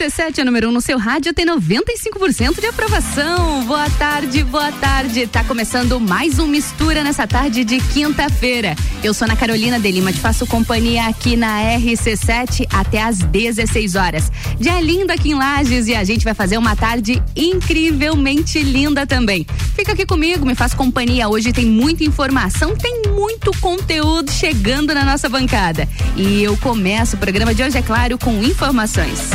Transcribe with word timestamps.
RC7 0.00 0.38
é 0.38 0.44
número 0.44 0.68
1 0.68 0.70
um 0.70 0.72
no 0.72 0.80
seu 0.80 0.96
rádio, 0.96 1.34
tem 1.34 1.44
95% 1.44 2.58
de 2.58 2.66
aprovação. 2.66 3.64
Boa 3.64 3.88
tarde, 3.90 4.42
boa 4.42 4.72
tarde. 4.72 5.26
Tá 5.26 5.44
começando 5.44 6.00
mais 6.00 6.38
um 6.38 6.46
Mistura 6.46 7.04
nessa 7.04 7.26
tarde 7.26 7.64
de 7.64 7.78
quinta-feira. 7.80 8.74
Eu 9.04 9.12
sou 9.12 9.26
Ana 9.26 9.36
Carolina 9.36 9.78
de 9.78 9.90
Lima, 9.90 10.10
te 10.10 10.18
faço 10.18 10.46
companhia 10.46 11.06
aqui 11.06 11.36
na 11.36 11.60
RC7 11.76 12.66
até 12.72 13.02
às 13.02 13.18
16 13.18 13.94
horas. 13.94 14.32
Dia 14.58 14.80
lindo 14.80 15.12
aqui 15.12 15.32
em 15.32 15.34
Lages 15.34 15.86
e 15.86 15.94
a 15.94 16.02
gente 16.02 16.24
vai 16.24 16.32
fazer 16.32 16.56
uma 16.56 16.74
tarde 16.74 17.22
incrivelmente 17.36 18.62
linda 18.62 19.06
também. 19.06 19.46
Fica 19.76 19.92
aqui 19.92 20.06
comigo, 20.06 20.46
me 20.46 20.54
faz 20.54 20.72
companhia. 20.72 21.28
Hoje 21.28 21.52
tem 21.52 21.66
muita 21.66 22.04
informação, 22.04 22.74
tem 22.74 23.02
muito 23.08 23.50
conteúdo 23.60 24.30
chegando 24.30 24.94
na 24.94 25.04
nossa 25.04 25.28
bancada. 25.28 25.86
E 26.16 26.42
eu 26.42 26.56
começo 26.56 27.16
o 27.16 27.18
programa 27.18 27.54
de 27.54 27.62
hoje, 27.62 27.76
é 27.76 27.82
claro, 27.82 28.16
com 28.16 28.42
informações. 28.42 29.28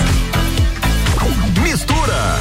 Mistura. 1.66 2.40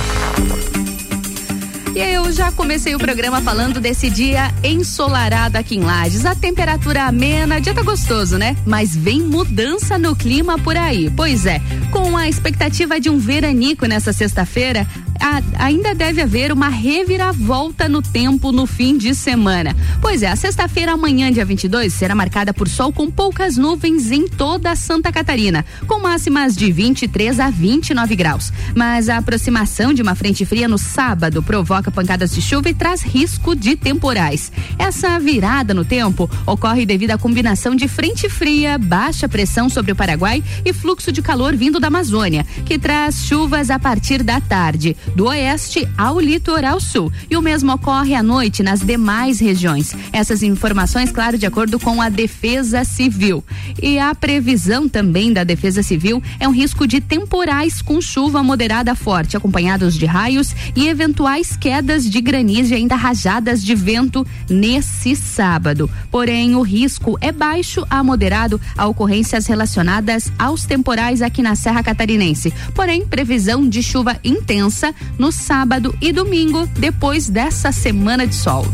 E 1.95 1.99
eu 1.99 2.31
já 2.31 2.53
comecei 2.53 2.95
o 2.95 2.99
programa 2.99 3.41
falando 3.41 3.81
desse 3.81 4.11
dia 4.11 4.53
ensolarado 4.63 5.57
aqui 5.57 5.77
em 5.77 5.81
Lages. 5.81 6.27
A 6.27 6.35
temperatura 6.35 7.05
amena, 7.05 7.59
dia 7.59 7.73
tá 7.73 7.83
gostoso, 7.83 8.37
né? 8.37 8.55
Mas 8.67 8.95
vem 8.95 9.23
mudança 9.23 9.97
no 9.97 10.15
clima 10.15 10.59
por 10.59 10.77
aí. 10.77 11.11
Pois 11.17 11.47
é, 11.47 11.63
com 11.91 12.19
a 12.19 12.29
expectativa 12.29 13.01
de 13.01 13.09
um 13.09 13.17
veranico 13.17 13.87
nessa 13.87 14.13
sexta-feira, 14.13 14.87
a, 15.21 15.65
ainda 15.65 15.95
deve 15.95 16.21
haver 16.21 16.53
uma 16.53 16.69
reviravolta 16.69 17.89
no 17.89 18.03
tempo 18.03 18.53
no 18.53 18.67
fim 18.67 18.97
de 18.97 19.15
semana. 19.15 19.75
Pois 20.01 20.23
é, 20.23 20.29
a 20.29 20.37
sexta-feira, 20.37 20.93
amanhã, 20.93 21.33
dia 21.33 21.45
22, 21.45 21.93
será 21.93 22.15
marcada 22.15 22.53
por 22.53 22.69
sol 22.69 22.93
com 22.93 23.11
poucas 23.11 23.57
nuvens 23.57 24.11
em 24.11 24.29
toda 24.29 24.75
Santa 24.77 25.13
Catarina, 25.13 25.65
com 25.87 26.01
máximas 26.01 26.57
de 26.57 26.71
23 26.71 27.41
a 27.41 27.51
29 27.51 28.17
graus. 28.17 28.53
Mas 28.75 29.09
a 29.09 29.19
aproximação 29.19 29.93
de 29.93 30.03
uma 30.03 30.15
frente 30.15 30.45
fria 30.45 30.69
no 30.69 30.79
sábado 30.79 31.43
provoca 31.43 31.91
pancadas 31.91 32.33
de 32.33 32.43
chuva 32.43 32.69
e 32.69 32.75
traz 32.75 33.03
risco 33.03 33.55
de 33.55 33.77
temporais. 33.77 34.53
Essa 34.79 35.19
virada 35.19 35.73
no 35.73 35.85
tempo 35.85 36.31
ocorre 36.47 36.87
devido 36.87 37.13
à 37.13 37.19
combinação 37.19 37.75
de 37.75 37.89
frente 37.89 38.29
fria, 38.29 38.79
baixa 38.79 39.29
pressão 39.29 39.69
sobre 39.69 39.93
o 39.93 39.97
Paraguai 39.97 40.43
e 40.65 40.73
fluxo 40.73 41.13
de 41.13 41.23
calor 41.23 41.57
vindo 41.57 41.81
da 41.81 41.89
Amazônia, 41.89 42.45
que 42.65 42.79
traz 42.79 43.25
chuvas 43.25 43.71
a 43.71 43.79
partir 43.79 44.23
da 44.23 44.41
tarde 44.41 44.97
do 45.15 45.27
oeste 45.27 45.89
ao 45.97 46.21
litoral 46.21 46.81
sul. 46.81 47.13
E 47.31 47.37
o 47.37 47.43
mesmo 47.43 47.73
ocorre 47.73 48.15
à 48.15 48.23
noite 48.23 48.63
nas 48.63 48.81
demais 48.81 49.41
regiões. 49.41 49.95
Essas 50.13 50.43
informações, 50.43 51.11
claro, 51.11 51.39
de 51.39 51.47
acordo 51.47 51.79
com 51.79 52.01
a 52.01 52.09
Defesa 52.09 52.85
Civil. 52.85 53.45
E 53.83 53.99
a 53.99 54.15
previsão 54.15 54.89
também 54.89 55.33
da 55.33 55.45
Defesa 55.45 55.83
Civil 55.83 56.23
é 56.39 56.49
um 56.49 56.53
risco 56.53 56.87
de 56.87 57.01
temporais 57.01 57.83
com 57.83 58.01
chuva 58.01 58.43
moderada 58.43 58.95
forte, 58.95 59.37
acompanhados 59.37 59.95
de 59.97 60.07
raios 60.07 60.55
e 60.77 60.89
eventuais 60.89 61.57
quedas 61.57 62.09
de 62.09 62.21
granizo 62.21 62.73
e 62.73 62.77
ainda 62.77 62.97
rajadas 62.97 63.63
de 63.63 63.75
vento 63.75 64.27
nesse 64.49 65.17
sábado. 65.17 65.91
Porém, 66.11 66.55
o 66.55 66.63
risco 66.63 67.19
é 67.21 67.33
baixo 67.33 67.85
a 67.91 68.03
moderado 68.03 68.61
a 68.77 68.87
ocorrências 68.87 69.47
relacionadas 69.47 70.33
aos 70.39 70.65
temporais 70.65 71.23
aqui 71.23 71.43
na 71.43 71.55
Serra 71.55 71.83
Catarinense. 71.83 72.53
Porém, 72.75 73.07
previsão 73.07 73.69
de 73.69 73.83
chuva 73.83 74.19
intensa 74.23 74.94
no 75.19 75.33
sábado 75.33 75.97
e 76.01 76.13
domingo, 76.13 76.67
depois 76.79 77.29
dessa 77.29 77.73
semana 77.73 78.27
de 78.27 78.35
sol. 78.35 78.67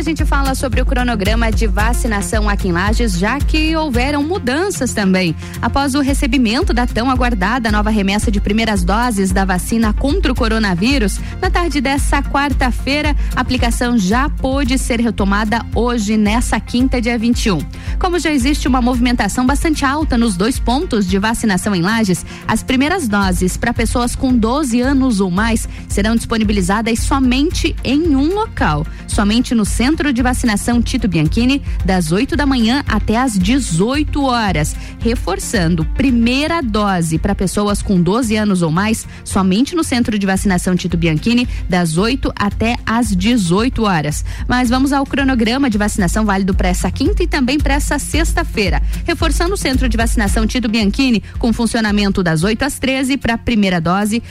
A 0.00 0.02
gente 0.02 0.24
fala 0.24 0.54
sobre 0.54 0.80
o 0.80 0.86
cronograma 0.86 1.52
de 1.52 1.66
vacinação 1.66 2.48
aqui 2.48 2.68
em 2.68 2.72
Lages, 2.72 3.18
já 3.18 3.38
que 3.38 3.76
houveram 3.76 4.22
mudanças 4.22 4.94
também. 4.94 5.36
Após 5.60 5.94
o 5.94 6.00
recebimento 6.00 6.72
da 6.72 6.86
tão 6.86 7.10
aguardada 7.10 7.70
nova 7.70 7.90
remessa 7.90 8.30
de 8.30 8.40
primeiras 8.40 8.82
doses 8.82 9.30
da 9.30 9.44
vacina 9.44 9.92
contra 9.92 10.32
o 10.32 10.34
coronavírus, 10.34 11.20
na 11.38 11.50
tarde 11.50 11.82
dessa 11.82 12.22
quarta-feira, 12.22 13.14
a 13.36 13.42
aplicação 13.42 13.98
já 13.98 14.30
pôde 14.30 14.78
ser 14.78 15.00
retomada 15.00 15.60
hoje, 15.74 16.16
nessa 16.16 16.58
quinta, 16.58 16.98
dia 16.98 17.18
21. 17.18 17.58
Como 17.98 18.18
já 18.18 18.32
existe 18.32 18.66
uma 18.66 18.80
movimentação 18.80 19.44
bastante 19.44 19.84
alta 19.84 20.16
nos 20.16 20.34
dois 20.34 20.58
pontos 20.58 21.06
de 21.06 21.18
vacinação 21.18 21.74
em 21.74 21.82
Lages, 21.82 22.24
as 22.48 22.62
primeiras 22.62 23.06
doses 23.06 23.58
para 23.58 23.74
pessoas 23.74 24.16
com 24.16 24.34
12 24.34 24.80
anos 24.80 25.20
ou 25.20 25.30
mais 25.30 25.68
serão 25.90 26.16
disponibilizadas 26.16 27.00
somente 27.00 27.76
em 27.84 28.16
um 28.16 28.34
local, 28.34 28.86
somente 29.06 29.54
no 29.54 29.66
centro 29.66 29.89
Centro 29.90 30.12
de 30.12 30.22
Vacinação 30.22 30.80
Tito 30.80 31.08
Bianchini, 31.08 31.60
das 31.84 32.12
8 32.12 32.36
da 32.36 32.46
manhã 32.46 32.84
até 32.86 33.16
às 33.16 33.36
18 33.36 34.22
horas. 34.22 34.76
Reforçando, 35.00 35.84
primeira 35.84 36.62
dose 36.62 37.18
para 37.18 37.34
pessoas 37.34 37.82
com 37.82 38.00
12 38.00 38.36
anos 38.36 38.62
ou 38.62 38.70
mais, 38.70 39.04
somente 39.24 39.74
no 39.74 39.82
Centro 39.82 40.16
de 40.16 40.24
Vacinação 40.24 40.76
Tito 40.76 40.96
Bianchini, 40.96 41.48
das 41.68 41.98
8 41.98 42.32
até 42.36 42.76
às 42.86 43.14
18 43.14 43.82
horas. 43.82 44.24
Mas 44.46 44.70
vamos 44.70 44.92
ao 44.92 45.04
cronograma 45.04 45.68
de 45.68 45.76
vacinação 45.76 46.24
válido 46.24 46.54
para 46.54 46.68
essa 46.68 46.88
quinta 46.88 47.24
e 47.24 47.26
também 47.26 47.58
para 47.58 47.74
essa 47.74 47.98
sexta-feira. 47.98 48.80
Reforçando 49.04 49.54
o 49.54 49.58
Centro 49.58 49.88
de 49.88 49.96
Vacinação 49.96 50.46
Tito 50.46 50.68
Bianchini, 50.68 51.20
com 51.40 51.52
funcionamento 51.52 52.22
das 52.22 52.44
8 52.44 52.62
às 52.62 52.78
13 52.78 53.16
para 53.16 53.34
a 53.34 53.38
primeira 53.38 53.80
dose, 53.80 54.22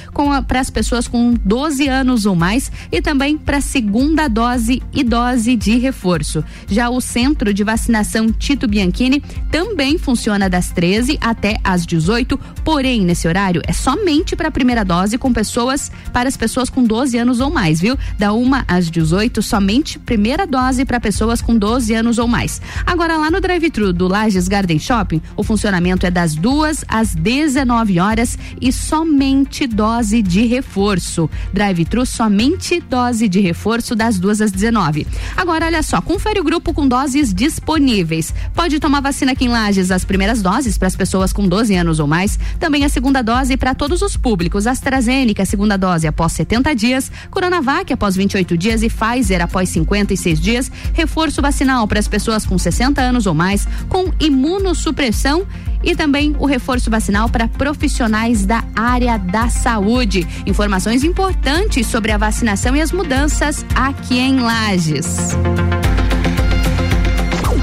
para 0.47 0.62
as 0.62 0.70
pessoas 0.70 1.06
com 1.06 1.34
12 1.34 1.86
anos 1.90 2.26
ou 2.26 2.34
mais, 2.34 2.72
e 2.90 3.02
também 3.02 3.38
para 3.38 3.58
a 3.58 3.62
segunda 3.62 4.30
dose 4.30 4.81
e 4.94 5.03
dose 5.03 5.48
de 5.55 5.77
reforço. 5.77 6.43
Já 6.67 6.89
o 6.89 7.01
centro 7.01 7.53
de 7.53 7.63
vacinação 7.63 8.31
Tito 8.31 8.67
Bianchini 8.67 9.21
também 9.51 9.97
funciona 9.97 10.49
das 10.49 10.71
13 10.71 11.17
até 11.21 11.57
às 11.63 11.85
18, 11.85 12.39
porém 12.63 13.01
nesse 13.01 13.27
horário 13.27 13.61
é 13.67 13.73
somente 13.73 14.35
para 14.35 14.49
a 14.49 14.51
primeira 14.51 14.83
dose 14.83 15.17
com 15.17 15.31
pessoas 15.33 15.91
para 16.11 16.29
as 16.29 16.37
pessoas 16.37 16.69
com 16.69 16.83
12 16.83 17.17
anos 17.17 17.39
ou 17.39 17.49
mais, 17.49 17.79
viu? 17.79 17.97
Da 18.17 18.33
uma 18.33 18.63
às 18.67 18.89
18, 18.89 19.41
somente 19.41 19.99
primeira 19.99 20.45
dose 20.45 20.85
para 20.85 20.99
pessoas 20.99 21.41
com 21.41 21.57
12 21.57 21.93
anos 21.93 22.17
ou 22.17 22.27
mais. 22.27 22.61
Agora 22.85 23.17
lá 23.17 23.29
no 23.29 23.41
drive-thru 23.41 23.93
do 23.93 24.07
Lages 24.07 24.47
Garden 24.47 24.79
Shopping, 24.79 25.21
o 25.35 25.43
funcionamento 25.43 26.05
é 26.05 26.11
das 26.11 26.35
duas 26.35 26.83
às 26.87 27.13
19 27.16 27.99
horas 27.99 28.37
e 28.61 28.71
somente 28.71 29.67
dose 29.67 30.21
de 30.21 30.45
reforço. 30.45 31.29
Drive-thru 31.53 32.05
somente 32.05 32.79
dose 32.79 33.27
de 33.27 33.39
reforço 33.39 33.95
das 33.95 34.19
duas 34.19 34.41
às 34.41 34.51
19. 34.51 35.07
Agora, 35.39 35.67
olha 35.67 35.81
só, 35.81 36.01
confere 36.01 36.41
o 36.41 36.44
grupo 36.44 36.73
com 36.73 36.85
doses 36.85 37.33
disponíveis. 37.33 38.33
Pode 38.53 38.77
tomar 38.77 39.00
vacina 39.00 39.31
aqui 39.31 39.45
em 39.45 39.47
Lages, 39.47 39.89
as 39.89 40.03
primeiras 40.03 40.41
doses 40.41 40.77
para 40.77 40.89
as 40.89 40.97
pessoas 40.97 41.31
com 41.31 41.47
12 41.47 41.73
anos 41.75 42.01
ou 42.01 42.05
mais, 42.05 42.38
também 42.59 42.83
a 42.83 42.89
segunda 42.89 43.22
dose 43.22 43.55
para 43.55 43.73
todos 43.73 44.01
os 44.01 44.17
públicos, 44.17 44.67
AstraZeneca, 44.67 45.45
segunda 45.45 45.78
dose 45.78 46.05
após 46.07 46.33
70 46.33 46.75
dias, 46.75 47.09
Coronavac 47.31 47.94
após 47.94 48.17
28 48.17 48.57
dias 48.57 48.83
e 48.83 48.89
Pfizer 48.89 49.41
após 49.41 49.69
56 49.69 50.41
dias, 50.41 50.69
reforço 50.94 51.41
vacinal 51.41 51.88
para 51.88 51.99
as 51.99 52.07
pessoas 52.09 52.45
com 52.45 52.57
60 52.57 53.01
anos 53.01 53.25
ou 53.25 53.33
mais, 53.33 53.66
com 53.88 54.11
imunossupressão 54.19 55.47
e 55.84 55.95
também 55.95 56.35
o 56.40 56.45
reforço 56.45 56.90
vacinal 56.90 57.29
para 57.29 57.47
profissionais 57.47 58.45
da 58.45 58.63
área 58.75 59.17
da 59.17 59.50
saúde. 59.50 60.28
Informações 60.45 61.03
importantes 61.03 61.88
sobre 61.88 62.12
a 62.12 62.17
vacinação 62.17 62.75
e 62.75 62.81
as 62.81 62.91
mudanças 62.91 63.66
aqui 63.75 64.19
em 64.19 64.40
Lages. 64.40 65.35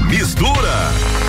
Mistura. 0.09 1.26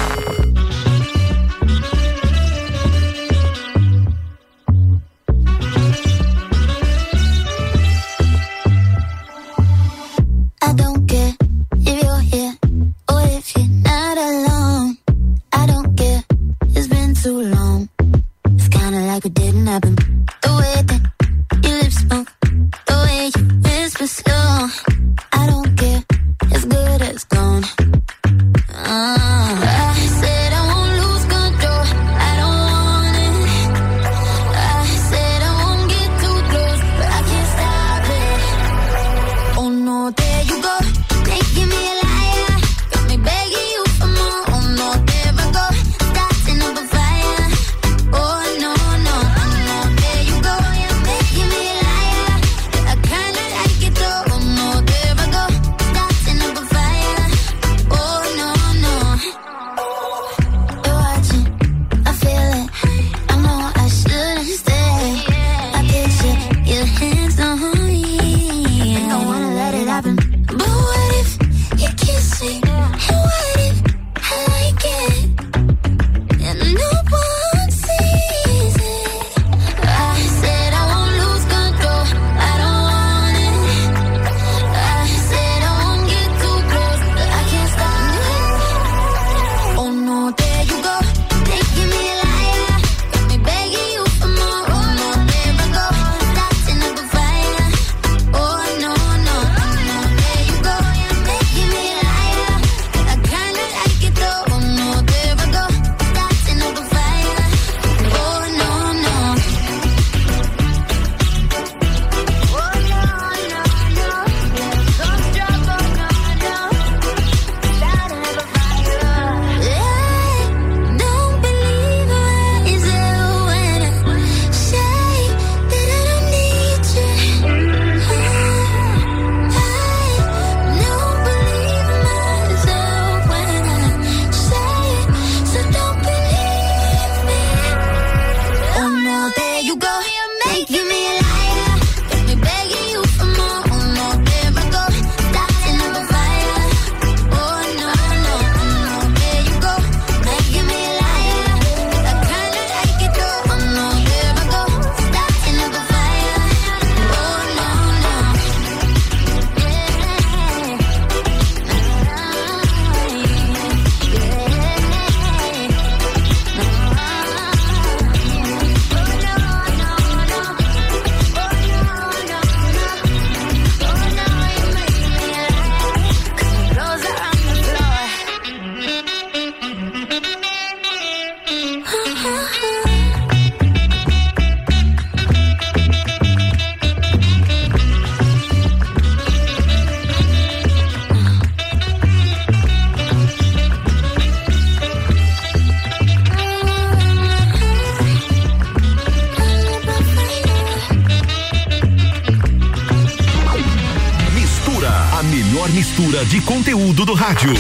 Conteúdo 206.79 207.07
do 207.07 207.15
rádio. 207.15 207.53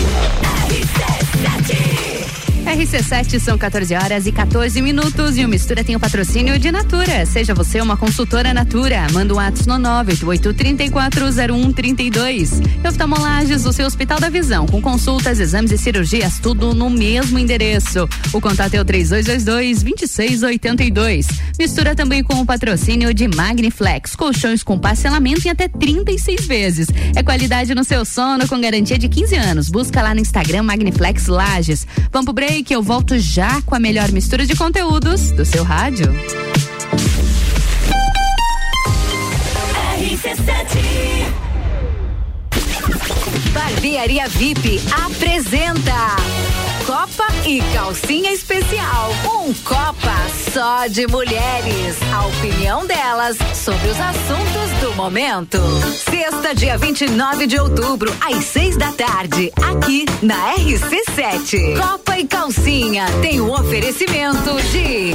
RC7 2.64 3.40
são 3.40 3.58
14 3.58 3.94
horas 3.94 4.26
e 4.26 4.32
14 4.32 4.82
minutos 4.82 5.38
e 5.38 5.44
o 5.44 5.48
Mistura 5.48 5.82
tem 5.82 5.96
o 5.96 6.00
patrocínio 6.00 6.56
de 6.58 6.70
Natura. 6.70 7.24
Seja 7.24 7.54
você 7.54 7.80
uma 7.80 7.96
consultora 7.96 8.52
Natura. 8.54 9.06
Manda 9.10 9.34
um 9.34 9.40
ato 9.40 9.66
no 9.66 9.74
988-340132. 9.74 12.60
Oftalmolages, 12.86 13.64
o 13.64 13.72
seu 13.72 13.86
Hospital 13.86 14.20
da 14.20 14.28
Visão, 14.28 14.66
com 14.66 14.82
consultas, 14.82 15.40
exames 15.40 15.72
e 15.72 15.78
cirurgias, 15.78 16.38
tudo 16.38 16.74
no 16.74 16.90
mesmo 16.90 17.38
endereço. 17.38 18.06
O 18.32 18.40
contato 18.40 18.74
é 18.74 18.80
o 18.80 18.84
3222-2682. 18.84 21.26
Mistura 21.58 21.94
também 21.94 22.22
com 22.22 22.34
o 22.34 22.46
patrocínio 22.46 23.12
de 23.12 23.26
Magniflex, 23.26 24.14
colchões 24.14 24.62
com 24.62 24.78
parcelamento 24.78 25.46
em 25.46 25.50
até 25.50 25.66
36 25.66 26.46
vezes. 26.46 26.86
É 27.16 27.22
qualidade 27.22 27.74
no 27.74 27.82
seu 27.82 28.04
sono 28.04 28.46
com 28.46 28.60
garantia 28.60 28.96
de 28.96 29.08
15 29.08 29.34
anos. 29.34 29.68
Busca 29.68 30.00
lá 30.00 30.14
no 30.14 30.20
Instagram 30.20 30.62
Magniflex 30.62 31.26
Lages. 31.26 31.86
Vamos 32.12 32.26
pro 32.26 32.34
break 32.34 32.72
eu 32.72 32.82
volto 32.82 33.18
já 33.18 33.60
com 33.62 33.74
a 33.74 33.80
melhor 33.80 34.10
mistura 34.12 34.46
de 34.46 34.54
conteúdos 34.54 35.32
do 35.32 35.44
seu 35.44 35.64
rádio. 35.64 36.14
Barbearia 43.52 44.28
VIP 44.28 44.80
apresenta 45.04 46.16
Copa 46.88 47.26
e 47.46 47.60
Calcinha 47.74 48.32
Especial. 48.32 49.10
Um 49.26 49.52
Copa 49.62 50.16
só 50.54 50.86
de 50.86 51.06
mulheres. 51.06 51.98
A 52.10 52.26
opinião 52.26 52.86
delas 52.86 53.36
sobre 53.54 53.90
os 53.90 54.00
assuntos 54.00 54.80
do 54.80 54.94
momento. 54.94 55.58
Sexta, 56.10 56.54
dia 56.54 56.78
29 56.78 57.46
de 57.46 57.60
outubro, 57.60 58.10
às 58.22 58.42
seis 58.42 58.74
da 58.78 58.90
tarde, 58.92 59.52
aqui 59.56 60.06
na 60.22 60.54
RC7. 60.54 61.78
Copa 61.78 62.18
e 62.18 62.26
Calcinha 62.26 63.04
tem 63.20 63.38
o 63.38 63.48
um 63.48 63.52
oferecimento 63.52 64.54
de 64.72 65.14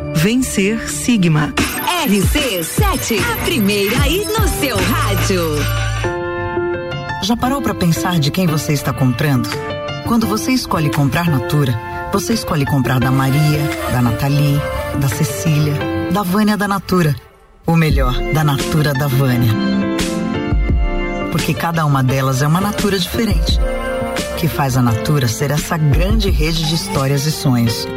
Vencer 0.21 0.87
Sigma. 0.87 1.51
RC7, 2.05 3.19
a 3.33 3.43
primeira 3.43 4.03
aí 4.03 4.23
no 4.25 4.47
seu 4.59 4.77
rádio. 4.77 5.41
Já 7.23 7.35
parou 7.35 7.59
para 7.59 7.73
pensar 7.73 8.19
de 8.19 8.29
quem 8.29 8.45
você 8.45 8.71
está 8.71 8.93
comprando? 8.93 9.49
Quando 10.07 10.27
você 10.27 10.51
escolhe 10.51 10.91
comprar 10.91 11.27
Natura, 11.27 11.73
você 12.13 12.33
escolhe 12.33 12.67
comprar 12.67 12.99
da 12.99 13.09
Maria, 13.09 13.67
da 13.91 13.99
Nathalie, 13.99 14.61
da 14.99 15.07
Cecília, 15.07 15.73
da 16.11 16.21
Vânia 16.21 16.55
da 16.55 16.67
Natura. 16.67 17.15
Ou 17.65 17.75
melhor, 17.75 18.13
da 18.31 18.43
Natura 18.43 18.93
da 18.93 19.07
Vânia. 19.07 19.51
Porque 21.31 21.51
cada 21.51 21.83
uma 21.83 22.03
delas 22.03 22.43
é 22.43 22.47
uma 22.47 22.61
Natura 22.61 22.99
diferente. 22.99 23.59
Que 24.37 24.47
faz 24.47 24.77
a 24.77 24.83
Natura 24.83 25.27
ser 25.27 25.49
essa 25.49 25.77
grande 25.77 26.29
rede 26.29 26.67
de 26.67 26.75
histórias 26.75 27.25
e 27.25 27.31
sonhos 27.31 27.87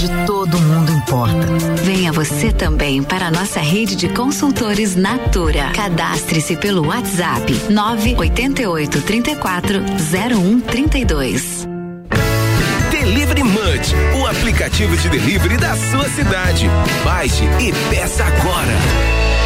onde 0.00 0.26
todo 0.26 0.58
mundo 0.58 0.92
importa. 0.92 1.46
Venha 1.84 2.10
você 2.10 2.50
também 2.50 3.02
para 3.02 3.26
a 3.26 3.30
nossa 3.30 3.60
rede 3.60 3.94
de 3.94 4.08
consultores 4.08 4.96
Natura. 4.96 5.70
Cadastre-se 5.74 6.56
pelo 6.56 6.86
WhatsApp 6.86 7.52
988 7.68 9.02
34 9.02 9.80
0132. 10.10 11.68
Delivery 12.90 13.42
Munch, 13.42 13.94
o 14.18 14.26
aplicativo 14.26 14.96
de 14.96 15.08
delivery 15.10 15.58
da 15.58 15.76
sua 15.76 16.08
cidade. 16.08 16.66
Baixe 17.04 17.44
e 17.60 17.72
peça 17.90 18.24
agora. 18.24 19.39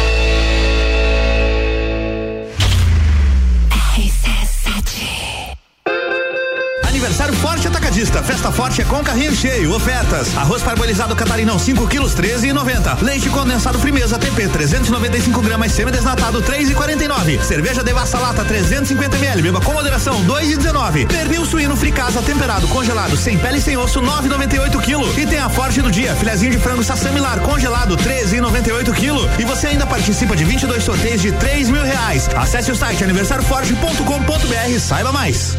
Aniversário 6.95 7.33
Forte 7.33 7.67
Atacadista. 7.67 8.23
Festa 8.23 8.53
Forte 8.53 8.81
é 8.81 8.85
com 8.85 9.03
carrinho 9.03 9.35
cheio. 9.35 9.73
Ofertas. 9.73 10.35
Arroz 10.37 10.63
parbolizado 10.63 11.13
catarinão 11.13 11.59
5 11.59 11.85
quilos 11.89 12.15
13,90. 12.15 13.01
Leite 13.01 13.29
condensado 13.29 13.77
Frimeza 13.77 14.17
TP 14.17 14.47
395 14.47 15.41
gramas 15.41 15.73
semi-desnatado 15.73 16.41
3,49. 16.41 17.43
Cerveja 17.43 17.83
Devassa 17.83 18.17
Lata 18.17 18.45
350 18.45 19.17
ml. 19.17 19.41
Beba 19.41 19.59
com 19.59 19.73
moderação 19.73 20.23
2,19. 20.23 21.05
Pernil 21.07 21.45
suíno 21.45 21.75
fricasa 21.75 22.21
temperado 22.21 22.65
congelado 22.69 23.17
sem 23.17 23.37
pele 23.37 23.57
e 23.57 23.61
sem 23.61 23.75
osso 23.75 24.01
9,98 24.01 24.81
kg. 24.81 25.19
E 25.19 25.27
tem 25.27 25.39
a 25.39 25.49
Forte 25.49 25.81
do 25.81 25.91
dia. 25.91 26.15
Filezinho 26.15 26.53
de 26.53 26.59
frango 26.59 26.81
sassamilar 26.81 27.41
congelado 27.41 27.97
13,98 27.97 28.93
kg. 28.93 29.41
E 29.41 29.43
você 29.43 29.67
ainda 29.67 29.85
participa 29.85 30.33
de 30.33 30.45
22 30.45 30.81
sorteios 30.81 31.21
de 31.21 31.33
3 31.33 31.69
mil 31.71 31.83
reais. 31.83 32.29
Acesse 32.37 32.71
o 32.71 32.75
site 32.75 33.03
aniversarioforte.com.br. 33.03 34.79
Saiba 34.79 35.11
mais. 35.11 35.57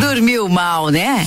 Dormiu 0.00 0.48
mal, 0.48 0.90
né? 0.90 1.26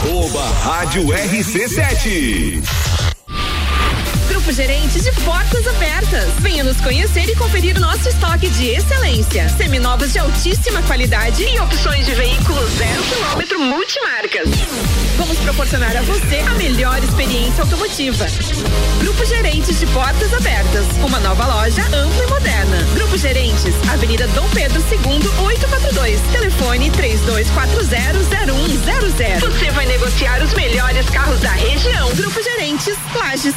Arroba 0.00 0.42
Rádio 0.62 1.08
RC7. 1.08 2.62
Grupo 4.30 4.50
Gerente 4.50 4.98
de 4.98 5.12
Portas 5.20 5.66
Abertas. 5.66 6.32
Venha 6.38 6.64
nos 6.64 6.80
conhecer 6.80 7.28
e 7.28 7.36
conferir 7.36 7.78
nosso 7.78 8.08
estoque 8.08 8.48
de 8.48 8.68
excelência. 8.68 9.46
Seminovos 9.50 10.10
de 10.14 10.18
altíssima 10.18 10.82
qualidade 10.84 11.42
e 11.42 11.60
opções 11.60 12.06
de 12.06 12.14
veículos 12.14 12.70
zero 12.78 13.02
quilômetro 13.02 13.60
multimarcas. 13.60 14.48
Vamos 15.20 15.38
proporcionar 15.40 15.94
a 15.94 16.00
você 16.00 16.38
a 16.38 16.54
melhor 16.54 16.98
experiência 17.04 17.62
automotiva. 17.62 18.24
Grupo 19.00 19.22
Gerentes 19.26 19.78
de 19.78 19.84
Portas 19.88 20.32
Abertas. 20.32 20.86
Uma 21.04 21.20
nova 21.20 21.46
loja 21.46 21.82
ampla 21.94 22.24
e 22.24 22.26
moderna. 22.26 22.78
Grupo 22.94 23.18
Gerentes, 23.18 23.74
Avenida 23.92 24.26
Dom 24.28 24.48
Pedro 24.48 24.80
II, 24.80 25.44
8 25.44 25.68
3042. 25.68 26.20
Telefone 26.32 26.90
32400100. 26.90 29.40
Você 29.40 29.70
vai 29.72 29.84
negociar 29.84 30.42
os 30.42 30.54
melhores 30.54 31.04
carros 31.10 31.38
da 31.40 31.52
região. 31.52 32.08
Grupo 32.14 32.42
Gerentes 32.42 32.96
Lages. 33.14 33.54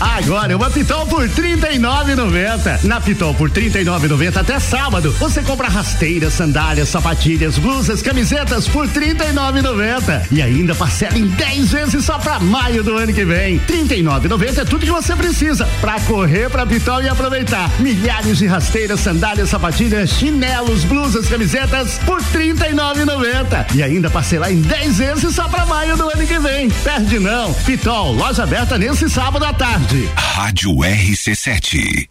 Agora 0.00 0.54
uma 0.54 0.70
Pitol 0.70 1.06
por 1.06 1.22
R$ 1.22 1.28
39,90. 1.28 2.84
Na 2.84 3.00
Pitol 3.00 3.34
por 3.34 3.48
R$ 3.48 3.70
39,90 3.70 4.36
até 4.36 4.60
sábado. 4.60 5.10
Você 5.12 5.42
compra 5.42 5.68
rasteiras, 5.68 6.34
sandálias, 6.34 6.90
sapatilhas, 6.90 7.56
blusas, 7.56 8.02
camisetas 8.02 8.68
por 8.68 8.86
R$ 8.86 9.14
39,90. 9.14 10.26
E 10.30 10.42
ainda 10.42 10.74
parcela 10.74 11.18
em 11.18 11.26
10 11.26 11.72
vezes 11.72 12.04
só 12.04 12.18
pra 12.18 12.38
maio 12.38 12.82
do 12.82 12.96
ano 12.96 13.12
que 13.12 13.24
vem. 13.24 13.56
R$ 13.56 13.84
39,90 13.84 14.58
é 14.58 14.64
tudo 14.64 14.84
que 14.84 14.92
você 14.92 15.16
precisa 15.16 15.66
pra 15.80 15.98
correr 16.00 16.50
pra 16.50 16.66
Pitol 16.66 17.02
e 17.02 17.08
aproveitar. 17.08 17.70
Milhares 17.80 18.36
de 18.36 18.46
rasteiras, 18.46 19.00
sandálias, 19.00 19.48
sapatilhas, 19.48 20.10
chinelos, 20.10 20.84
blusas, 20.84 21.26
camisetas 21.26 21.98
por 22.04 22.20
R$ 22.20 22.54
39,90. 22.54 23.74
E 23.74 23.82
ainda 23.82 24.10
parcelar 24.10 24.52
em 24.52 24.60
10 24.60 24.98
vezes 24.98 25.34
só 25.34 25.48
pra 25.48 25.64
maio 25.64 25.96
do 25.96 26.08
ano 26.08 26.26
que 26.26 26.38
vem. 26.38 26.68
Perde 26.68 27.18
não. 27.18 27.54
Pitol, 27.54 28.12
loja 28.12 28.42
aberta 28.42 28.76
nesse 28.76 29.08
sábado 29.08 29.44
à 29.44 29.54
tarde. 29.54 29.85
Rádio 30.16 30.72
RC7. 30.82 32.08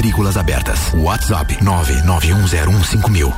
Matrículas 0.00 0.38
abertas. 0.38 0.94
WhatsApp 0.94 1.58
991015000. 1.62 3.34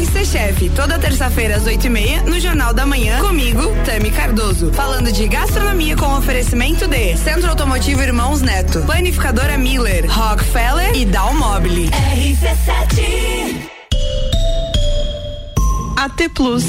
RC 0.00 0.24
Chef, 0.24 0.70
toda 0.70 0.98
terça-feira 0.98 1.56
às 1.56 1.66
oito 1.66 1.86
e 1.86 1.90
meia, 1.90 2.22
no 2.22 2.40
Jornal 2.40 2.72
da 2.72 2.86
Manhã, 2.86 3.20
comigo, 3.20 3.60
Tami 3.84 4.10
Cardoso. 4.10 4.72
Falando 4.72 5.12
de 5.12 5.28
gastronomia 5.28 5.94
com 5.94 6.06
oferecimento 6.16 6.88
de 6.88 7.18
Centro 7.18 7.50
Automotivo 7.50 8.00
Irmãos 8.00 8.40
Neto, 8.40 8.80
Planificadora 8.86 9.58
Miller, 9.58 10.10
Rockefeller 10.10 10.96
e 10.96 11.04
Dalmobile. 11.04 11.90
RC7 11.90 13.68
AT 15.98 16.30
Plus. 16.34 16.64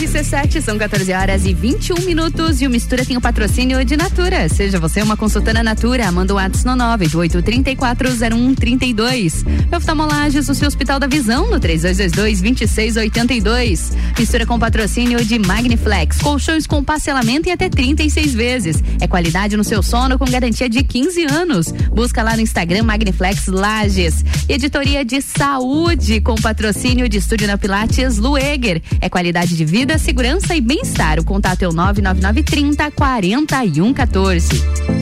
RC7, 0.00 0.62
são 0.62 0.78
14 0.78 1.12
horas 1.12 1.44
e 1.44 1.52
21 1.52 2.06
minutos 2.06 2.62
e 2.62 2.66
o 2.66 2.70
Mistura 2.70 3.04
tem 3.04 3.18
o 3.18 3.20
patrocínio 3.20 3.84
de 3.84 3.98
Natura. 3.98 4.48
Seja 4.48 4.80
você 4.80 5.02
uma 5.02 5.14
consultora 5.14 5.62
Natura, 5.62 6.10
manda 6.10 6.32
o 6.32 6.36
um 6.36 6.38
WhatsApp 6.40 6.66
no 6.66 6.72
988340132. 6.72 9.44
Oftalmolages, 9.76 10.48
o 10.48 10.54
seu 10.54 10.68
Hospital 10.68 10.98
da 10.98 11.06
Visão, 11.06 11.50
no 11.50 11.60
3222-2682. 11.60 13.92
Mistura 14.18 14.46
com 14.46 14.58
patrocínio 14.58 15.22
de 15.22 15.38
Magniflex, 15.38 16.16
colchões 16.16 16.66
com 16.66 16.82
parcelamento 16.82 17.50
em 17.50 17.52
até 17.52 17.68
36 17.68 18.32
vezes. 18.32 18.82
É 19.02 19.06
qualidade 19.06 19.54
no 19.54 19.64
seu 19.64 19.82
sono 19.82 20.18
com 20.18 20.24
garantia 20.24 20.70
de 20.70 20.82
15 20.82 21.26
anos. 21.26 21.70
Busca 21.92 22.22
lá 22.22 22.36
no 22.36 22.40
Instagram 22.40 22.84
Magniflex 22.84 23.48
Lages. 23.48 24.24
Editoria 24.48 25.04
de 25.04 25.20
Saúde, 25.20 26.22
com 26.22 26.36
patrocínio 26.36 27.06
de 27.06 27.18
Estúdio 27.18 27.46
na 27.46 27.58
Pilates 27.58 28.16
Lueger. 28.16 28.80
É 28.98 29.10
qualidade 29.10 29.54
de 29.54 29.66
vida, 29.66 29.89
segurança 29.98 30.54
e 30.54 30.60
bem-estar. 30.60 31.18
O 31.18 31.24
contato 31.24 31.62
é 31.62 31.68
o 31.68 31.72
99930 31.72 32.90
4114. 32.90 35.00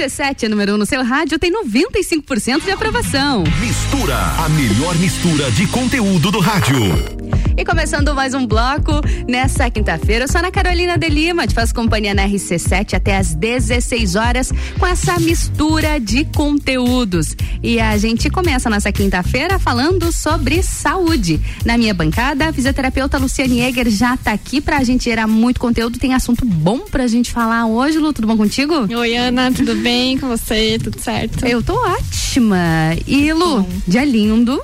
RC7 0.00 0.44
é 0.44 0.48
número 0.48 0.72
1 0.72 0.74
um 0.74 0.78
no 0.78 0.86
seu 0.86 1.04
rádio, 1.04 1.38
tem 1.38 1.52
95% 1.52 2.64
de 2.64 2.70
aprovação. 2.70 3.44
Mistura, 3.60 4.16
a 4.16 4.48
melhor 4.48 4.96
mistura 4.96 5.50
de 5.50 5.66
conteúdo 5.66 6.30
do 6.30 6.40
rádio. 6.40 7.19
E 7.56 7.64
começando 7.64 8.14
mais 8.14 8.32
um 8.32 8.46
bloco 8.46 8.92
nessa 9.28 9.70
quinta-feira, 9.70 10.24
eu 10.24 10.28
sou 10.28 10.38
Ana 10.38 10.50
Carolina 10.50 10.96
de 10.96 11.08
Lima, 11.08 11.46
te 11.46 11.54
faço 11.54 11.74
companhia 11.74 12.14
na 12.14 12.26
RC7 12.26 12.94
até 12.94 13.16
às 13.16 13.34
16 13.34 14.14
horas 14.14 14.52
com 14.78 14.86
essa 14.86 15.18
mistura 15.20 15.98
de 15.98 16.24
conteúdos. 16.24 17.36
E 17.62 17.78
a 17.78 17.96
gente 17.98 18.30
começa 18.30 18.70
nessa 18.70 18.90
quinta-feira 18.90 19.58
falando 19.58 20.10
sobre 20.10 20.62
saúde. 20.62 21.40
Na 21.64 21.76
minha 21.76 21.92
bancada, 21.92 22.48
a 22.48 22.52
fisioterapeuta 22.52 23.18
Luciane 23.18 23.60
Eger 23.60 23.90
já 23.90 24.16
tá 24.16 24.32
aqui 24.32 24.60
pra 24.60 24.82
gente 24.82 25.04
gerar 25.04 25.26
muito 25.26 25.60
conteúdo. 25.60 25.98
Tem 25.98 26.14
assunto 26.14 26.44
bom 26.46 26.80
pra 26.80 27.06
gente 27.06 27.30
falar 27.30 27.66
hoje, 27.66 27.98
Lu, 27.98 28.12
tudo 28.12 28.26
bom 28.26 28.36
contigo? 28.36 28.88
Oi, 28.94 29.16
Ana, 29.16 29.52
tudo 29.52 29.74
bem 29.74 30.18
com 30.18 30.28
você? 30.28 30.78
Tudo 30.82 30.98
certo? 30.98 31.44
Eu 31.46 31.62
tô 31.62 31.74
ótima. 31.74 32.96
E 33.06 33.32
Lu, 33.32 33.66
dia 33.86 34.04
lindo 34.04 34.62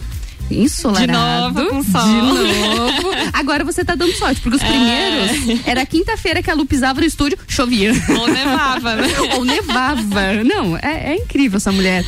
ensolarado. 0.51 1.55
De 1.55 1.63
novo 1.63 1.71
com 1.71 1.83
sol. 1.83 2.03
De 2.07 2.13
novo. 2.21 3.11
Agora 3.33 3.65
você 3.65 3.85
tá 3.85 3.95
dando 3.95 4.13
sorte, 4.15 4.41
porque 4.41 4.57
os 4.57 4.63
É. 4.63 4.67
primeiros 4.69 5.67
era 5.67 5.85
quinta-feira 5.87 6.43
que 6.43 6.51
a 6.51 6.55
Lu 6.55 6.67
pisava 6.67 7.01
no 7.01 7.07
estúdio, 7.07 7.39
chovia. 7.49 7.93
Ou 8.19 8.29
nevava, 8.29 8.95
né? 8.97 9.09
Ou 9.37 9.45
nevava. 9.45 10.45
Não, 10.45 10.77
é, 10.77 11.13
é 11.13 11.17
incrível 11.17 11.57
essa 11.57 11.73
mulher. 11.73 12.05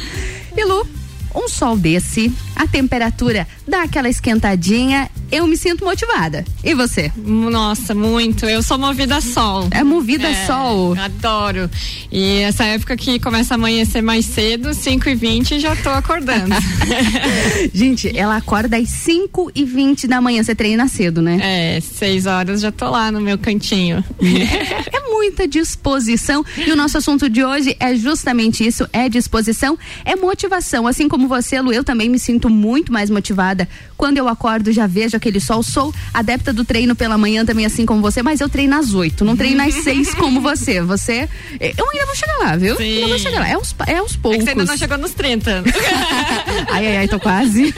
E 0.57 0.64
Lu, 0.64 0.87
um 1.35 1.49
sol 1.49 1.76
desse, 1.76 2.33
a 2.57 2.66
temperatura 2.66 3.47
dá 3.69 3.83
aquela 3.83 4.09
esquentadinha, 4.09 5.11
eu 5.31 5.47
me 5.47 5.57
sinto 5.57 5.85
motivada. 5.85 6.45
E 6.65 6.75
você? 6.75 7.13
Nossa, 7.17 7.95
muito. 7.95 8.47
Eu 8.47 8.63
sou 8.63 8.79
movida 8.79 9.17
a 9.17 9.21
sol. 9.21 9.69
É 9.71 9.85
movida 9.85 10.29
a 10.29 10.47
sol. 10.47 10.95
Adoro. 10.99 11.71
E 12.11 12.41
essa 12.41 12.65
época 12.65 12.97
que 12.97 13.21
começa 13.21 13.55
a 13.55 13.57
amanhecer 13.57 14.03
mais 14.03 14.25
cedo, 14.25 14.73
5 14.73 15.09
e 15.09 15.15
20 15.15 15.61
já 15.61 15.77
tô 15.77 15.91
acordando. 15.91 16.55
Gente, 17.73 18.17
ela 18.17 18.37
acorda 18.37 18.77
às 18.77 18.89
5 18.89 19.53
e 19.55 19.65
20 19.65 20.07
da 20.07 20.21
manhã. 20.21 20.43
Você 20.43 20.55
treina 20.55 20.89
cedo, 20.89 21.21
né? 21.21 21.39
É, 21.77 21.81
6 21.81 22.27
horas 22.27 22.61
já 22.61 22.73
tô 22.73 22.89
lá 22.91 23.11
no 23.11 23.21
meu 23.21 23.39
cantinho. 23.39 24.05
É 24.91 25.11
muita 25.11 25.49
disposição. 25.49 26.45
E 26.57 26.71
o 26.71 26.77
nosso 26.77 26.97
assunto 26.97 27.29
de 27.29 27.45
hoje 27.45 27.77
é 27.81 27.95
justamente 27.95 28.67
isso: 28.67 28.89
é 28.93 29.09
disposição, 29.09 29.77
é 30.05 30.15
motivação. 30.17 30.87
Assim 30.87 31.09
como 31.09 31.29
você, 31.29 31.61
Lu, 31.61 31.73
eu 31.73 31.83
também 31.83 32.09
me 32.09 32.19
sinto 32.19 32.49
muito 32.49 32.93
mais 32.93 33.11
motivada. 33.11 33.58
Quando 33.97 34.19
eu 34.19 34.29
acordo, 34.29 34.71
já 34.71 34.87
vejo 34.87 35.17
aquele 35.17 35.41
sol. 35.41 35.62
Sou 35.62 35.93
adepta 36.12 36.53
do 36.53 36.65
treino 36.65 36.95
pela 36.95 37.19
manhã 37.19 37.45
também, 37.45 37.67
assim 37.67 37.85
como 37.85 38.00
você, 38.00 38.23
mas 38.23 38.41
eu 38.41 38.49
treino 38.49 38.77
às 38.77 38.95
oito, 38.95 39.25
não 39.25 39.37
treino 39.37 39.62
às 39.62 39.75
seis 39.75 40.15
como 40.15 40.41
você. 40.41 40.81
Você. 40.83 41.29
Eu 41.61 41.91
ainda 41.91 42.07
vou 42.07 42.15
chegar 42.15 42.38
lá, 42.38 42.57
viu? 42.57 42.77
Sim. 42.77 42.97
Ainda 42.97 43.09
vou 43.09 43.19
chegar 43.19 43.41
lá. 43.41 43.49
É 43.49 43.55
aos, 43.55 43.75
é 43.87 43.97
aos 43.97 44.15
É 44.15 44.19
poucos. 44.19 44.38
que 44.38 44.45
você 44.45 44.50
ainda 44.50 44.65
não 44.65 44.77
chegou 44.77 44.99
nos 44.99 45.12
30. 45.12 45.65
Ai, 46.71 46.87
ai, 46.87 46.97
ai, 46.99 47.09
tô 47.09 47.19
quase. 47.21 47.75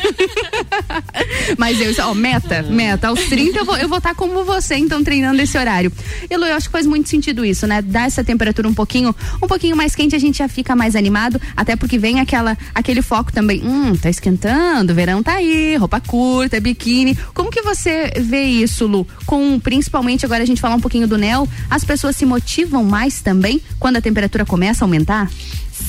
Mas 1.58 1.80
eu, 1.80 1.92
ó, 2.06 2.14
meta, 2.14 2.62
meta. 2.62 3.08
Aos 3.08 3.20
30 3.24 3.58
eu 3.58 3.64
vou 3.64 3.74
estar 3.74 3.84
eu 3.84 3.88
vou 3.88 4.00
tá 4.00 4.14
como 4.14 4.44
você, 4.44 4.76
então, 4.76 5.02
treinando 5.02 5.40
esse 5.40 5.56
horário. 5.56 5.92
E 6.28 6.36
Lu, 6.36 6.44
eu 6.46 6.54
acho 6.56 6.66
que 6.66 6.72
faz 6.72 6.86
muito 6.86 7.08
sentido 7.08 7.44
isso, 7.44 7.66
né? 7.66 7.82
Dar 7.82 8.06
essa 8.06 8.22
temperatura 8.24 8.68
um 8.68 8.74
pouquinho, 8.74 9.14
um 9.42 9.46
pouquinho 9.46 9.76
mais 9.76 9.94
quente, 9.94 10.14
a 10.14 10.18
gente 10.18 10.38
já 10.38 10.48
fica 10.48 10.74
mais 10.76 10.96
animado, 10.96 11.40
até 11.56 11.76
porque 11.76 11.98
vem 11.98 12.20
aquela, 12.20 12.56
aquele 12.74 13.02
foco 13.02 13.32
também. 13.32 13.62
Hum, 13.64 13.96
tá 13.96 14.08
esquentando, 14.10 14.94
verão 14.94 15.22
tá 15.22 15.34
aí, 15.34 15.69
roupa 15.76 16.00
curta, 16.00 16.60
biquíni. 16.60 17.16
Como 17.34 17.50
que 17.50 17.62
você 17.62 18.12
vê 18.20 18.44
isso, 18.44 18.86
Lu? 18.86 19.06
Com, 19.26 19.58
principalmente, 19.58 20.24
agora 20.24 20.42
a 20.42 20.46
gente 20.46 20.60
falar 20.60 20.74
um 20.74 20.80
pouquinho 20.80 21.06
do 21.06 21.18
NEL, 21.18 21.48
as 21.68 21.84
pessoas 21.84 22.16
se 22.16 22.24
motivam 22.24 22.84
mais 22.84 23.20
também 23.20 23.60
quando 23.78 23.96
a 23.96 24.00
temperatura 24.00 24.44
começa 24.44 24.84
a 24.84 24.86
aumentar? 24.86 25.30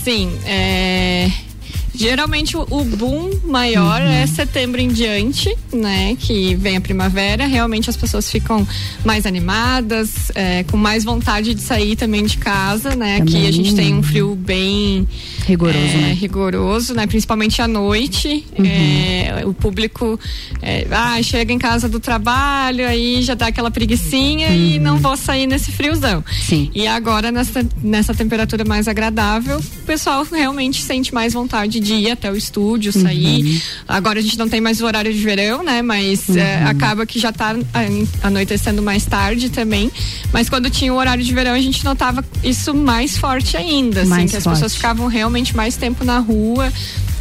Sim, 0.04 0.32
é. 0.46 1.30
Geralmente 2.02 2.58
o, 2.58 2.66
o 2.70 2.84
boom 2.84 3.30
maior 3.46 4.02
é 4.02 4.26
setembro 4.26 4.82
em 4.82 4.88
diante, 4.88 5.56
né? 5.72 6.16
Que 6.20 6.56
vem 6.56 6.78
a 6.78 6.82
primavera. 6.82 7.46
Realmente 7.46 7.90
as 7.90 7.96
pessoas 7.96 8.30
ficam 8.30 8.68
mais 9.06 9.26
animadas, 9.26 10.32
é, 10.34 10.64
com 10.64 10.78
mais 10.78 11.04
vontade 11.04 11.54
de 11.54 11.62
sair 11.62 11.96
também 11.96 12.26
de 12.26 12.38
casa, 12.38 12.96
né? 12.96 13.18
Aqui 13.18 13.48
a 13.48 13.52
gente 13.52 13.76
tem 13.76 13.94
um 13.94 14.02
frio 14.02 14.36
bem 14.36 15.08
Rigoroso, 15.46 15.78
é, 15.78 15.98
né? 15.98 16.14
Rigoroso, 16.14 16.94
né? 16.96 17.06
Principalmente 17.06 17.62
à 17.62 17.68
noite. 17.68 18.46
Uhum. 18.58 18.66
É, 18.66 19.44
o 19.46 19.54
público 19.54 20.20
é, 20.62 20.88
ah, 20.90 21.22
chega 21.22 21.54
em 21.54 21.60
casa 21.60 21.88
do 21.88 22.00
trabalho, 22.00 22.88
aí 22.88 23.22
já 23.22 23.36
dá 23.36 23.48
aquela 23.48 23.70
preguiçinha 23.70 24.50
e 24.50 24.78
Uhum. 24.78 24.84
não 24.84 24.98
vou 24.98 25.16
sair 25.18 25.46
nesse 25.46 25.72
friozão. 25.72 26.24
Sim. 26.48 26.72
E 26.74 26.88
agora, 26.88 27.32
nessa, 27.32 27.66
nessa 27.84 28.14
temperatura 28.14 28.64
mais 28.66 28.88
agradável, 28.88 29.60
o 29.60 29.86
pessoal 29.86 30.26
realmente 30.32 30.82
sente 30.82 31.14
mais 31.14 31.34
vontade 31.34 31.80
de 31.80 31.91
ir 32.00 32.12
até 32.12 32.32
o 32.32 32.36
estúdio, 32.36 32.92
sair. 32.94 33.44
Uhum. 33.44 33.60
Agora 33.88 34.20
a 34.20 34.22
gente 34.22 34.38
não 34.38 34.48
tem 34.50 34.62
mais 34.62 34.82
o 34.82 34.86
horário 34.86 35.14
de 35.14 35.20
verão, 35.20 35.64
né? 35.64 35.82
Mas 35.82 36.30
é, 36.30 36.62
Uhum. 36.64 36.68
acaba 36.70 37.06
que 37.06 37.20
já 37.20 37.32
tá 37.32 37.56
a- 37.74 38.28
anoitecendo 38.28 38.82
mais 38.82 39.06
tarde 39.06 39.50
também. 39.50 39.92
Mas 40.32 40.50
quando 40.50 40.70
tinha 40.70 40.94
o 40.94 40.98
horário 40.98 41.24
de 41.24 41.34
verão, 41.34 41.54
a 41.54 41.60
gente 41.62 41.84
notava 41.84 42.24
isso 42.44 42.74
mais 42.74 43.18
forte 43.18 43.58
ainda, 43.58 44.02
assim, 44.02 44.10
Mais 44.10 44.32
que 44.32 44.38
as 44.38 44.44
forte. 44.44 44.56
pessoas 44.56 44.76
ficavam 44.76 45.08
realmente 45.08 45.56
mais 45.56 45.76
tempo 45.76 46.04
na 46.04 46.20
rua, 46.20 46.72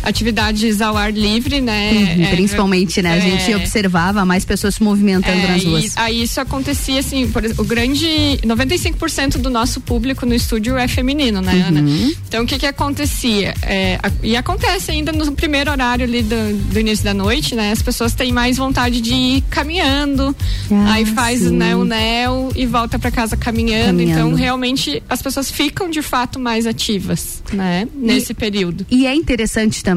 atividades 0.03 0.81
ao 0.81 0.97
ar 0.97 1.13
livre, 1.13 1.61
né? 1.61 1.93
Uhum, 1.93 2.25
É, 2.25 2.31
Principalmente, 2.31 3.03
né? 3.03 3.13
A 3.13 3.17
é, 3.17 3.21
gente 3.21 3.55
observava 3.55 4.25
mais 4.25 4.45
pessoas 4.45 4.75
se 4.77 4.83
movimentando 4.83 5.39
é, 5.41 5.47
nas 5.49 5.63
e 5.63 5.67
ruas. 5.67 5.97
aí 5.97 6.23
isso 6.23 6.41
acontecia 6.41 7.01
assim, 7.01 7.29
por 7.29 7.45
exemplo, 7.45 7.65
o 7.65 7.67
grande 7.67 8.07
95% 8.45 9.39
do 9.39 9.51
nosso 9.51 9.81
público 9.81 10.25
no 10.27 10.35
estúdio 10.35 10.77
é 10.77 10.87
feminino, 10.89 11.41
né, 11.41 11.65
Ana? 11.69 11.81
Uhum. 11.81 12.13
Então 12.29 12.45
o 12.45 12.47
que 12.47 12.59
que 12.59 12.67
acontecia? 12.67 13.55
É, 13.63 13.99
a- 14.03 14.11
e 14.23 14.37
acontece 14.37 14.91
ainda 14.91 15.13
no 15.13 15.33
primeiro 15.33 15.71
horário 15.71 16.05
ali 16.05 16.23
do, 16.23 16.55
do 16.73 16.81
início 16.81 17.05
da 17.05 17.15
noite, 17.15 17.55
né? 17.55 17.73
As 17.73 17.83
pessoas 17.83 18.15
têm 18.15 18.33
mais 18.33 18.57
vontade 18.57 19.01
de 19.01 19.15
ir 19.15 19.43
caminhando, 19.51 20.35
Ah, 20.71 20.95
aí 20.95 21.05
faz 21.07 21.41
sim. 21.41 21.51
né, 21.57 21.75
o 21.77 21.85
nel 21.85 22.51
e 22.55 22.67
volta 22.67 22.99
para 22.99 23.11
casa 23.11 23.37
caminhando. 23.37 23.87
Caminhando. 23.87 24.21
Então 24.29 24.35
realmente 24.35 25.03
as 25.09 25.21
pessoas 25.23 25.51
ficam 25.51 25.91
de 25.91 26.03
fato 26.03 26.39
mais 26.39 26.67
ativas, 26.67 27.43
né? 27.53 27.87
Nesse 27.95 28.35
período. 28.35 28.87
E 28.91 29.07
é 29.07 29.15
interessante 29.15 29.83
também 29.83 29.90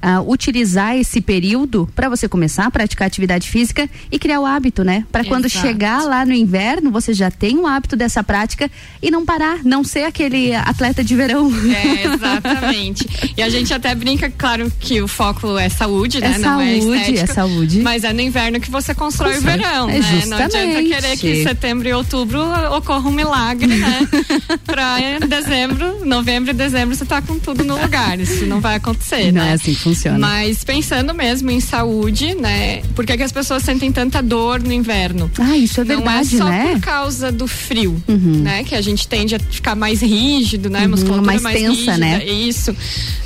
ah, 0.00 0.20
utilizar 0.22 0.96
esse 0.96 1.20
período 1.20 1.88
para 1.94 2.08
você 2.08 2.28
começar 2.28 2.66
a 2.66 2.70
praticar 2.70 3.06
atividade 3.06 3.48
física 3.48 3.88
e 4.10 4.18
criar 4.18 4.40
o 4.40 4.46
hábito, 4.46 4.84
né? 4.84 5.04
Para 5.10 5.24
quando 5.24 5.46
Exato. 5.46 5.66
chegar 5.66 6.04
lá 6.04 6.24
no 6.24 6.32
inverno, 6.32 6.90
você 6.90 7.12
já 7.12 7.30
tem 7.30 7.58
o 7.58 7.66
hábito 7.66 7.96
dessa 7.96 8.22
prática 8.22 8.70
e 9.02 9.10
não 9.10 9.24
parar, 9.24 9.60
não 9.64 9.82
ser 9.84 10.04
aquele 10.04 10.54
atleta 10.54 11.02
de 11.02 11.14
verão. 11.14 11.50
É, 11.72 12.04
exatamente. 12.14 13.06
E 13.36 13.42
a 13.42 13.48
gente 13.48 13.72
até 13.72 13.94
brinca, 13.94 14.30
claro, 14.30 14.70
que 14.78 15.00
o 15.00 15.08
foco 15.08 15.56
é 15.58 15.68
saúde, 15.68 16.20
né? 16.20 16.32
É 16.34 16.38
não 16.38 16.60
é 16.60 16.78
saúde, 16.78 16.96
estética, 17.00 17.20
é 17.20 17.26
saúde. 17.26 17.80
Mas 17.80 18.04
é 18.04 18.12
no 18.12 18.20
inverno 18.20 18.60
que 18.60 18.70
você 18.70 18.94
constrói 18.94 19.38
o 19.38 19.40
verão, 19.40 19.88
É, 19.90 19.98
né? 19.98 20.22
Não 20.26 20.36
adianta 20.36 20.48
justamente. 20.48 20.88
querer 20.88 21.16
que 21.16 21.30
em 21.32 21.42
setembro 21.42 21.88
e 21.88 21.92
outubro 21.92 22.40
ocorra 22.76 23.08
um 23.08 23.12
milagre, 23.12 23.66
né? 23.74 24.08
pra 24.64 25.00
em 25.00 25.20
dezembro, 25.20 26.04
novembro 26.04 26.50
e 26.50 26.54
dezembro 26.54 26.94
você 26.94 27.04
tá 27.04 27.20
com 27.22 27.38
tudo 27.38 27.64
no 27.64 27.80
lugar. 27.80 28.18
Isso 28.20 28.46
não 28.46 28.60
vai 28.60 28.76
acontecer, 28.76 29.31
Não 29.32 29.42
né? 29.42 29.50
é 29.50 29.52
assim 29.54 29.74
que 29.74 29.80
funciona. 29.80 30.18
Mas 30.18 30.62
pensando 30.64 31.14
mesmo 31.14 31.50
em 31.50 31.60
saúde, 31.60 32.34
né? 32.34 32.82
Por 32.94 33.04
que, 33.06 33.16
que 33.16 33.22
as 33.22 33.32
pessoas 33.32 33.62
sentem 33.62 33.90
tanta 33.90 34.22
dor 34.22 34.60
no 34.62 34.72
inverno? 34.72 35.30
Ah, 35.38 35.56
isso 35.56 35.80
é 35.80 35.84
verdade, 35.84 36.36
não 36.36 36.46
é 36.48 36.50
só 36.50 36.50
né? 36.50 36.72
por 36.74 36.80
causa 36.80 37.32
do 37.32 37.46
frio, 37.46 38.02
Uhum. 38.08 38.40
né? 38.42 38.64
Que 38.64 38.74
a 38.74 38.80
gente 38.80 39.06
tende 39.08 39.34
a 39.34 39.38
ficar 39.40 39.74
mais 39.74 40.00
rígido, 40.02 40.68
né? 40.70 40.82
Uhum, 40.84 40.90
Musculatura 40.90 41.26
mais 41.26 41.42
mais, 41.42 41.56
tensa, 41.58 41.70
rígida, 41.72 41.96
né? 41.98 42.24
Isso. 42.24 42.74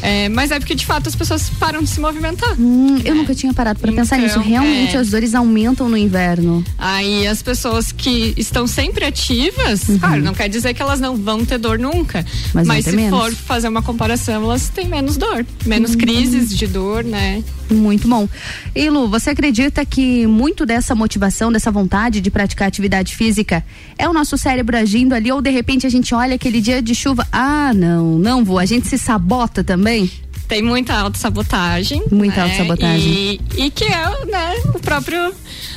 É, 0.03 0.29
mas 0.29 0.51
é 0.51 0.59
porque 0.59 0.75
de 0.75 0.85
fato 0.87 1.09
as 1.09 1.14
pessoas 1.14 1.51
param 1.59 1.83
de 1.83 1.88
se 1.90 2.01
movimentar. 2.01 2.55
Hum, 2.59 3.01
eu 3.05 3.14
nunca 3.14 3.35
tinha 3.35 3.53
parado 3.53 3.81
para 3.81 3.92
pensar 3.92 4.19
nisso. 4.19 4.38
Então, 4.38 4.42
Realmente 4.49 4.97
é. 4.97 5.01
as 5.01 5.11
dores 5.11 5.35
aumentam 5.35 5.88
no 5.88 5.97
inverno. 5.97 6.64
Aí 6.79 7.27
as 7.27 7.42
pessoas 7.42 7.90
que 7.92 8.35
estão 8.37 8.66
sempre 8.66 9.05
ativas, 9.05 9.83
claro, 9.99 10.23
não 10.23 10.35
quer 10.35 10.49
dizer 10.49 10.75
que 10.75 10.83
elas 10.83 11.01
não 11.01 11.16
vão 11.16 11.45
ter 11.45 11.59
dor 11.59 11.79
nunca. 11.79 12.25
Uhum. 12.55 12.62
Mas 12.64 12.85
ter 12.85 12.90
se 12.90 12.97
menos. 12.97 13.19
for 13.19 13.33
fazer 13.35 13.69
uma 13.69 13.83
comparação, 13.83 14.45
elas 14.45 14.69
têm 14.69 14.87
menos 14.87 15.16
dor, 15.16 15.45
menos 15.64 15.92
Uhum. 15.92 15.95
Crises 15.98 16.56
de 16.56 16.66
dor, 16.66 17.04
né? 17.04 17.42
Muito 17.70 18.09
bom. 18.09 18.28
E 18.74 18.88
Lu, 18.88 19.09
você 19.09 19.30
acredita 19.30 19.85
que 19.85 20.26
muito 20.26 20.64
dessa 20.64 20.94
motivação, 20.94 21.50
dessa 21.50 21.70
vontade 21.70 22.20
de 22.20 22.30
praticar 22.30 22.68
atividade 22.68 23.16
física 23.16 23.64
é 23.98 24.09
o 24.09 24.12
nosso 24.12 24.38
cérebro 24.38 24.76
agindo 24.76 25.14
ali 25.14 25.32
ou 25.32 25.40
de 25.40 25.50
repente 25.50 25.87
a 25.87 25.90
gente 25.90 26.14
olha 26.14 26.37
aquele 26.37 26.61
dia 26.61 26.80
de 26.80 26.94
chuva, 26.94 27.26
ah, 27.32 27.72
não, 27.74 28.18
não 28.18 28.44
vou, 28.44 28.59
a 28.59 28.66
gente 28.66 28.87
se 28.87 28.98
sabota 28.98 29.64
também? 29.64 30.11
Tem 30.48 30.62
muita 30.62 30.94
autossabotagem. 30.94 32.02
Muita 32.11 32.37
né? 32.37 32.42
autossabotagem. 32.44 33.40
E, 33.56 33.64
e 33.66 33.70
que 33.70 33.85
é 33.85 34.06
né, 34.26 34.54
o 34.74 34.78
próprio. 34.78 35.32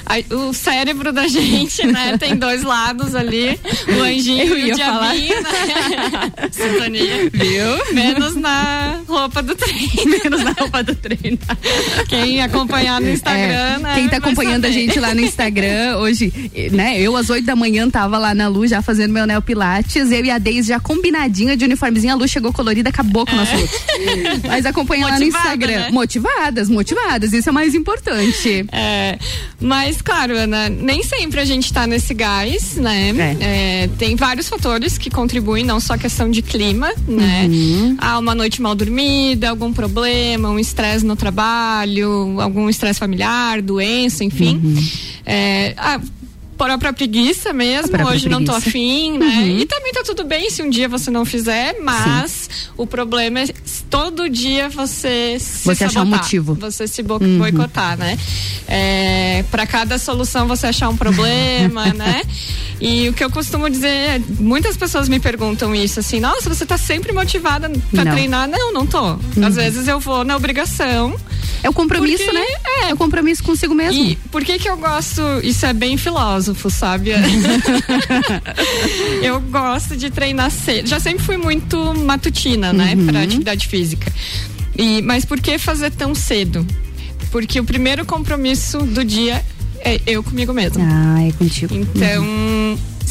a- 0.06 0.36
o 0.36 0.54
cérebro 0.54 1.12
da 1.12 1.26
gente, 1.30 1.86
né? 1.88 2.18
Tem 2.18 2.36
dois 2.36 2.64
lados 2.64 3.16
ali. 3.16 3.60
O 3.88 4.02
anjinho 4.04 4.58
e 4.58 4.72
o 4.72 4.76
diabinho, 4.76 5.42
né? 5.42 6.32
Sintonia. 6.52 7.30
Viu? 7.34 7.94
Menos 7.96 8.36
na 8.36 9.02
roupa 9.08 9.42
do 9.42 9.56
treino. 9.56 9.90
Menos 10.06 10.44
na 10.44 10.52
roupa 10.52 10.84
do 10.84 10.96
treino. 10.96 11.38
Quem 12.08 12.42
acompanhar 12.42 13.02
no 13.02 13.10
Instagram, 13.10 13.76
É, 13.76 13.78
né? 13.80 13.96
Quem 13.96 14.08
tá 14.10 14.18
acompanhando 14.18 14.66
a 14.66 14.68
saber. 14.68 14.74
gente 14.86 15.00
lá 15.00 15.14
no 15.16 15.22
Instagram 15.22 15.98
hoje, 15.98 16.32
né? 16.72 17.00
Eu 17.00 17.16
às 17.18 17.30
8 17.30 17.46
da 17.46 17.56
manhã 17.56 17.90
tava 17.90 18.18
lá 18.18 18.34
na 18.36 18.48
Lu 18.48 18.68
já 18.68 18.82
fazendo 18.82 19.12
meu 19.12 19.26
neo 19.26 19.42
pilates, 19.42 20.12
eu 20.12 20.24
e 20.26 20.30
a 20.32 20.38
Deise 20.38 20.70
já 20.70 20.80
combinadinha 20.80 21.56
de 21.58 21.66
uniformezinho, 21.66 22.14
a 22.14 22.16
Lu 22.16 22.28
chegou 22.28 22.54
colorida, 22.54 22.90
acabou 22.90 23.26
com 23.26 23.34
o 23.34 23.36
nosso 23.36 23.56
look. 23.56 23.70
Mas 24.60 24.66
acompanha 24.66 25.08
lá 25.08 25.18
no 25.18 25.26
Instagram. 25.26 25.80
né? 25.80 25.90
Motivadas, 25.92 26.70
motivadas, 26.70 27.34
isso 27.34 27.50
é 27.50 27.52
mais 27.52 27.74
importante. 27.74 28.66
É, 28.72 29.18
mas, 29.60 30.02
claro, 30.02 30.36
Ana, 30.38 30.70
nem 30.70 31.04
sempre 31.04 31.40
a 31.40 31.46
gente 31.46 31.72
tá 31.72 31.88
nesse 31.88 32.14
gás, 32.14 32.76
né? 32.76 33.14
É, 33.40 33.90
tem 33.98 34.16
vários 34.16 34.48
fatores 34.50 34.98
que 34.98 35.10
contribuem, 35.10 35.64
não 35.64 35.80
só 35.80 35.94
a 35.94 35.98
questão 35.98 36.30
de 36.30 36.42
clima, 36.42 36.92
né? 37.08 37.48
Uhum. 37.50 37.96
Ah, 38.00 38.20
uma 38.20 38.36
noite 38.36 38.62
mal 38.62 38.76
dormida, 38.76 39.50
algum 39.50 39.72
problema, 39.74 40.50
um 40.50 40.60
estresse 40.60 41.06
no 41.06 41.16
trabalho, 41.16 42.40
algum 42.40 42.70
estresse 42.70 43.00
familiar, 43.00 43.62
doença, 43.62 44.24
enfim. 44.24 44.60
Uhum. 44.64 44.88
É, 45.26 45.74
a 45.78 46.00
própria 46.68 46.92
preguiça 46.92 47.54
mesmo, 47.54 47.90
própria 47.90 48.16
hoje 48.16 48.28
não 48.30 48.44
tô 48.44 48.52
preguiça. 48.52 48.70
afim, 48.70 49.18
né? 49.18 49.26
Uhum. 49.26 49.58
E 49.60 49.66
também 49.66 49.94
tá 49.94 50.04
tudo 50.04 50.26
bem 50.26 50.50
se 50.50 50.62
um 50.62 50.70
dia 50.70 50.90
você 50.90 51.10
não 51.10 51.24
fizer, 51.26 51.78
mas 51.82 52.50
o 52.76 52.86
problema 52.86 53.40
é 53.40 53.48
todo 53.90 54.30
dia 54.30 54.68
você 54.70 55.38
se 55.40 55.64
Você 55.66 55.86
achar 55.86 56.02
um 56.02 56.04
sabotar, 56.04 56.20
motivo. 56.24 56.54
Você 56.56 56.88
se 56.88 57.02
Uhum. 57.02 57.38
boicotar, 57.40 57.98
né? 57.98 58.18
É, 58.68 59.44
para 59.50 59.66
cada 59.66 59.98
solução 59.98 60.48
você 60.48 60.68
achar 60.68 60.90
um 60.90 60.98
problema, 60.98 61.86
né? 61.94 62.22
E 62.82 63.10
o 63.10 63.14
que 63.14 63.24
eu 63.24 63.30
costumo 63.30 63.70
dizer, 63.70 63.88
é, 63.88 64.22
muitas 64.40 64.78
pessoas 64.78 65.10
me 65.10 65.20
perguntam 65.20 65.74
isso, 65.76 66.00
assim, 66.00 66.20
nossa, 66.20 66.48
você 66.50 66.66
tá 66.66 66.78
sempre 66.78 67.12
motivada 67.12 67.70
pra 67.92 68.06
Não. 68.06 68.12
treinar? 68.14 68.48
Não, 68.48 68.72
não 68.74 68.86
tô. 68.86 69.18
Às 69.46 69.56
vezes 69.56 69.88
eu 69.88 70.00
vou 70.00 70.24
na 70.24 70.36
obrigação. 70.36 71.16
É 71.62 71.70
o 71.70 71.74
compromisso, 71.74 72.24
Porque- 72.24 72.40
né? 72.40 72.46
É 72.88 72.94
o 72.94 72.98
compromisso 72.98 73.44
consigo 73.44 73.76
mesmo. 73.76 74.02
E 74.02 74.16
por 74.32 74.46
que 74.46 74.58
que 74.58 74.70
eu 74.70 74.78
gosto, 74.78 75.22
isso 75.44 75.66
é 75.66 75.74
bem 75.74 75.98
filósofo, 75.98 76.49
sabe? 76.70 77.12
eu 79.22 79.40
gosto 79.42 79.96
de 79.96 80.10
treinar 80.10 80.52
cedo. 80.52 80.88
Já 80.88 81.00
sempre 81.00 81.24
fui 81.24 81.38
muito 81.38 81.78
matutina, 81.96 82.74
né, 82.74 82.94
Uhum. 82.96 83.06
para 83.08 83.22
atividade 83.22 83.68
física. 83.68 84.12
E 84.78 85.02
mas 85.02 85.26
por 85.26 85.40
que 85.42 85.58
fazer 85.58 85.92
tão 85.92 86.16
cedo? 86.16 86.66
Porque 87.32 87.60
o 87.60 87.64
primeiro 87.64 88.06
compromisso 88.06 88.80
do 88.80 89.04
dia 89.04 89.44
é 89.82 90.00
eu 90.08 90.24
comigo 90.24 90.54
mesma. 90.54 90.82
Ah, 90.84 91.24
é 91.24 91.32
contigo. 91.34 91.76
Então, 91.76 92.26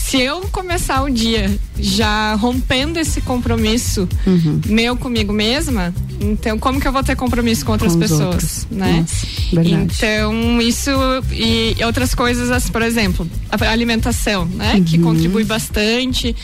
se 0.09 0.21
eu 0.21 0.41
começar 0.51 1.03
o 1.03 1.11
dia 1.11 1.55
já 1.79 2.35
rompendo 2.35 2.99
esse 2.99 3.21
compromisso 3.21 4.09
Uhum. 4.27 4.61
meu 4.67 4.97
comigo 4.97 5.33
mesma, 5.33 5.95
então 6.21 6.59
como 6.59 6.81
que 6.81 6.89
eu 6.89 6.93
vou 6.93 7.03
ter 7.05 7.15
compromisso 7.17 7.65
com 7.65 7.73
outras 7.73 7.93
Com 7.93 7.99
pessoas, 7.99 8.21
outros. 8.23 8.67
né? 8.71 9.05
Nossa. 9.53 9.69
Então, 9.69 10.61
isso 10.63 10.91
e 11.33 11.77
outras 11.85 12.15
coisas, 12.15 12.51
as- 12.51 12.71
por 12.71 12.83
exemplo, 12.83 13.29
a 13.51 13.71
alimentação, 13.71 14.45
né? 14.47 14.83
Que 14.85 14.97
Uhum. 14.97 15.03
contribui 15.05 15.45
bastante 15.45 16.35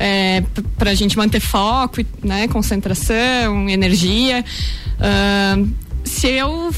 é, 0.00 0.42
p- 0.54 0.62
pra 0.78 0.94
gente 0.94 1.16
manter 1.16 1.40
foco, 1.40 1.96
né? 2.22 2.46
Concentração, 2.46 3.68
energia. 3.68 4.44
Ahn, 5.00 5.66
se 6.04 6.28
eu 6.28 6.72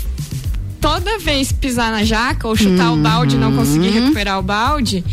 toda 0.81 1.19
vez 1.19 1.53
pisar 1.53 1.93
na 1.93 2.03
jaca 2.03 2.49
ou 2.49 2.57
chutar 2.57 2.91
o 2.93 2.97
balde 2.97 3.37
e 3.37 3.39
não 3.39 3.55
conseguir 3.55 3.89
Uhum. 3.89 4.01
recuperar 4.05 4.39
o 4.39 4.43
balde, 4.43 5.05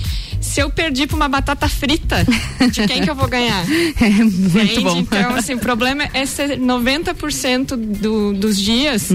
se 0.48 0.62
eu 0.62 0.70
perdi 0.70 1.06
pra 1.06 1.16
uma 1.16 1.28
batata 1.28 1.68
frita, 1.68 2.26
de 2.72 2.88
quem 2.88 3.02
que 3.02 3.10
eu 3.10 3.16
vou 3.16 3.28
ganhar? 3.28 3.66
É 4.00 4.10
muito 4.10 4.50
Entende? 4.50 4.82
bom. 4.82 4.98
Então, 5.00 5.36
assim, 5.36 5.56
o 5.56 5.60
problema 5.60 6.08
é 6.14 6.26
ser 6.26 6.60
90% 6.60 7.76
do, 7.76 8.34
dos 8.34 8.60
dias, 8.60 9.10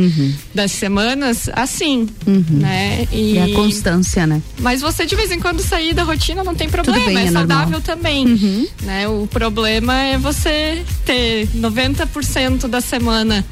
das 0.54 0.72
semanas, 0.72 1.48
assim, 1.52 2.08
né? 2.26 3.06
E 3.12 3.38
a 3.38 3.54
constância, 3.54 4.26
né? 4.26 4.42
Mas 4.58 4.80
você 4.80 5.06
de 5.06 5.14
vez 5.14 5.30
em 5.30 5.40
quando 5.40 5.60
sair 5.60 5.94
da 5.94 6.02
rotina 6.02 6.44
não 6.44 6.54
tem 6.54 6.68
problema, 6.68 7.06
bem, 7.06 7.18
é, 7.18 7.24
é 7.24 7.30
saudável 7.30 7.78
normal. 7.78 7.80
também. 7.80 8.68
Né? 8.82 9.08
O 9.08 9.26
problema 9.26 9.94
é 10.02 10.18
você 10.18 10.82
ter 11.04 11.48
90% 11.56 12.68
da 12.68 12.80
semana 12.80 13.44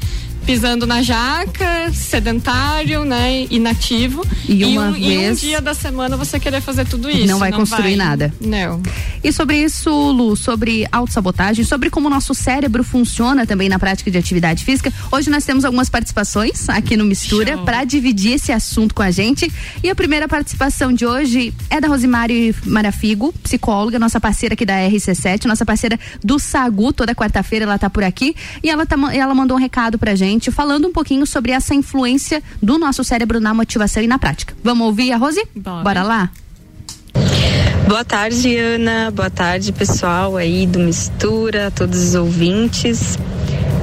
pisando 0.45 0.85
na 0.87 1.01
jaca, 1.01 1.91
sedentário, 1.93 3.03
né, 3.05 3.45
inativo. 3.49 4.25
E 4.47 4.63
uma 4.65 4.87
um, 4.87 4.91
vez- 4.93 5.37
um 5.37 5.47
dia 5.47 5.61
da 5.61 5.73
semana 5.73 6.17
você 6.17 6.39
querer 6.39 6.61
fazer 6.61 6.85
tudo 6.87 7.09
isso. 7.09 7.27
Não 7.27 7.39
vai 7.39 7.51
construir 7.51 7.95
nada. 7.95 8.33
Não. 8.41 8.81
E 9.23 9.31
sobre 9.31 9.57
isso, 9.63 9.89
Lu, 10.11 10.35
sobre 10.35 10.87
autossabotagem, 10.91 11.63
sobre 11.63 11.89
como 11.89 12.07
o 12.07 12.09
nosso 12.09 12.33
cérebro 12.33 12.83
funciona 12.83 13.45
também 13.45 13.69
na 13.69 13.77
prática 13.77 14.09
de 14.09 14.17
atividade 14.17 14.63
física, 14.65 14.91
hoje 15.11 15.29
nós 15.29 15.45
temos 15.45 15.63
algumas 15.63 15.89
participações 15.89 16.67
aqui 16.69 16.97
no 16.97 17.05
Mistura 17.05 17.57
para 17.59 17.83
dividir 17.83 18.33
esse 18.33 18.51
assunto 18.51 18.95
com 18.95 19.03
a 19.03 19.11
gente. 19.11 19.51
E 19.83 19.89
a 19.89 19.95
primeira 19.95 20.27
participação 20.27 20.91
de 20.91 21.05
hoje 21.05 21.53
é 21.69 21.79
da 21.79 21.87
Rosimari 21.87 22.55
Marafigo, 22.65 23.33
psicóloga, 23.43 23.99
nossa 23.99 24.19
parceira 24.19 24.53
aqui 24.53 24.65
da 24.65 24.73
RC7, 24.75 25.45
nossa 25.45 25.65
parceira 25.65 25.99
do 26.23 26.39
Sagu, 26.39 26.91
toda 26.91 27.13
quarta-feira 27.13 27.65
ela 27.65 27.77
tá 27.77 27.89
por 27.89 28.03
aqui. 28.03 28.35
E 28.63 28.69
ela, 28.69 28.85
tá, 28.85 28.95
ela 29.13 29.35
mandou 29.35 29.55
um 29.57 29.59
recado 29.59 29.99
pra 29.99 30.15
gente, 30.15 30.30
falando 30.51 30.87
um 30.87 30.91
pouquinho 30.93 31.25
sobre 31.25 31.51
essa 31.51 31.73
influência 31.73 32.41
do 32.61 32.77
nosso 32.77 33.03
cérebro 33.03 33.39
na 33.39 33.53
motivação 33.53 34.01
e 34.01 34.07
na 34.07 34.17
prática. 34.17 34.53
Vamos 34.63 34.87
ouvir 34.87 35.11
a 35.11 35.17
Rose? 35.17 35.43
Bora 35.55 36.03
lá? 36.03 36.29
Boa 37.87 38.05
tarde, 38.05 38.55
Ana. 38.55 39.11
Boa 39.11 39.29
tarde, 39.29 39.73
pessoal 39.73 40.37
aí 40.37 40.65
do 40.65 40.79
Mistura, 40.79 41.69
todos 41.71 42.01
os 42.01 42.15
ouvintes. 42.15 43.17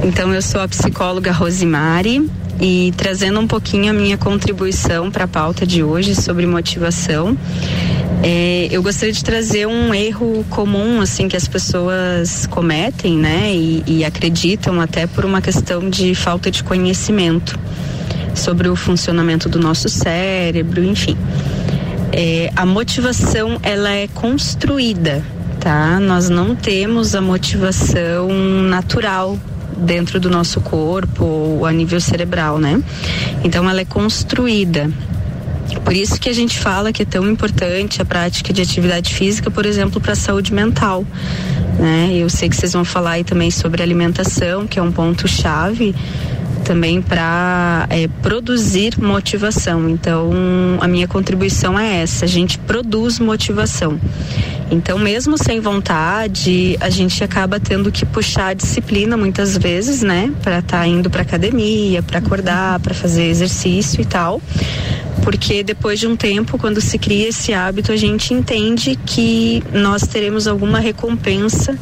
Então, 0.02 0.32
eu 0.32 0.40
sou 0.40 0.60
a 0.60 0.68
psicóloga 0.68 1.32
Rosimari 1.32 2.30
e 2.60 2.92
trazendo 2.96 3.38
um 3.38 3.46
pouquinho 3.46 3.90
a 3.90 3.92
minha 3.92 4.16
contribuição 4.16 5.10
para 5.10 5.24
a 5.24 5.28
pauta 5.28 5.66
de 5.66 5.82
hoje 5.82 6.14
sobre 6.14 6.46
motivação. 6.46 7.36
É, 8.22 8.68
eu 8.70 8.82
gostaria 8.82 9.12
de 9.12 9.22
trazer 9.22 9.66
um 9.66 9.94
erro 9.94 10.44
comum 10.50 11.00
assim 11.00 11.28
que 11.28 11.36
as 11.36 11.46
pessoas 11.46 12.46
cometem, 12.46 13.16
né, 13.16 13.52
e, 13.54 13.82
e 13.86 14.04
acreditam 14.04 14.80
até 14.80 15.06
por 15.06 15.24
uma 15.24 15.40
questão 15.40 15.88
de 15.88 16.14
falta 16.14 16.50
de 16.50 16.64
conhecimento 16.64 17.58
sobre 18.34 18.68
o 18.68 18.76
funcionamento 18.76 19.48
do 19.48 19.58
nosso 19.58 19.88
cérebro, 19.88 20.82
enfim. 20.82 21.16
É, 22.12 22.50
a 22.56 22.64
motivação 22.64 23.58
ela 23.62 23.90
é 23.92 24.08
construída, 24.08 25.22
tá? 25.60 26.00
Nós 26.00 26.28
não 26.28 26.56
temos 26.56 27.14
a 27.14 27.20
motivação 27.20 28.28
natural 28.68 29.38
dentro 29.76 30.18
do 30.18 30.30
nosso 30.30 30.60
corpo 30.60 31.24
ou 31.24 31.66
a 31.66 31.72
nível 31.72 32.00
cerebral, 32.00 32.58
né? 32.58 32.82
Então 33.44 33.68
ela 33.68 33.80
é 33.80 33.84
construída. 33.84 34.90
Por 35.84 35.94
isso 35.94 36.20
que 36.20 36.28
a 36.28 36.32
gente 36.32 36.58
fala 36.58 36.92
que 36.92 37.02
é 37.02 37.04
tão 37.04 37.28
importante 37.28 38.00
a 38.02 38.04
prática 38.04 38.52
de 38.52 38.62
atividade 38.62 39.14
física, 39.14 39.50
por 39.50 39.66
exemplo, 39.66 40.00
para 40.00 40.12
a 40.12 40.16
saúde 40.16 40.52
mental. 40.52 41.04
Né? 41.78 42.10
Eu 42.12 42.28
sei 42.28 42.48
que 42.48 42.56
vocês 42.56 42.72
vão 42.72 42.84
falar 42.84 43.12
aí 43.12 43.24
também 43.24 43.50
sobre 43.50 43.82
alimentação, 43.82 44.66
que 44.66 44.78
é 44.78 44.82
um 44.82 44.92
ponto 44.92 45.28
chave 45.28 45.94
também 46.64 47.00
para 47.00 47.88
produzir 48.20 49.00
motivação. 49.00 49.88
Então, 49.88 50.30
a 50.80 50.86
minha 50.86 51.08
contribuição 51.08 51.78
é 51.78 52.02
essa: 52.02 52.26
a 52.26 52.28
gente 52.28 52.58
produz 52.58 53.18
motivação. 53.18 53.98
Então, 54.70 54.98
mesmo 54.98 55.38
sem 55.38 55.60
vontade, 55.60 56.76
a 56.78 56.90
gente 56.90 57.24
acaba 57.24 57.58
tendo 57.58 57.90
que 57.90 58.04
puxar 58.04 58.48
a 58.48 58.54
disciplina 58.54 59.16
muitas 59.16 59.56
vezes, 59.56 60.02
né, 60.02 60.30
para 60.42 60.58
estar 60.58 60.86
indo 60.86 61.08
para 61.08 61.22
academia, 61.22 62.02
para 62.02 62.18
acordar, 62.18 62.78
para 62.80 62.92
fazer 62.92 63.24
exercício 63.24 64.02
e 64.02 64.04
tal. 64.04 64.42
Porque 65.22 65.62
depois 65.62 65.98
de 65.98 66.06
um 66.06 66.16
tempo, 66.16 66.58
quando 66.58 66.80
se 66.80 66.98
cria 66.98 67.28
esse 67.28 67.52
hábito, 67.52 67.92
a 67.92 67.96
gente 67.96 68.32
entende 68.32 68.98
que 69.06 69.62
nós 69.72 70.02
teremos 70.02 70.46
alguma 70.46 70.78
recompensa 70.78 71.76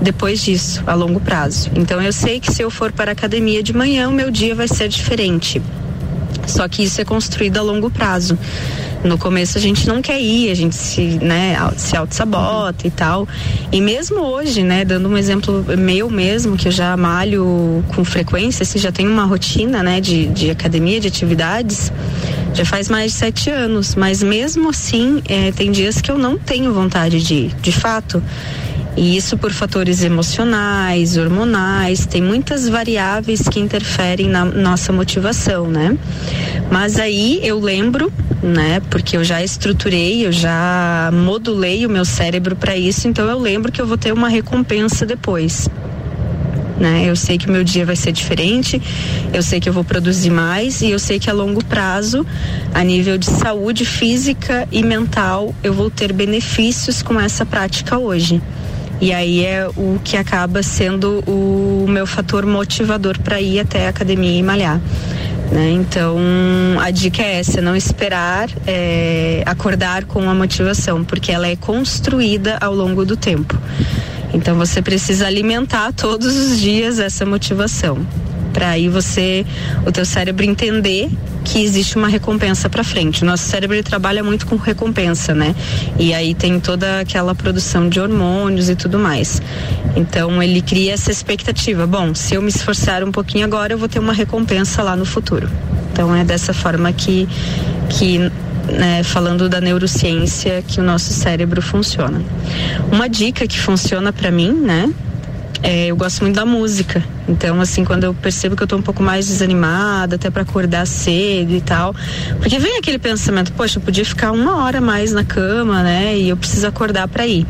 depois 0.00 0.42
disso, 0.42 0.82
a 0.86 0.94
longo 0.94 1.20
prazo. 1.20 1.70
Então 1.74 2.00
eu 2.00 2.12
sei 2.12 2.40
que 2.40 2.52
se 2.52 2.62
eu 2.62 2.70
for 2.70 2.92
para 2.92 3.10
a 3.10 3.12
academia 3.12 3.62
de 3.62 3.72
manhã, 3.72 4.08
o 4.08 4.12
meu 4.12 4.30
dia 4.30 4.54
vai 4.54 4.68
ser 4.68 4.88
diferente. 4.88 5.60
Só 6.46 6.66
que 6.68 6.82
isso 6.82 7.00
é 7.00 7.04
construído 7.04 7.58
a 7.58 7.62
longo 7.62 7.90
prazo. 7.90 8.38
No 9.04 9.16
começo 9.16 9.56
a 9.58 9.60
gente 9.60 9.86
não 9.86 10.02
quer 10.02 10.20
ir, 10.20 10.50
a 10.50 10.54
gente 10.54 10.74
se, 10.74 11.02
né, 11.22 11.56
se 11.76 11.96
auto-sabota 11.96 12.86
e 12.86 12.90
tal. 12.90 13.28
E 13.70 13.80
mesmo 13.80 14.20
hoje, 14.20 14.62
né, 14.62 14.84
dando 14.84 15.08
um 15.08 15.16
exemplo 15.16 15.64
meu 15.78 16.10
mesmo, 16.10 16.56
que 16.56 16.68
eu 16.68 16.72
já 16.72 16.96
malho 16.96 17.84
com 17.94 18.04
frequência, 18.04 18.62
assim, 18.62 18.78
já 18.78 18.90
tenho 18.90 19.10
uma 19.10 19.24
rotina, 19.24 19.82
né, 19.82 20.00
de, 20.00 20.26
de 20.26 20.50
academia, 20.50 21.00
de 21.00 21.08
atividades, 21.08 21.92
já 22.54 22.64
faz 22.64 22.88
mais 22.88 23.12
de 23.12 23.18
sete 23.18 23.50
anos. 23.50 23.94
Mas 23.94 24.22
mesmo 24.22 24.70
assim, 24.70 25.22
eh, 25.28 25.52
tem 25.52 25.70
dias 25.70 26.00
que 26.00 26.10
eu 26.10 26.18
não 26.18 26.36
tenho 26.36 26.72
vontade 26.74 27.22
de 27.22 27.34
ir, 27.34 27.54
de 27.60 27.72
fato. 27.72 28.22
E 28.98 29.16
isso 29.16 29.38
por 29.38 29.52
fatores 29.52 30.02
emocionais, 30.02 31.16
hormonais, 31.16 32.04
tem 32.04 32.20
muitas 32.20 32.68
variáveis 32.68 33.42
que 33.48 33.60
interferem 33.60 34.28
na 34.28 34.44
nossa 34.44 34.92
motivação, 34.92 35.68
né? 35.68 35.96
Mas 36.68 36.98
aí 36.98 37.38
eu 37.44 37.60
lembro, 37.60 38.12
né, 38.42 38.82
porque 38.90 39.16
eu 39.16 39.22
já 39.22 39.40
estruturei, 39.40 40.26
eu 40.26 40.32
já 40.32 41.12
modulei 41.12 41.86
o 41.86 41.88
meu 41.88 42.04
cérebro 42.04 42.56
para 42.56 42.76
isso, 42.76 43.06
então 43.06 43.28
eu 43.28 43.38
lembro 43.38 43.70
que 43.70 43.80
eu 43.80 43.86
vou 43.86 43.96
ter 43.96 44.12
uma 44.12 44.28
recompensa 44.28 45.06
depois. 45.06 45.68
Né? 46.76 47.04
Eu 47.08 47.14
sei 47.14 47.38
que 47.38 47.48
o 47.48 47.52
meu 47.52 47.62
dia 47.62 47.86
vai 47.86 47.94
ser 47.94 48.10
diferente, 48.10 48.82
eu 49.32 49.44
sei 49.44 49.60
que 49.60 49.68
eu 49.68 49.72
vou 49.72 49.84
produzir 49.84 50.30
mais 50.30 50.82
e 50.82 50.90
eu 50.90 50.98
sei 50.98 51.20
que 51.20 51.30
a 51.30 51.32
longo 51.32 51.64
prazo, 51.64 52.26
a 52.74 52.82
nível 52.82 53.16
de 53.16 53.26
saúde 53.26 53.84
física 53.84 54.66
e 54.72 54.82
mental, 54.82 55.54
eu 55.62 55.72
vou 55.72 55.88
ter 55.88 56.12
benefícios 56.12 57.00
com 57.00 57.20
essa 57.20 57.46
prática 57.46 57.96
hoje. 57.96 58.42
E 59.00 59.12
aí 59.12 59.44
é 59.44 59.68
o 59.76 60.00
que 60.02 60.16
acaba 60.16 60.62
sendo 60.62 61.22
o 61.26 61.86
meu 61.88 62.06
fator 62.06 62.44
motivador 62.44 63.18
para 63.20 63.40
ir 63.40 63.60
até 63.60 63.86
a 63.86 63.90
academia 63.90 64.38
e 64.38 64.42
malhar. 64.42 64.80
Né? 65.52 65.70
Então 65.70 66.18
a 66.80 66.90
dica 66.90 67.22
é 67.22 67.38
essa, 67.38 67.60
não 67.60 67.76
esperar 67.76 68.48
é, 68.66 69.42
acordar 69.46 70.04
com 70.04 70.28
a 70.28 70.34
motivação, 70.34 71.04
porque 71.04 71.32
ela 71.32 71.46
é 71.46 71.56
construída 71.56 72.58
ao 72.60 72.74
longo 72.74 73.04
do 73.04 73.16
tempo. 73.16 73.56
Então 74.34 74.56
você 74.56 74.82
precisa 74.82 75.26
alimentar 75.26 75.92
todos 75.92 76.36
os 76.36 76.60
dias 76.60 76.98
essa 76.98 77.24
motivação. 77.24 77.98
Para 78.58 78.70
aí 78.70 78.88
você, 78.88 79.46
o 79.86 79.92
teu 79.92 80.04
cérebro 80.04 80.44
entender 80.44 81.08
que 81.44 81.62
existe 81.62 81.96
uma 81.96 82.08
recompensa 82.08 82.68
para 82.68 82.82
frente. 82.82 83.22
O 83.22 83.24
nosso 83.24 83.44
cérebro 83.44 83.76
ele 83.76 83.84
trabalha 83.84 84.20
muito 84.24 84.48
com 84.48 84.56
recompensa, 84.56 85.32
né? 85.32 85.54
E 85.96 86.12
aí 86.12 86.34
tem 86.34 86.58
toda 86.58 86.98
aquela 86.98 87.36
produção 87.36 87.88
de 87.88 88.00
hormônios 88.00 88.68
e 88.68 88.74
tudo 88.74 88.98
mais. 88.98 89.40
Então 89.94 90.42
ele 90.42 90.60
cria 90.60 90.94
essa 90.94 91.12
expectativa. 91.12 91.86
Bom, 91.86 92.16
se 92.16 92.34
eu 92.34 92.42
me 92.42 92.48
esforçar 92.48 93.04
um 93.04 93.12
pouquinho 93.12 93.44
agora, 93.44 93.74
eu 93.74 93.78
vou 93.78 93.88
ter 93.88 94.00
uma 94.00 94.12
recompensa 94.12 94.82
lá 94.82 94.96
no 94.96 95.04
futuro. 95.04 95.48
Então 95.92 96.12
é 96.12 96.24
dessa 96.24 96.52
forma 96.52 96.92
que 96.92 97.28
que 97.88 98.18
né, 98.72 99.04
falando 99.04 99.48
da 99.48 99.60
neurociência 99.60 100.64
que 100.66 100.80
o 100.80 100.82
nosso 100.82 101.12
cérebro 101.12 101.62
funciona. 101.62 102.20
Uma 102.90 103.08
dica 103.08 103.46
que 103.46 103.60
funciona 103.60 104.12
para 104.12 104.32
mim, 104.32 104.50
né? 104.52 104.92
É, 105.62 105.86
eu 105.86 105.96
gosto 105.96 106.22
muito 106.22 106.36
da 106.36 106.46
música. 106.46 107.02
Então, 107.28 107.60
assim, 107.60 107.84
quando 107.84 108.04
eu 108.04 108.14
percebo 108.14 108.56
que 108.56 108.62
eu 108.62 108.66
tô 108.66 108.76
um 108.76 108.82
pouco 108.82 109.02
mais 109.02 109.26
desanimada, 109.26 110.16
até 110.16 110.30
para 110.30 110.42
acordar 110.42 110.86
cedo 110.86 111.52
e 111.54 111.60
tal. 111.60 111.94
Porque 112.38 112.58
vem 112.58 112.78
aquele 112.78 112.98
pensamento, 112.98 113.52
poxa, 113.52 113.78
eu 113.78 113.82
podia 113.82 114.04
ficar 114.04 114.30
uma 114.30 114.64
hora 114.64 114.80
mais 114.80 115.12
na 115.12 115.24
cama, 115.24 115.82
né? 115.82 116.16
E 116.16 116.28
eu 116.28 116.36
preciso 116.36 116.66
acordar 116.66 117.08
para 117.08 117.26
ir. 117.26 117.46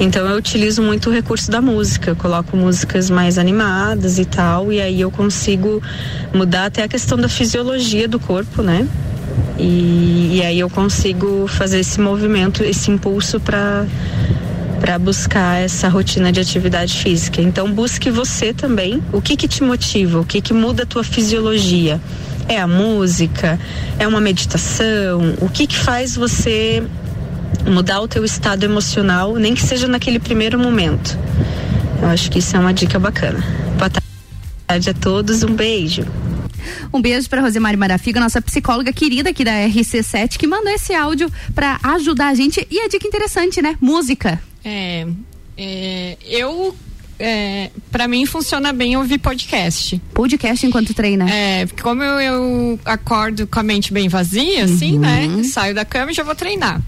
Então, 0.00 0.26
eu 0.26 0.36
utilizo 0.36 0.82
muito 0.82 1.10
o 1.10 1.12
recurso 1.12 1.50
da 1.50 1.60
música. 1.60 2.10
Eu 2.10 2.16
coloco 2.16 2.56
músicas 2.56 3.10
mais 3.10 3.36
animadas 3.36 4.18
e 4.18 4.24
tal. 4.24 4.72
E 4.72 4.80
aí 4.80 5.00
eu 5.00 5.10
consigo 5.10 5.82
mudar 6.32 6.66
até 6.66 6.82
a 6.82 6.88
questão 6.88 7.18
da 7.18 7.28
fisiologia 7.28 8.08
do 8.08 8.18
corpo, 8.18 8.62
né? 8.62 8.88
E, 9.58 10.36
e 10.36 10.42
aí 10.42 10.58
eu 10.58 10.70
consigo 10.70 11.46
fazer 11.46 11.80
esse 11.80 12.00
movimento, 12.00 12.64
esse 12.64 12.90
impulso 12.90 13.38
para 13.38 13.86
para 14.84 14.98
buscar 14.98 15.62
essa 15.62 15.88
rotina 15.88 16.30
de 16.30 16.40
atividade 16.40 16.98
física. 16.98 17.40
Então 17.40 17.72
busque 17.72 18.10
você 18.10 18.52
também, 18.52 19.02
o 19.14 19.22
que 19.22 19.34
que 19.34 19.48
te 19.48 19.62
motiva, 19.62 20.20
o 20.20 20.26
que 20.26 20.42
que 20.42 20.52
muda 20.52 20.82
a 20.82 20.86
tua 20.86 21.02
fisiologia? 21.02 21.98
É 22.46 22.60
a 22.60 22.66
música? 22.66 23.58
É 23.98 24.06
uma 24.06 24.20
meditação? 24.20 25.36
O 25.40 25.48
que 25.48 25.66
que 25.66 25.78
faz 25.78 26.14
você 26.14 26.86
mudar 27.66 28.02
o 28.02 28.06
teu 28.06 28.26
estado 28.26 28.64
emocional, 28.64 29.34
nem 29.36 29.54
que 29.54 29.62
seja 29.62 29.88
naquele 29.88 30.18
primeiro 30.18 30.58
momento? 30.58 31.18
Eu 32.02 32.08
acho 32.08 32.30
que 32.30 32.40
isso 32.40 32.54
é 32.54 32.60
uma 32.60 32.74
dica 32.74 32.98
bacana. 32.98 33.42
Boa 33.78 33.90
tarde 34.68 34.90
a 34.90 34.94
todos, 34.94 35.42
um 35.42 35.54
beijo. 35.54 36.04
Um 36.92 37.00
beijo 37.00 37.26
para 37.30 37.40
Rosemary 37.40 37.78
Marafiga, 37.78 38.20
nossa 38.20 38.42
psicóloga 38.42 38.92
querida 38.92 39.30
aqui 39.30 39.46
da 39.46 39.52
RC7, 39.66 40.36
que 40.36 40.46
mandou 40.46 40.70
esse 40.70 40.92
áudio 40.92 41.32
para 41.54 41.78
ajudar 41.82 42.28
a 42.28 42.34
gente. 42.34 42.68
E 42.70 42.80
a 42.80 42.86
dica 42.86 43.08
interessante, 43.08 43.62
né? 43.62 43.76
Música. 43.80 44.38
É, 44.64 45.06
é, 45.56 46.16
eu 46.26 46.74
é, 47.18 47.70
para 47.92 48.08
mim 48.08 48.26
funciona 48.26 48.72
bem 48.72 48.96
ouvir 48.96 49.18
podcast. 49.18 50.00
Podcast 50.12 50.66
enquanto 50.66 50.92
treina? 50.94 51.28
É, 51.30 51.66
porque 51.66 51.82
como 51.82 52.02
eu, 52.02 52.20
eu 52.20 52.80
acordo 52.84 53.46
com 53.46 53.60
a 53.60 53.62
mente 53.62 53.92
bem 53.92 54.08
vazia, 54.08 54.64
assim, 54.64 54.98
né? 54.98 55.42
Saio 55.44 55.74
da 55.74 55.84
cama 55.84 56.10
e 56.10 56.14
já 56.14 56.22
vou 56.24 56.34
treinar. 56.34 56.80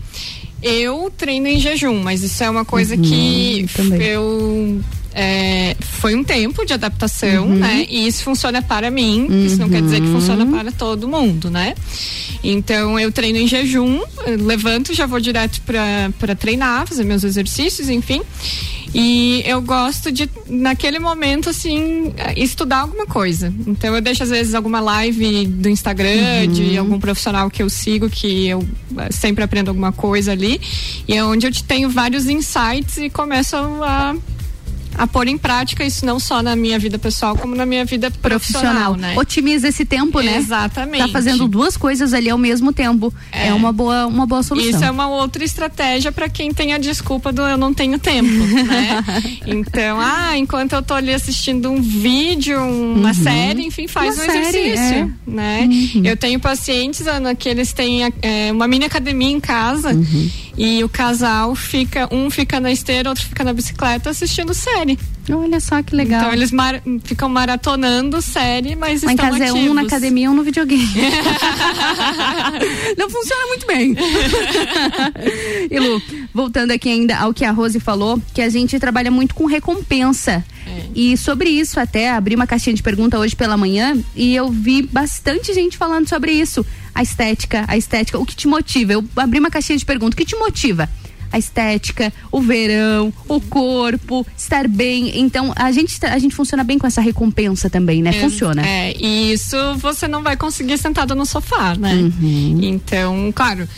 Eu 0.62 1.12
treino 1.16 1.46
em 1.46 1.60
jejum, 1.60 2.02
mas 2.02 2.22
isso 2.22 2.42
é 2.42 2.50
uma 2.50 2.64
coisa 2.64 2.96
Uhum, 2.96 3.02
que 3.02 3.66
também. 3.76 4.02
eu 4.02 4.80
é, 5.18 5.74
foi 5.80 6.14
um 6.14 6.22
tempo 6.22 6.64
de 6.66 6.74
adaptação, 6.74 7.46
Uhum. 7.46 7.54
né? 7.56 7.86
E 7.88 8.06
isso 8.06 8.22
funciona 8.22 8.60
para 8.60 8.90
mim, 8.90 9.26
isso 9.46 9.56
não 9.56 9.68
quer 9.70 9.80
dizer 9.80 10.00
que 10.02 10.06
Uhum. 10.08 10.20
funciona 10.20 10.44
para 10.46 10.70
todo 10.70 11.08
mundo, 11.08 11.50
né? 11.50 11.74
Então 12.44 13.00
eu 13.00 13.10
treino 13.10 13.38
em 13.38 13.48
jejum, 13.48 14.00
levanto, 14.40 14.92
já 14.94 15.06
vou 15.06 15.18
direto 15.18 15.62
para 15.62 16.34
treinar, 16.36 16.86
fazer 16.86 17.02
meus 17.02 17.24
exercícios, 17.24 17.88
enfim. 17.88 18.20
E 18.94 19.42
eu 19.44 19.60
gosto 19.60 20.12
de, 20.12 20.28
naquele 20.48 20.98
momento, 20.98 21.50
assim, 21.50 22.12
estudar 22.36 22.80
alguma 22.80 23.04
coisa. 23.06 23.52
Então 23.66 23.94
eu 23.94 24.00
deixo, 24.00 24.22
às 24.22 24.30
vezes, 24.30 24.54
alguma 24.54 24.80
live 24.80 25.46
do 25.46 25.68
Instagram, 25.68 26.44
Uhum. 26.46 26.52
de 26.52 26.78
algum 26.78 26.98
profissional 27.00 27.50
que 27.50 27.62
eu 27.62 27.68
sigo, 27.68 28.08
que 28.08 28.46
eu 28.48 28.66
eh, 28.98 29.08
sempre 29.10 29.42
aprendo 29.44 29.68
alguma 29.68 29.92
coisa 29.92 30.32
ali. 30.32 30.60
E 31.08 31.14
é 31.14 31.24
onde 31.24 31.46
eu 31.46 31.52
te- 31.52 31.64
tenho 31.64 31.90
vários 31.90 32.26
insights 32.26 32.96
e 32.98 33.10
começo 33.10 33.56
a 33.56 34.14
a 34.96 35.06
pôr 35.06 35.28
em 35.28 35.36
prática 35.38 35.84
isso 35.84 36.04
não 36.06 36.18
só 36.18 36.42
na 36.42 36.56
minha 36.56 36.78
vida 36.78 36.98
pessoal, 36.98 37.36
como 37.36 37.54
na 37.54 37.66
minha 37.66 37.84
vida 37.84 38.10
profissional, 38.10 38.92
profissional. 38.92 38.96
né? 38.96 39.14
Otimiza 39.18 39.68
esse 39.68 39.84
tempo, 39.84 40.20
né? 40.20 40.36
Exatamente. 40.36 41.02
Tá 41.04 41.08
fazendo 41.08 41.46
duas 41.48 41.76
coisas 41.76 42.12
ali 42.14 42.30
ao 42.30 42.38
mesmo 42.38 42.72
tempo. 42.72 43.12
É, 43.32 43.52
uma 43.52 43.72
boa 43.72 44.06
uma 44.06 44.26
boa 44.26 44.42
solução. 44.42 44.70
Isso 44.70 44.84
é 44.84 44.90
uma 44.90 45.08
outra 45.08 45.44
estratégia 45.44 46.10
para 46.12 46.28
quem 46.28 46.52
tem 46.52 46.72
a 46.72 46.78
desculpa 46.78 47.32
do 47.32 47.42
eu 47.42 47.56
não 47.56 47.72
tenho 47.74 47.98
tempo, 47.98 48.28
né? 48.28 49.04
Então, 49.46 49.98
ah, 50.00 50.36
enquanto 50.36 50.72
eu 50.74 50.82
tô 50.82 50.94
ali 50.94 51.12
assistindo 51.12 51.70
um 51.70 51.80
vídeo, 51.80 52.58
uma 52.60 53.08
Uhum. 53.08 53.14
série, 53.14 53.62
enfim, 53.64 53.86
faz 53.86 54.14
Uma 54.16 54.24
um 54.24 54.26
série, 54.26 54.58
exercício, 54.58 54.94
é. 55.26 55.30
né? 55.30 55.68
Eu 56.04 56.16
tenho 56.16 56.38
pacientes, 56.40 57.06
Ana, 57.06 57.34
que 57.34 57.48
eles 57.48 57.72
têm 57.72 58.02
é, 58.22 58.50
uma 58.52 58.66
mini 58.66 58.84
academia 58.84 59.30
em 59.30 59.40
casa 59.40 59.92
Uhum. 59.92 60.30
E 60.56 60.82
o 60.82 60.88
casal 60.88 61.54
fica, 61.54 62.08
um 62.12 62.30
fica 62.30 62.58
na 62.60 62.72
esteira, 62.72 63.08
outro 63.10 63.24
fica 63.24 63.44
na 63.44 63.52
bicicleta 63.52 64.10
assistindo 64.10 64.54
série. 64.54 64.98
Olha 65.30 65.58
só 65.60 65.82
que 65.82 65.94
legal. 65.94 66.20
Então 66.20 66.32
eles 66.32 66.52
mar- 66.52 66.80
ficam 67.04 67.28
maratonando 67.28 68.22
série, 68.22 68.76
mas 68.76 69.02
Lá 69.02 69.10
em 69.10 69.14
estão 69.16 69.30
casa 69.30 69.44
é 69.44 69.48
ativos. 69.50 69.70
um 69.70 69.74
na 69.74 69.82
academia 69.82 70.26
e 70.26 70.28
um 70.28 70.34
no 70.34 70.42
videogame. 70.44 70.86
Não 72.96 73.10
funciona 73.10 73.46
muito 73.48 73.66
bem. 73.66 73.96
e 75.70 75.78
Lu, 75.78 76.00
voltando 76.32 76.70
aqui 76.70 76.88
ainda 76.88 77.16
ao 77.18 77.34
que 77.34 77.44
a 77.44 77.50
Rose 77.50 77.78
falou, 77.80 78.20
que 78.32 78.40
a 78.40 78.48
gente 78.48 78.78
trabalha 78.78 79.10
muito 79.10 79.34
com 79.34 79.46
recompensa. 79.46 80.44
E 80.94 81.16
sobre 81.16 81.48
isso 81.48 81.78
até 81.78 82.10
abri 82.10 82.34
uma 82.34 82.46
caixinha 82.46 82.74
de 82.74 82.82
pergunta 82.82 83.18
hoje 83.18 83.36
pela 83.36 83.56
manhã 83.56 83.96
e 84.16 84.34
eu 84.34 84.50
vi 84.50 84.82
bastante 84.82 85.54
gente 85.54 85.76
falando 85.76 86.08
sobre 86.08 86.32
isso. 86.32 86.66
A 86.96 87.02
estética, 87.02 87.66
a 87.68 87.76
estética, 87.76 88.18
o 88.18 88.24
que 88.24 88.34
te 88.34 88.48
motiva? 88.48 88.94
Eu 88.94 89.04
abri 89.14 89.38
uma 89.38 89.50
caixinha 89.50 89.76
de 89.78 89.84
pergunta, 89.84 90.14
o 90.14 90.16
que 90.16 90.24
te 90.24 90.34
motiva? 90.34 90.88
a 91.30 91.38
estética, 91.38 92.12
o 92.30 92.40
verão, 92.40 93.12
o 93.28 93.40
corpo, 93.40 94.26
estar 94.36 94.66
bem. 94.68 95.18
Então, 95.18 95.52
a 95.56 95.70
gente, 95.72 95.98
a 96.06 96.18
gente 96.18 96.34
funciona 96.34 96.64
bem 96.64 96.78
com 96.78 96.86
essa 96.86 97.00
recompensa 97.00 97.68
também, 97.68 98.00
né? 98.00 98.10
É, 98.10 98.20
Funciona. 98.20 98.66
É, 98.66 98.94
e 98.96 99.32
isso 99.32 99.56
você 99.76 100.08
não 100.08 100.22
vai 100.22 100.36
conseguir 100.36 100.78
sentado 100.78 101.14
no 101.14 101.26
sofá, 101.26 101.74
né? 101.74 101.94
Uhum. 101.94 102.60
Então, 102.62 103.32
claro, 103.34 103.68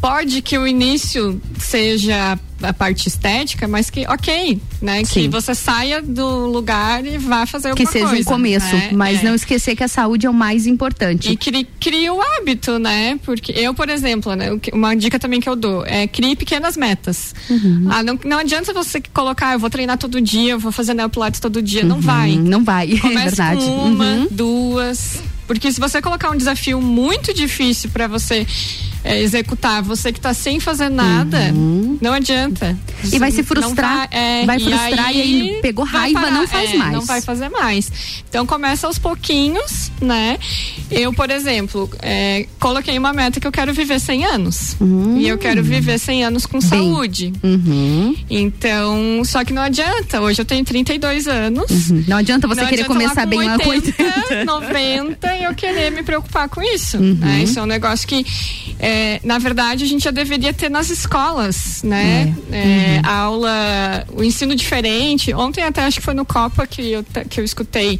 pode 0.00 0.42
que 0.42 0.56
o 0.58 0.66
início 0.66 1.40
seja 1.58 2.38
a 2.62 2.72
parte 2.72 3.06
estética, 3.06 3.68
mas 3.68 3.90
que, 3.90 4.06
ok, 4.06 4.58
né? 4.80 5.00
Que 5.02 5.06
Sim. 5.06 5.28
você 5.28 5.54
saia 5.54 6.00
do 6.00 6.46
lugar 6.46 7.04
e 7.04 7.18
vá 7.18 7.44
fazer 7.44 7.74
que 7.74 7.82
alguma 7.82 7.92
seja 7.92 8.22
um 8.22 8.24
começo, 8.24 8.74
né? 8.74 8.90
mas 8.94 9.20
É. 9.20 9.24
não 9.24 9.34
esquecer 9.34 9.76
que 9.76 9.84
a 9.84 9.88
saúde 9.88 10.26
é 10.26 10.30
o 10.30 10.34
mais 10.34 10.66
importante. 10.66 11.30
E 11.30 11.36
crie, 11.36 11.66
crie 11.78 12.08
o 12.08 12.18
hábito, 12.20 12.78
né? 12.78 13.18
Porque 13.24 13.52
eu, 13.52 13.74
por 13.74 13.90
exemplo, 13.90 14.34
né, 14.34 14.52
o 14.52 14.58
que- 14.58 14.70
uma 14.72 14.94
dica 14.96 15.18
também 15.18 15.38
que 15.40 15.48
eu 15.48 15.54
dou 15.56 15.84
é 15.84 16.06
crie 16.06 16.34
pequenas 16.34 16.76
metas. 16.78 17.34
Uhum. 17.50 17.88
Ah, 17.90 18.02
não, 18.02 18.18
não 18.24 18.38
adianta 18.38 18.72
você 18.72 19.02
colocar, 19.12 19.52
eu 19.52 19.58
vou 19.58 19.68
treinar 19.68 19.98
todo 19.98 20.18
dia, 20.20 20.52
eu 20.52 20.58
vou 20.58 20.72
fazer 20.72 20.94
neopilates 20.94 21.40
todo 21.40 21.60
dia. 21.60 21.84
Não 21.84 22.00
vai. 22.00 22.36
Não 22.36 22.64
vai, 22.64 22.90
é 22.94 22.98
Comece 22.98 23.24
verdade. 23.36 23.60
com 23.66 23.70
uma, 23.84 24.04
Uhum. 24.04 24.28
duas. 24.30 25.20
Porque 25.46 25.70
se 25.70 25.78
você 25.78 26.00
colocar 26.02 26.30
um 26.30 26.36
desafio 26.36 26.80
muito 26.80 27.32
difícil 27.34 27.90
para 27.90 28.08
você 28.08 28.44
é, 29.06 29.22
executar, 29.22 29.82
você 29.82 30.12
que 30.12 30.20
tá 30.20 30.34
sem 30.34 30.58
fazer 30.58 30.88
nada, 30.88 31.52
não 32.00 32.12
adianta. 32.12 32.76
Uhum. 33.04 33.10
E 33.12 33.18
vai 33.18 33.30
se 33.30 33.38
Não 33.38 33.44
frustrar, 33.44 34.08
é, 34.10 34.44
vai 34.44 34.58
frustrar 34.58 35.14
e 35.14 35.22
aí 35.22 35.58
pegou 35.62 35.84
vai 35.84 36.12
raiva, 36.12 36.30
não 36.30 36.46
faz 36.46 36.72
é, 36.72 36.76
mais. 36.76 36.92
Não 36.92 37.00
vai 37.02 37.20
fazer 37.20 37.48
mais. 37.48 37.90
Então 38.28 38.44
começa 38.46 38.86
aos 38.86 38.98
pouquinhos, 38.98 39.92
né? 40.00 40.38
Eu, 40.90 41.12
por 41.12 41.30
exemplo, 41.30 41.88
é, 42.02 42.46
coloquei 42.58 42.98
uma 42.98 43.12
meta 43.12 43.40
que 43.40 43.46
eu 43.46 43.52
quero 43.52 43.72
viver 43.72 44.00
100 44.00 44.24
anos. 44.24 44.76
E 45.16 45.28
eu 45.28 45.38
quero 45.38 45.62
viver 45.62 45.98
100 45.98 46.24
anos 46.24 46.46
com 46.46 46.60
saúde. 46.60 47.32
Uhum. 47.42 48.14
Então, 48.28 49.22
só 49.24 49.44
que 49.44 49.52
não 49.52 49.62
adianta. 49.62 50.20
Hoje 50.20 50.40
eu 50.40 50.44
tenho 50.44 50.64
32 50.64 51.26
anos. 51.26 51.90
Uhum. 51.90 52.04
Não 52.08 52.16
adianta 52.16 52.46
você 52.46 52.60
Não 52.60 52.68
querer 52.68 52.82
adianta 52.82 53.00
começar 53.00 53.22
com 53.22 53.30
bem 53.30 53.44
lá 53.44 53.58
com 53.58 53.70
80. 53.70 54.44
90 54.44 55.36
e 55.36 55.44
eu 55.44 55.54
querer 55.54 55.90
me 55.90 56.02
preocupar 56.02 56.48
com 56.48 56.62
isso. 56.62 56.98
Uhum. 56.98 57.14
né? 57.14 57.42
Isso 57.42 57.58
é 57.58 57.62
um 57.62 57.66
negócio 57.66 58.06
que, 58.06 58.24
é, 58.78 58.95
na 59.24 59.38
verdade, 59.38 59.84
a 59.84 59.86
gente 59.86 60.04
já 60.04 60.10
deveria 60.10 60.52
ter 60.52 60.68
nas 60.70 60.90
escolas, 60.90 61.82
né? 61.82 62.34
É, 62.52 62.76
Uhum. 62.96 63.02
A 63.04 63.12
aula, 63.18 64.06
o 64.14 64.22
ensino 64.24 64.54
diferente. 64.54 65.32
Ontem 65.34 65.62
até 65.62 65.82
acho 65.82 65.98
que 65.98 66.04
foi 66.04 66.14
no 66.14 66.24
Copa 66.24 66.66
que 66.66 66.92
eu, 66.92 67.04
que 67.28 67.40
eu 67.40 67.44
escutei 67.44 67.98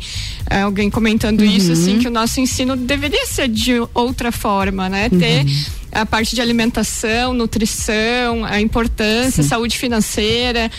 é, 0.51 0.63
alguém 0.63 0.91
comentando 0.91 1.41
Uhum. 1.41 1.47
isso, 1.51 1.73
assim, 1.73 1.99
que 1.99 2.09
o 2.09 2.11
nosso 2.11 2.41
ensino 2.41 2.77
deveria 2.77 3.27
ser 3.27 3.49
de 3.49 3.75
outra 3.95 4.31
forma, 4.33 4.89
né? 4.89 5.09
Ter 5.09 5.45
Uhum. 5.45 5.65
a 5.93 6.07
parte 6.07 6.35
de 6.35 6.41
alimentação, 6.41 7.33
nutrição, 7.35 8.45
a 8.45 8.61
importância, 8.61 9.43
saúde 9.43 9.79
financeira. 9.79 10.71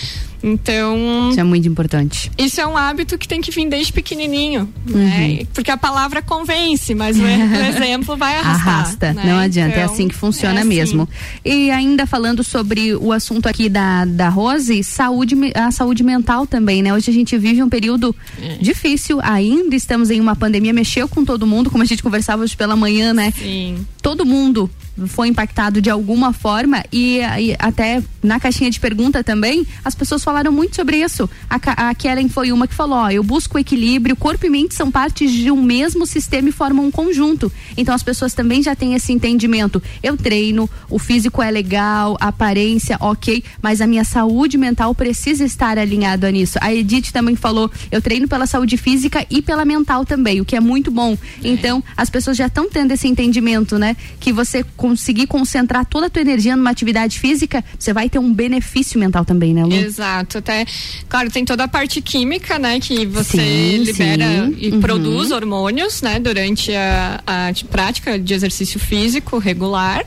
Então, 0.43 1.29
Isso 1.29 1.39
é 1.39 1.43
muito 1.43 1.67
importante. 1.67 2.31
isso 2.37 2.61
é 2.61 2.67
um 2.67 2.77
hábito 2.77 3.17
que 3.17 3.27
tem 3.27 3.41
que 3.41 3.51
vir 3.51 3.67
desde 3.67 3.91
pequenininho, 3.91 4.69
Uhum. 4.89 4.97
né? 4.97 5.39
Porque 5.53 5.71
a 5.71 5.77
palavra 5.77 6.21
convence, 6.21 6.93
mas 6.93 7.17
o, 7.19 7.23
exemplo 7.25 8.15
vai 8.15 8.37
arrastar. 8.37 8.67
Arrasta, 8.67 9.13
né? 9.13 9.23
não 9.25 9.37
adianta, 9.39 9.75
é 9.75 9.81
Então, 9.83 9.93
assim 9.93 10.07
que 10.07 10.15
funciona 10.15 10.55
é 10.55 10.59
assim. 10.59 10.69
mesmo. 10.69 11.09
E 11.43 11.71
ainda 11.71 12.05
falando 12.05 12.43
sobre 12.43 12.95
o 12.95 13.11
assunto 13.11 13.47
aqui 13.47 13.67
da, 13.69 14.05
da 14.05 14.29
Rose, 14.29 14.83
saúde, 14.83 15.35
a 15.55 15.71
saúde 15.71 16.03
mental 16.03 16.45
também, 16.45 16.81
né? 16.81 16.93
Hoje 16.93 17.09
a 17.09 17.13
gente 17.13 17.37
vive 17.37 17.61
um 17.63 17.69
período 17.69 18.15
É. 18.41 18.57
difícil, 18.61 19.19
ainda 19.21 19.75
estamos 19.75 20.09
em 20.11 20.19
uma 20.21 20.35
pandemia, 20.35 20.71
mexeu 20.73 21.07
com 21.07 21.25
todo 21.25 21.45
mundo, 21.47 21.69
como 21.69 21.83
a 21.83 21.85
gente 21.85 22.03
conversava 22.03 22.43
hoje 22.43 22.55
pela 22.55 22.75
manhã, 22.75 23.13
né? 23.13 23.31
Sim. 23.37 23.85
todo 24.01 24.25
mundo 24.25 24.69
foi 25.05 25.27
impactado 25.27 25.81
de 25.81 25.89
alguma 25.89 26.33
forma 26.33 26.83
e, 26.91 27.19
e 27.39 27.55
até 27.59 28.01
na 28.23 28.39
caixinha 28.39 28.71
de 28.71 28.79
pergunta 28.79 29.23
também 29.23 29.65
as 29.83 29.93
pessoas 29.93 30.23
falaram 30.23 30.51
muito 30.51 30.75
sobre 30.75 30.97
isso. 30.97 31.29
A, 31.49 31.89
a 31.89 31.95
Kellen 31.95 32.29
foi 32.29 32.51
uma 32.51 32.67
que 32.67 32.73
falou: 32.73 32.97
ó, 32.97 33.09
eu 33.09 33.23
busco 33.23 33.59
equilíbrio, 33.59 34.15
corpo 34.15 34.45
e 34.45 34.49
mente 34.49 34.73
são 34.73 34.89
partes 34.89 35.31
de 35.31 35.51
um 35.51 35.61
mesmo 35.61 36.05
sistema 36.05 36.49
e 36.49 36.51
formam 36.51 36.85
um 36.85 36.91
conjunto. 36.91 37.51
Então 37.75 37.93
as 37.93 38.03
pessoas 38.03 38.33
também 38.33 38.63
já 38.63 38.75
têm 38.75 38.93
esse 38.93 39.11
entendimento. 39.11 39.81
Eu 40.01 40.17
treino, 40.17 40.69
o 40.89 40.97
físico 40.97 41.41
é 41.41 41.51
legal, 41.51 42.17
a 42.19 42.27
aparência, 42.27 42.97
ok, 42.99 43.43
mas 43.61 43.81
a 43.81 43.87
minha 43.87 44.03
saúde 44.03 44.57
mental 44.57 44.93
precisa 44.95 45.43
estar 45.43 45.77
alinhada 45.77 46.31
nisso. 46.31 46.57
A 46.61 46.73
Edith 46.73 47.11
também 47.11 47.35
falou: 47.35 47.69
eu 47.91 48.01
treino 48.01 48.27
pela 48.27 48.45
saúde 48.45 48.77
física 48.77 49.25
e 49.29 49.41
pela 49.41 49.65
mental 49.65 50.05
também, 50.05 50.41
o 50.41 50.45
que 50.45 50.55
é 50.55 50.59
muito 50.59 50.89
bom. 50.89 51.17
Então 51.43 51.83
as 51.95 52.09
pessoas 52.09 52.37
já 52.37 52.47
estão 52.47 52.69
tendo 52.69 52.91
esse 52.91 53.07
entendimento, 53.07 53.77
né? 53.77 53.95
Que 54.19 54.31
você 54.31 54.63
conseguir 54.87 55.27
concentrar 55.27 55.85
toda 55.85 56.07
a 56.07 56.09
tua 56.09 56.21
energia 56.21 56.55
numa 56.55 56.69
atividade 56.69 57.19
física, 57.19 57.63
você 57.77 57.91
vai 57.93 58.09
ter 58.09 58.19
um 58.19 58.33
benefício 58.33 58.99
mental 58.99 59.25
também, 59.25 59.53
né, 59.53 59.63
Lu? 59.65 59.73
Exato, 59.73 60.37
até, 60.37 60.65
claro, 61.09 61.29
tem 61.29 61.43
toda 61.43 61.63
a 61.65 61.67
parte 61.67 62.01
química, 62.01 62.57
né, 62.57 62.79
que 62.79 63.05
você 63.05 63.37
Sim, 63.37 63.77
libera 63.83 64.25
sim. 64.47 64.55
e 64.57 64.69
Uhum. 64.71 64.79
produz 64.81 65.31
hormônios, 65.31 66.01
né, 66.01 66.19
durante 66.19 66.73
a, 66.73 67.21
a 67.27 67.51
prática 67.69 68.17
de 68.17 68.33
exercício 68.33 68.79
físico 68.79 69.37
regular, 69.37 70.05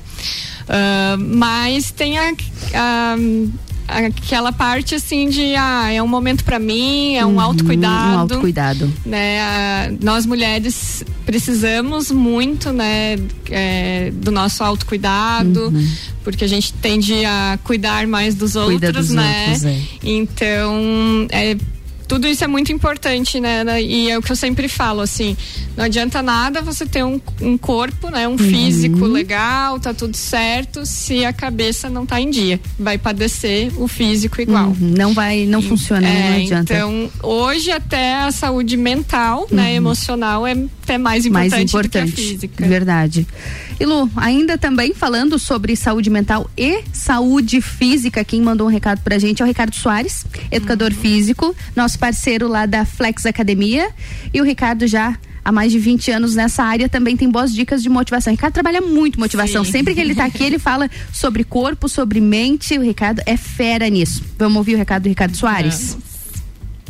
Ah, 0.73 1.17
mas 1.19 1.91
tem 1.91 2.17
a, 2.17 2.33
a- 2.75 3.17
aquela 3.99 4.53
parte 4.53 4.95
assim 4.95 5.29
de, 5.29 5.55
ah, 5.57 5.91
é 5.93 6.03
um 6.03 6.09
momento 6.09 6.45
pra 6.45 6.59
mim, 6.59 7.15
é 7.17 7.25
um 7.27 7.41
autocuidado. 7.41 8.17
Um 8.17 8.19
autocuidado. 8.21 8.93
né, 9.05 9.41
a- 9.41 9.93
nós 10.03 10.25
mulheres 10.27 11.05
precisamos 11.27 12.11
muito, 12.11 12.73
né, 12.73 13.17
é, 13.51 14.11
do 14.15 14.31
nosso 14.31 14.63
autocuidado, 14.65 15.73
porque 16.25 16.45
a 16.45 16.49
gente 16.49 16.73
tende 16.75 17.25
a 17.25 17.59
cuidar 17.65 18.07
mais 18.07 18.35
dos 18.35 18.53
Cuida 18.55 18.87
outros, 18.89 19.09
dos 19.09 19.17
né? 19.17 19.45
outros, 19.49 19.65
é. 19.65 19.79
Então, 20.03 21.27
é, 21.31 21.57
tudo 22.11 22.27
isso 22.27 22.43
é 22.43 22.49
muito 22.49 22.73
importante, 22.73 23.39
né? 23.39 23.63
né? 23.63 23.81
E 23.81 24.11
é 24.11 24.19
o 24.19 24.23
que 24.23 24.33
eu 24.33 24.37
sempre 24.37 24.67
falo, 24.67 25.01
assim, 25.01 25.37
não 25.77 25.85
adianta 25.85 26.21
nada 26.21 26.61
você 26.61 26.85
ter 26.85 27.05
um, 27.05 27.21
um 27.41 27.57
corpo, 27.57 28.11
né? 28.11 28.27
Um 28.27 28.37
físico 28.37 29.05
Uhum. 29.05 29.13
legal, 29.13 29.79
tá 29.79 29.95
tudo 29.95 30.17
certo, 30.17 30.85
se 30.85 31.25
a 31.25 31.33
cabeça 31.33 31.89
não 31.89 32.05
tá 32.05 32.21
em 32.21 32.29
dia. 32.29 32.59
Vai 32.77 32.99
padecer 32.99 33.71
o 33.81 33.87
físico 33.87 34.41
igual. 34.41 34.71
Uhum, 34.71 34.95
Não 34.99 35.15
vai, 35.15 35.47
não 35.47 35.63
funciona, 35.63 36.09
É, 36.09 36.31
não 36.31 36.37
adianta. 36.43 36.75
Então, 36.75 37.11
hoje 37.23 37.71
até 37.71 38.17
a 38.17 38.33
saúde 38.33 38.77
mental, 38.77 39.47
né, 39.49 39.73
emocional 39.77 40.45
é 40.45 40.57
até 40.83 40.99
mais 40.99 41.25
importante, 41.25 41.51
mais 41.53 41.71
do 41.71 41.89
que 41.89 41.97
a 41.99 42.01
importante. 42.03 42.13
física. 42.29 42.67
Verdade. 42.67 43.25
E 43.81 43.87
Lu, 43.87 44.11
ainda 44.15 44.59
também 44.59 44.93
falando 44.93 45.39
sobre 45.39 45.75
saúde 45.75 46.11
mental 46.11 46.51
e 46.55 46.85
saúde 46.93 47.63
física, 47.63 48.23
quem 48.23 48.43
mandou 48.43 48.67
um 48.67 48.71
recado 48.71 49.01
pra 49.01 49.19
gente 49.19 49.41
é 49.41 49.45
o 49.45 49.49
Ricardo 49.49 49.75
Soares, 49.75 50.27
educador 50.51 50.93
físico, 50.93 51.57
nosso 51.75 51.99
parceiro 51.99 52.47
lá 52.47 52.67
da 52.67 52.85
Flex 52.85 53.25
Academia. 53.25 53.89
E 54.35 54.41
o 54.43 54.45
Ricardo 54.45 54.87
já 54.87 55.17
há 55.43 55.51
mais 55.51 55.73
de 55.73 55.79
20 55.79 56.11
anos 56.11 56.35
nessa 56.35 56.63
área 56.63 56.91
também 56.91 57.17
tem 57.17 57.31
boas 57.31 57.55
dicas 57.55 57.83
de 57.83 57.89
motivação. 57.89 58.31
O 58.31 58.37
Ricardo 58.37 58.53
trabalha 58.53 58.83
muito 58.83 59.19
motivação. 59.19 59.65
Sim. 59.65 59.73
Sempre 59.73 59.95
que 59.95 60.01
ele 60.03 60.15
tá 60.15 60.27
aqui, 60.27 60.45
ele 60.45 60.59
fala 60.59 60.87
sobre 61.11 61.43
corpo, 61.43 61.89
sobre 61.89 62.21
mente. 62.21 62.77
O 62.77 62.83
Ricardo 62.83 63.23
é 63.25 63.39
fera 63.39 63.89
nisso. 63.89 64.23
Vamos 64.39 64.59
ouvir 64.59 64.75
o 64.75 64.77
recado 64.77 65.05
do 65.05 65.09
Ricardo 65.09 65.35
Soares? 65.35 65.97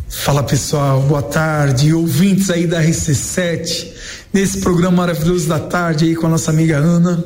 Fala 0.08 0.42
pessoal, 0.42 1.00
boa 1.02 1.22
tarde, 1.22 1.94
ouvintes 1.94 2.50
aí 2.50 2.66
da 2.66 2.82
RC7, 2.82 3.86
nesse 4.32 4.58
programa 4.58 4.98
maravilhoso 4.98 5.48
da 5.48 5.58
tarde 5.58 6.04
aí 6.04 6.16
com 6.16 6.26
a 6.26 6.30
nossa 6.30 6.50
amiga 6.50 6.78
Ana. 6.78 7.22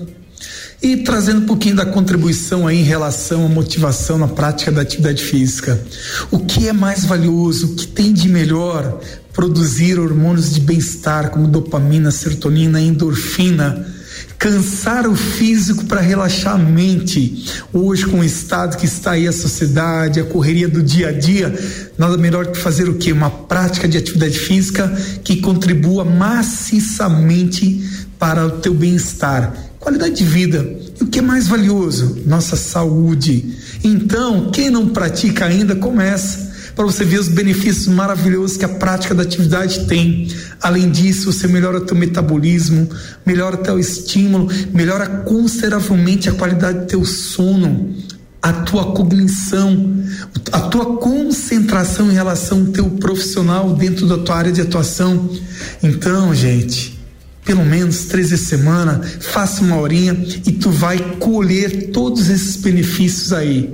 E 0.83 0.99
trazendo 0.99 1.41
um 1.41 1.47
pouquinho 1.47 1.77
da 1.77 1.87
contribuição 1.87 2.67
aí 2.67 2.81
em 2.81 2.85
relação 2.85 3.47
à 3.47 3.49
motivação 3.49 4.19
na 4.19 4.29
prática 4.29 4.71
da 4.71 4.83
atividade 4.83 5.23
física. 5.23 5.81
O 6.31 6.41
que 6.41 6.69
é 6.69 6.73
mais 6.73 7.07
valioso, 7.07 7.69
o 7.69 7.75
que 7.75 7.87
tem 7.87 8.13
de 8.13 8.29
melhor 8.29 9.01
produzir 9.33 9.99
hormônios 9.99 10.53
de 10.53 10.61
bem-estar 10.61 11.31
como 11.31 11.49
dopamina, 11.49 12.11
serotonina, 12.11 12.81
endorfina, 12.81 13.87
cansar 14.39 15.07
o 15.07 15.15
físico 15.15 15.85
para 15.85 16.01
relaxar 16.01 16.55
a 16.55 16.59
mente. 16.59 17.51
Hoje, 17.73 18.07
com 18.07 18.21
o 18.21 18.25
estado 18.25 18.77
que 18.77 18.87
está 18.87 19.13
aí 19.13 19.27
a 19.27 19.33
sociedade, 19.33 20.21
a 20.21 20.25
correria 20.25 20.69
do 20.69 20.83
dia 20.83 21.09
a 21.09 21.13
dia, 21.13 21.55
nada 21.97 22.17
melhor 22.17 22.47
que 22.47 22.59
fazer 22.59 22.89
o 22.89 22.95
que? 22.95 23.13
Uma 23.13 23.31
prática 23.31 23.89
de 23.89 23.99
atividade 23.99 24.39
física 24.39 24.89
que 25.23 25.37
contribua 25.37 26.05
maciçamente 26.05 27.83
para 28.19 28.47
o 28.47 28.51
teu 28.53 28.75
bem-estar, 28.75 29.53
qualidade 29.79 30.17
de 30.17 30.25
vida. 30.25 30.67
E 31.01 31.05
o 31.05 31.07
que 31.07 31.19
é 31.19 31.23
mais 31.23 31.49
valioso? 31.49 32.23
Nossa 32.27 32.57
saúde. 32.57 33.55
Então, 33.83 34.51
quem 34.51 34.71
não 34.71 34.89
pratica 34.89 35.47
ainda, 35.47 35.75
começa 35.75 36.54
para 36.75 36.85
você 36.85 37.05
ver 37.05 37.21
os 37.21 37.29
benefícios 37.29 37.87
maravilhosos 37.87 38.57
que 38.57 38.65
a 38.65 38.69
prática 38.69 39.15
da 39.15 39.23
atividade 39.23 39.87
tem. 39.87 40.29
Além 40.61 40.91
disso, 40.91 41.33
você 41.33 41.47
melhora 41.47 41.81
teu 41.81 41.97
metabolismo, 41.97 42.89
melhora 43.25 43.57
teu 43.57 43.79
estímulo, 43.79 44.49
melhora 44.73 45.07
consideravelmente 45.07 46.29
a 46.29 46.33
qualidade 46.33 46.81
do 46.81 46.87
teu 46.87 47.05
sono, 47.05 47.95
a 48.43 48.53
tua 48.53 48.93
cognição, 48.93 49.95
a 50.53 50.61
tua 50.61 50.97
concentração 50.97 52.11
em 52.11 52.15
relação 52.15 52.61
ao 52.61 52.67
teu 52.67 52.91
profissional 52.91 53.75
dentro 53.75 54.07
da 54.07 54.19
tua 54.19 54.37
área 54.37 54.53
de 54.53 54.61
atuação. 54.61 55.31
Então, 55.83 56.35
gente, 56.35 56.99
pelo 57.45 57.65
menos 57.65 58.07
três 58.07 58.31
vezes 58.31 58.49
semana, 58.49 59.01
faça 59.21 59.63
uma 59.63 59.77
horinha 59.79 60.13
e 60.47 60.53
tu 60.53 60.71
vai 60.71 60.99
colher 61.19 61.91
todos 61.91 62.29
esses 62.29 62.57
benefícios 62.57 63.33
aí. 63.33 63.73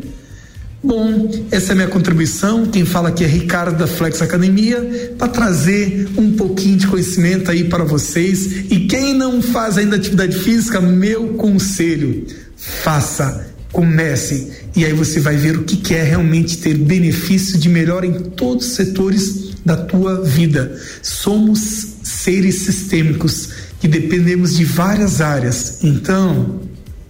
Bom, 0.82 1.30
essa 1.50 1.70
é 1.70 1.72
a 1.72 1.76
minha 1.76 1.88
contribuição. 1.88 2.66
Quem 2.66 2.86
fala 2.86 3.10
aqui 3.10 3.22
é 3.22 3.26
Ricardo 3.26 3.76
da 3.76 3.86
Flex 3.86 4.22
Academia 4.22 5.14
para 5.18 5.28
trazer 5.28 6.08
um 6.16 6.32
pouquinho 6.32 6.78
de 6.78 6.86
conhecimento 6.86 7.50
aí 7.50 7.64
para 7.64 7.84
vocês. 7.84 8.64
E 8.70 8.86
quem 8.86 9.12
não 9.12 9.42
faz 9.42 9.76
ainda 9.76 9.96
atividade 9.96 10.38
física, 10.38 10.80
meu 10.80 11.34
conselho, 11.34 12.26
faça, 12.56 13.46
comece 13.70 14.60
e 14.74 14.84
aí 14.84 14.92
você 14.92 15.20
vai 15.20 15.36
ver 15.36 15.56
o 15.56 15.64
que, 15.64 15.76
que 15.76 15.94
é 15.94 16.02
realmente 16.02 16.58
ter 16.58 16.74
benefício 16.74 17.58
de 17.58 17.68
melhor 17.68 18.04
em 18.04 18.12
todos 18.12 18.66
os 18.66 18.72
setores 18.74 19.50
da 19.64 19.76
tua 19.76 20.22
vida. 20.22 20.80
Somos 21.02 21.88
seres 22.02 22.62
sistêmicos 22.62 23.50
que 23.80 23.88
dependemos 23.88 24.56
de 24.56 24.64
várias 24.64 25.20
áreas. 25.20 25.82
Então, 25.82 26.60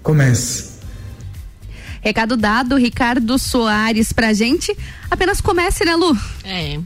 comece. 0.02 0.69
Recado 2.00 2.36
dado, 2.36 2.76
Ricardo 2.76 3.38
Soares 3.38 4.12
pra 4.12 4.32
gente. 4.32 4.76
Apenas 5.10 5.40
comece, 5.40 5.84
né, 5.84 5.94
Lu? 5.96 6.16
É. 6.44 6.78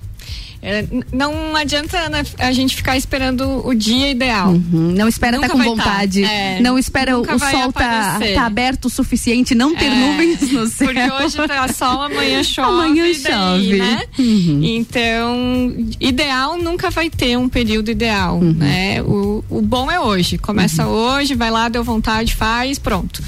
É, 0.67 0.83
não 1.13 1.55
adianta 1.55 2.09
né, 2.09 2.25
a 2.39 2.51
gente 2.51 2.75
ficar 2.75 2.97
esperando 2.97 3.67
o 3.67 3.75
dia 3.75 4.11
ideal. 4.11 4.49
Uhum, 4.49 4.95
Não 4.97 5.07
espera 5.07 5.37
estar 5.37 5.49
Nunca 5.49 5.63
com 5.63 5.77
tá. 5.77 5.85
vontade. 5.85 6.25
É, 6.25 6.59
não 6.63 6.79
espera 6.79 7.17
o, 7.17 7.19
nunca 7.19 7.35
o 7.37 7.39
vai 7.39 7.53
sol 7.53 7.71
tá, 7.71 8.19
tá 8.35 8.47
aberto 8.47 8.87
o 8.87 8.89
suficiente, 8.89 9.55
não 9.55 9.77
ter 9.77 9.85
É, 9.85 9.91
nuvens 9.95 10.51
no 10.51 10.67
céu. 10.67 10.87
Porque 10.87 11.13
hoje 11.23 11.37
tá 11.47 11.69
sol, 11.69 12.01
amanhã 12.01 12.41
chove. 12.43 12.69
Amanhã 12.71 13.05
daí, 13.05 13.15
chove. 13.15 13.77
Né? 13.77 14.03
Uhum. 14.19 14.61
Então, 14.65 15.77
ideal 16.01 16.57
nunca 16.57 16.89
vai 16.89 17.11
ter 17.11 17.37
um 17.37 17.47
período 17.47 17.91
ideal, 17.91 18.39
Uhum. 18.39 18.55
né? 18.55 19.03
O, 19.03 19.45
o 19.51 19.61
bom 19.61 19.91
é 19.91 20.01
hoje. 20.01 20.39
Começa 20.39 20.87
hoje, 20.87 21.35
vai 21.35 21.51
lá, 21.51 21.69
deu 21.69 21.85
vontade, 21.85 22.35
faz, 22.35 22.79
pronto. 22.79 23.23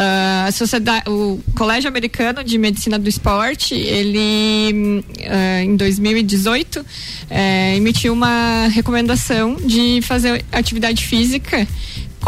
Ah, 0.00 0.44
a 0.46 0.52
sociedade, 0.52 1.10
o 1.10 1.40
Colégio 1.56 1.88
Americano 1.88 2.44
de 2.44 2.56
Medicina 2.56 3.00
do 3.00 3.08
Esporte, 3.08 3.74
ele 3.74 5.04
ah, 5.26 5.60
em 5.60 5.74
2018 5.74 6.86
eh, 7.28 7.74
emitiu 7.76 8.12
uma 8.12 8.68
recomendação 8.68 9.56
de 9.56 10.00
fazer 10.02 10.44
atividade 10.52 11.04
física 11.04 11.66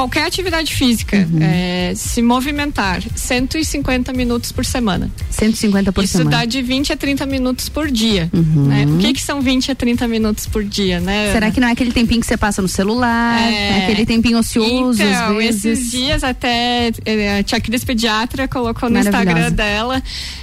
qualquer 0.00 0.24
atividade 0.26 0.74
física, 0.74 1.28
Uhum. 1.30 1.38
eh, 1.42 1.92
se 1.94 2.22
movimentar 2.22 3.02
150 3.14 4.12
minutos 4.14 4.50
por 4.50 4.64
semana. 4.64 5.10
150 5.30 5.92
por 5.92 6.02
Isso 6.04 6.18
semana. 6.18 6.38
dá 6.38 6.44
de 6.46 6.62
20 6.62 6.92
a 6.92 6.96
30 6.96 7.26
minutos 7.26 7.68
por 7.68 7.90
dia. 7.90 8.30
Uhum. 8.32 8.64
né? 8.66 8.86
O 8.86 8.98
que, 8.98 9.12
que 9.12 9.20
são 9.22 9.42
20 9.42 9.70
a 9.72 9.74
30 9.74 10.08
minutos 10.08 10.46
por 10.46 10.64
dia, 10.64 11.00
né? 11.00 11.32
Será 11.32 11.50
que 11.50 11.60
não 11.60 11.68
é 11.68 11.72
aquele 11.72 11.92
tempinho 11.92 12.20
que 12.20 12.26
você 12.26 12.36
passa 12.36 12.62
no 12.62 12.68
celular? 12.68 13.40
É. 13.42 13.84
Aquele 13.84 14.06
tempinho 14.06 14.38
ocioso, 14.38 15.02
Então, 15.02 15.32
às 15.32 15.36
vezes? 15.36 15.64
esses 15.66 15.90
dias 15.90 16.24
até 16.24 16.90
eh, 17.04 17.38
a 17.38 17.42
tia 17.42 17.60
Cris 17.60 17.84
Pediatra 17.84 18.48
colocou 18.48 18.88
no. 18.88 18.98
Instagram 18.98 19.52
dela. 19.52 20.02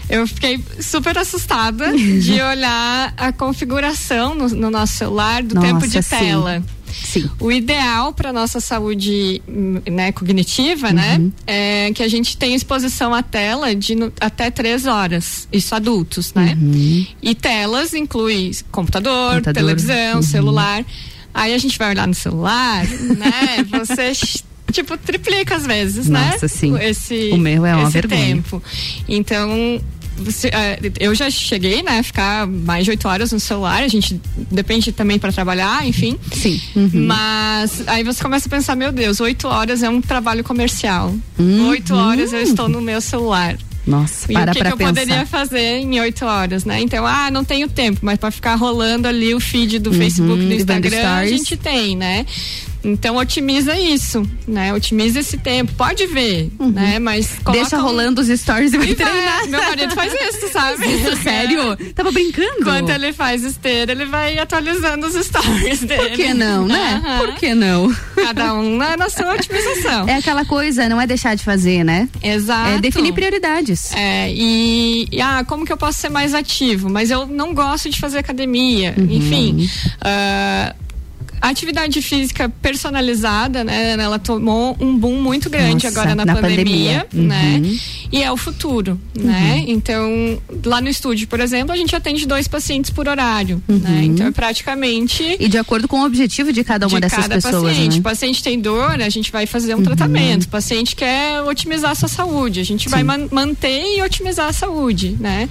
Eu 0.09 0.27
fiquei 0.27 0.63
super 0.79 1.17
assustada 1.17 1.91
de 1.97 2.33
olhar 2.41 3.13
a 3.17 3.31
configuração 3.31 4.35
no, 4.35 4.47
no 4.49 4.69
nosso 4.69 4.93
celular 4.93 5.41
do 5.43 5.55
Nossa, 5.55 5.67
tempo 5.67 5.87
de 5.87 6.01
sim. 6.03 6.09
tela. 6.17 6.63
Sim. 6.91 7.29
O 7.39 7.51
ideal 7.51 8.13
para 8.13 8.31
nossa 8.33 8.59
saúde 8.59 9.41
hum, 9.47 9.81
né, 9.89 10.11
cognitiva, 10.11 10.91
né, 10.91 11.17
Uhum. 11.17 11.31
é 11.45 11.91
que 11.93 12.01
a 12.03 12.07
gente 12.07 12.37
tenha 12.37 12.55
exposição 12.55 13.13
à 13.13 13.21
tela 13.21 13.75
de 13.75 13.95
no- 13.95 14.11
até 14.19 14.49
três 14.51 14.85
horas. 14.85 15.47
Isso 15.51 15.73
adultos, 15.75 16.33
né? 16.33 16.57
Uhum. 16.59 17.05
E 17.21 17.35
telas 17.35 17.93
inclui 17.93 18.51
computador, 18.71 19.35
Computador, 19.35 19.53
televisão, 19.53 20.15
uhum. 20.17 20.21
celular. 20.21 20.85
Aí 21.33 21.53
a 21.53 21.57
gente 21.57 21.77
vai 21.77 21.91
olhar 21.91 22.07
no 22.07 22.13
celular, 22.15 22.85
né? 23.17 23.65
Você 23.69 24.11
tipo 24.71 24.97
triplica 24.97 25.55
às 25.55 25.65
vezes, 25.65 26.07
né? 26.09 26.31
Nossa, 26.31 26.47
sim. 26.47 26.77
Esse 26.79 27.29
O 27.31 27.37
meu 27.37 27.65
é 27.65 27.75
uma 27.75 27.89
vergonha. 27.89 28.21
tempo. 28.35 28.61
Então 29.07 29.79
você, 30.17 30.47
eh, 30.47 30.79
eu 30.99 31.13
já 31.15 31.29
cheguei, 31.29 31.81
né, 31.83 32.01
ficar 32.03 32.47
mais 32.47 32.85
de 32.85 32.91
oito 32.91 33.07
horas 33.07 33.31
no 33.31 33.39
celular. 33.39 33.83
A 33.83 33.87
gente 33.87 34.19
depende 34.51 34.91
também 34.91 35.17
para 35.19 35.31
trabalhar, 35.31 35.85
enfim. 35.87 36.17
Sim. 36.31 36.59
Uhum. 36.75 37.05
Mas 37.07 37.87
aí 37.87 38.03
você 38.03 38.21
começa 38.21 38.47
a 38.47 38.49
pensar, 38.49 38.75
meu 38.75 38.91
Deus, 38.91 39.19
oito 39.19 39.47
horas 39.47 39.83
é 39.83 39.89
um 39.89 40.01
trabalho 40.01 40.43
comercial. 40.43 41.15
Uhum. 41.37 41.69
Oito 41.69 41.93
horas 41.95 42.33
eu 42.33 42.41
estou 42.41 42.67
no 42.67 42.81
meu 42.81 42.99
celular. 43.01 43.57
Nossa, 43.85 44.29
E 44.29 44.33
para 44.33 44.51
o 44.51 44.53
que, 44.53 44.59
pra 44.59 44.67
que 44.67 44.73
eu 44.73 44.77
pensar. 44.77 44.93
poderia 44.93 45.25
fazer 45.25 45.77
em 45.77 45.97
oito 46.01 46.25
horas, 46.25 46.65
né? 46.65 46.81
Então, 46.81 47.07
ah, 47.07 47.31
não 47.31 47.45
tenho 47.45 47.69
tempo, 47.69 47.99
mas 48.01 48.19
para 48.19 48.29
ficar 48.31 48.55
rolando 48.55 49.07
ali 49.07 49.33
o 49.33 49.39
feed 49.39 49.79
do 49.79 49.93
Facebook, 49.93 50.43
do 50.43 50.53
Instagram, 50.53 51.07
a 51.09 51.25
gente 51.25 51.55
tem, 51.55 51.95
né? 51.95 52.25
Então 52.83 53.15
otimiza 53.17 53.77
isso, 53.77 54.23
né? 54.47 54.73
Otimiza 54.73 55.19
esse 55.19 55.37
tempo. 55.37 55.73
Pode 55.73 56.05
ver, 56.07 56.49
né? 56.59 56.99
Mas 56.99 57.37
Uhum. 57.45 57.51
Deixa 57.51 57.77
um- 57.77 57.81
rolando 57.81 58.21
os 58.21 58.27
stories 58.27 58.73
e 58.73 58.77
vai 58.77 58.89
E 58.89 58.95
treinar. 58.95 59.47
Meu 59.47 59.61
marido 59.61 59.93
faz 59.95 60.13
isso, 60.13 60.47
sabe? 60.53 60.85
Isso, 60.85 61.15
sério? 61.23 61.75
Tava 61.95 62.11
brincando? 62.11 62.61
Enquanto 62.61 62.89
ele 62.89 63.11
faz 63.13 63.43
esteira, 63.43 63.91
ele 63.91 64.05
vai 64.05 64.37
atualizando 64.39 65.07
os 65.07 65.13
stories 65.25 65.79
dele. 65.81 66.01
Por 66.09 66.11
que 66.11 66.33
não, 66.33 66.67
né? 66.67 67.01
Aham. 67.03 67.17
Por 67.19 67.35
que 67.35 67.53
não? 67.53 67.93
Cada 68.15 68.53
um 68.53 68.77
na, 68.77 68.95
na 68.97 69.09
sua 69.09 69.33
otimização. 69.33 70.07
É 70.07 70.15
aquela 70.15 70.45
coisa, 70.45 70.87
não 70.87 70.99
é 71.01 71.07
deixar 71.07 71.35
de 71.35 71.43
fazer, 71.43 71.83
né? 71.83 72.07
Exato. 72.21 72.69
É 72.69 72.79
definir 72.79 73.13
prioridades. 73.13 73.91
É, 73.93 74.31
e, 74.31 75.07
e, 75.11 75.21
ah, 75.21 75.43
como 75.45 75.65
que 75.65 75.71
eu 75.73 75.77
posso 75.77 75.99
ser 75.99 76.09
mais 76.09 76.33
ativo? 76.33 76.89
Mas 76.89 77.09
eu 77.11 77.25
não 77.27 77.53
gosto 77.53 77.89
de 77.89 77.99
fazer 77.99 78.19
academia. 78.19 78.93
Uhum. 78.97 79.07
Enfim. 79.09 79.69
ah, 80.01 80.75
a 81.41 81.49
atividade 81.49 82.01
física 82.01 82.49
personalizada, 82.61 83.63
né? 83.63 83.93
Ela 83.99 84.19
tomou 84.19 84.75
um 84.79 84.97
boom 84.97 85.21
muito 85.21 85.49
grande 85.49 85.85
Nossa, 85.85 85.99
agora 85.99 86.15
na, 86.15 86.25
na 86.25 86.35
pandemia, 86.35 87.05
pandemia. 87.09 87.59
né? 87.59 87.61
Uhum. 88.11 88.19
e 88.19 88.23
é 88.23 88.31
o 88.31 88.37
futuro, 88.37 88.99
né? 89.19 89.63
Então, 89.67 90.39
lá 90.65 90.79
no 90.81 90.87
estúdio, 90.89 91.27
por 91.27 91.39
exemplo, 91.39 91.71
a 91.73 91.77
gente 91.77 91.95
atende 91.95 92.25
dois 92.25 92.47
pacientes 92.47 92.89
por 92.91 93.07
horário, 93.07 93.61
né? 93.67 94.01
Então, 94.03 94.27
é 94.27 94.31
praticamente 94.31 95.37
E 95.39 95.47
de 95.47 95.57
acordo 95.57 95.87
com 95.87 96.01
o 96.01 96.05
objetivo 96.05 96.51
de 96.53 96.63
cada 96.63 96.87
uma 96.87 96.97
de 96.97 97.01
dessas 97.01 97.19
cada 97.19 97.35
pessoas, 97.35 97.63
paciente. 97.73 97.93
né? 97.95 97.99
O 97.99 98.03
paciente 98.03 98.43
tem 98.43 98.59
dor, 98.59 99.01
a 99.01 99.09
gente 99.09 99.31
vai 99.31 99.45
fazer 99.45 99.75
um 99.75 99.83
tratamento. 99.83 100.43
O 100.43 100.49
paciente 100.49 100.95
quer 100.95 101.41
otimizar 101.43 101.91
a 101.91 101.95
sua 101.95 102.09
saúde, 102.09 102.59
a 102.59 102.63
gente 102.65 102.89
vai 102.89 103.03
man- 103.03 103.27
manter 103.31 103.97
e 103.97 104.01
otimizar 104.01 104.47
a 104.47 104.53
saúde, 104.53 105.15
né? 105.19 105.47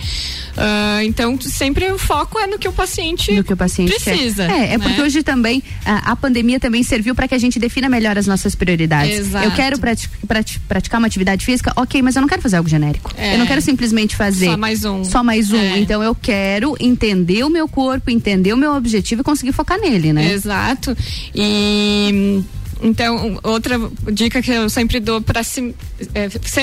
Ah, 0.57 1.01
então, 1.05 1.39
sempre 1.41 1.91
o 1.93 1.99
foco 1.99 2.39
é 2.39 2.47
no 2.47 2.59
que 2.59 2.67
o 2.69 2.73
paciente, 2.73 3.35
do 3.35 3.45
que 3.45 3.53
o 3.53 3.57
paciente 3.57 3.93
precisa. 4.03 4.47
quer. 4.47 4.53
É, 4.53 4.75
é 4.75 4.79
né? 4.79 4.85
porque 4.85 5.03
hoje 5.03 5.23
também 5.23 5.63
a, 5.85 6.13
a 6.13 6.17
pandemia 6.17 6.59
também 6.59 6.83
serviu 6.83 7.15
para 7.15 7.29
que 7.29 7.35
a 7.35 7.39
gente 7.39 7.59
defina 7.59 7.89
melhor 7.89 8.17
as 8.17 8.27
nossas 8.27 8.55
prioridades. 8.55 9.19
Exato. 9.19 9.45
Eu 9.45 9.51
quero 9.53 9.79
prati- 9.79 10.09
prati- 10.27 10.59
praticar 10.61 10.99
uma 10.99 11.07
atividade 11.07 11.45
física, 11.45 11.73
ok, 11.77 12.01
mas 12.03 12.17
eu 12.17 12.23
não 12.23 12.29
quero 12.29 12.41
fazer 12.47 12.57
algo 12.57 12.69
genérico. 12.69 13.13
É. 13.17 13.35
Eu 13.35 13.39
não 13.39 13.47
quero 13.47 13.61
simplesmente 13.61 14.17
fazer 14.17 14.47
Só 14.47 14.57
mais 14.57 14.85
um. 14.85 15.05
Só 15.05 15.23
mais 15.23 15.51
um. 15.51 15.57
É. 15.57 15.79
Então 15.79 16.03
eu 16.03 16.15
quero 16.15 16.77
entender 16.81 17.45
o 17.45 17.51
meu 17.51 17.69
corpo, 17.69 18.11
entender 18.11 18.53
o 18.53 18.57
meu 18.57 18.73
objetivo 18.75 19.21
e 19.21 19.25
conseguir 19.25 19.53
focar 19.53 19.79
nele, 19.81 20.13
né? 20.13 20.33
Exato. 20.33 20.97
E 21.35 22.43
então, 22.83 23.39
outra 23.43 23.79
dica 24.13 24.43
que 24.43 24.51
eu 24.51 24.69
sempre 24.69 25.01
dou 25.01 25.21
para 25.21 25.43
ser 25.43 25.75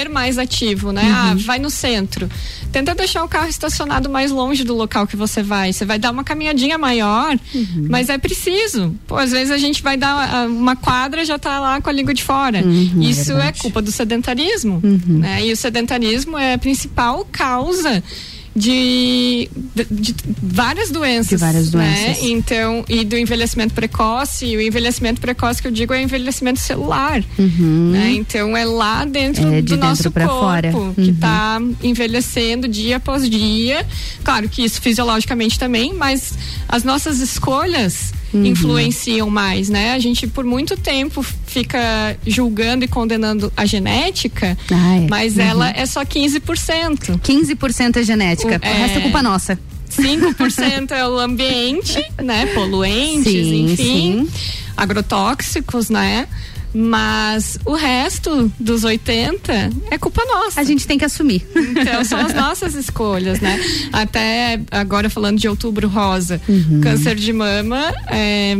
mais 0.09 0.37
ativo, 0.37 0.91
né? 0.91 1.03
Uhum. 1.03 1.11
Ah, 1.13 1.35
vai 1.37 1.59
no 1.59 1.69
centro. 1.69 2.29
Tenta 2.71 2.93
deixar 2.95 3.23
o 3.23 3.27
carro 3.27 3.47
estacionado 3.47 4.09
mais 4.09 4.31
longe 4.31 4.63
do 4.63 4.73
local 4.75 5.07
que 5.07 5.15
você 5.15 5.41
vai. 5.41 5.73
Você 5.73 5.85
vai 5.85 5.97
dar 5.99 6.11
uma 6.11 6.23
caminhadinha 6.23 6.77
maior, 6.77 7.37
Uhum. 7.53 7.87
mas 7.89 8.09
é 8.09 8.17
preciso. 8.17 8.95
Pô, 9.07 9.17
às 9.17 9.31
vezes 9.31 9.51
a 9.51 9.57
gente 9.57 9.81
vai 9.81 9.97
dar 9.97 10.33
ah, 10.33 10.45
uma 10.47 10.75
quadra 10.75 11.25
já 11.25 11.37
tá 11.39 11.59
lá 11.59 11.81
com 11.81 11.89
a 11.89 11.93
língua 11.93 12.13
de 12.13 12.23
fora. 12.23 12.63
Uhum, 12.63 13.01
é 13.01 13.05
Isso 13.05 13.31
é, 13.31 13.35
verdade. 13.35 13.59
culpa 13.59 13.81
do 13.81 13.91
sedentarismo, 13.91 14.81
né? 15.07 15.45
E 15.45 15.51
o 15.51 15.57
sedentarismo 15.57 16.37
é 16.37 16.53
a 16.53 16.57
principal 16.57 17.27
causa 17.31 18.03
de, 18.55 19.49
de, 19.75 19.85
de 19.91 20.15
várias 20.41 20.89
doenças. 20.91 21.29
De 21.29 21.37
várias 21.37 21.71
né? 21.71 22.05
doenças. 22.05 22.23
Então, 22.23 22.85
e 22.87 23.03
do 23.03 23.17
envelhecimento 23.17 23.73
precoce, 23.73 24.45
e 24.45 24.55
o 24.57 24.61
envelhecimento 24.61 25.19
precoce 25.19 25.61
que 25.61 25.67
eu 25.67 25.71
digo 25.71 25.93
é 25.93 25.99
o 25.99 26.01
envelhecimento 26.01 26.59
celular. 26.59 27.23
Né? 27.37 28.11
Então 28.11 28.55
é 28.55 28.65
lá 28.65 29.05
dentro 29.05 29.43
Uhum. 29.43 29.53
É, 29.53 29.55
de 29.57 29.61
do 29.63 29.69
dentro 29.75 29.87
nosso 29.89 30.11
corpo 30.11 30.29
fora. 30.29 30.71
que 30.71 30.77
Uhum. 30.77 30.93
está 30.97 31.61
envelhecendo 31.81 32.67
dia 32.67 32.97
após 32.97 33.29
dia. 33.29 33.85
Claro 34.23 34.47
que 34.47 34.63
isso 34.63 34.81
fisiologicamente 34.81 35.57
também, 35.57 35.93
mas 35.93 36.33
as 36.67 36.83
nossas 36.83 37.19
escolhas 37.19 38.13
Uhum. 38.33 38.45
influenciam 38.45 39.29
mais, 39.29 39.69
né? 39.69 39.93
A 39.93 39.99
gente 39.99 40.25
por 40.27 40.43
muito 40.43 40.75
tempo 40.75 41.21
fica 41.45 42.17
julgando 42.25 42.83
e 42.83 42.87
condenando 42.87 43.51
a 43.55 43.65
genética, 43.65 44.57
Ah, 44.71 44.95
é. 44.97 45.07
mas 45.09 45.35
Uhum. 45.35 45.41
ela 45.43 45.69
é 45.69 45.85
só 45.85 46.03
15%. 46.03 47.19
15% 47.21 47.97
é 47.97 48.03
genética. 48.03 48.59
O, 48.61 48.65
é- 48.65 48.73
resto 48.73 48.97
é 48.97 49.01
culpa 49.01 49.21
nossa. 49.21 49.59
5% 49.89 50.91
é 50.91 51.07
o 51.07 51.19
ambiente, 51.19 52.03
né? 52.21 52.47
Poluentes, 52.55 53.31
Sim, 53.31 53.71
enfim. 53.71 54.27
Agrotóxicos, 54.75 55.89
né? 55.89 56.27
Mas 56.73 57.59
o 57.65 57.73
resto 57.75 58.51
dos 58.59 58.83
80 58.83 59.69
é 59.91 59.97
culpa 59.97 60.23
nossa. 60.25 60.59
A 60.59 60.63
gente 60.63 60.87
tem 60.87 60.97
que 60.97 61.05
assumir. 61.05 61.45
Então 61.55 62.03
são 62.03 62.19
as 62.19 62.33
nossas 62.35 62.73
escolhas, 62.73 63.39
né? 63.39 63.59
Até 63.91 64.59
agora 64.71 65.09
falando 65.09 65.37
de 65.39 65.47
outubro 65.47 65.87
rosa, 65.87 66.41
Uhum. 66.49 66.81
câncer 66.81 67.15
de 67.15 67.31
mama, 67.31 67.93
é, 68.07 68.57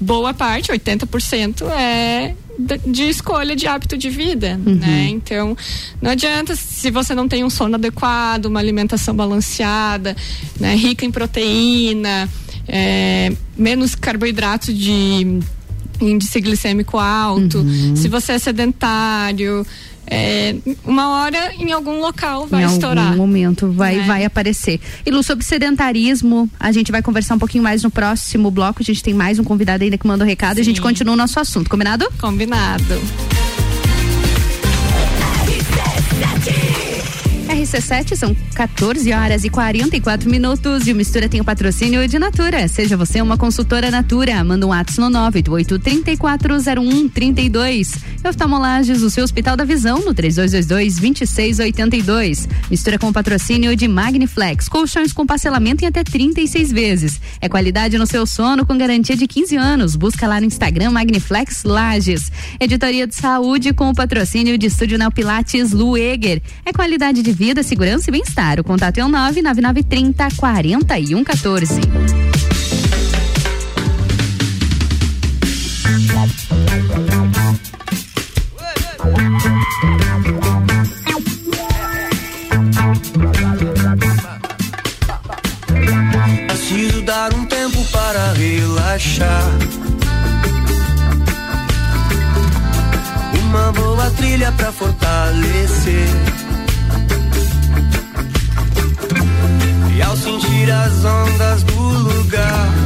boa 0.00 0.34
parte, 0.34 0.72
80% 0.72 1.62
é 1.70 2.34
de, 2.58 2.78
de 2.78 3.02
escolha 3.08 3.54
de 3.56 3.66
hábito 3.66 3.96
de 3.96 4.10
vida, 4.10 4.60
Uhum. 4.66 4.74
né? 4.74 5.06
Então, 5.10 5.56
não 6.00 6.10
adianta 6.10 6.54
se 6.56 6.90
você 6.90 7.14
não 7.14 7.28
tem 7.28 7.44
um 7.44 7.50
sono 7.50 7.76
adequado, 7.76 8.46
uma 8.46 8.58
alimentação 8.60 9.14
balanceada, 9.14 10.16
né? 10.58 10.74
Rica 10.74 11.04
em 11.06 11.10
proteína, 11.12 12.28
é, 12.66 13.32
menos 13.56 13.94
carboidrato 13.94 14.72
de 14.72 15.38
índice 16.08 16.40
glicêmico 16.40 16.98
alto, 16.98 17.58
Uhum. 17.58 17.96
se 17.96 18.08
você 18.08 18.32
é 18.32 18.38
sedentário, 18.38 19.66
é, 20.06 20.54
uma 20.84 21.10
hora 21.22 21.54
em 21.58 21.72
algum 21.72 22.00
local 22.00 22.46
vai 22.46 22.64
em 22.64 22.66
estourar. 22.66 23.06
algum 23.08 23.16
momento 23.18 23.70
vai, 23.72 23.96
né? 23.96 24.04
vai 24.04 24.24
aparecer. 24.24 24.80
E 25.06 25.10
Lu, 25.10 25.22
sobre 25.22 25.44
sedentarismo, 25.44 26.50
a 26.58 26.70
gente 26.72 26.90
vai 26.92 27.00
conversar 27.02 27.34
um 27.36 27.38
pouquinho 27.38 27.64
mais 27.64 27.82
no 27.82 27.90
próximo 27.90 28.50
bloco. 28.50 28.82
A 28.82 28.84
gente 28.84 29.02
tem 29.02 29.14
mais 29.14 29.38
um 29.38 29.44
convidado 29.44 29.84
ainda 29.84 29.96
que 29.96 30.06
mandou 30.06 30.26
recado 30.26 30.58
e 30.58 30.60
a 30.60 30.64
gente 30.64 30.80
continua 30.82 31.14
o 31.14 31.16
nosso 31.16 31.38
assunto, 31.40 31.70
combinado? 31.70 32.06
Combinado. 32.20 33.00
RC7 37.52 38.16
são 38.16 38.34
14 38.54 39.12
horas 39.12 39.44
e 39.44 39.50
44 39.50 40.30
minutos 40.30 40.86
e 40.86 40.92
o 40.92 40.96
Mistura 40.96 41.28
tem 41.28 41.38
o 41.38 41.44
patrocínio 41.44 42.08
de 42.08 42.18
Natura. 42.18 42.66
Seja 42.66 42.96
você 42.96 43.20
uma 43.20 43.36
consultora 43.36 43.90
Natura, 43.90 44.42
manda 44.42 44.66
um 44.66 44.70
WhatsApp 44.70 45.00
no 45.00 45.10
988-340132. 45.10 47.98
E 48.24 48.28
Oftalmolages, 48.28 49.02
o 49.02 49.10
seu 49.10 49.22
Hospital 49.22 49.54
da 49.56 49.64
Visão, 49.64 50.00
no 50.00 50.14
3222-2682. 50.14 52.48
Mistura 52.70 52.98
com 52.98 53.08
o 53.08 53.12
patrocínio 53.12 53.76
de 53.76 53.86
Magniflex, 53.86 54.66
colchões 54.68 55.12
com 55.12 55.26
parcelamento 55.26 55.84
em 55.84 55.88
até 55.88 56.02
36 56.02 56.72
vezes. 56.72 57.20
É 57.38 57.50
qualidade 57.50 57.98
no 57.98 58.06
seu 58.06 58.24
sono 58.24 58.64
com 58.64 58.78
garantia 58.78 59.16
de 59.16 59.26
15 59.26 59.56
anos. 59.56 59.94
Busca 59.94 60.26
lá 60.26 60.40
no 60.40 60.46
Instagram 60.46 60.90
Magniflex 60.90 61.64
Lages. 61.64 62.32
Editoria 62.58 63.06
de 63.06 63.14
Saúde 63.14 63.74
com 63.74 63.90
o 63.90 63.94
patrocínio 63.94 64.56
de 64.56 64.68
Estúdio 64.68 64.96
Neo 64.96 65.10
Pilates 65.10 65.72
Lueger. 65.72 66.40
É 66.64 66.72
qualidade 66.72 67.20
de 67.22 67.32
vida, 67.32 67.41
segurança 67.64 68.08
e 68.08 68.12
bem-estar. 68.12 68.60
O 68.60 68.64
contato 68.64 68.98
é 68.98 69.04
o 69.04 69.08
99930 69.08 70.28
4114. 70.36 71.80
Preciso 86.46 87.02
dar 87.02 87.34
um 87.34 87.44
tempo 87.46 87.84
para 87.86 88.32
relaxar. 88.34 89.50
Uma 93.40 93.72
boa 93.72 94.10
trilha 94.12 94.52
para 94.52 94.70
fortalecer. 94.70 96.31
As 100.84 101.04
ondas 101.04 101.62
do 101.62 101.80
lugar, 101.80 102.81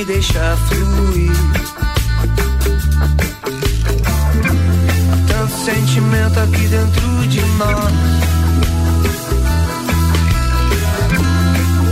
me 0.00 0.04
deixa 0.06 0.56
fluir. 0.68 1.30
Tanto 5.28 5.52
sentimento 5.64 6.40
aqui 6.40 6.68
dentro 6.68 7.28
de 7.28 7.40
nós. 7.58 7.92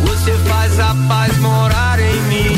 Você 0.07 0.33
faz 0.49 0.81
a 0.81 0.95
paz 1.07 1.39
morar 1.39 1.99
em 2.01 2.23
mim. 2.31 2.57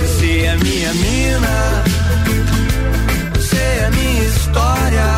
Você 0.00 0.40
é 0.40 0.56
minha 0.56 0.94
mina. 0.94 1.84
Você 3.34 3.56
é 3.56 3.90
minha 3.90 4.24
história. 4.24 5.11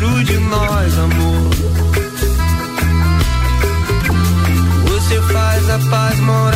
Dentro 0.00 0.24
de 0.24 0.38
nós, 0.38 0.98
amor. 0.98 1.50
Você 4.88 5.20
faz 5.32 5.70
a 5.70 5.78
paz 5.90 6.20
morar 6.20 6.49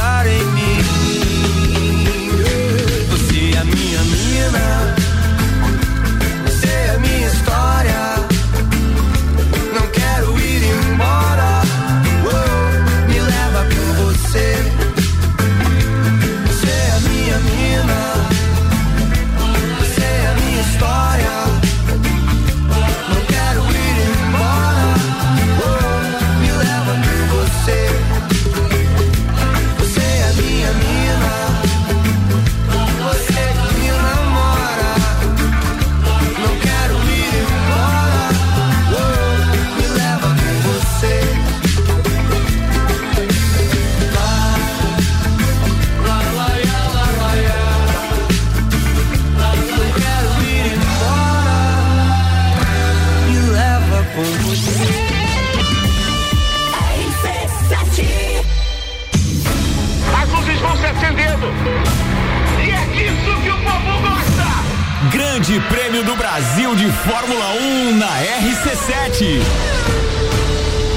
do 66.05 66.17
Brasil 66.17 66.75
de 66.75 66.91
Fórmula 66.91 67.55
1 67.61 67.97
na 67.97 68.07
RC7. 68.07 69.41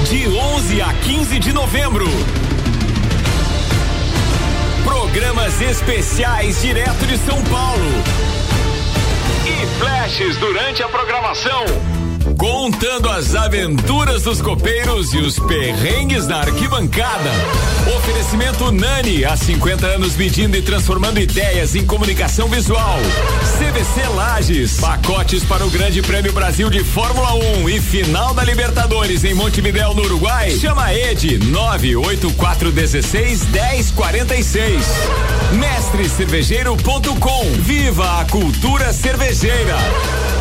De 0.08 0.28
11 0.28 0.82
a 0.82 0.92
15 0.92 1.38
de 1.38 1.52
novembro. 1.52 2.06
Programas 4.84 5.60
especiais 5.62 6.60
direto 6.60 7.06
de 7.06 7.16
São 7.18 7.42
Paulo. 7.44 8.04
E 9.46 9.78
flashes 9.78 10.36
durante 10.36 10.82
a 10.82 10.88
programação. 10.88 11.64
Contando 12.36 13.08
as 13.08 13.34
aventuras 13.34 14.22
dos 14.22 14.42
copeiros 14.42 15.14
e 15.14 15.18
os 15.18 15.38
perrengues 15.38 16.26
na 16.26 16.40
arquibancada. 16.40 17.30
Oferecimento 18.08 18.72
Nani, 18.72 19.22
há 19.22 19.36
50 19.36 19.86
anos 19.86 20.16
medindo 20.16 20.56
e 20.56 20.62
transformando 20.62 21.20
ideias 21.20 21.74
em 21.74 21.84
comunicação 21.84 22.48
visual. 22.48 22.98
CVC 23.58 24.08
Lages, 24.14 24.80
pacotes 24.80 25.44
para 25.44 25.62
o 25.66 25.68
Grande 25.68 26.00
Prêmio 26.00 26.32
Brasil 26.32 26.70
de 26.70 26.82
Fórmula 26.82 27.34
1 27.34 27.68
e 27.68 27.78
final 27.78 28.32
da 28.32 28.42
Libertadores 28.42 29.24
em 29.24 29.34
Montevidéu, 29.34 29.94
no 29.94 30.04
Uruguai. 30.04 30.50
Chama 30.52 30.90
Ed 30.94 31.36
98416 31.50 33.44
1046 33.44 34.86
mestrecervejeiro.com. 35.52 37.44
Viva 37.58 38.20
a 38.20 38.24
cultura 38.26 38.92
cervejeira. 38.92 39.76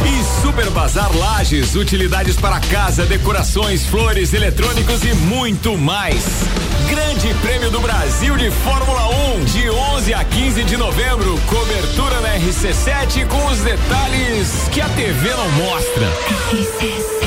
E 0.05 0.41
Super 0.41 0.69
Bazar 0.69 1.15
Lages, 1.15 1.75
utilidades 1.75 2.35
para 2.35 2.59
casa, 2.59 3.05
decorações, 3.05 3.85
flores, 3.85 4.33
eletrônicos 4.33 5.03
e 5.03 5.13
muito 5.13 5.77
mais. 5.77 6.23
Grande 6.89 7.33
Prêmio 7.41 7.69
do 7.69 7.79
Brasil 7.79 8.37
de 8.37 8.49
Fórmula 8.51 9.07
1, 9.35 9.45
de 9.45 9.69
11 9.69 10.13
a 10.13 10.23
15 10.23 10.63
de 10.63 10.77
novembro. 10.77 11.37
Cobertura 11.47 12.21
na 12.21 12.37
RC7 12.37 13.27
com 13.27 13.45
os 13.47 13.59
detalhes 13.59 14.69
que 14.71 14.81
a 14.81 14.89
TV 14.89 15.29
não 15.31 15.49
mostra. 15.51 16.07
RC7. 16.51 17.26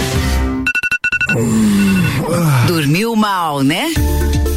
Dormiu 2.67 3.15
mal, 3.15 3.63
né? 3.63 3.91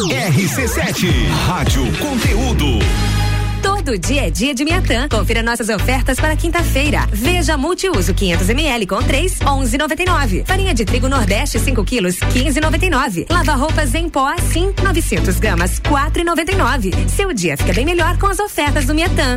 RC7, 0.00 1.28
Rádio 1.46 1.84
Conteúdo. 1.98 2.78
Todo 3.62 3.98
dia 3.98 4.26
é 4.26 4.30
dia 4.30 4.54
de 4.54 4.64
Miatã. 4.64 5.06
Confira 5.06 5.42
nossas 5.42 5.68
ofertas 5.68 6.18
para 6.18 6.34
quinta-feira. 6.34 7.06
Veja 7.12 7.58
multiuso 7.58 8.14
500 8.14 8.48
ml 8.48 8.86
com 8.86 9.02
3, 9.02 9.40
11,99. 9.40 10.46
Farinha 10.46 10.72
de 10.72 10.86
trigo 10.86 11.10
Nordeste 11.10 11.58
5 11.58 11.84
quilos, 11.84 12.16
15,99. 12.16 13.26
Lava 13.30 13.52
roupas 13.52 13.94
em 13.94 14.08
pó 14.08 14.34
Sim 14.50 14.72
900 14.82 15.38
gramas, 15.38 15.78
4,99. 15.80 17.08
Seu 17.10 17.30
dia 17.34 17.54
fica 17.58 17.74
bem 17.74 17.84
melhor 17.84 18.16
com 18.16 18.28
as 18.28 18.38
ofertas 18.38 18.86
do 18.86 18.94
Miatã. 18.94 19.36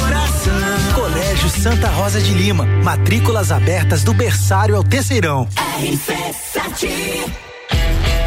de 2.19 2.33
Lima. 2.33 2.65
Matrículas 2.65 3.51
abertas 3.51 4.03
do 4.03 4.13
berçário 4.13 4.75
ao 4.75 4.83
terceirão. 4.83 5.47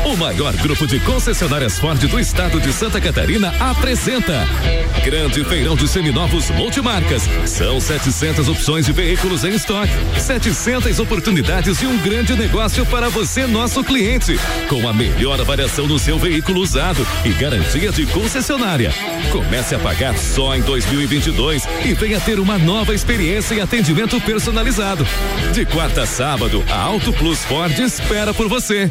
O 0.05 0.17
maior 0.19 0.55
grupo 0.57 0.87
de 0.87 1.01
concessionárias 1.01 1.79
Ford 1.79 1.99
do 1.99 2.21
estado 2.21 2.61
de 2.61 2.71
Santa 2.75 3.01
Catarina 3.01 3.55
apresenta 3.59 4.47
Grande 5.03 5.43
Feirão 5.45 5.75
de 5.75 5.89
Seminovos 5.89 6.51
Multimarcas. 6.51 7.23
São 7.47 7.81
700 7.81 8.47
opções 8.49 8.85
de 8.85 8.93
veículos 8.93 9.45
em 9.45 9.55
estoque, 9.55 9.93
700 10.19 10.99
oportunidades 10.99 11.81
e 11.81 11.87
um 11.87 11.97
grande 11.97 12.37
negócio 12.37 12.85
para 12.85 13.09
você, 13.09 13.47
nosso 13.47 13.83
cliente, 13.83 14.39
com 14.69 14.87
a 14.87 14.93
melhor 14.93 15.41
avaliação 15.41 15.87
do 15.87 15.99
seu 15.99 16.19
veículo 16.19 16.61
usado 16.61 17.05
e 17.25 17.31
garantia 17.31 17.91
de 17.91 18.05
concessionária. 18.07 18.93
Comece 19.33 19.75
a 19.75 19.79
pagar 19.79 20.19
só 20.19 20.55
em 20.55 20.61
2022 20.61 21.67
e 21.83 21.95
venha 21.95 22.21
ter 22.21 22.39
uma 22.39 22.59
nova 22.59 22.95
experiência 22.95 23.55
em 23.55 23.61
atendimento 23.61 24.21
personalizado. 24.21 25.07
De 25.55 25.65
quarta 25.65 26.03
a 26.03 26.07
sábado, 26.07 26.63
a 26.71 26.79
Auto 26.79 27.11
Plus 27.15 27.39
Ford 27.39 27.79
espera 27.79 28.35
por 28.35 28.49
você. 28.49 28.91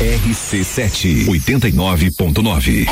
RC7 0.00 1.26
89.9. 1.26 2.86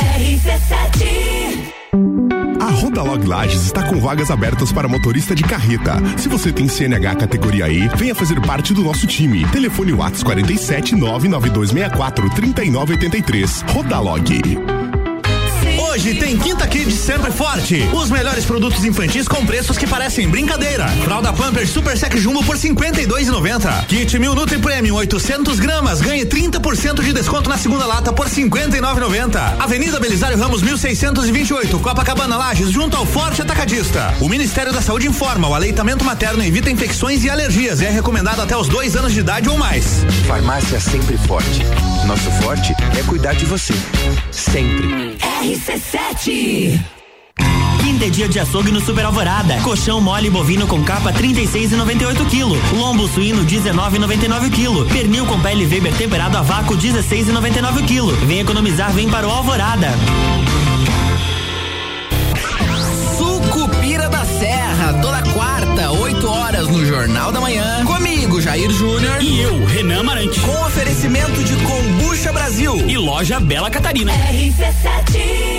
A 2.61 2.71
Rodalog 2.71 3.27
Lages 3.27 3.65
está 3.65 3.83
com 3.83 3.99
vagas 3.99 4.31
abertas 4.31 4.71
para 4.71 4.87
motorista 4.87 5.35
de 5.35 5.43
carreta. 5.43 5.95
Se 6.19 6.29
você 6.29 6.53
tem 6.53 6.69
CNH 6.69 7.17
categoria 7.17 7.67
E, 7.67 7.89
venha 7.97 8.15
fazer 8.15 8.39
parte 8.43 8.75
do 8.75 8.83
nosso 8.83 9.07
time. 9.07 9.43
Telefone 9.47 9.95
Whats 9.95 10.23
47 10.23 10.97
99264 10.97 12.29
3983. 12.29 13.65
Rodalog. 13.69 14.78
Hoje 15.99 16.15
tem 16.15 16.39
Quinta 16.39 16.65
Kids 16.65 16.95
sempre 16.95 17.33
forte. 17.33 17.83
Os 17.93 18.09
melhores 18.09 18.45
produtos 18.45 18.85
infantis 18.85 19.27
com 19.27 19.45
preços 19.45 19.77
que 19.77 19.85
parecem 19.85 20.29
brincadeira. 20.29 20.87
Fralda 21.03 21.33
Pampers 21.33 21.71
Super 21.71 21.99
Sec 21.99 22.17
Jumbo 22.17 22.45
por 22.45 22.57
52,90. 22.57 23.87
Kit 23.87 24.17
Mil 24.17 24.33
Nutri 24.33 24.59
Premium 24.59 24.95
800 24.95 25.59
gramas 25.59 26.01
ganhe 26.01 26.25
30% 26.25 27.03
de 27.03 27.13
desconto 27.13 27.51
na 27.51 27.59
segunda 27.59 27.85
lata 27.85 28.13
por 28.13 28.29
59,90. 28.29 29.57
Avenida 29.59 29.99
Belisário 29.99 30.39
Ramos 30.39 30.63
1628, 30.63 31.81
Copacabana 31.81 32.37
Lages, 32.37 32.71
junto 32.71 32.97
ao 32.97 33.05
Forte 33.05 33.43
Atacadista. 33.43 34.15
O 34.21 34.29
Ministério 34.29 34.73
da 34.73 34.81
Saúde 34.81 35.09
informa: 35.09 35.49
o 35.49 35.55
aleitamento 35.57 36.05
materno 36.05 36.45
evita 36.45 36.71
infecções 36.71 37.25
e 37.25 37.29
alergias 37.29 37.81
e 37.81 37.87
é 37.87 37.91
recomendado 37.91 38.41
até 38.41 38.57
os 38.57 38.69
dois 38.69 38.95
anos 38.95 39.13
de 39.13 39.19
idade 39.19 39.49
ou 39.49 39.59
mais. 39.59 40.05
Farmácia 40.29 40.79
sempre 40.79 41.19
forte. 41.19 41.65
Nosso 42.07 42.31
forte 42.41 42.73
é 42.99 43.03
cuidar 43.05 43.33
de 43.35 43.45
você. 43.45 43.73
Sempre. 44.33 45.17
RC7 45.43 46.81
Quinta 47.81 48.07
é 48.07 48.11
dia 48.11 48.29
de 48.29 48.41
açougue 48.41 48.73
no 48.73 48.81
Super 48.81 49.05
Alvorada. 49.05 49.61
Colchão 49.63 50.01
mole 50.01 50.29
bovino 50.29 50.67
com 50.67 50.83
capa 50.83 51.13
36,98 51.13 52.17
kg. 52.29 52.77
Lombo 52.77 53.07
suíno 53.07 53.45
19,99 53.45 54.51
kg. 54.51 54.93
Pernil 54.93 55.27
com 55.27 55.41
pele 55.41 55.65
Weber 55.65 55.95
temperado 55.95 56.37
a 56.39 56.43
vácuo 56.43 56.77
16,99 56.77 57.87
kg. 57.87 58.27
Vem 58.27 58.41
economizar, 58.41 58.93
vem 58.93 59.09
para 59.09 59.29
o 59.29 59.31
Alvorada. 59.31 59.89
Sucupira 63.17 64.09
da 64.09 64.25
Serra, 64.25 64.95
toda 65.01 65.23
quarta, 65.33 65.78
8 66.19 66.29
horas 66.29 66.69
no 66.69 66.85
Jornal 66.85 67.31
da 67.31 67.41
Manhã. 67.41 67.85
Comigo, 67.85 68.41
Jair 68.41 68.71
Júnior. 68.73 69.23
E 69.23 69.41
eu, 69.41 69.65
Renan 69.67 70.03
Marante. 70.03 70.41
Com 70.41 70.51
oferecimento 70.67 71.45
de 71.45 71.55
Combucha 71.65 72.33
Brasil. 72.33 72.77
E 72.89 72.99
loja 72.99 73.39
Bela 73.39 73.71
Catarina. 73.71 74.13
RC7 74.13 75.58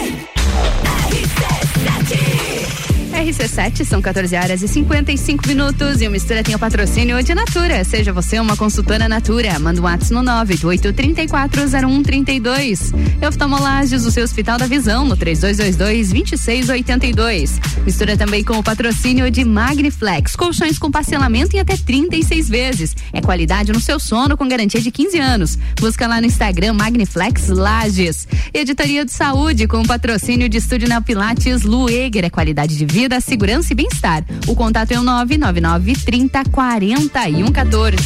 RC7 3.19 3.83
são 3.83 4.01
14 4.01 4.33
horas 4.37 4.61
e 4.61 4.67
55 4.67 5.45
minutos 5.45 5.99
e 5.99 6.07
o 6.07 6.11
Mistura 6.11 6.41
tem 6.41 6.55
o 6.55 6.59
patrocínio 6.59 7.21
de 7.21 7.35
Natura. 7.35 7.83
Seja 7.83 8.13
você 8.13 8.39
uma 8.39 8.55
consultora 8.55 9.09
Natura. 9.09 9.59
Manda 9.59 9.81
um 9.81 9.83
WhatsApp 9.83 10.13
no 10.13 10.21
988340132. 10.21 12.93
Oftalmolages, 13.27 14.05
o 14.05 14.11
seu 14.11 14.23
Hospital 14.23 14.57
da 14.57 14.67
Visão, 14.67 15.03
no 15.03 15.17
3222-2682. 15.17 17.59
Mistura 17.83 18.15
também 18.15 18.41
com 18.41 18.53
o 18.53 18.63
patrocínio 18.63 19.29
de 19.29 19.43
Magniflex. 19.43 20.37
Colchões 20.37 20.79
com 20.79 20.89
parcelamento 20.89 21.57
em 21.57 21.59
até 21.59 21.75
36 21.75 22.47
vezes. 22.47 22.95
É 23.11 23.19
qualidade 23.19 23.73
no 23.73 23.81
seu 23.81 23.99
sono 23.99 24.37
com 24.37 24.47
garantia 24.47 24.79
de 24.79 24.91
15 24.91 25.19
anos. 25.19 25.59
Busca 25.77 26.07
lá 26.07 26.21
no 26.21 26.27
Instagram 26.27 26.71
Magniflex 26.71 27.49
Lages. 27.49 28.25
Editoria 28.53 29.03
de 29.03 29.11
Saúde 29.11 29.67
com 29.67 29.81
o 29.81 29.87
patrocínio 29.87 30.47
de 30.47 30.57
Estúdio 30.57 30.87
Neo 30.87 31.01
Pilates 31.01 31.63
Lueger. 31.63 32.23
É 32.23 32.29
qualidade 32.29 32.77
de 32.77 32.85
vida 32.85 33.08
da 33.09 33.19
segurança 33.19 33.73
e 33.73 33.75
bem-estar. 33.75 34.23
O 34.47 34.55
contato 34.55 34.91
é 34.91 34.99
o 34.99 35.03
999 35.03 35.95
30 36.05 36.43
41 36.51 37.51
14. 37.51 37.97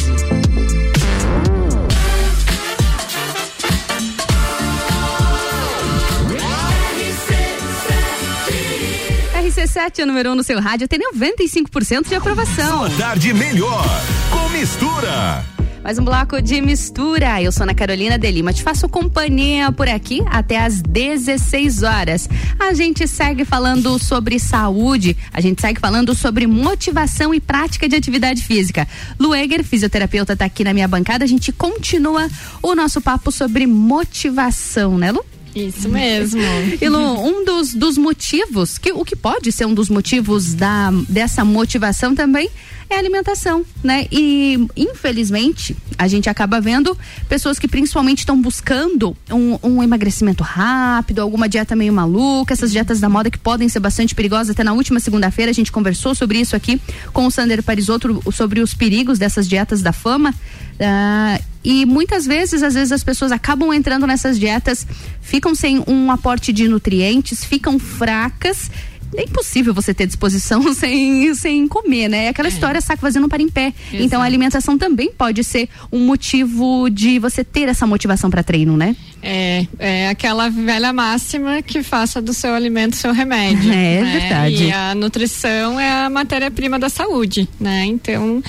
RC7, 9.44 10.02
o 10.02 10.06
número 10.06 10.30
1 10.30 10.32
um 10.32 10.36
no 10.36 10.42
seu 10.42 10.58
rádio, 10.60 10.88
tem 10.88 10.98
95% 10.98 12.08
de 12.08 12.14
aprovação. 12.14 12.78
Sua 12.78 12.90
tarde 12.98 13.32
melhor 13.34 13.84
com 14.30 14.48
mistura. 14.48 15.44
Mais 15.84 15.98
um 15.98 16.02
bloco 16.02 16.40
de 16.40 16.62
mistura. 16.62 17.42
Eu 17.42 17.52
sou 17.52 17.64
Ana 17.64 17.74
Carolina 17.74 18.18
de 18.18 18.30
Lima. 18.30 18.54
Te 18.54 18.62
faço 18.62 18.88
companhia 18.88 19.70
por 19.70 19.86
aqui 19.86 20.22
até 20.30 20.56
às 20.56 20.80
16 20.80 21.82
horas. 21.82 22.26
A 22.58 22.72
gente 22.72 23.06
segue 23.06 23.44
falando 23.44 23.98
sobre 23.98 24.38
saúde, 24.38 25.14
a 25.30 25.42
gente 25.42 25.60
segue 25.60 25.78
falando 25.78 26.14
sobre 26.14 26.46
motivação 26.46 27.34
e 27.34 27.40
prática 27.40 27.86
de 27.86 27.96
atividade 27.96 28.42
física. 28.42 28.88
Lueger, 29.20 29.62
fisioterapeuta, 29.62 30.32
está 30.32 30.46
aqui 30.46 30.64
na 30.64 30.72
minha 30.72 30.88
bancada. 30.88 31.22
A 31.22 31.28
gente 31.28 31.52
continua 31.52 32.30
o 32.62 32.74
nosso 32.74 33.02
papo 33.02 33.30
sobre 33.30 33.66
motivação, 33.66 34.96
né, 34.96 35.12
Lu? 35.12 35.22
Isso 35.54 35.86
mesmo. 35.86 36.40
E 36.80 36.88
Lu, 36.88 36.98
um 36.98 37.44
dos, 37.44 37.74
dos 37.74 37.98
motivos, 37.98 38.78
que, 38.78 38.90
o 38.90 39.04
que 39.04 39.14
pode 39.14 39.52
ser 39.52 39.66
um 39.66 39.74
dos 39.74 39.90
motivos 39.90 40.54
da, 40.54 40.90
dessa 41.10 41.44
motivação 41.44 42.14
também 42.14 42.48
é 42.88 42.96
alimentação, 42.96 43.64
né? 43.82 44.06
E 44.10 44.66
infelizmente 44.76 45.76
a 45.96 46.08
gente 46.08 46.28
acaba 46.28 46.60
vendo 46.60 46.96
pessoas 47.28 47.58
que 47.58 47.68
principalmente 47.68 48.20
estão 48.20 48.40
buscando 48.40 49.16
um, 49.30 49.58
um, 49.62 49.82
emagrecimento 49.82 50.42
rápido, 50.42 51.20
alguma 51.20 51.48
dieta 51.48 51.74
meio 51.74 51.92
maluca, 51.92 52.52
essas 52.52 52.70
dietas 52.70 53.00
da 53.00 53.08
moda 53.08 53.30
que 53.30 53.38
podem 53.38 53.68
ser 53.68 53.80
bastante 53.80 54.14
perigosas. 54.14 54.50
Até 54.50 54.64
na 54.64 54.72
última 54.72 55.00
segunda-feira 55.00 55.50
a 55.50 55.54
gente 55.54 55.72
conversou 55.72 56.14
sobre 56.14 56.38
isso 56.38 56.54
aqui 56.54 56.80
com 57.12 57.26
o 57.26 57.30
Sander 57.30 57.62
Parisotto 57.62 58.22
sobre 58.32 58.60
os 58.60 58.74
perigos 58.74 59.18
dessas 59.18 59.48
dietas 59.48 59.82
da 59.82 59.92
fama. 59.92 60.34
Uh, 60.74 61.42
e 61.64 61.86
muitas 61.86 62.26
vezes, 62.26 62.62
às 62.62 62.74
vezes 62.74 62.92
as 62.92 63.02
pessoas 63.02 63.32
acabam 63.32 63.72
entrando 63.72 64.06
nessas 64.06 64.38
dietas, 64.38 64.86
ficam 65.22 65.54
sem 65.54 65.82
um 65.86 66.10
aporte 66.10 66.52
de 66.52 66.68
nutrientes, 66.68 67.42
ficam 67.42 67.78
fracas 67.78 68.70
é 69.16 69.24
impossível 69.24 69.72
você 69.72 69.94
ter 69.94 70.06
disposição 70.06 70.62
sem, 70.74 71.34
sem 71.34 71.68
comer, 71.68 72.08
né? 72.08 72.26
É 72.26 72.28
aquela 72.28 72.48
é. 72.48 72.50
história, 72.50 72.80
saco 72.80 73.02
vazio 73.02 73.20
não 73.20 73.28
para 73.28 73.42
em 73.42 73.48
pé. 73.48 73.72
Exato. 73.88 74.02
Então 74.02 74.22
a 74.22 74.24
alimentação 74.24 74.76
também 74.78 75.10
pode 75.12 75.42
ser 75.44 75.68
um 75.92 76.00
motivo 76.00 76.88
de 76.90 77.18
você 77.18 77.44
ter 77.44 77.68
essa 77.68 77.86
motivação 77.86 78.30
para 78.30 78.42
treino, 78.42 78.76
né? 78.76 78.96
É, 79.22 79.66
é 79.78 80.08
aquela 80.08 80.50
velha 80.50 80.92
máxima 80.92 81.62
que 81.62 81.82
faça 81.82 82.20
do 82.20 82.34
seu 82.34 82.54
alimento 82.54 82.96
seu 82.96 83.12
remédio. 83.12 83.72
É, 83.72 84.02
né? 84.02 84.18
verdade. 84.20 84.64
E 84.64 84.72
a 84.72 84.94
nutrição 84.94 85.80
é 85.80 86.04
a 86.04 86.10
matéria-prima 86.10 86.78
da 86.78 86.88
saúde, 86.88 87.48
né? 87.58 87.84
Então, 87.86 88.42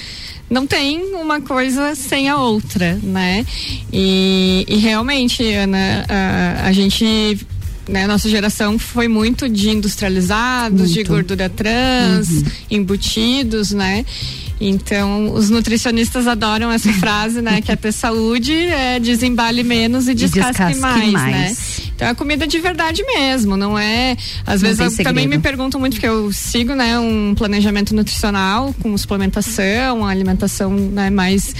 não 0.49 0.67
tem 0.67 1.15
uma 1.15 1.41
coisa 1.41 1.95
sem 1.95 2.29
a 2.29 2.37
outra, 2.37 2.99
né? 3.01 3.45
E, 3.91 4.65
e 4.67 4.75
realmente, 4.77 5.43
Ana, 5.53 6.05
a, 6.07 6.67
a 6.67 6.71
gente 6.71 7.37
né, 7.87 8.07
nossa 8.07 8.29
geração 8.29 8.79
foi 8.79 9.07
muito 9.07 9.47
de 9.47 9.69
industrializados, 9.69 10.79
muito. 10.79 10.93
de 10.93 11.03
gordura 11.03 11.49
trans, 11.49 12.29
uhum. 12.29 12.43
embutidos, 12.71 13.71
né? 13.71 14.05
Então, 14.59 15.33
os 15.33 15.49
nutricionistas 15.49 16.27
adoram 16.27 16.71
essa 16.71 16.91
frase, 16.95 17.41
né? 17.41 17.61
Que 17.61 17.71
é 17.71 17.75
ter 17.75 17.91
saúde, 17.91 18.53
é 18.53 18.99
desembale 18.99 19.63
menos 19.63 20.07
e 20.07 20.13
descasque, 20.13 20.51
descasque 20.51 20.79
mais, 20.79 21.11
mais, 21.11 21.33
né? 21.33 21.55
Então 21.95 22.07
é 22.09 22.13
comida 22.13 22.45
de 22.45 22.59
verdade 22.59 23.03
mesmo, 23.05 23.55
não 23.55 23.77
é. 23.79 24.17
Às 24.45 24.61
Não 24.61 24.73
vezes 24.75 24.97
também 24.97 25.27
me 25.27 25.39
perguntam 25.39 25.79
muito, 25.79 25.93
porque 25.93 26.07
eu 26.07 26.31
sigo, 26.31 26.75
né, 26.75 26.99
um 26.99 27.33
planejamento 27.35 27.95
nutricional 27.95 28.75
com 28.81 28.97
suplementação, 28.97 29.99
uma 29.99 30.09
alimentação 30.09 30.71
né, 30.71 31.09
mais 31.09 31.55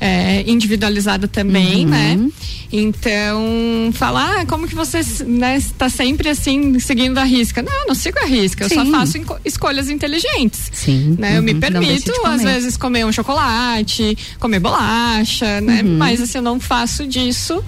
é, 0.00 0.44
individualizada 0.46 1.26
também, 1.26 1.84
Uhum. 1.84 1.90
né? 1.90 2.30
Então, 2.72 3.90
falar 3.92 4.40
ah, 4.42 4.46
como 4.46 4.68
que 4.68 4.74
você 4.76 5.00
né, 5.24 5.56
está 5.56 5.88
sempre 5.88 6.28
assim, 6.28 6.78
seguindo 6.78 7.18
a 7.18 7.24
risca. 7.24 7.62
Não, 7.62 7.72
eu 7.82 7.88
não 7.88 7.94
sigo 7.96 8.18
a 8.20 8.26
risca, 8.26 8.64
eu 8.64 8.68
só 8.68 8.84
Sim. 8.84 8.92
faço 8.92 9.18
escolhas 9.44 9.90
inteligentes. 9.90 10.70
Sim. 10.72 11.16
Né? 11.18 11.36
Eu 11.36 11.42
me 11.42 11.52
Uhum, 11.54 11.60
permito, 11.60 12.12
às 12.24 12.42
vezes, 12.42 12.76
comer 12.76 13.04
um 13.04 13.10
chocolate, 13.12 14.16
comer 14.38 14.60
bolacha, 14.60 15.60
né? 15.60 15.82
Uhum. 15.82 15.98
Mas 15.98 16.20
assim, 16.20 16.38
eu 16.38 16.42
não 16.42 16.60
faço 16.60 17.06
disso. 17.06 17.62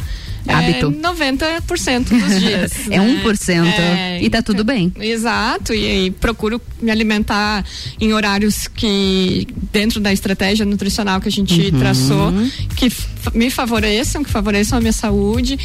Hábito. 0.47 0.87
É 0.87 1.61
90% 1.61 2.05
dos 2.09 2.41
dias. 2.41 2.73
É 2.91 2.99
né? 2.99 3.23
1% 3.25 4.23
e 4.23 4.31
tá 4.31 4.43
tudo 4.43 4.65
bem. 4.65 4.93
Exato, 5.01 5.73
e 5.75 5.87
aí 5.87 6.11
procuro 6.11 6.61
me 6.81 6.91
alimentar 6.91 7.65
em 8.01 8.13
horários 8.13 8.67
que, 8.69 9.47
dentro 9.73 10.01
da 10.01 10.13
estratégia 10.13 10.65
nutricional 10.67 11.21
que 11.21 11.29
a 11.29 11.33
gente 11.33 11.61
Uhum. 11.73 11.79
traçou, 11.79 12.33
que 12.77 12.91
me 13.35 13.51
favoreçam, 13.51 14.25
que 14.25 14.31
favoreçam 14.31 14.79
a 14.79 14.81
minha 14.81 14.93
saúde. 14.93 15.59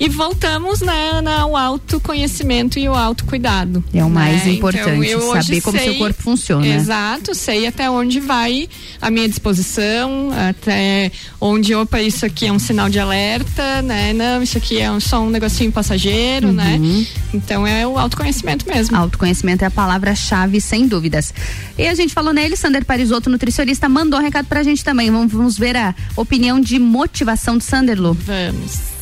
E 0.00 0.08
voltamos 0.08 0.80
né, 0.80 1.20
na- 1.22 1.40
ao 1.42 1.56
autoconhecimento 1.56 2.78
e 2.78 2.88
o 2.88 2.94
autocuidado. 2.94 3.84
É 3.94 4.04
o 4.04 4.10
mais 4.10 4.44
né? 4.44 4.52
importante, 4.52 4.88
Então, 4.90 5.04
eu 5.04 5.18
hoje 5.28 5.42
saber 5.46 5.60
como 5.60 5.78
sei- 5.78 5.86
seu 5.90 5.98
corpo 5.98 6.22
funciona. 6.22 6.66
Exato, 6.66 7.34
sei 7.34 7.66
até 7.66 7.88
onde 7.90 8.18
vai 8.20 8.68
a 9.00 9.10
minha 9.10 9.28
disposição, 9.28 10.30
até 10.48 11.10
onde, 11.40 11.74
opa, 11.74 12.00
isso 12.02 12.26
aqui 12.26 12.46
é 12.46 12.52
um 12.52 12.58
sinal 12.58 12.88
de 12.88 12.98
alerta, 12.98 13.82
né? 13.82 14.12
Não, 14.24 14.42
isso 14.42 14.56
aqui 14.56 14.78
é 14.80 14.90
um- 14.90 15.00
só 15.00 15.20
um 15.22 15.28
negocinho 15.28 15.70
passageiro, 15.70 16.50
né? 16.50 16.76
Uhum. 16.80 17.06
Então 17.34 17.66
é 17.66 17.86
o 17.86 17.98
autoconhecimento 17.98 18.66
mesmo. 18.66 18.96
Autoconhecimento 18.96 19.62
é 19.64 19.66
a 19.66 19.70
palavra-chave, 19.70 20.60
sem 20.62 20.88
dúvidas. 20.88 21.32
E 21.76 21.86
a 21.86 21.94
gente 21.94 22.14
falou 22.14 22.32
nele, 22.32 22.56
Sander 22.56 22.84
Parisotto, 22.86 23.28
nutricionista, 23.28 23.86
mandou 23.88 24.18
um 24.18 24.22
recado 24.22 24.46
pra 24.46 24.62
gente 24.62 24.82
também. 24.82 25.10
Vamos, 25.10 25.30
vamos 25.32 25.58
ver 25.58 25.76
a 25.76 25.94
opinião 26.16 26.58
de 26.58 26.78
motivação 26.78 27.58
do 27.58 27.62
Sander 27.62 28.00
Lu. 28.00 28.14
Vamos. 28.14 28.94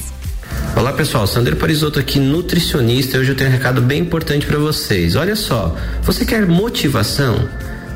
Olá 0.76 0.92
pessoal, 0.92 1.26
Sander 1.26 1.54
Parisotto 1.56 1.98
aqui, 2.00 2.18
nutricionista. 2.18 3.16
Hoje 3.18 3.30
eu 3.30 3.36
tenho 3.36 3.48
um 3.48 3.52
recado 3.52 3.80
bem 3.80 4.00
importante 4.00 4.44
para 4.44 4.58
vocês. 4.58 5.14
Olha 5.14 5.36
só, 5.36 5.76
você 6.02 6.24
quer 6.24 6.46
motivação? 6.46 7.48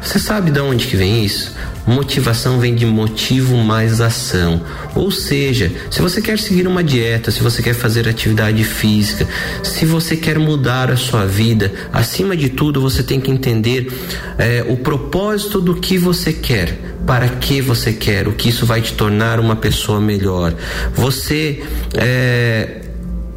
Você 0.02 0.18
sabe 0.18 0.50
de 0.50 0.60
onde 0.60 0.86
que 0.86 0.96
vem 0.96 1.24
isso? 1.24 1.54
Motivação 1.86 2.58
vem 2.58 2.74
de 2.74 2.84
motivo 2.84 3.56
mais 3.56 4.00
ação. 4.00 4.60
Ou 4.94 5.10
seja, 5.10 5.70
se 5.90 6.02
você 6.02 6.20
quer 6.20 6.38
seguir 6.38 6.66
uma 6.66 6.82
dieta, 6.82 7.30
se 7.30 7.42
você 7.42 7.62
quer 7.62 7.74
fazer 7.74 8.08
atividade 8.08 8.62
física, 8.64 9.26
se 9.62 9.84
você 9.84 10.16
quer 10.16 10.38
mudar 10.38 10.90
a 10.90 10.96
sua 10.96 11.24
vida, 11.24 11.72
acima 11.92 12.36
de 12.36 12.48
tudo 12.48 12.80
você 12.80 13.02
tem 13.02 13.20
que 13.20 13.30
entender 13.30 13.92
eh, 14.38 14.64
o 14.68 14.76
propósito 14.76 15.60
do 15.60 15.76
que 15.76 15.96
você 15.96 16.32
quer 16.32 16.96
para 17.06 17.28
que 17.28 17.60
você 17.60 17.92
quer, 17.92 18.26
o 18.26 18.32
que 18.32 18.48
isso 18.48 18.66
vai 18.66 18.82
te 18.82 18.92
tornar 18.92 19.38
uma 19.38 19.54
pessoa 19.54 20.00
melhor. 20.00 20.52
Você 20.92 21.62
é, 21.94 22.80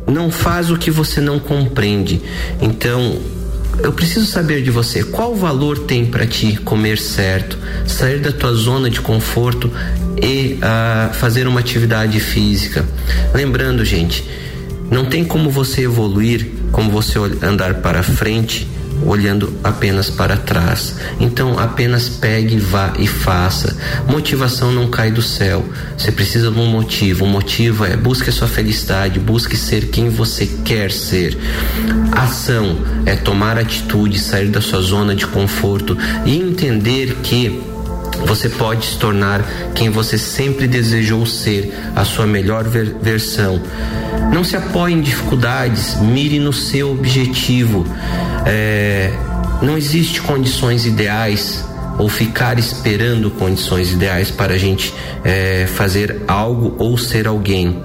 não 0.07 0.31
faz 0.31 0.71
o 0.71 0.77
que 0.77 0.89
você 0.89 1.21
não 1.21 1.37
compreende. 1.37 2.19
Então, 2.59 3.19
eu 3.83 3.93
preciso 3.93 4.25
saber 4.25 4.61
de 4.61 4.71
você 4.71 5.03
qual 5.03 5.35
valor 5.35 5.79
tem 5.79 6.05
para 6.05 6.25
ti 6.25 6.57
comer 6.57 6.97
certo, 6.97 7.57
sair 7.85 8.19
da 8.19 8.31
tua 8.31 8.53
zona 8.53 8.89
de 8.89 9.01
conforto 9.01 9.71
e 10.21 10.57
ah, 10.61 11.11
fazer 11.13 11.47
uma 11.47 11.59
atividade 11.59 12.19
física. 12.19 12.85
Lembrando, 13.33 13.85
gente, 13.85 14.23
não 14.89 15.05
tem 15.05 15.23
como 15.23 15.49
você 15.49 15.83
evoluir, 15.83 16.47
como 16.71 16.89
você 16.91 17.17
andar 17.41 17.75
para 17.75 18.03
frente 18.03 18.67
olhando 19.05 19.53
apenas 19.63 20.09
para 20.09 20.37
trás. 20.37 20.95
Então 21.19 21.57
apenas 21.57 22.09
pegue, 22.09 22.57
vá 22.57 22.93
e 22.97 23.07
faça. 23.07 23.77
Motivação 24.07 24.71
não 24.71 24.89
cai 24.89 25.11
do 25.11 25.21
céu. 25.21 25.65
Você 25.97 26.11
precisa 26.11 26.51
de 26.51 26.59
um 26.59 26.67
motivo. 26.67 27.25
O 27.25 27.27
motivo 27.27 27.85
é 27.85 27.95
busque 27.95 28.29
a 28.29 28.33
sua 28.33 28.47
felicidade, 28.47 29.19
busque 29.19 29.55
ser 29.57 29.87
quem 29.87 30.09
você 30.09 30.45
quer 30.63 30.91
ser. 30.91 31.37
Ação 32.11 32.77
é 33.05 33.15
tomar 33.15 33.57
atitude, 33.57 34.19
sair 34.19 34.47
da 34.47 34.61
sua 34.61 34.81
zona 34.81 35.15
de 35.15 35.25
conforto 35.27 35.97
e 36.25 36.37
entender 36.37 37.17
que 37.23 37.61
você 38.25 38.49
pode 38.49 38.85
se 38.85 38.97
tornar 38.97 39.43
quem 39.73 39.89
você 39.89 40.17
sempre 40.17 40.67
desejou 40.67 41.25
ser, 41.25 41.73
a 41.95 42.03
sua 42.03 42.25
melhor 42.25 42.63
ver- 42.65 42.95
versão. 43.01 43.61
Não 44.33 44.43
se 44.43 44.55
apoie 44.55 44.93
em 44.93 45.01
dificuldades, 45.01 45.95
mire 46.01 46.39
no 46.39 46.53
seu 46.53 46.91
objetivo. 46.91 47.85
É, 48.45 49.11
não 49.61 49.77
existe 49.77 50.21
condições 50.21 50.85
ideais 50.85 51.65
ou 51.97 52.07
ficar 52.07 52.57
esperando 52.57 53.29
condições 53.31 53.91
ideais 53.91 54.31
para 54.31 54.53
a 54.53 54.57
gente 54.57 54.93
é, 55.23 55.67
fazer 55.67 56.21
algo 56.27 56.75
ou 56.77 56.97
ser 56.97 57.27
alguém. 57.27 57.83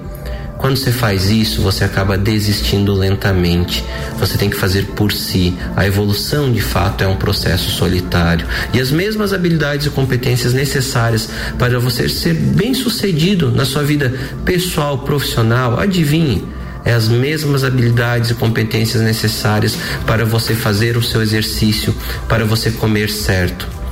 Quando 0.57 0.77
você 0.77 0.91
faz 0.91 1.29
isso, 1.29 1.61
você 1.61 1.83
acaba 1.83 2.17
desistindo 2.17 2.93
lentamente. 2.93 3.83
Você 4.17 4.37
tem 4.37 4.49
que 4.49 4.55
fazer 4.55 4.85
por 4.87 5.11
si. 5.11 5.55
A 5.75 5.85
evolução, 5.85 6.51
de 6.51 6.61
fato, 6.61 7.03
é 7.03 7.07
um 7.07 7.17
processo 7.17 7.69
solitário. 7.69 8.47
E 8.73 8.79
as 8.79 8.89
mesmas 8.89 9.33
habilidades 9.33 9.85
e 9.85 9.89
competências 9.89 10.53
necessárias 10.53 11.29
para 11.59 11.79
você 11.79 12.07
ser 12.07 12.33
bem-sucedido 12.33 13.51
na 13.51 13.65
sua 13.65 13.83
vida 13.83 14.13
pessoal, 14.45 14.99
profissional, 14.99 15.79
adivinhe, 15.79 16.47
é 16.85 16.93
as 16.93 17.07
mesmas 17.07 17.63
habilidades 17.63 18.29
e 18.29 18.35
competências 18.35 19.01
necessárias 19.01 19.77
para 20.05 20.23
você 20.23 20.53
fazer 20.53 20.95
o 20.95 21.03
seu 21.03 21.21
exercício, 21.21 21.93
para 22.29 22.45
você 22.45 22.71
comer 22.71 23.09
certo. 23.09 23.84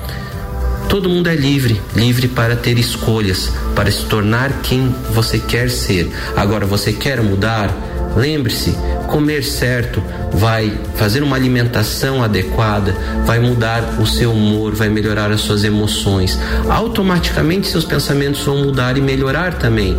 Todo 0.94 1.10
mundo 1.10 1.28
é 1.28 1.34
livre, 1.34 1.82
livre 1.96 2.28
para 2.28 2.56
ter 2.56 2.78
escolhas, 2.78 3.52
para 3.76 3.92
se 3.92 4.06
tornar 4.06 4.62
quem 4.62 4.94
você 5.10 5.40
quer 5.40 5.68
ser. 5.68 6.14
Agora, 6.36 6.68
você 6.68 6.94
quer 6.94 7.20
mudar? 7.20 7.76
Lembre-se, 8.16 8.78
comer 9.08 9.44
certo 9.44 10.04
vai 10.32 10.72
fazer 10.96 11.24
uma 11.24 11.36
alimentação 11.36 12.24
adequada, 12.24 12.96
vai 13.26 13.40
mudar 13.40 14.00
o 14.00 14.06
seu 14.06 14.32
humor, 14.32 14.76
vai 14.76 14.88
melhorar 14.88 15.32
as 15.32 15.42
suas 15.42 15.64
emoções. 15.64 16.38
Automaticamente 16.70 17.70
seus 17.70 17.86
pensamentos 17.86 18.46
vão 18.46 18.58
mudar 18.58 18.96
e 18.96 19.02
melhorar 19.02 19.56
também. 19.56 19.98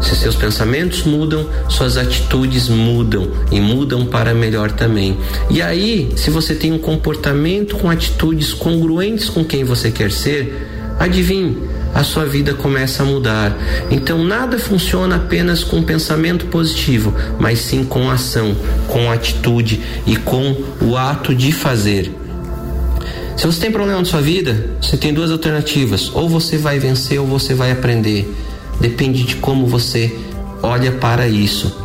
Se 0.00 0.16
seus 0.16 0.34
pensamentos 0.34 1.02
mudam, 1.04 1.46
suas 1.68 1.96
atitudes 1.96 2.68
mudam 2.68 3.28
e 3.50 3.60
mudam 3.60 4.06
para 4.06 4.34
melhor 4.34 4.70
também. 4.72 5.16
E 5.50 5.60
aí, 5.60 6.10
se 6.16 6.30
você 6.30 6.54
tem 6.54 6.72
um 6.72 6.78
comportamento 6.78 7.76
com 7.76 7.90
atitudes 7.90 8.52
congruentes 8.52 9.28
com 9.28 9.44
quem 9.44 9.62
você 9.62 9.90
quer 9.90 10.10
ser, 10.10 10.66
adivinhe, 10.98 11.56
a 11.94 12.02
sua 12.02 12.24
vida 12.24 12.54
começa 12.54 13.02
a 13.02 13.06
mudar. 13.06 13.56
Então 13.90 14.24
nada 14.24 14.58
funciona 14.58 15.16
apenas 15.16 15.64
com 15.64 15.82
pensamento 15.82 16.46
positivo, 16.46 17.14
mas 17.38 17.58
sim 17.60 17.84
com 17.84 18.10
ação, 18.10 18.56
com 18.88 19.10
atitude 19.10 19.80
e 20.06 20.16
com 20.16 20.56
o 20.80 20.96
ato 20.96 21.34
de 21.34 21.52
fazer. 21.52 22.14
Se 23.36 23.46
você 23.46 23.60
tem 23.60 23.72
problema 23.72 23.98
na 23.98 24.04
sua 24.04 24.20
vida, 24.20 24.70
você 24.80 24.96
tem 24.96 25.14
duas 25.14 25.30
alternativas: 25.30 26.10
ou 26.14 26.28
você 26.28 26.58
vai 26.58 26.78
vencer 26.78 27.18
ou 27.18 27.26
você 27.26 27.54
vai 27.54 27.72
aprender. 27.72 28.30
Depende 28.80 29.24
de 29.24 29.36
como 29.36 29.66
você 29.66 30.16
olha 30.62 30.92
para 30.92 31.28
isso. 31.28 31.76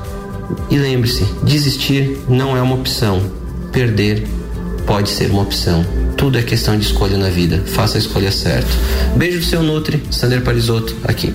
E 0.69 0.77
lembre-se: 0.77 1.23
desistir 1.43 2.19
não 2.27 2.55
é 2.55 2.61
uma 2.61 2.75
opção, 2.75 3.21
perder 3.71 4.25
pode 4.85 5.09
ser 5.09 5.31
uma 5.31 5.41
opção. 5.41 5.85
Tudo 6.15 6.37
é 6.37 6.43
questão 6.43 6.77
de 6.77 6.85
escolha 6.85 7.17
na 7.17 7.29
vida. 7.29 7.63
Faça 7.65 7.97
a 7.97 7.99
escolha 7.99 8.31
certa. 8.31 8.69
Beijo 9.15 9.39
do 9.39 9.45
seu 9.45 9.61
Nutri, 9.61 10.01
Sander 10.11 10.41
Parisotto, 10.41 10.95
aqui. 11.03 11.33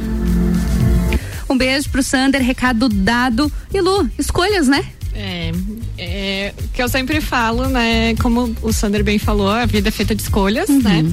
Um 1.49 1.59
beijo 1.59 1.91
pro 1.91 2.03
Sander, 2.03 2.43
recado 2.43 2.89
dado. 2.89 3.51
E 3.75 3.81
Lu, 3.81 4.09
escolhas, 4.19 4.69
né? 4.69 4.85
É, 5.13 5.53
é, 5.99 6.55
que 6.73 6.83
eu 6.83 6.89
sempre 6.89 7.21
falo, 7.21 7.69
né? 7.69 8.15
Como 8.23 8.55
o 8.63 8.73
Sander 8.73 9.03
bem 9.03 9.19
falou, 9.19 9.51
a 9.51 9.67
vida 9.67 9.89
é 9.89 9.93
feita 9.93 10.15
de 10.15 10.23
escolhas, 10.23 10.69
né? 10.69 11.05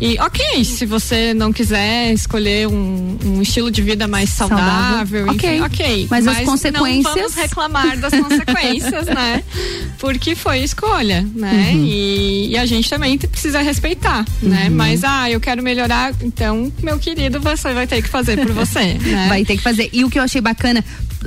E 0.00 0.18
ok, 0.18 0.64
se 0.64 0.86
você 0.86 1.34
não 1.34 1.52
quiser 1.52 2.12
escolher 2.14 2.66
um, 2.66 3.18
um 3.22 3.42
estilo 3.42 3.70
de 3.70 3.82
vida 3.82 4.08
mais 4.08 4.30
saudável, 4.30 5.26
Saudável. 5.26 5.26
enfim, 5.34 5.60
Ok. 5.60 5.60
ok. 5.62 6.06
Mas 6.10 6.26
as 6.26 6.40
consequências- 6.40 7.04
Não 7.04 7.14
vamos 7.14 7.34
reclamar 7.34 7.98
das 7.98 8.12
consequências, 8.14 9.06
né? 9.06 9.42
Porque 9.98 10.34
foi 10.34 10.60
escolha, 10.60 11.26
né? 11.34 11.72
Uhum. 11.74 11.84
E, 11.84 12.48
e 12.52 12.56
a 12.56 12.64
gente 12.64 12.88
também 12.88 13.18
precisa 13.18 13.60
respeitar, 13.60 14.24
né? 14.42 14.68
Uhum. 14.70 14.74
Mas, 14.76 15.04
ah, 15.04 15.30
eu 15.30 15.38
quero 15.38 15.62
melhorar, 15.62 16.14
então, 16.22 16.72
meu 16.82 16.98
querido, 16.98 17.38
você 17.38 17.74
vai 17.74 17.86
ter 17.86 18.00
que 18.00 18.08
fazer 18.08 18.38
por 18.38 18.52
você, 18.52 18.94
né? 19.04 19.26
Vai 19.28 19.44
ter 19.44 19.58
que 19.58 19.62
fazer. 19.62 19.90
E 19.92 20.02
o 20.02 20.08
que 20.08 20.18
eu 20.18 20.22
achei 20.22 20.40
bacana, 20.40 20.82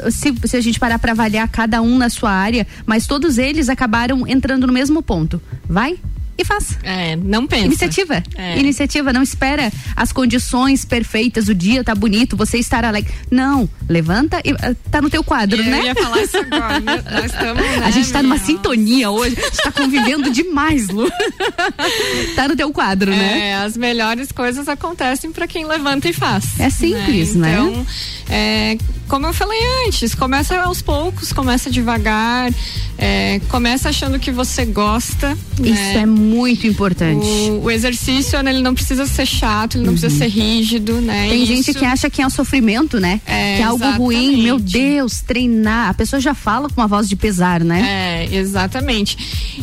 se, 0.09 0.33
se 0.45 0.57
a 0.57 0.61
gente 0.61 0.79
parar 0.79 0.97
pra 0.97 1.11
avaliar 1.11 1.47
cada 1.47 1.79
um 1.81 1.95
na 1.99 2.09
sua 2.09 2.31
área, 2.31 2.65
mas 2.87 3.05
todos 3.05 3.37
eles 3.37 3.69
acabaram 3.69 4.27
entrando 4.27 4.65
no 4.65 4.73
mesmo 4.73 5.03
ponto. 5.03 5.39
Vai? 5.69 5.97
E 6.37 6.43
faz. 6.43 6.77
É, 6.83 7.15
não 7.15 7.45
pensa. 7.45 7.65
Iniciativa. 7.65 8.23
É. 8.35 8.59
Iniciativa, 8.59 9.13
não 9.13 9.21
espera 9.21 9.71
as 9.95 10.11
condições 10.11 10.83
perfeitas, 10.85 11.47
o 11.47 11.55
dia 11.55 11.83
tá 11.83 11.93
bonito, 11.93 12.35
você 12.35 12.57
estar 12.57 12.83
alegre. 12.83 13.13
Não, 13.29 13.69
levanta 13.87 14.41
e 14.43 14.51
ah, 14.51 14.75
tá 14.89 15.01
no 15.01 15.09
teu 15.09 15.23
quadro, 15.23 15.61
Eu 15.61 15.65
né? 15.65 15.85
ia 15.85 15.95
falar 15.95 16.21
isso 16.21 16.37
agora. 16.37 16.79
Meu, 16.79 17.03
Nós 17.11 17.25
estamos, 17.25 17.63
né, 17.63 17.81
A 17.83 17.91
gente 17.91 18.11
tá 18.11 18.23
numa 18.23 18.35
meu? 18.35 18.45
sintonia 18.45 19.11
hoje, 19.11 19.35
a 19.37 19.43
gente 19.43 19.57
tá 19.57 19.71
convivendo 19.71 20.29
demais, 20.31 20.89
Lu. 20.89 21.09
tá 22.35 22.47
no 22.47 22.55
teu 22.55 22.71
quadro, 22.71 23.11
né? 23.11 23.49
É, 23.49 23.55
as 23.55 23.77
melhores 23.77 24.31
coisas 24.31 24.67
acontecem 24.67 25.31
para 25.31 25.47
quem 25.47 25.65
levanta 25.65 26.09
e 26.09 26.13
faz. 26.13 26.59
É 26.59 26.69
simples, 26.69 27.35
né? 27.35 27.53
Então, 27.53 27.85
é, 28.29 28.77
como 29.07 29.27
eu 29.27 29.33
falei 29.33 29.59
antes, 29.85 30.15
começa 30.15 30.59
aos 30.61 30.81
poucos, 30.81 31.31
começa 31.31 31.69
devagar, 31.69 32.51
é, 32.97 33.39
começa 33.49 33.89
achando 33.89 34.17
que 34.17 34.31
você 34.31 34.65
gosta. 34.65 35.37
Isso 35.59 35.93
né? 35.93 36.01
é 36.01 36.05
muito 36.05 36.22
importante. 36.67 37.25
O, 37.51 37.63
o 37.65 37.71
exercício, 37.71 38.41
né, 38.41 38.51
ele 38.51 38.61
não 38.61 38.73
precisa 38.73 39.05
ser 39.05 39.25
chato, 39.25 39.77
ele 39.77 39.85
não 39.85 39.93
precisa 39.93 40.15
ser 40.17 40.27
rígido, 40.27 41.01
né? 41.01 41.23
Uhum. 41.23 41.29
Tem 41.29 41.45
gente 41.45 41.69
Isso- 41.71 41.79
que 41.79 41.85
acha 41.85 42.09
que 42.09 42.21
é 42.21 42.27
um 42.27 42.29
sofrimento, 42.29 42.99
né? 42.99 43.21
É, 43.25 43.57
que 43.57 43.61
é 43.61 43.65
algo 43.65 43.85
ruim. 43.91 44.15
exatamente. 44.17 44.43
Meu 44.43 44.59
Deus, 44.59 45.21
treinar. 45.21 45.89
A 45.89 45.93
pessoa 45.93 46.19
já 46.19 46.33
fala 46.33 46.69
com 46.69 46.79
uma 46.81 46.87
voz 46.87 47.07
de 47.07 47.15
pesar, 47.15 47.63
né? 47.63 48.27
É, 48.29 48.35
exatamente. 48.35 49.17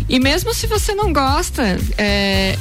E 0.09 0.19
mesmo 0.21 0.53
se 0.55 0.67
você 0.67 0.95
não 0.95 1.13
gosta, 1.13 1.79
é, 1.97 2.57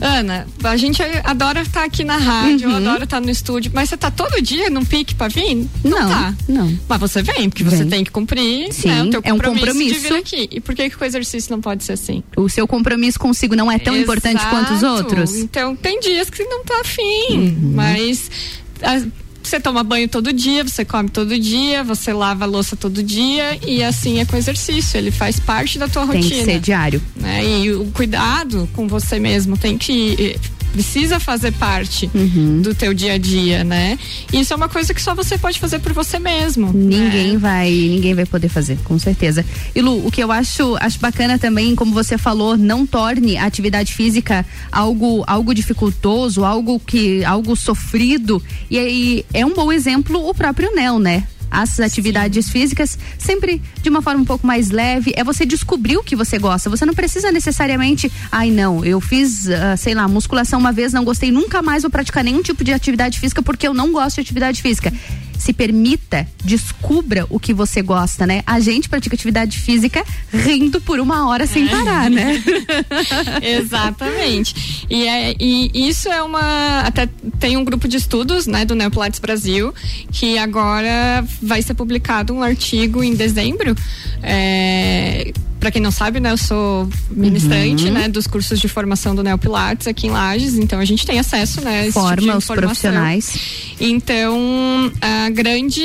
Ana, 0.00 0.46
a 0.64 0.76
gente 0.76 1.02
adora 1.24 1.60
estar 1.62 1.84
aqui 1.84 2.04
na 2.04 2.16
rádio, 2.16 2.68
Uhum. 2.70 2.76
adora 2.76 3.04
estar 3.04 3.20
no 3.20 3.30
estúdio, 3.30 3.70
mas 3.74 3.88
você 3.90 3.96
tá 3.96 4.10
todo 4.10 4.40
dia 4.40 4.70
num 4.70 4.84
pique 4.84 5.14
pra 5.14 5.28
vir? 5.28 5.68
Não, 5.84 5.90
Não, 6.00 6.08
tá. 6.08 6.34
não. 6.48 6.78
Mas 6.88 7.00
você 7.00 7.22
vem, 7.22 7.50
porque 7.50 7.62
você 7.64 7.78
Vem. 7.78 7.88
tem 7.88 8.04
que 8.04 8.10
cumprir 8.10 8.72
Sim, 8.72 8.88
né, 8.88 9.02
o 9.04 9.10
teu 9.10 9.20
é 9.24 9.32
um 9.32 9.38
compromisso, 9.38 9.72
de 9.94 10.00
vir 10.00 10.02
compromisso. 10.08 10.34
aqui. 10.34 10.48
E 10.50 10.60
por 10.60 10.74
que, 10.74 10.88
que 10.90 11.02
o 11.02 11.04
exercício 11.04 11.50
não 11.50 11.60
pode 11.60 11.84
ser 11.84 11.92
assim? 11.92 12.22
O 12.36 12.48
seu 12.48 12.66
compromisso 12.66 13.18
consigo 13.18 13.54
não 13.54 13.70
é 13.70 13.78
tão 13.78 13.96
importante 13.96 14.44
quanto 14.46 14.72
os 14.72 14.78
Exato. 14.78 14.94
outros? 14.94 15.30
Uhum. 15.32 15.40
Então, 15.40 15.76
tem 15.76 16.00
dias 16.00 16.30
que 16.30 16.42
não 16.44 16.64
tá 16.64 16.80
afim, 16.80 17.56
mas 17.74 18.30
ah, 18.82 19.02
você 19.42 19.58
toma 19.60 19.82
banho 19.82 20.08
todo 20.08 20.32
dia, 20.32 20.62
você 20.64 20.84
come 20.84 21.08
todo 21.08 21.38
dia, 21.38 21.82
você 21.82 22.12
lava 22.12 22.44
a 22.44 22.46
louça 22.46 22.76
todo 22.76 23.02
dia 23.02 23.58
e 23.66 23.82
assim 23.82 24.20
é 24.20 24.24
com 24.24 24.36
exercício, 24.36 24.96
ele 24.98 25.10
faz 25.10 25.40
parte 25.40 25.78
da 25.78 25.88
tua 25.88 26.06
Tem 26.06 26.20
rotina. 26.22 26.40
que 26.40 26.44
ser 26.44 26.60
diário. 26.60 27.02
né? 27.16 27.44
E 27.44 27.72
o 27.72 27.86
cuidado 27.92 28.68
com 28.74 28.86
você 28.86 29.18
mesmo 29.18 29.56
tem 29.56 29.76
que 29.78 30.16
eh, 30.18 30.38
precisa 30.72 31.18
fazer 31.20 31.52
parte 31.52 32.10
Uhum. 32.14 32.62
do 32.62 32.74
teu 32.74 32.94
dia 32.94 33.14
a 33.14 33.18
dia, 33.18 33.64
né? 33.64 33.98
Isso 34.32 34.52
é 34.52 34.56
uma 34.56 34.68
coisa 34.68 34.92
que 34.94 35.02
só 35.02 35.14
você 35.14 35.36
pode 35.38 35.58
fazer 35.58 35.78
por 35.78 35.92
você 35.92 36.18
mesmo. 36.18 36.72
Ninguém 36.72 37.32
né? 37.32 37.38
vai, 37.38 37.70
ninguém 37.70 38.14
vai 38.14 38.26
poder 38.26 38.48
fazer, 38.48 38.78
com 38.84 38.98
certeza. 38.98 39.44
E 39.74 39.80
Lu, 39.80 40.06
o 40.06 40.10
que 40.10 40.22
eu 40.22 40.30
acho, 40.32 40.76
acho 40.80 40.98
bacana 40.98 41.38
também, 41.38 41.74
como 41.74 41.92
você 41.92 42.16
falou, 42.16 42.56
não 42.56 42.86
torne 42.86 43.36
a 43.36 43.44
atividade 43.44 43.92
física 43.94 44.44
algo, 44.70 45.24
algo 45.26 45.54
dificultoso, 45.54 46.44
algo 46.44 46.80
que, 46.80 47.24
algo 47.24 47.56
sofrido. 47.56 48.42
E 48.70 48.78
aí 48.78 49.24
é 49.32 49.44
um 49.44 49.54
bom 49.54 49.72
exemplo 49.72 50.28
o 50.28 50.34
próprio 50.34 50.74
Nel, 50.74 50.98
né? 50.98 51.24
As 51.50 51.80
atividades 51.80 52.50
físicas 52.50 52.98
sempre 53.18 53.60
de 53.82 53.88
uma 53.88 54.02
forma 54.02 54.22
um 54.22 54.24
pouco 54.24 54.46
mais 54.46 54.70
leve. 54.70 55.12
É 55.16 55.24
você 55.24 55.44
descobrir 55.44 55.96
o 55.96 56.04
que 56.04 56.14
você 56.14 56.38
gosta. 56.38 56.70
Você 56.70 56.86
não 56.86 56.94
precisa 56.94 57.32
necessariamente, 57.32 58.10
ai 58.30 58.50
não, 58.50 58.84
eu 58.84 59.00
fiz, 59.00 59.48
ah, 59.48 59.76
sei 59.76 59.94
lá, 59.94 60.06
musculação 60.06 60.58
uma 60.58 60.72
vez, 60.72 60.92
não 60.92 61.04
gostei, 61.04 61.30
nunca 61.30 61.62
mais 61.62 61.82
vou 61.82 61.90
praticar 61.90 62.22
nenhum 62.22 62.42
tipo 62.42 62.62
de 62.62 62.72
atividade 62.72 63.18
física 63.18 63.42
porque 63.42 63.66
eu 63.66 63.74
não 63.74 63.92
gosto 63.92 64.16
de 64.16 64.20
atividade 64.22 64.62
física 64.62 64.92
se 65.40 65.54
permita, 65.54 66.28
descubra 66.44 67.26
o 67.30 67.40
que 67.40 67.54
você 67.54 67.80
gosta, 67.80 68.26
né? 68.26 68.42
A 68.46 68.60
gente 68.60 68.90
pratica 68.90 69.14
atividade 69.14 69.58
física 69.58 70.04
rindo 70.30 70.80
por 70.82 71.00
uma 71.00 71.26
hora 71.26 71.46
sem 71.46 71.66
parar, 71.66 72.10
né? 72.10 72.42
Exatamente. 73.40 74.86
E, 74.90 75.08
é, 75.08 75.34
e 75.40 75.88
isso 75.88 76.10
é 76.10 76.22
uma. 76.22 76.80
Até 76.80 77.08
tem 77.38 77.56
um 77.56 77.64
grupo 77.64 77.88
de 77.88 77.96
estudos, 77.96 78.46
né, 78.46 78.66
do 78.66 78.74
Neopilates 78.74 79.18
Brasil, 79.18 79.74
que 80.12 80.36
agora 80.36 81.24
vai 81.42 81.62
ser 81.62 81.74
publicado 81.74 82.32
um 82.34 82.42
artigo 82.42 83.02
em 83.02 83.14
dezembro. 83.14 83.74
É, 84.22 85.32
para 85.58 85.70
quem 85.70 85.82
não 85.82 85.90
sabe, 85.90 86.20
né, 86.20 86.30
eu 86.32 86.38
sou 86.38 86.88
ministrante, 87.10 87.84
Uhum. 87.86 87.92
né, 87.92 88.08
dos 88.08 88.26
cursos 88.26 88.58
de 88.58 88.66
formação 88.68 89.14
do 89.14 89.22
Neopilates 89.22 89.86
aqui 89.86 90.06
em 90.06 90.10
Lages, 90.10 90.54
então 90.54 90.78
a 90.78 90.84
gente 90.86 91.04
tem 91.06 91.18
acesso, 91.18 91.60
né, 91.60 91.82
esse 91.82 91.92
Forma 91.92 92.16
tipo 92.16 92.30
de 92.32 92.36
os 92.38 92.46
profissionais. 92.46 93.34
Então, 93.78 94.90
a 95.00 95.28
grande 95.30 95.82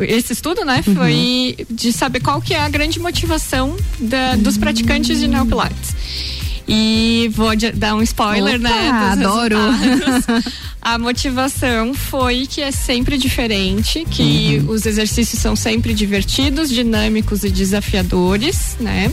esse 0.00 0.32
estudo, 0.32 0.64
né, 0.64 0.82
Uhum. 0.86 0.94
foi 0.94 1.56
de 1.70 1.92
saber 1.92 2.20
qual 2.20 2.40
que 2.40 2.54
é 2.54 2.60
a 2.60 2.68
grande 2.68 2.98
motivação 2.98 3.76
da- 4.00 4.36
dos 4.36 4.56
praticantes 4.56 5.20
de 5.20 5.28
neopilates. 5.28 5.94
E 6.66 7.30
vou 7.34 7.50
dar 7.74 7.94
um 7.94 8.02
spoiler, 8.02 8.56
Opa, 8.58 8.68
né? 8.68 8.90
adoro. 8.90 9.56
resultados. 9.70 10.44
A 10.84 10.98
motivação 10.98 11.94
foi 11.94 12.46
que 12.46 12.60
é 12.60 12.70
sempre 12.70 13.16
diferente, 13.16 14.04
que 14.10 14.60
Uhum. 14.62 14.74
os 14.74 14.84
exercícios 14.84 15.40
são 15.40 15.56
sempre 15.56 15.94
divertidos, 15.94 16.68
dinâmicos 16.68 17.42
e 17.42 17.48
desafiadores, 17.48 18.76
né? 18.78 19.10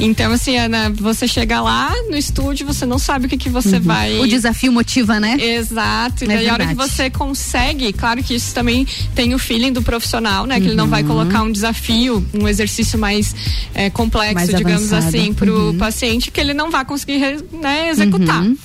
Então, 0.00 0.32
assim, 0.32 0.56
Ana, 0.56 0.88
você 0.90 1.28
chega 1.28 1.60
lá 1.60 1.92
no 2.08 2.16
estúdio, 2.16 2.66
você 2.66 2.86
não 2.86 2.98
sabe 2.98 3.26
o 3.26 3.28
que, 3.28 3.36
que 3.36 3.50
você 3.50 3.78
vai. 3.78 4.14
Uhum. 4.14 4.22
O 4.22 4.26
desafio 4.26 4.72
motiva, 4.72 5.20
né? 5.20 5.36
Exato. 5.38 6.24
E 6.24 6.24
É 6.24 6.36
daí 6.36 6.48
a 6.48 6.52
hora 6.54 6.66
que 6.68 6.74
você 6.74 7.10
consegue, 7.10 7.92
claro 7.92 8.22
que 8.24 8.34
isso 8.34 8.54
também 8.54 8.86
tem 9.14 9.34
o 9.34 9.38
feeling 9.38 9.72
do 9.74 9.82
profissional, 9.82 10.46
né? 10.46 10.58
Que 10.58 10.68
ele 10.68 10.74
não 10.74 10.88
vai 10.88 11.02
Uhum. 11.02 11.08
colocar 11.08 11.42
um 11.42 11.52
desafio, 11.52 12.26
um 12.32 12.48
exercício 12.48 12.98
mais 12.98 13.34
eh, 13.74 13.90
complexo, 13.90 14.34
Mais 14.36 14.48
digamos 14.48 14.90
avançado. 14.90 15.16
assim, 15.16 15.34
pro 15.34 15.66
Uhum. 15.68 15.76
paciente 15.78 16.30
que 16.30 16.40
ele 16.40 16.54
não 16.54 16.70
vai 16.76 16.84
conseguir 16.84 17.18
né, 17.52 17.88
executar. 17.90 18.42
Uhum. 18.42 18.56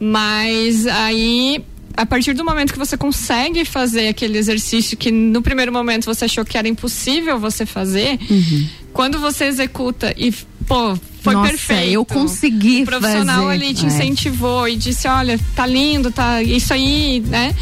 Mas 0.00 0.86
aí. 0.86 1.64
A 1.94 2.06
partir 2.06 2.32
do 2.32 2.42
momento 2.42 2.72
que 2.72 2.78
você 2.78 2.96
consegue 2.96 3.66
fazer 3.66 4.08
aquele 4.08 4.38
exercício 4.38 4.96
que 4.96 5.10
no 5.10 5.42
primeiro 5.42 5.70
momento 5.70 6.06
você 6.06 6.24
achou 6.24 6.42
que 6.42 6.56
era 6.56 6.66
impossível 6.66 7.38
você 7.38 7.66
fazer, 7.66 8.18
Uhum. 8.30 8.66
quando 8.94 9.18
você 9.20 9.44
executa 9.44 10.14
e, 10.16 10.32
pô, 10.66 10.96
foi 11.20 11.34
Nossa, 11.34 11.50
perfeito. 11.50 11.92
eu 11.92 12.02
consegui 12.02 12.82
O 12.82 12.86
profissional 12.86 13.42
fazer. 13.44 13.52
ali 13.64 13.74
te 13.74 13.84
É. 13.84 13.88
incentivou 13.88 14.66
e 14.66 14.74
disse, 14.76 15.06
olha, 15.06 15.38
tá 15.54 15.66
lindo, 15.66 16.10
tá 16.10 16.42
isso 16.42 16.72
aí, 16.72 17.20
né? 17.26 17.54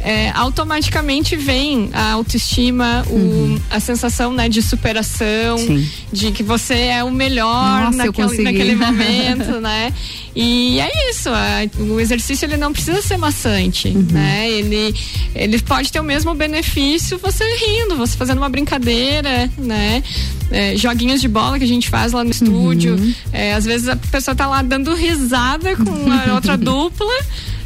É, 0.00 0.30
automaticamente 0.30 1.34
vem 1.34 1.90
a 1.92 2.12
autoestima, 2.12 3.04
o, 3.10 3.60
a 3.68 3.80
sensação 3.80 4.32
né, 4.32 4.48
de 4.48 4.62
superação, 4.62 5.56
Uhum. 5.58 5.66
Sim. 5.78 5.88
de 6.12 6.30
que 6.32 6.42
você 6.42 6.74
é 6.74 7.02
o 7.04 7.10
melhor 7.10 7.86
Nossa, 7.86 7.96
naquele, 8.06 8.42
naquele 8.42 8.74
momento, 8.76 9.60
né? 9.60 9.92
E 10.36 10.78
é 10.78 11.10
isso, 11.10 11.30
o 11.80 11.98
exercício 11.98 12.46
ele 12.46 12.56
não 12.56 12.72
precisa 12.72 13.02
ser 13.02 13.16
maçante, 13.16 13.88
Uhum. 13.88 14.06
né? 14.12 14.48
Ele, 14.48 14.94
ele 15.34 15.60
pode 15.60 15.90
ter 15.90 15.98
o 16.00 16.04
mesmo 16.04 16.32
benefício 16.34 17.18
você 17.18 17.44
rindo, 17.56 17.96
você 17.96 18.16
fazendo 18.16 18.38
uma 18.38 18.48
brincadeira, 18.48 19.50
né? 19.58 20.02
É, 20.50 20.76
joguinhos 20.76 21.20
de 21.20 21.28
bola 21.28 21.58
que 21.58 21.64
a 21.64 21.68
gente 21.68 21.88
faz 21.90 22.12
lá 22.12 22.22
no 22.24 22.30
estúdio. 22.30 22.94
Uhum. 22.94 23.14
É, 23.32 23.52
às 23.54 23.64
vezes 23.64 23.88
a 23.88 23.96
pessoa 23.96 24.34
tá 24.34 24.46
lá 24.46 24.62
dando 24.62 24.94
risada 24.94 25.74
com 25.76 26.10
a 26.12 26.32
outra 26.36 26.56
dupla 26.56 27.12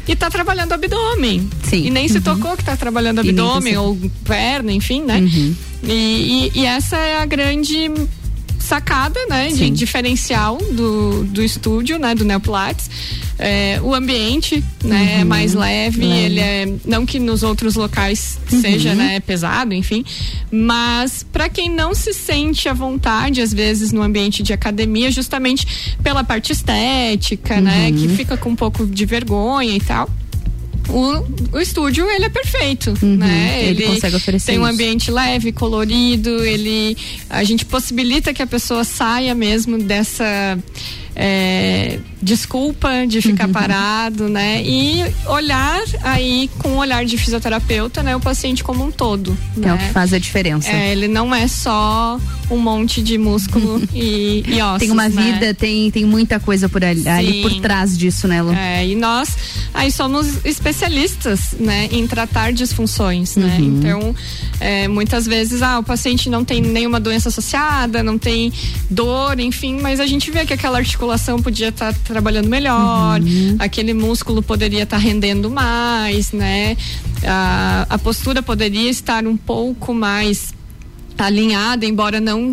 e 0.07 0.15
tá 0.15 0.29
trabalhando 0.29 0.71
o 0.71 0.73
abdômen. 0.75 1.49
Sim. 1.63 1.85
E 1.85 1.89
nem 1.89 2.07
se 2.07 2.19
tocou 2.21 2.55
que 2.57 2.63
tá 2.63 2.75
trabalhando 2.75 3.19
abdômen 3.19 3.77
ou 3.77 3.97
perna, 4.25 4.71
enfim, 4.71 5.01
né? 5.03 5.19
Uhum. 5.19 5.55
E, 5.83 5.91
e- 6.55 6.59
e 6.59 6.65
essa 6.65 6.97
é 6.97 7.21
a 7.21 7.25
grande 7.25 7.89
sacada, 8.59 9.19
né, 9.29 9.49
de 9.49 9.55
Sim. 9.57 9.73
diferencial 9.73 10.57
do, 10.71 11.23
do 11.25 11.43
estúdio, 11.43 11.99
né, 11.99 12.15
do 12.15 12.23
Neopilates. 12.23 12.89
É, 13.37 13.79
o 13.81 13.93
ambiente, 13.93 14.63
né, 14.83 15.15
é 15.17 15.19
Uhum. 15.21 15.25
mais 15.27 15.53
leve, 15.53 15.99
Leve. 16.05 16.19
ele 16.19 16.39
é 16.39 16.73
não 16.85 17.05
que 17.05 17.19
nos 17.19 17.43
outros 17.43 17.75
locais 17.75 18.39
Uhum. 18.51 18.61
seja, 18.61 18.93
né, 18.95 19.19
pesado, 19.19 19.73
enfim, 19.73 20.05
mas 20.51 21.23
para 21.31 21.49
quem 21.49 21.69
não 21.69 21.93
se 21.93 22.13
sente 22.13 22.69
à 22.69 22.73
vontade 22.73 23.41
às 23.41 23.53
vezes 23.53 23.91
no 23.91 24.01
ambiente 24.01 24.43
de 24.43 24.53
academia, 24.53 25.11
justamente 25.11 25.95
pela 26.03 26.23
parte 26.23 26.51
estética, 26.53 27.59
né, 27.59 27.89
Uhum. 27.89 27.97
que 27.97 28.07
fica 28.15 28.37
com 28.37 28.49
um 28.51 28.55
pouco 28.55 28.85
de 28.85 29.05
vergonha 29.05 29.75
e 29.75 29.79
tal. 29.81 30.09
O, 30.89 31.55
o 31.57 31.59
estúdio 31.59 32.09
ele 32.09 32.25
é 32.25 32.29
perfeito, 32.29 32.93
né? 33.01 33.61
Uhum. 33.61 33.67
ele 33.69 33.83
consegue 33.85 34.15
oferecer 34.15 34.51
tem 34.51 34.59
um 34.59 34.63
isso. 34.63 34.71
ambiente 34.71 35.11
leve, 35.11 35.51
colorido, 35.51 36.43
ele 36.43 36.97
a 37.29 37.43
gente 37.43 37.65
possibilita 37.65 38.33
que 38.33 38.41
a 38.41 38.47
pessoa 38.47 38.83
saia 38.83 39.33
mesmo 39.33 39.77
dessa 39.77 40.57
é, 41.15 41.99
desculpa 42.21 43.05
de 43.07 43.21
ficar 43.21 43.47
Uhum. 43.47 43.53
parado, 43.53 44.27
né? 44.29 44.63
E 44.63 45.03
olhar 45.27 45.81
aí 46.01 46.49
com 46.59 46.69
o 46.69 46.77
olhar 46.77 47.05
de 47.05 47.17
fisioterapeuta, 47.17 48.01
né? 48.01 48.15
O 48.15 48.19
paciente 48.19 48.63
como 48.63 48.83
um 48.83 48.91
todo. 48.91 49.37
Que 49.53 49.67
é 49.67 49.73
o 49.73 49.75
né? 49.75 49.87
que 49.87 49.93
faz 49.93 50.13
a 50.13 50.19
diferença. 50.19 50.69
É, 50.69 50.91
ele 50.91 51.07
não 51.07 51.33
é 51.33 51.47
só 51.47 52.19
um 52.49 52.57
monte 52.57 53.01
de 53.01 53.17
músculo 53.17 53.81
e, 53.93 54.43
e 54.47 54.61
ossos, 54.61 54.79
tem 54.79 54.91
uma 54.91 55.09
né? 55.09 55.23
vida, 55.23 55.53
tem, 55.53 55.91
tem 55.91 56.05
muita 56.05 56.39
coisa 56.39 56.67
por 56.67 56.83
ali, 56.83 57.07
ali 57.07 57.41
por 57.41 57.53
trás 57.61 57.97
disso, 57.97 58.27
né, 58.27 58.41
Lu? 58.41 58.53
É, 58.53 58.85
e 58.87 58.95
nós 58.95 59.35
aí 59.73 59.91
somos 59.91 60.45
especialistas, 60.45 61.55
né, 61.59 61.89
em 61.91 62.05
tratar 62.07 62.51
disfunções, 62.53 63.35
né? 63.35 63.55
Uhum. 63.57 63.65
Então, 63.65 64.15
é, 64.59 64.87
muitas 64.87 65.25
vezes, 65.25 65.61
ah, 65.61 65.79
o 65.79 65.83
paciente 65.83 66.29
não 66.29 66.43
tem 66.43 66.61
nenhuma 66.61 66.99
doença 66.99 67.29
associada, 67.29 68.03
não 68.03 68.17
tem 68.17 68.51
dor, 68.89 69.39
enfim, 69.39 69.79
mas 69.81 69.99
a 69.99 70.05
gente 70.05 70.29
vê 70.31 70.45
que 70.45 70.53
aquela 70.53 70.77
articulação 70.77 71.02
articulação 71.03 71.41
podia 71.41 71.69
estar 71.69 71.93
trabalhando 71.99 72.47
melhor, 72.47 73.21
Uhum. 73.21 73.55
aquele 73.59 73.93
músculo 73.93 74.41
poderia 74.41 74.83
estar 74.83 74.97
rendendo 74.97 75.49
mais, 75.49 76.31
né? 76.31 76.77
A, 77.25 77.85
a 77.89 77.97
postura 77.97 78.41
poderia 78.41 78.89
estar 78.89 79.25
um 79.27 79.37
pouco 79.37 79.93
mais 79.93 80.53
alinhada, 81.17 81.85
embora 81.85 82.19
não 82.19 82.51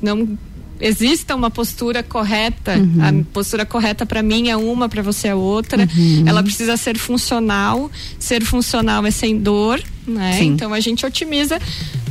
não 0.00 0.38
exista 0.80 1.34
uma 1.34 1.50
postura 1.50 2.02
correta. 2.02 2.76
Uhum. 2.78 3.20
A 3.20 3.32
postura 3.34 3.66
correta 3.66 4.06
para 4.06 4.22
mim 4.22 4.48
é 4.48 4.56
uma, 4.56 4.88
para 4.88 5.02
você 5.02 5.28
é 5.28 5.34
outra. 5.34 5.82
Uhum. 5.82 6.24
Ela 6.26 6.42
precisa 6.42 6.76
ser 6.76 6.96
funcional. 6.96 7.90
Ser 8.18 8.42
funcional 8.44 9.04
é 9.04 9.10
sem 9.10 9.36
dor, 9.38 9.82
né? 10.06 10.42
Então 10.42 10.72
a 10.72 10.80
gente 10.80 11.04
otimiza 11.04 11.58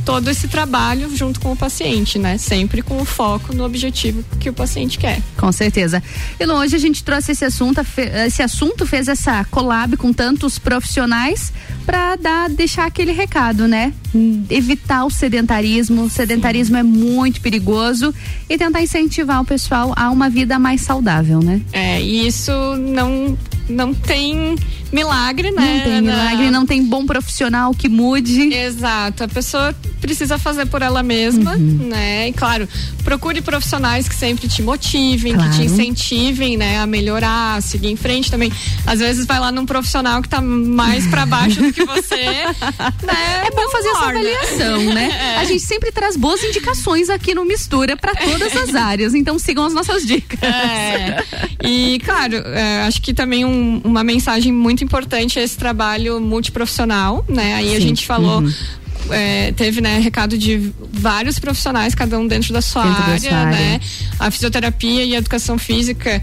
todo 0.04 0.28
esse 0.28 0.48
trabalho 0.48 1.14
junto 1.14 1.40
com 1.40 1.52
o 1.52 1.56
paciente, 1.56 2.18
né? 2.18 2.38
Sempre 2.38 2.82
com 2.82 3.00
o 3.00 3.04
foco 3.04 3.54
no 3.54 3.64
objetivo 3.64 4.24
que 4.38 4.48
o 4.48 4.52
paciente 4.52 4.98
quer. 4.98 5.20
Com 5.36 5.50
certeza. 5.52 6.02
E 6.38 6.46
hoje 6.46 6.76
a 6.76 6.78
gente 6.78 7.04
trouxe 7.04 7.32
esse 7.32 7.44
assunto, 7.44 7.80
esse 8.26 8.42
assunto 8.42 8.86
fez 8.86 9.08
essa 9.08 9.44
collab 9.44 9.96
com 9.96 10.12
tantos 10.12 10.58
profissionais 10.58 11.52
para 11.84 12.16
dar, 12.16 12.48
deixar 12.48 12.86
aquele 12.86 13.12
recado, 13.12 13.66
né? 13.66 13.92
Evitar 14.48 15.04
o 15.04 15.10
sedentarismo. 15.10 16.04
O 16.04 16.10
sedentarismo 16.10 16.76
é 16.76 16.82
muito 16.82 17.40
perigoso 17.40 18.14
e 18.48 18.58
tentar 18.58 18.82
incentivar 18.82 19.40
o 19.40 19.44
pessoal 19.44 19.92
a 19.96 20.10
uma 20.10 20.28
vida 20.28 20.58
mais 20.58 20.80
saudável, 20.82 21.40
né? 21.40 21.60
É, 21.72 22.00
e 22.00 22.26
isso 22.26 22.52
não 22.76 23.36
não 23.68 23.94
tem 23.94 24.56
milagre, 24.92 25.50
né? 25.52 25.76
Não 25.76 25.92
tem 25.92 26.02
milagre, 26.02 26.50
não 26.50 26.66
tem 26.66 26.84
bom 26.84 27.06
profissional 27.06 27.72
que 27.72 27.88
mude. 27.88 28.52
Exato, 28.52 29.24
a 29.24 29.28
pessoa 29.28 29.74
precisa 30.00 30.38
fazer 30.38 30.66
por 30.66 30.82
ela 30.82 31.02
mesma, 31.02 31.52
Uhum. 31.54 31.88
né? 31.88 32.28
E 32.28 32.32
claro, 32.32 32.68
procure 33.04 33.40
profissionais 33.40 34.08
que 34.08 34.14
sempre 34.14 34.48
te 34.48 34.62
motivem, 34.62 35.34
Claro. 35.34 35.50
que 35.50 35.56
te 35.56 35.62
incentivem, 35.64 36.56
né, 36.56 36.78
a 36.78 36.86
melhorar, 36.86 37.56
a 37.56 37.60
seguir 37.60 37.88
em 37.90 37.96
frente 37.96 38.30
também. 38.30 38.52
Às 38.86 38.98
vezes 39.00 39.26
vai 39.26 39.38
lá 39.40 39.50
num 39.52 39.66
profissional 39.66 40.22
que 40.22 40.28
tá 40.28 40.40
mais 40.40 41.06
pra 41.06 41.26
baixo 41.26 41.60
do 41.62 41.72
que 41.72 41.84
você, 41.84 42.16
né? 43.02 43.46
É 43.46 43.50
bom 43.50 43.68
fazer 43.70 43.88
essa 43.88 44.04
avaliação, 44.08 44.94
né? 44.94 45.10
É. 45.20 45.36
A 45.38 45.44
gente 45.44 45.62
sempre 45.64 45.90
traz 45.92 46.16
boas 46.16 46.42
indicações 46.42 47.08
aqui 47.10 47.34
no 47.34 47.44
Mistura 47.44 47.96
para 47.96 48.14
todas 48.14 48.56
as 48.56 48.74
áreas. 48.74 49.14
Então 49.14 49.38
sigam 49.38 49.64
as 49.66 49.74
nossas 49.74 50.06
dicas. 50.06 50.38
É. 50.42 51.22
E, 51.64 51.98
claro, 52.04 52.36
é, 52.36 52.82
acho 52.82 53.00
que 53.02 53.12
também 53.12 53.44
um- 53.44 53.80
uma 53.84 54.02
mensagem 54.04 54.52
muito 54.52 54.82
importante 54.84 55.38
é 55.38 55.42
esse 55.42 55.56
trabalho 55.56 56.20
multiprofissional, 56.20 57.24
né? 57.28 57.54
Aí 57.54 57.72
a 57.72 57.76
Sim. 57.76 57.80
gente 57.88 58.06
falou. 58.06 58.40
Uhum. 58.40 58.52
É, 59.10 59.52
teve 59.52 59.80
né 59.80 59.98
recado 59.98 60.36
de 60.36 60.72
vários 60.92 61.38
profissionais 61.38 61.94
cada 61.94 62.18
um 62.18 62.26
dentro 62.26 62.52
da 62.52 62.60
sua 62.60 62.82
Dentro 62.84 62.98
da 63.00 63.06
área 63.12 63.20
sua 63.30 63.38
área. 63.38 63.50
né 63.58 63.80
a 64.18 64.30
fisioterapia 64.30 65.04
e 65.04 65.14
a 65.14 65.18
educação 65.18 65.58
física 65.58 66.20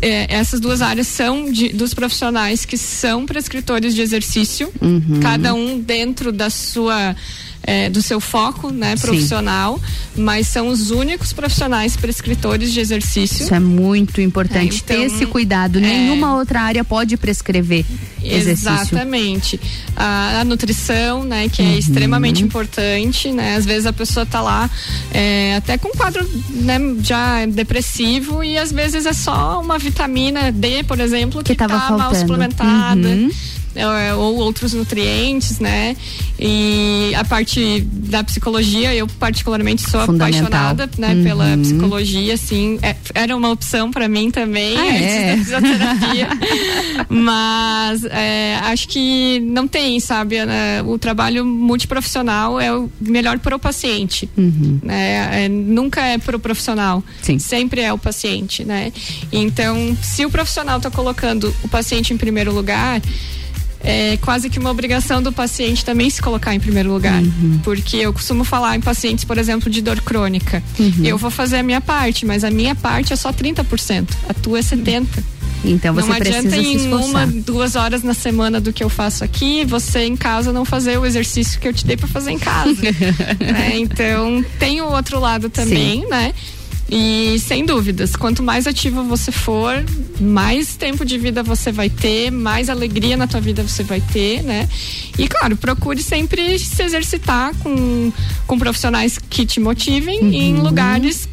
é, 0.00 0.34
essas 0.34 0.60
duas 0.60 0.80
áreas 0.82 1.06
são 1.08 1.50
de- 1.50 1.70
dos 1.70 1.92
profissionais 1.94 2.64
que 2.64 2.76
são 2.78 3.26
prescritores 3.26 3.94
de 3.94 4.00
exercício 4.02 4.72
Uhum. 4.80 5.20
cada 5.20 5.54
um 5.54 5.80
dentro 5.80 6.30
da 6.32 6.50
sua 6.50 7.14
é, 7.62 7.88
do 7.88 8.02
seu 8.02 8.20
foco 8.20 8.70
né 8.70 8.96
Sim. 8.96 9.06
profissional 9.06 9.80
mas 10.16 10.46
são 10.48 10.68
os 10.68 10.90
únicos 10.90 11.32
profissionais 11.32 11.96
prescritores 11.96 12.72
de 12.72 12.80
exercício 12.80 13.44
Isso 13.44 13.54
é 13.54 13.60
muito 13.60 14.20
importante, 14.20 14.74
É, 14.74 14.94
então, 14.94 14.96
ter 14.96 15.02
esse 15.04 15.26
cuidado. 15.26 15.80
Nenhuma 15.80 16.34
outra 16.36 16.60
área 16.60 16.84
pode 16.84 17.16
prescrever 17.16 17.84
exercício. 18.22 18.70
Exatamente. 18.70 19.60
A, 19.96 20.40
a 20.40 20.44
nutrição, 20.44 21.24
né, 21.24 21.48
que 21.48 21.62
Uhum. 21.62 21.68
é 21.72 21.78
extremamente 21.78 22.42
importante, 22.42 23.32
né? 23.32 23.56
Às 23.56 23.64
vezes 23.64 23.86
a 23.86 23.92
pessoa 23.92 24.24
tá 24.26 24.40
lá 24.40 24.70
é, 25.12 25.56
até 25.56 25.78
com 25.78 25.88
um 25.88 25.92
quadro 25.92 26.28
né, 26.50 26.78
já 27.02 27.46
depressivo 27.46 28.44
e 28.44 28.58
às 28.58 28.70
vezes 28.72 29.06
é 29.06 29.12
só 29.12 29.60
uma 29.60 29.78
vitamina 29.78 30.52
D, 30.52 30.82
por 30.84 31.00
exemplo, 31.00 31.42
que, 31.42 31.54
tava 31.54 31.74
tá 31.78 31.90
mal 31.90 31.98
faltando. 31.98 32.20
suplementada. 32.20 33.08
Uhum. 33.08 33.30
É, 33.74 34.14
ou 34.14 34.36
outros 34.36 34.72
nutrientes, 34.72 35.58
né? 35.58 35.96
E 36.38 37.12
a 37.16 37.24
parte 37.24 37.80
da 37.82 38.22
psicologia, 38.24 38.94
eu 38.94 39.06
particularmente 39.06 39.88
sou 39.88 40.00
apaixonada, 40.00 40.90
né, 40.98 41.14
Uhum. 41.14 41.22
pela 41.22 41.56
psicologia, 41.58 42.34
assim, 42.34 42.78
é- 42.82 42.96
era 43.14 43.36
uma 43.36 43.50
opção 43.50 43.90
para 43.90 44.08
mim 44.08 44.30
também, 44.30 44.76
Ah, 44.76 44.86
é? 44.96 45.32
antes 45.34 45.48
da 45.50 45.60
fisioterapia. 45.60 46.28
Mas 47.08 48.04
é, 48.04 48.56
acho 48.62 48.88
que 48.88 49.40
não 49.40 49.68
tem, 49.68 50.00
sabe? 50.00 50.44
né, 50.44 50.82
O 50.84 50.98
trabalho 50.98 51.44
multiprofissional 51.44 52.60
é 52.60 52.72
o 52.74 52.90
melhor 53.00 53.38
para 53.38 53.54
o 53.56 53.58
paciente. 53.58 54.28
Uhum. 54.36 54.80
Né? 54.82 55.44
É, 55.44 55.48
nunca 55.48 56.00
é 56.00 56.18
para 56.18 56.36
o 56.36 56.40
profissional. 56.40 57.02
Sempre 57.38 57.80
é 57.82 57.92
o 57.92 57.98
paciente, 57.98 58.64
né? 58.64 58.92
Então, 59.30 59.96
se 60.02 60.24
o 60.24 60.30
profissional 60.30 60.78
está 60.78 60.90
colocando 60.90 61.54
o 61.62 61.68
paciente 61.68 62.12
em 62.12 62.16
primeiro 62.16 62.52
lugar, 62.52 63.00
é 63.82 64.16
quase 64.18 64.48
que 64.48 64.58
uma 64.58 64.70
obrigação 64.70 65.22
do 65.22 65.32
paciente 65.32 65.84
também 65.84 66.08
se 66.08 66.22
colocar 66.22 66.54
em 66.54 66.60
primeiro 66.60 66.92
lugar. 66.92 67.20
Uhum. 67.20 67.60
Porque 67.64 67.96
eu 67.96 68.12
costumo 68.12 68.44
falar 68.44 68.76
em 68.76 68.80
pacientes, 68.80 69.24
por 69.24 69.38
exemplo, 69.38 69.68
de 69.68 69.82
dor 69.82 70.00
crônica. 70.00 70.62
Uhum. 70.78 71.04
Eu 71.04 71.18
vou 71.18 71.30
fazer 71.30 71.56
a 71.56 71.62
minha 71.62 71.80
parte, 71.80 72.24
mas 72.24 72.44
a 72.44 72.50
minha 72.50 72.74
parte 72.74 73.12
é 73.12 73.16
só 73.16 73.32
30%. 73.32 74.08
A 74.28 74.34
tua 74.34 74.60
é 74.60 74.62
70%. 74.62 75.06
Então 75.64 75.94
você 75.94 76.08
não 76.08 76.16
precisa 76.16 76.38
adianta 76.38 76.56
se 76.56 76.66
em 76.66 76.76
esforçar. 76.76 77.08
uma, 77.08 77.26
duas 77.26 77.76
horas 77.76 78.02
na 78.02 78.14
semana 78.14 78.60
do 78.60 78.72
que 78.72 78.82
eu 78.82 78.88
faço 78.88 79.22
aqui, 79.22 79.64
você 79.64 80.00
em 80.00 80.16
casa 80.16 80.52
não 80.52 80.64
fazer 80.64 80.98
o 80.98 81.06
exercício 81.06 81.60
que 81.60 81.68
eu 81.68 81.72
te 81.72 81.86
dei 81.86 81.96
para 81.96 82.08
fazer 82.08 82.32
em 82.32 82.38
casa. 82.38 82.74
né? 83.40 83.76
Então 83.76 84.44
tem 84.58 84.80
o 84.80 84.86
outro 84.86 85.20
lado 85.20 85.48
também, 85.48 86.02
Sim. 86.02 86.08
né? 86.08 86.34
E 86.94 87.38
sem 87.38 87.64
dúvidas, 87.64 88.14
quanto 88.14 88.42
mais 88.42 88.66
ativa 88.66 89.02
você 89.02 89.32
for, 89.32 89.82
mais 90.20 90.76
tempo 90.76 91.06
de 91.06 91.16
vida 91.16 91.42
você 91.42 91.72
vai 91.72 91.88
ter, 91.88 92.30
mais 92.30 92.68
alegria 92.68 93.16
na 93.16 93.26
tua 93.26 93.40
vida 93.40 93.62
você 93.66 93.82
vai 93.82 93.98
ter, 94.00 94.42
né? 94.42 94.68
E 95.18 95.26
claro, 95.26 95.56
procure 95.56 96.02
sempre 96.02 96.58
se 96.58 96.82
exercitar 96.82 97.54
com, 97.60 98.12
com 98.46 98.58
profissionais 98.58 99.18
que 99.18 99.46
te 99.46 99.58
motivem 99.58 100.20
Uhum. 100.20 100.32
em 100.32 100.54
lugares 100.56 101.26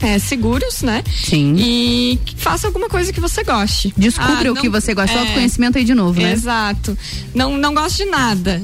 é, 0.00 0.16
seguros, 0.20 0.82
né? 0.82 1.02
Sim. 1.24 1.56
E 1.58 2.18
faça 2.36 2.68
alguma 2.68 2.88
coisa 2.88 3.12
que 3.12 3.18
você 3.20 3.42
goste. 3.42 3.92
Descubra 3.96 4.48
Ah, 4.50 4.52
o 4.52 4.54
que 4.54 4.68
não- 4.68 4.80
você 4.80 4.94
gosta. 4.94 5.16
é, 5.16 5.18
Autoconhecimento 5.20 5.76
aí 5.78 5.84
de 5.84 5.94
novo, 5.94 6.20
né? 6.20 6.32
Exato. 6.32 6.96
Não, 7.34 7.56
não 7.58 7.74
gosto 7.74 7.96
de 7.96 8.04
nada. 8.04 8.62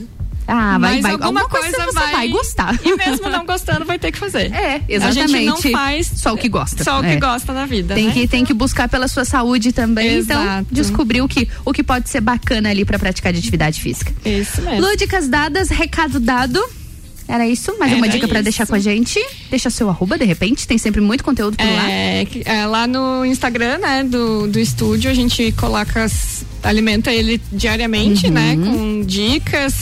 Ah, 0.52 0.78
vai, 0.78 0.94
Mas 0.94 1.02
vai. 1.02 1.12
alguma, 1.12 1.40
Alguma 1.42 1.48
coisa, 1.48 1.76
você 1.86 1.92
vai 2.12 2.28
gostar. 2.28 2.78
E 2.84 2.96
mesmo 2.96 3.28
não 3.28 3.46
gostando, 3.46 3.84
vai 3.84 3.98
ter 4.00 4.10
que 4.10 4.18
fazer. 4.18 4.52
É, 4.52 4.74
A 4.96 5.10
gente 5.12 5.28
não 5.44 5.56
exatamente. 5.56 5.70
faz 5.70 6.10
Só 6.16 6.34
o 6.34 6.36
que 6.36 6.48
gosta. 6.48 6.82
Só 6.82 6.98
o 6.98 7.02
que 7.02 7.08
É. 7.10 7.16
gosta 7.20 7.52
na 7.52 7.66
vida. 7.66 7.94
Tem 7.94 8.06
né? 8.06 8.12
que, 8.12 8.26
tem 8.26 8.44
que 8.44 8.52
buscar 8.52 8.88
pela 8.88 9.06
sua 9.06 9.24
saúde 9.24 9.72
também. 9.72 10.18
Então, 10.18 10.42
Exato. 10.42 10.66
descobrir 10.72 11.22
o 11.22 11.28
que, 11.28 11.48
o 11.64 11.72
que 11.72 11.82
pode 11.84 12.08
ser 12.10 12.20
bacana 12.20 12.68
ali 12.68 12.84
pra 12.84 12.98
praticar 12.98 13.32
de 13.32 13.38
atividade 13.38 13.80
física. 13.80 14.12
Isso 14.24 14.60
mesmo. 14.62 14.80
Lúdicas 14.80 15.28
dadas, 15.28 15.68
recado 15.68 16.18
dado. 16.18 16.60
Era 17.28 17.46
isso? 17.46 17.78
Mais 17.78 17.92
uma 17.92 18.08
dica 18.08 18.26
pra 18.26 18.38
isso. 18.40 18.44
deixar 18.44 18.66
com 18.66 18.74
a 18.74 18.78
gente? 18.80 19.24
Deixa 19.50 19.70
seu 19.70 19.88
arroba, 19.88 20.18
de 20.18 20.24
repente. 20.24 20.66
Tem 20.66 20.76
sempre 20.78 21.00
muito 21.00 21.22
conteúdo 21.22 21.56
por 21.56 21.64
lá. 21.64 21.88
É, 21.88 22.24
que- 22.24 22.42
é, 22.44 22.66
lá 22.66 22.88
no 22.88 23.24
Instagram, 23.24 23.78
né, 23.78 24.02
do, 24.02 24.48
do 24.48 24.58
estúdio, 24.58 25.08
a 25.08 25.14
gente 25.14 25.52
coloca, 25.52 26.02
as- 26.02 26.44
alimenta 26.62 27.12
ele 27.12 27.40
diariamente, 27.52 28.26
Uhum. 28.26 28.32
né, 28.32 28.56
com 28.56 29.02
dicas, 29.04 29.74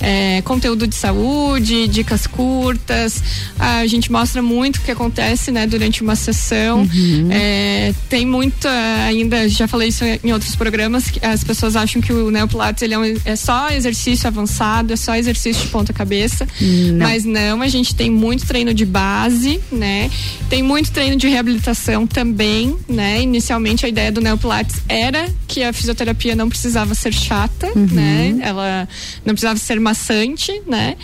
é, 0.00 0.40
conteúdo 0.42 0.86
de 0.86 0.94
saúde, 0.94 1.88
dicas 1.88 2.26
curtas. 2.26 3.22
A 3.58 3.86
gente 3.86 4.10
mostra 4.12 4.40
muito 4.42 4.76
o 4.76 4.80
que 4.80 4.90
acontece, 4.90 5.50
né, 5.50 5.66
durante 5.66 6.02
uma 6.02 6.14
sessão. 6.16 6.80
Uhum. 6.82 7.28
É, 7.30 7.92
tem 8.08 8.24
muito 8.26 8.68
ainda, 9.06 9.48
já 9.48 9.66
falei 9.66 9.88
isso 9.88 10.04
em 10.04 10.32
outros 10.32 10.54
programas, 10.54 11.10
que 11.10 11.24
as 11.24 11.42
pessoas 11.42 11.74
acham 11.76 12.00
que 12.00 12.12
o 12.12 12.30
Neopilates 12.30 12.82
ele 12.82 12.94
é, 12.94 12.98
um- 12.98 13.16
é 13.24 13.36
só 13.36 13.70
exercício 13.70 14.26
avançado, 14.26 14.92
é 14.92 14.96
só 14.96 15.14
exercício 15.14 15.62
de 15.64 15.68
ponta 15.68 15.92
cabeça. 15.92 16.46
Não. 16.60 16.98
Mas 17.06 17.24
não, 17.24 17.62
a 17.62 17.68
gente 17.68 17.94
tem 17.94 18.10
muito 18.10 18.46
treino 18.46 18.72
de 18.74 18.84
base, 18.84 19.60
né? 19.72 20.10
Tem 20.48 20.62
muito 20.62 20.90
treino 20.90 21.16
de 21.16 21.28
reabilitação 21.28 22.06
também, 22.06 22.76
né? 22.88 23.20
Inicialmente 23.22 23.84
a 23.84 23.88
ideia 23.88 24.12
do 24.12 24.20
Neopilates 24.20 24.76
era 24.88 25.28
que 25.46 25.62
a 25.62 25.72
fisioterapia 25.72 26.17
não 26.34 26.48
precisava 26.48 26.94
ser 26.94 27.12
chata, 27.12 27.66
Uhum. 27.74 27.86
né? 27.92 28.38
Ela 28.42 28.88
não 29.24 29.34
precisava 29.34 29.58
ser 29.58 29.78
maçante, 29.80 30.60
né? 30.66 30.96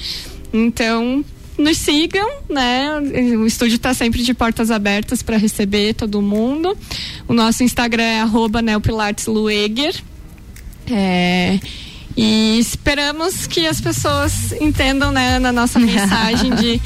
Então, 0.53 1.25
nos 1.59 1.79
sigam, 1.79 2.29
né? 2.49 2.89
O 3.39 3.47
estúdio 3.47 3.77
está 3.77 3.95
sempre 3.95 4.23
de 4.23 4.35
portas 4.35 4.71
abertas 4.71 5.23
para 5.23 5.37
receber 5.37 5.95
todo 5.95 6.21
mundo. 6.21 6.77
O 7.29 7.33
nosso 7.33 7.63
Instagram 7.63 8.03
é 8.03 8.21
arroba 8.21 8.61
neopilateslueger. 8.61 9.95
É, 10.91 11.59
e 12.17 12.59
esperamos 12.59 13.47
que 13.47 13.67
as 13.67 13.81
pessoas 13.81 14.53
entendam, 14.61 15.11
né, 15.11 15.39
na 15.39 15.51
nossa 15.53 15.79
mensagem 15.81 16.55
de 16.55 16.81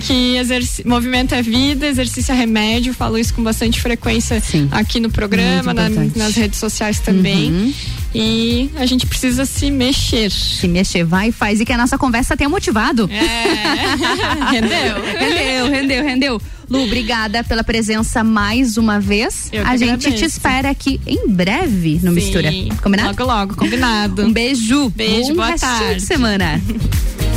que 0.00 0.36
movimento 0.84 1.34
é 1.34 1.42
vida, 1.42 1.86
exercício 1.86 2.32
é 2.32 2.34
remédio, 2.36 2.94
falo 2.94 3.18
isso 3.18 3.34
com 3.34 3.42
bastante 3.42 3.80
frequência 3.80 4.40
Sim. 4.40 4.68
aqui 4.70 5.00
no 5.00 5.10
programa, 5.10 5.74
na, 5.74 5.88
nas 5.88 6.34
redes 6.34 6.58
sociais 6.58 6.98
também. 7.00 7.50
Uhum. 7.52 7.74
E 8.14 8.70
a 8.76 8.86
gente 8.86 9.06
precisa 9.06 9.44
se 9.44 9.70
mexer. 9.70 10.30
Se 10.30 10.68
mexer, 10.68 11.02
vai 11.04 11.28
e 11.28 11.32
faz. 11.32 11.60
E 11.60 11.64
que 11.64 11.72
a 11.72 11.76
nossa 11.76 11.98
conversa 11.98 12.36
tenha 12.36 12.48
motivado. 12.48 13.10
É. 13.10 13.24
rendeu. 14.54 15.02
rendeu, 15.18 15.68
rendeu, 15.68 16.04
rendeu. 16.04 16.42
Lu, 16.70 16.84
obrigada 16.84 17.42
pela 17.42 17.64
presença 17.64 18.22
mais 18.22 18.76
uma 18.76 19.00
vez. 19.00 19.48
Eu 19.52 19.66
a 19.66 19.76
gente 19.76 20.06
agradeço. 20.06 20.16
te 20.16 20.24
espera 20.24 20.70
aqui 20.70 21.00
em 21.06 21.28
breve 21.28 21.94
no 22.02 22.10
Sim. 22.10 22.14
Mistura. 22.14 22.50
Combinado? 22.82 23.08
Logo, 23.08 23.24
logo, 23.24 23.56
combinado. 23.56 24.22
Um 24.22 24.32
beijo. 24.32 24.90
Beijo, 24.90 25.28
Bom 25.30 25.34
boa 25.34 25.58
tarde. 25.58 25.96
de 25.96 26.02
semana. 26.02 26.62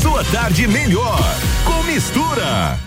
sua 0.00 0.24
tarde 0.24 0.66
melhor 0.66 1.20
com 1.64 1.82
mistura. 1.82 2.78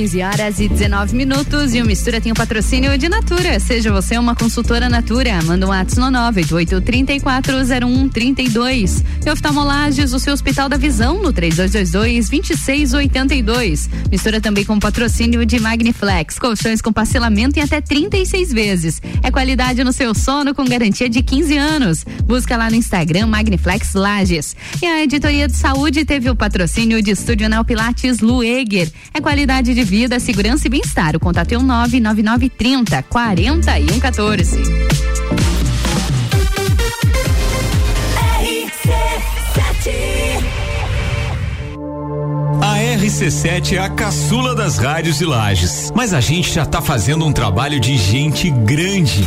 15 0.00 0.22
horas 0.22 0.60
e 0.60 0.66
19 0.66 1.14
minutos 1.14 1.74
e 1.74 1.82
o 1.82 1.84
Mistura 1.84 2.22
tem 2.22 2.32
o 2.32 2.34
patrocínio 2.34 2.96
de 2.96 3.06
Natura. 3.06 3.60
Seja 3.60 3.92
você 3.92 4.16
uma 4.16 4.34
consultora 4.34 4.88
Natura, 4.88 5.42
manda 5.42 5.66
um 5.66 5.72
ato 5.72 6.00
no 6.00 6.06
988-340132. 6.06 9.04
E 9.26 9.30
oftalmolages, 9.30 10.14
o 10.14 10.18
seu 10.18 10.32
Hospital 10.32 10.70
da 10.70 10.78
Visão 10.78 11.22
no 11.22 11.34
3222-2682. 11.34 13.90
Mistura 14.10 14.40
também 14.40 14.64
com 14.64 14.78
patrocínio 14.78 15.44
de 15.44 15.60
Magniflex, 15.60 16.38
colchões 16.38 16.80
com 16.80 16.90
parcelamento 16.90 17.58
em 17.58 17.62
até 17.62 17.82
36 17.82 18.54
vezes. 18.54 19.02
É 19.22 19.30
qualidade 19.30 19.84
no 19.84 19.92
seu 19.92 20.14
sono 20.14 20.54
com 20.54 20.64
garantia 20.64 21.10
de 21.10 21.22
15 21.22 21.58
anos. 21.58 22.06
Busca 22.30 22.56
lá 22.56 22.70
no 22.70 22.76
Instagram 22.76 23.26
Magniflex 23.26 23.92
Lages. 23.92 24.54
E 24.80 24.86
a 24.86 25.02
editoria 25.02 25.48
de 25.48 25.56
saúde 25.56 26.04
teve 26.04 26.30
o 26.30 26.36
patrocínio 26.36 27.02
de 27.02 27.10
Estúdio 27.10 27.48
Neo 27.48 27.64
Pilates 27.64 28.20
Lueger. 28.20 28.88
É 29.12 29.20
qualidade 29.20 29.74
de 29.74 29.82
vida, 29.82 30.20
segurança 30.20 30.68
e 30.68 30.70
bem-estar. 30.70 31.16
O 31.16 31.18
contato 31.18 31.50
é 31.50 31.58
o 31.58 31.62
99930 31.64 33.02
4114. 33.02 34.60
A 42.62 42.76
RC7 42.96 43.72
é 43.72 43.78
a 43.78 43.88
caçula 43.90 44.54
das 44.54 44.78
rádios 44.78 45.18
de 45.18 45.24
Lages, 45.24 45.90
mas 45.96 46.14
a 46.14 46.20
gente 46.20 46.52
já 46.52 46.64
tá 46.64 46.80
fazendo 46.80 47.26
um 47.26 47.32
trabalho 47.32 47.80
de 47.80 47.96
gente 47.96 48.48
grande. 48.50 49.26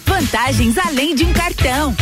Vantagens 0.05 0.77
além 0.77 1.15
de 1.15 1.23
um 1.23 1.33
cartão. 1.33 1.95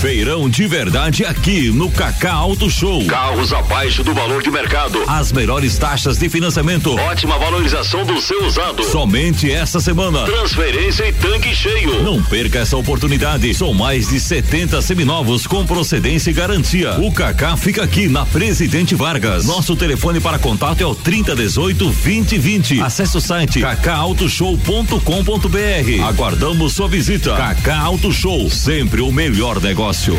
Feirão 0.00 0.48
de 0.48 0.66
verdade 0.66 1.26
aqui 1.26 1.70
no 1.70 1.90
Cacá 1.90 2.32
Auto 2.32 2.70
Show. 2.70 3.04
Carros 3.04 3.52
abaixo 3.52 4.02
do 4.02 4.14
valor 4.14 4.42
de 4.42 4.50
mercado. 4.50 4.98
As 5.06 5.30
melhores 5.30 5.76
taxas 5.76 6.16
de 6.16 6.26
financiamento. 6.30 6.94
Ótima 6.94 7.38
valorização 7.38 8.06
do 8.06 8.18
seu 8.18 8.46
usado. 8.46 8.82
Somente 8.82 9.52
esta 9.52 9.78
semana. 9.78 10.24
Transferência 10.24 11.06
e 11.06 11.12
tanque 11.12 11.54
cheio. 11.54 12.02
Não 12.02 12.22
perca 12.22 12.60
essa 12.60 12.78
oportunidade. 12.78 13.52
São 13.52 13.74
mais 13.74 14.08
de 14.08 14.18
70 14.18 14.80
seminovos 14.80 15.46
com 15.46 15.66
procedência 15.66 16.30
e 16.30 16.32
garantia. 16.32 16.98
O 16.98 17.12
Cacá 17.12 17.54
fica 17.58 17.82
aqui 17.82 18.08
na 18.08 18.24
Presidente 18.24 18.94
Vargas. 18.94 19.44
Nosso 19.44 19.76
telefone 19.76 20.18
para 20.18 20.38
contato 20.38 20.80
é 20.80 20.86
o 20.86 20.94
3018 20.94 21.84
2020. 21.84 22.80
Acesse 22.80 23.18
o 23.18 23.20
site 23.20 23.60
cacautoshow.com.br. 23.60 26.02
Aguardamos 26.08 26.72
sua 26.72 26.88
visita. 26.88 27.36
Cacá 27.36 27.80
Auto 27.80 28.10
Show, 28.10 28.48
sempre 28.48 29.02
o 29.02 29.12
melhor 29.12 29.60
negócio 29.60 29.89
negócio. 29.90 30.14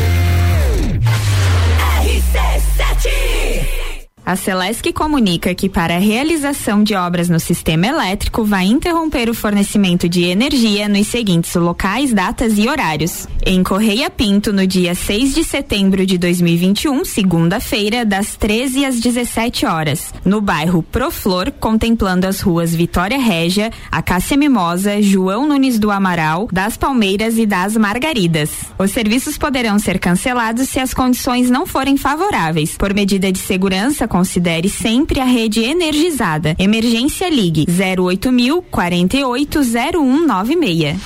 RC7 2.04 3.81
a 4.24 4.36
Celesc 4.36 4.92
comunica 4.92 5.52
que 5.52 5.68
para 5.68 5.96
a 5.96 5.98
realização 5.98 6.84
de 6.84 6.94
obras 6.94 7.28
no 7.28 7.40
sistema 7.40 7.88
elétrico 7.88 8.44
vai 8.44 8.66
interromper 8.66 9.28
o 9.28 9.34
fornecimento 9.34 10.08
de 10.08 10.22
energia 10.22 10.88
nos 10.88 11.08
seguintes 11.08 11.52
locais, 11.56 12.12
datas 12.12 12.56
e 12.56 12.68
horários. 12.68 13.26
Em 13.44 13.64
Correia 13.64 14.08
Pinto, 14.08 14.52
no 14.52 14.64
dia 14.64 14.94
6 14.94 15.34
de 15.34 15.42
setembro 15.42 16.06
de 16.06 16.16
2021, 16.18 17.04
segunda-feira, 17.04 18.04
das 18.04 18.36
13 18.36 18.84
às 18.84 19.00
17 19.00 19.66
horas. 19.66 20.14
No 20.24 20.40
bairro 20.40 20.84
Proflor, 20.84 21.50
contemplando 21.50 22.24
as 22.24 22.40
ruas 22.40 22.72
Vitória 22.72 23.18
Régia, 23.18 23.72
Acácia 23.90 24.36
Mimosa, 24.36 25.02
João 25.02 25.48
Nunes 25.48 25.80
do 25.80 25.90
Amaral, 25.90 26.48
das 26.52 26.76
Palmeiras 26.76 27.38
e 27.38 27.44
das 27.44 27.76
Margaridas. 27.76 28.50
Os 28.78 28.92
serviços 28.92 29.36
poderão 29.36 29.80
ser 29.80 29.98
cancelados 29.98 30.68
se 30.68 30.78
as 30.78 30.94
condições 30.94 31.50
não 31.50 31.66
forem 31.66 31.96
favoráveis. 31.96 32.76
Por 32.76 32.94
medida 32.94 33.32
de 33.32 33.40
segurança, 33.40 34.06
considere 34.12 34.68
sempre 34.68 35.20
a 35.20 35.24
rede 35.24 35.64
energizada. 35.64 36.54
Emergência 36.58 37.30
Ligue 37.30 37.64
08000 37.66 38.62
480196. 38.70 40.98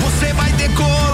Você 0.00 0.32
vai 0.32 0.50
decolar 0.52 1.13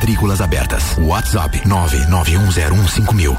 Matrículas 0.00 0.40
abertas. 0.40 0.96
WhatsApp 0.96 1.60
991015000. 1.66 3.36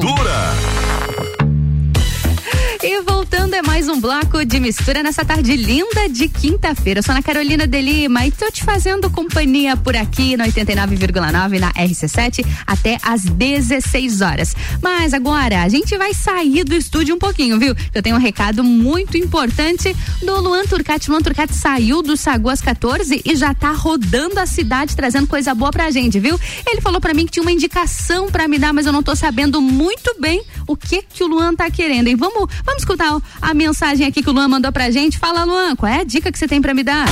E 2.86 3.02
voltando 3.02 3.54
é 3.54 3.62
mais 3.62 3.88
um 3.88 3.98
bloco 3.98 4.44
de 4.44 4.60
mistura 4.60 5.02
nessa 5.02 5.24
tarde 5.24 5.56
linda 5.56 6.10
de 6.10 6.28
quinta-feira. 6.28 7.00
Eu 7.00 7.04
sou 7.04 7.14
Ana 7.14 7.24
Carolina 7.24 7.66
de 7.66 7.80
Lima 7.80 8.28
e 8.28 8.32
tô 8.32 8.52
te 8.52 8.62
fazendo 8.62 9.10
companhia 9.10 9.78
por 9.78 9.96
aqui 9.96 10.36
no 10.36 10.44
89,9 10.44 11.60
na 11.60 11.72
RC7 11.72 12.46
até 12.68 12.98
às 13.02 13.24
16 13.24 14.20
horas. 14.20 14.54
Mas 14.82 15.14
agora 15.14 15.64
a 15.64 15.70
gente 15.70 15.98
vai 15.98 16.14
sair 16.14 16.66
do 16.66 16.76
estúdio 16.76 17.16
um 17.16 17.18
pouquinho, 17.18 17.58
viu? 17.58 17.74
Eu 17.94 18.04
tenho 18.04 18.18
um 18.18 18.20
recado 18.20 18.66
muito 18.66 19.16
importante 19.16 19.96
do 20.22 20.42
Luan 20.42 20.66
Turcati. 20.66 21.10
Luan 21.10 21.22
Turcati 21.22 21.56
saiu 21.56 22.02
do 22.02 22.18
Sagu 22.18 22.50
às 22.50 22.60
14 22.60 23.22
e 23.24 23.34
já 23.38 23.54
tá 23.54 23.72
rodando 23.72 24.42
a 24.42 24.46
cidade 24.46 24.94
trazendo 24.94 25.28
coisa 25.28 25.56
boa 25.56 25.72
pra 25.72 25.90
gente, 25.90 26.20
viu? 26.20 26.38
Ele 26.70 26.82
falou 26.82 27.00
pra 27.00 27.14
mim 27.14 27.26
que 27.26 27.32
tinha 27.32 27.44
uma 27.44 27.52
indicação 27.52 28.28
pra 28.30 28.46
me 28.46 28.60
dar, 28.60 28.74
mas 28.74 28.86
eu 28.86 28.92
não 28.92 29.02
tô 29.02 29.16
sabendo 29.16 29.62
muito 29.62 30.18
bem 30.20 30.44
o 30.68 30.76
que 30.76 31.02
que 31.02 31.24
o 31.24 31.28
Luan 31.28 31.56
tá 31.56 31.72
querendo, 31.72 32.08
hein? 32.08 32.18
Vamos, 32.18 32.50
vamos 32.66 32.73
escutar 32.78 33.18
a 33.42 33.54
mensagem 33.54 34.06
aqui 34.08 34.22
que 34.24 34.30
o 34.30 34.34
Luan 34.34 34.48
mandou 34.48 34.72
pra 34.72 34.90
gente. 34.92 35.18
Fala, 35.18 35.44
Luan, 35.44 35.76
qual 35.76 35.92
é 35.92 36.02
a 36.02 36.04
dica 36.04 36.32
que 36.32 36.38
você 36.38 36.48
tem 36.48 36.62
pra 36.62 36.74
me 36.74 36.84
dar? 36.84 37.06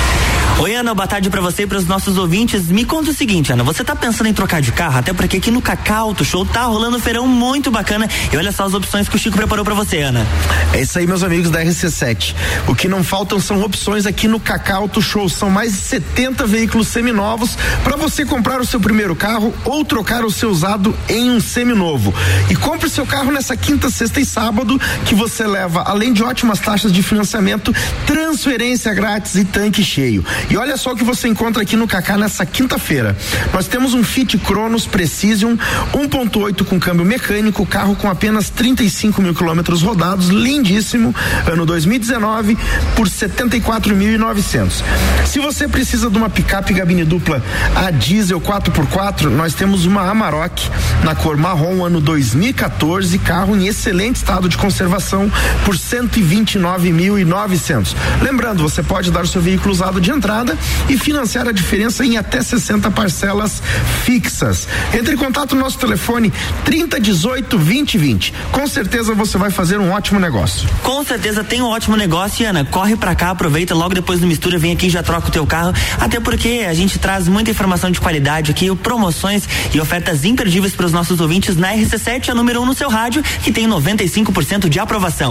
Oi, 0.59 0.75
Ana, 0.75 0.93
boa 0.93 1.07
tarde 1.07 1.29
pra 1.29 1.41
você 1.41 1.63
e 1.63 1.67
pros 1.67 1.87
nossos 1.87 2.17
ouvintes. 2.17 2.67
Me 2.67 2.85
conta 2.85 3.09
o 3.09 3.13
seguinte, 3.13 3.51
Ana, 3.51 3.63
você 3.63 3.83
tá 3.83 3.95
pensando 3.95 4.27
em 4.27 4.33
trocar 4.33 4.61
de 4.61 4.71
carro? 4.71 4.99
Até 4.99 5.11
porque 5.11 5.37
aqui 5.37 5.49
no 5.49 5.61
Cacau 5.61 6.09
Auto 6.09 6.23
Show 6.23 6.45
tá 6.45 6.65
rolando 6.65 6.97
um 6.97 6.99
feirão 6.99 7.27
muito 7.27 7.71
bacana 7.71 8.07
e 8.31 8.37
olha 8.37 8.51
só 8.51 8.65
as 8.65 8.73
opções 8.73 9.09
que 9.09 9.15
o 9.15 9.19
Chico 9.19 9.35
preparou 9.35 9.65
pra 9.65 9.73
você, 9.73 10.01
Ana. 10.01 10.25
É 10.73 10.81
isso 10.81 10.99
aí, 10.99 11.07
meus 11.07 11.23
amigos 11.23 11.49
da 11.49 11.63
RC7. 11.63 12.35
O 12.67 12.75
que 12.75 12.87
não 12.87 13.03
faltam 13.03 13.39
são 13.39 13.61
opções 13.63 14.05
aqui 14.05 14.27
no 14.27 14.39
Cacau 14.39 14.83
Auto 14.83 15.01
Show. 15.01 15.27
São 15.29 15.49
mais 15.49 15.71
de 15.71 15.79
70 15.79 16.45
veículos 16.45 16.87
seminovos 16.87 17.57
para 17.83 17.95
você 17.95 18.23
comprar 18.23 18.61
o 18.61 18.65
seu 18.65 18.79
primeiro 18.79 19.15
carro 19.15 19.53
ou 19.65 19.83
trocar 19.83 20.23
o 20.23 20.29
seu 20.29 20.51
usado 20.51 20.95
em 21.09 21.31
um 21.31 21.39
seminovo. 21.39 22.13
E 22.49 22.55
compre 22.55 22.89
seu 22.89 23.05
carro 23.05 23.31
nessa 23.31 23.57
quinta, 23.57 23.89
sexta 23.89 24.19
e 24.19 24.25
sábado 24.25 24.79
que 25.05 25.15
você 25.15 25.47
leva, 25.51 25.83
além 25.85 26.13
de 26.13 26.23
ótimas 26.23 26.59
taxas 26.59 26.91
de 26.91 27.03
financiamento, 27.03 27.73
transferência 28.07 28.93
grátis 28.93 29.35
e 29.35 29.45
tanque 29.45 29.83
cheio. 29.83 30.25
E 30.49 30.57
olha 30.57 30.77
só 30.77 30.93
o 30.93 30.95
que 30.95 31.03
você 31.03 31.27
encontra 31.27 31.61
aqui 31.61 31.75
no 31.75 31.87
Cacá 31.87 32.17
nessa 32.17 32.45
quinta-feira. 32.45 33.15
Nós 33.53 33.67
temos 33.67 33.93
um 33.93 34.03
Fit 34.03 34.37
Cronos 34.39 34.87
Precision 34.87 35.55
1.8 35.93 36.65
com 36.65 36.79
câmbio 36.79 37.05
mecânico, 37.05 37.65
carro 37.65 37.95
com 37.95 38.09
apenas 38.09 38.49
35 38.49 39.21
mil 39.21 39.35
quilômetros 39.35 39.81
rodados, 39.81 40.29
lindíssimo, 40.29 41.13
ano 41.45 41.65
2019 41.65 42.57
por 42.95 43.07
74.900. 43.07 44.83
Se 45.25 45.39
você 45.39 45.67
precisa 45.67 46.09
de 46.09 46.17
uma 46.17 46.29
picape 46.29 46.73
gabine 46.73 47.03
dupla 47.03 47.43
a 47.75 47.91
diesel 47.91 48.39
4x4, 48.39 49.25
nós 49.25 49.53
temos 49.53 49.85
uma 49.85 50.09
Amarok 50.09 50.69
na 51.03 51.15
cor 51.15 51.35
marrom, 51.37 51.83
ano 51.83 51.99
2014, 51.99 53.17
carro 53.19 53.55
em 53.55 53.67
excelente 53.67 54.17
estado 54.17 54.47
de 54.47 54.57
conservação 54.57 55.31
por 55.65 55.75
129.900. 55.75 57.95
Lembrando, 58.21 58.63
você 58.63 58.83
pode 58.83 59.11
dar 59.11 59.23
o 59.23 59.27
seu 59.27 59.41
veículo 59.41 59.71
usado 59.71 60.01
de 60.01 60.11
entrada 60.11 60.57
e 60.89 60.97
financiar 60.97 61.47
a 61.47 61.51
diferença 61.51 62.05
em 62.05 62.17
até 62.17 62.41
60 62.41 62.89
parcelas 62.91 63.61
fixas. 64.03 64.67
Entre 64.93 65.13
em 65.13 65.17
contato 65.17 65.55
no 65.55 65.61
nosso 65.61 65.77
telefone 65.77 66.33
3018 66.65 67.57
2020. 67.57 68.33
Com 68.51 68.67
certeza 68.67 69.13
você 69.13 69.37
vai 69.37 69.51
fazer 69.51 69.79
um 69.79 69.91
ótimo 69.91 70.19
negócio. 70.19 70.67
Com 70.83 71.03
certeza 71.03 71.43
tem 71.43 71.61
um 71.61 71.67
ótimo 71.67 71.95
negócio, 71.95 72.47
Ana. 72.47 72.65
Corre 72.65 72.95
pra 72.95 73.15
cá, 73.15 73.29
aproveita 73.29 73.75
logo 73.75 73.93
depois 73.93 74.19
do 74.19 74.27
mistura, 74.27 74.57
vem 74.57 74.73
aqui 74.73 74.87
e 74.87 74.89
já 74.89 75.03
troca 75.03 75.27
o 75.27 75.31
teu 75.31 75.45
carro. 75.45 75.73
Até 75.99 76.19
porque 76.19 76.65
a 76.67 76.73
gente 76.73 76.99
traz 76.99 77.27
muita 77.27 77.51
informação 77.51 77.91
de 77.91 77.99
qualidade 77.99 78.51
aqui, 78.51 78.73
promoções 78.75 79.47
e 79.73 79.79
ofertas 79.79 80.25
imperdíveis 80.25 80.73
para 80.73 80.85
os 80.85 80.91
nossos 80.91 81.19
ouvintes 81.19 81.55
na 81.55 81.73
RC7, 81.73 82.29
a 82.29 82.35
número 82.35 82.59
1 82.61 82.63
um 82.63 82.65
no 82.65 82.73
seu 82.73 82.89
rádio, 82.89 83.23
que 83.43 83.51
tem 83.51 83.67
95% 83.67 84.67
de 84.67 84.79
aprovação. 84.79 85.30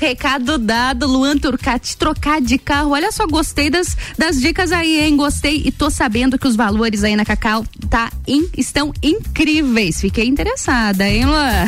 Recado 0.00 0.58
dado, 0.58 1.06
Luan 1.06 1.38
Turcati, 1.38 1.96
trocar 1.96 2.40
de 2.40 2.58
carro. 2.58 2.90
Olha 2.90 3.10
só, 3.12 3.26
gostei 3.26 3.70
das, 3.70 3.96
das 4.18 4.40
dicas 4.40 4.72
aí, 4.72 5.00
hein? 5.00 5.16
Gostei 5.16 5.62
e 5.64 5.72
tô 5.72 5.90
sabendo 5.90 6.38
que 6.38 6.46
os 6.46 6.56
valores 6.56 7.04
aí 7.04 7.16
na 7.16 7.24
Cacau 7.24 7.64
tá 7.88 8.10
in, 8.26 8.48
estão 8.56 8.92
incríveis. 9.02 10.00
Fiquei 10.00 10.26
interessada, 10.26 11.08
hein, 11.08 11.26
Luan? 11.26 11.64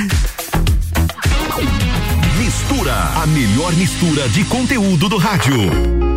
Mistura, 2.39 2.95
a 3.23 3.27
melhor 3.27 3.73
mistura 3.75 4.29
de 4.29 4.45
conteúdo 4.45 5.09
do 5.09 5.17
rádio. 5.17 6.16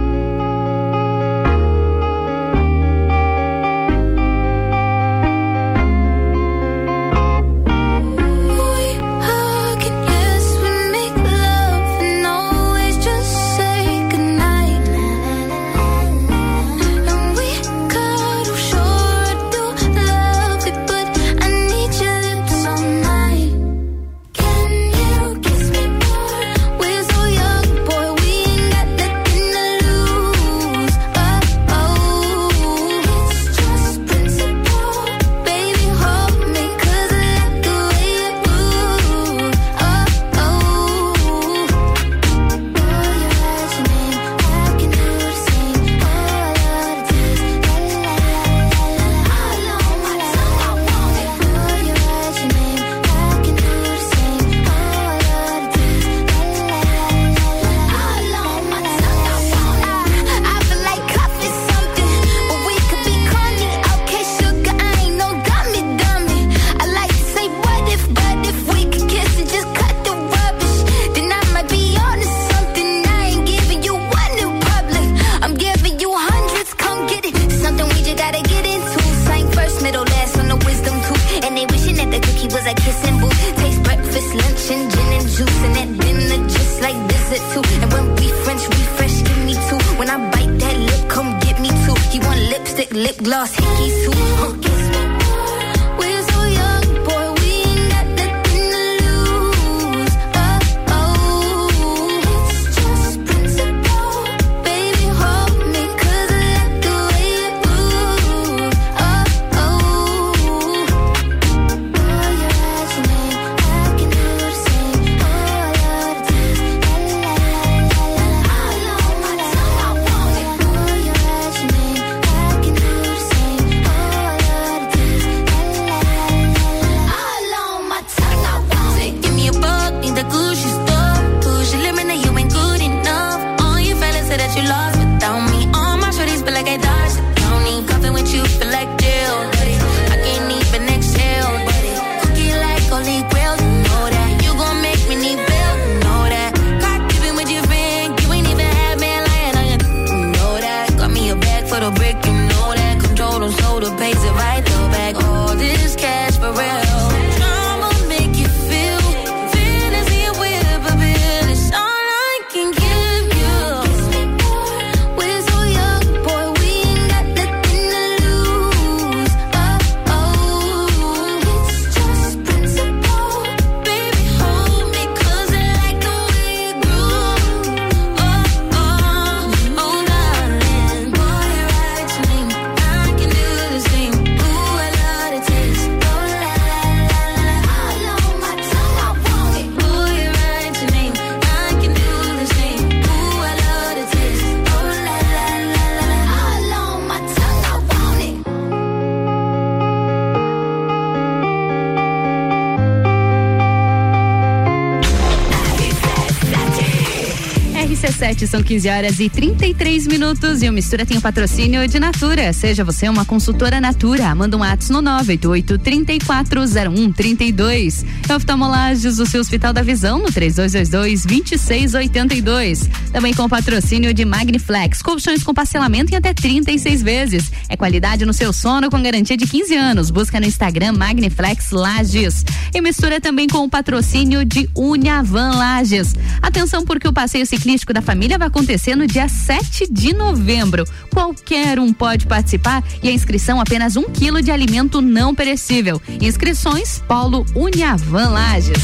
São 208.59 208.63
15 208.63 208.89
horas 208.89 209.19
e 209.19 209.29
33 209.29 210.07
minutos 210.07 210.61
e 210.61 210.69
o 210.69 210.73
Mistura 210.73 211.05
tem 211.05 211.17
o 211.17 211.21
patrocínio 211.21 211.87
de 211.87 211.99
Natura. 211.99 212.51
Seja 212.51 212.83
você 212.83 213.07
uma 213.07 213.23
consultora 213.23 213.79
Natura, 213.79 214.33
manda 214.35 214.57
um 214.57 214.63
ato 214.63 214.91
no 214.91 215.01
988 215.01 215.77
340132. 215.77 218.05
Oftalmolages, 218.35 219.19
o 219.19 219.25
seu 219.25 219.39
Hospital 219.39 219.71
da 219.71 219.81
Visão 219.81 220.19
no 220.19 220.29
3222 220.31 221.25
2682. 221.25 222.89
Também 223.11 223.33
com 223.33 223.43
o 223.43 223.49
patrocínio 223.49 224.13
de 224.13 224.25
Magniflex, 224.25 225.01
colchões 225.01 225.43
com 225.43 225.53
parcelamento 225.53 226.13
em 226.13 226.17
até 226.17 226.33
36 226.33 227.01
vezes. 227.01 227.51
É 227.69 227.77
qualidade 227.77 228.25
no 228.25 228.33
seu 228.33 228.51
sono 228.51 228.89
com 228.89 229.01
garantia 229.01 229.37
de 229.37 229.47
15 229.47 229.75
anos. 229.75 230.09
Busca 230.09 230.39
no 230.39 230.45
Instagram 230.45 230.93
Magniflex 230.93 231.71
Lages. 231.71 232.43
E 232.73 232.81
mistura 232.81 233.21
também 233.21 233.47
com 233.47 233.59
o 233.59 233.69
patrocínio 233.69 234.43
de 234.43 234.69
Uniavan 234.75 235.51
Lages. 235.51 236.15
Atenção 236.49 236.83
porque 236.83 237.07
o 237.07 237.13
passeio 237.13 237.45
ciclístico 237.45 237.93
da 237.93 238.01
família 238.01 238.35
vai 238.35 238.47
acontecer 238.47 238.95
no 238.95 239.05
dia 239.05 239.29
7 239.29 239.85
de 239.87 240.13
novembro. 240.13 240.83
Qualquer 241.11 241.77
um 241.77 241.93
pode 241.93 242.25
participar 242.25 242.83
e 243.03 243.07
a 243.07 243.11
inscrição 243.11 243.61
apenas 243.61 243.95
um 243.95 244.09
quilo 244.09 244.41
de 244.41 244.49
alimento 244.49 244.99
não 244.99 245.35
perecível. 245.35 246.01
Inscrições 246.19 247.03
Polo 247.07 247.45
Uniavan 247.53 248.29
Lages. 248.29 248.83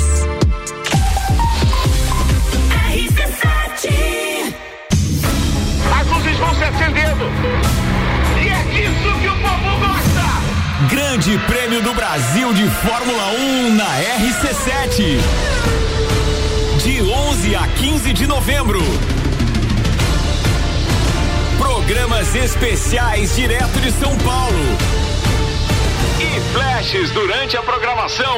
As 5.99 6.07
luzes 6.07 6.37
vão 6.37 6.53
se 6.53 6.63
acendendo. 6.65 7.25
E 8.43 8.47
é 8.47 8.63
disso 8.75 9.19
que 9.19 9.27
o 9.27 9.35
povo 9.41 9.79
gosta. 9.79 10.87
Grande 10.87 11.39
Prêmio 11.47 11.81
do 11.81 11.95
Brasil 11.95 12.53
de 12.53 12.69
Fórmula 12.69 13.31
1 13.39 13.73
na 13.73 13.87
RC7. 14.19 15.74
De 16.85 17.01
11 17.01 17.55
a 17.55 17.67
15 17.67 18.13
de 18.13 18.27
novembro. 18.27 18.79
Programas 21.57 22.35
especiais 22.35 23.35
direto 23.35 23.81
de 23.81 23.91
São 23.91 24.15
Paulo. 24.19 24.59
E 26.21 26.53
flashes 26.53 27.09
durante 27.09 27.57
a 27.57 27.63
programação. 27.63 28.37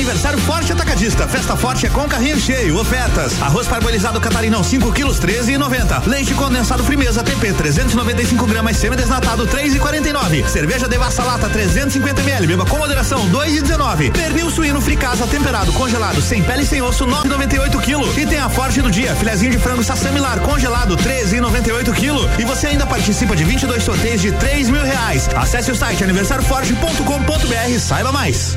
Aniversário 0.00 0.38
Forte 0.38 0.72
Atacadista. 0.72 1.28
Festa 1.28 1.54
Forte 1.54 1.84
é 1.84 1.90
com 1.90 2.08
carrinho 2.08 2.40
cheio. 2.40 2.78
Ofertas. 2.78 3.34
Arroz 3.42 3.68
parbolizado 3.68 4.18
catarinão 4.18 4.64
5 4.64 4.90
quilos 4.92 5.20
13,90. 5.20 6.06
Leite 6.06 6.32
condensado 6.32 6.82
Frimeza 6.82 7.22
TP 7.22 7.52
395 7.52 8.46
gramas 8.46 8.78
semidesnatado 8.78 9.46
3,49. 9.46 10.48
Cerveja 10.48 10.88
Devassa 10.88 11.22
Lata 11.22 11.50
350 11.50 12.22
ml. 12.22 12.46
Beba 12.46 12.64
com 12.64 12.78
moderação 12.78 13.28
2,19. 13.28 14.10
Pernil 14.10 14.50
suíno 14.50 14.80
fricasa 14.80 15.26
temperado 15.26 15.70
congelado 15.74 16.22
sem 16.22 16.42
pele 16.42 16.62
e 16.62 16.66
sem 16.66 16.80
osso 16.80 17.06
9,98 17.06 17.78
kg. 17.82 18.18
E 18.18 18.24
tem 18.24 18.38
a 18.38 18.48
Forte 18.48 18.80
do 18.80 18.90
dia. 18.90 19.14
Filezinho 19.14 19.52
de 19.52 19.58
frango 19.58 19.84
sassamilar 19.84 20.40
congelado 20.40 20.96
13,98 20.96 21.92
kg. 21.92 22.40
E 22.40 22.46
você 22.46 22.68
ainda 22.68 22.86
participa 22.86 23.36
de 23.36 23.44
22 23.44 23.82
sorteios 23.82 24.22
de 24.22 24.32
3 24.32 24.70
mil 24.70 24.82
reais. 24.82 25.28
Acesse 25.36 25.70
o 25.70 25.76
site 25.76 26.02
aniversarioforte.com.br 26.02 27.78
saiba 27.78 28.10
mais. 28.10 28.56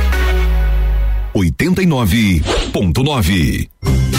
89.9. 1.41 3.67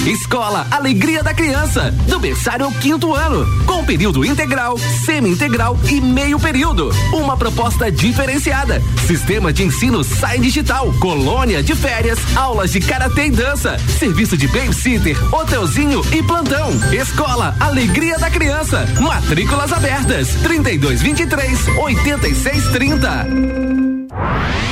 Escola 0.07 0.67
Alegria 0.69 1.23
da 1.23 1.33
Criança, 1.33 1.93
do 2.09 2.19
berçário 2.19 2.67
ao 2.67 2.73
quinto 2.73 3.15
ano, 3.15 3.47
com 3.65 3.85
período 3.85 4.25
integral, 4.25 4.77
semi-integral 4.77 5.79
e 5.89 6.01
meio 6.01 6.41
período. 6.41 6.91
Uma 7.13 7.37
proposta 7.37 7.89
diferenciada. 7.91 8.83
Sistema 9.07 9.53
de 9.53 9.63
ensino 9.63 10.03
Sai 10.03 10.41
Digital, 10.41 10.93
colônia 10.99 11.63
de 11.63 11.77
férias, 11.77 12.19
aulas 12.35 12.73
de 12.73 12.81
karatê 12.81 13.27
e 13.27 13.31
dança, 13.31 13.79
serviço 14.01 14.37
de 14.37 14.49
babysitter, 14.49 15.17
hotelzinho 15.33 16.03
e 16.13 16.21
plantão. 16.25 16.71
Escola 16.93 17.55
Alegria 17.61 18.19
da 18.19 18.29
Criança, 18.29 18.85
matrículas 19.01 19.73
abertas. 19.73 20.35
3223 20.43 21.69
8630. 21.79 24.72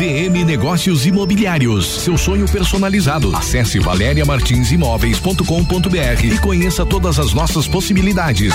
VM 0.00 0.44
Negócios 0.46 1.04
Imobiliários. 1.04 2.00
Seu 2.00 2.16
sonho 2.16 2.48
personalizado. 2.48 3.36
Acesse 3.36 3.78
valeriamartinsimóveis.com.br 3.78 6.24
e 6.24 6.38
conheça 6.38 6.86
todas 6.86 7.18
as 7.18 7.34
nossas 7.34 7.68
possibilidades. 7.68 8.54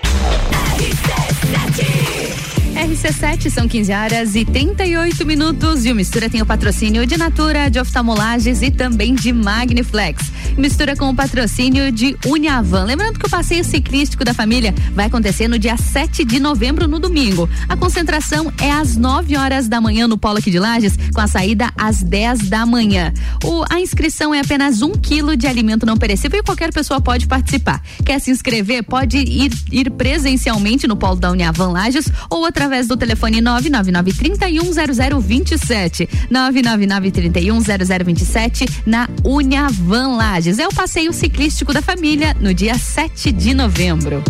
RC7 0.77 2.46
RC7 2.87 3.51
são 3.51 3.67
15 3.67 3.93
horas 3.93 4.37
e 4.37 4.45
38 4.45 5.27
minutos 5.27 5.85
e 5.85 5.91
o 5.91 5.95
Mistura 5.95 6.31
tem 6.31 6.41
o 6.41 6.47
patrocínio 6.47 7.05
de 7.05 7.17
Natura, 7.17 7.69
de 7.69 7.81
oftalmolages 7.81 8.63
e 8.63 8.71
também 8.71 9.13
de 9.13 9.33
Magniflex. 9.33 10.31
Mistura 10.57 10.95
com 10.95 11.11
o 11.11 11.15
patrocínio 11.15 11.91
de 11.91 12.17
Uniavan. 12.25 12.85
Lembrando 12.85 13.19
que 13.19 13.27
o 13.27 13.29
passeio 13.29 13.65
ciclístico 13.65 14.25
da 14.25 14.33
família 14.33 14.73
vai 14.95 15.07
acontecer 15.07 15.49
no 15.49 15.59
dia 15.59 15.77
7 15.77 16.25
de 16.25 16.39
novembro, 16.39 16.87
no 16.87 17.01
domingo. 17.01 17.51
A 17.69 17.77
concentração 17.77 18.53
é 18.63 18.71
às 18.71 18.97
9 18.97 19.37
horas 19.37 19.67
da 19.67 19.81
manhã 19.81 20.07
no 20.07 20.17
Polo 20.17 20.39
aqui 20.39 20.51
de 20.53 20.61
Lages, 20.61 20.97
com 21.13 21.21
a 21.21 21.27
saída 21.27 21.73
às 21.77 22.05
10 22.05 22.49
da 22.49 22.65
manhã. 22.65 23.13
O, 23.43 23.65
a 23.69 23.81
inscrição 23.81 24.33
é 24.33 24.39
apenas 24.41 24.81
um 24.81 24.93
quilo 24.93 25.37
de 25.37 25.49
alimento 25.49 25.85
não 25.85 25.97
perecível 25.97 26.39
e 26.39 26.43
qualquer 26.45 26.73
pessoa 26.73 27.01
pode 27.01 27.27
participar. 27.27 27.83
Quer 28.05 28.21
se 28.21 28.31
inscrever? 28.31 28.85
Pode 28.85 29.19
ir, 29.19 29.51
ir 29.73 29.91
presencialmente 29.91 30.87
no 30.87 30.97
Polo 30.97 31.17
da 31.17 31.33
Uniavan 31.33 31.73
Lages 31.73 32.07
ou 32.31 32.47
através 32.47 32.76
do 32.85 32.97
telefone 32.97 33.41
999 33.41 34.13
310027 34.13 36.09
999 36.31 37.11
310027 37.11 38.67
na 38.85 39.09
Uniavan 39.25 40.17
Lages. 40.17 40.59
É 40.59 40.67
o 40.67 40.73
passeio 40.73 41.13
ciclístico 41.13 41.73
da 41.73 41.81
família 41.81 42.37
no 42.41 42.53
dia 42.53 42.75
7 42.75 43.33
de 43.33 43.55
novembro. 43.55 44.23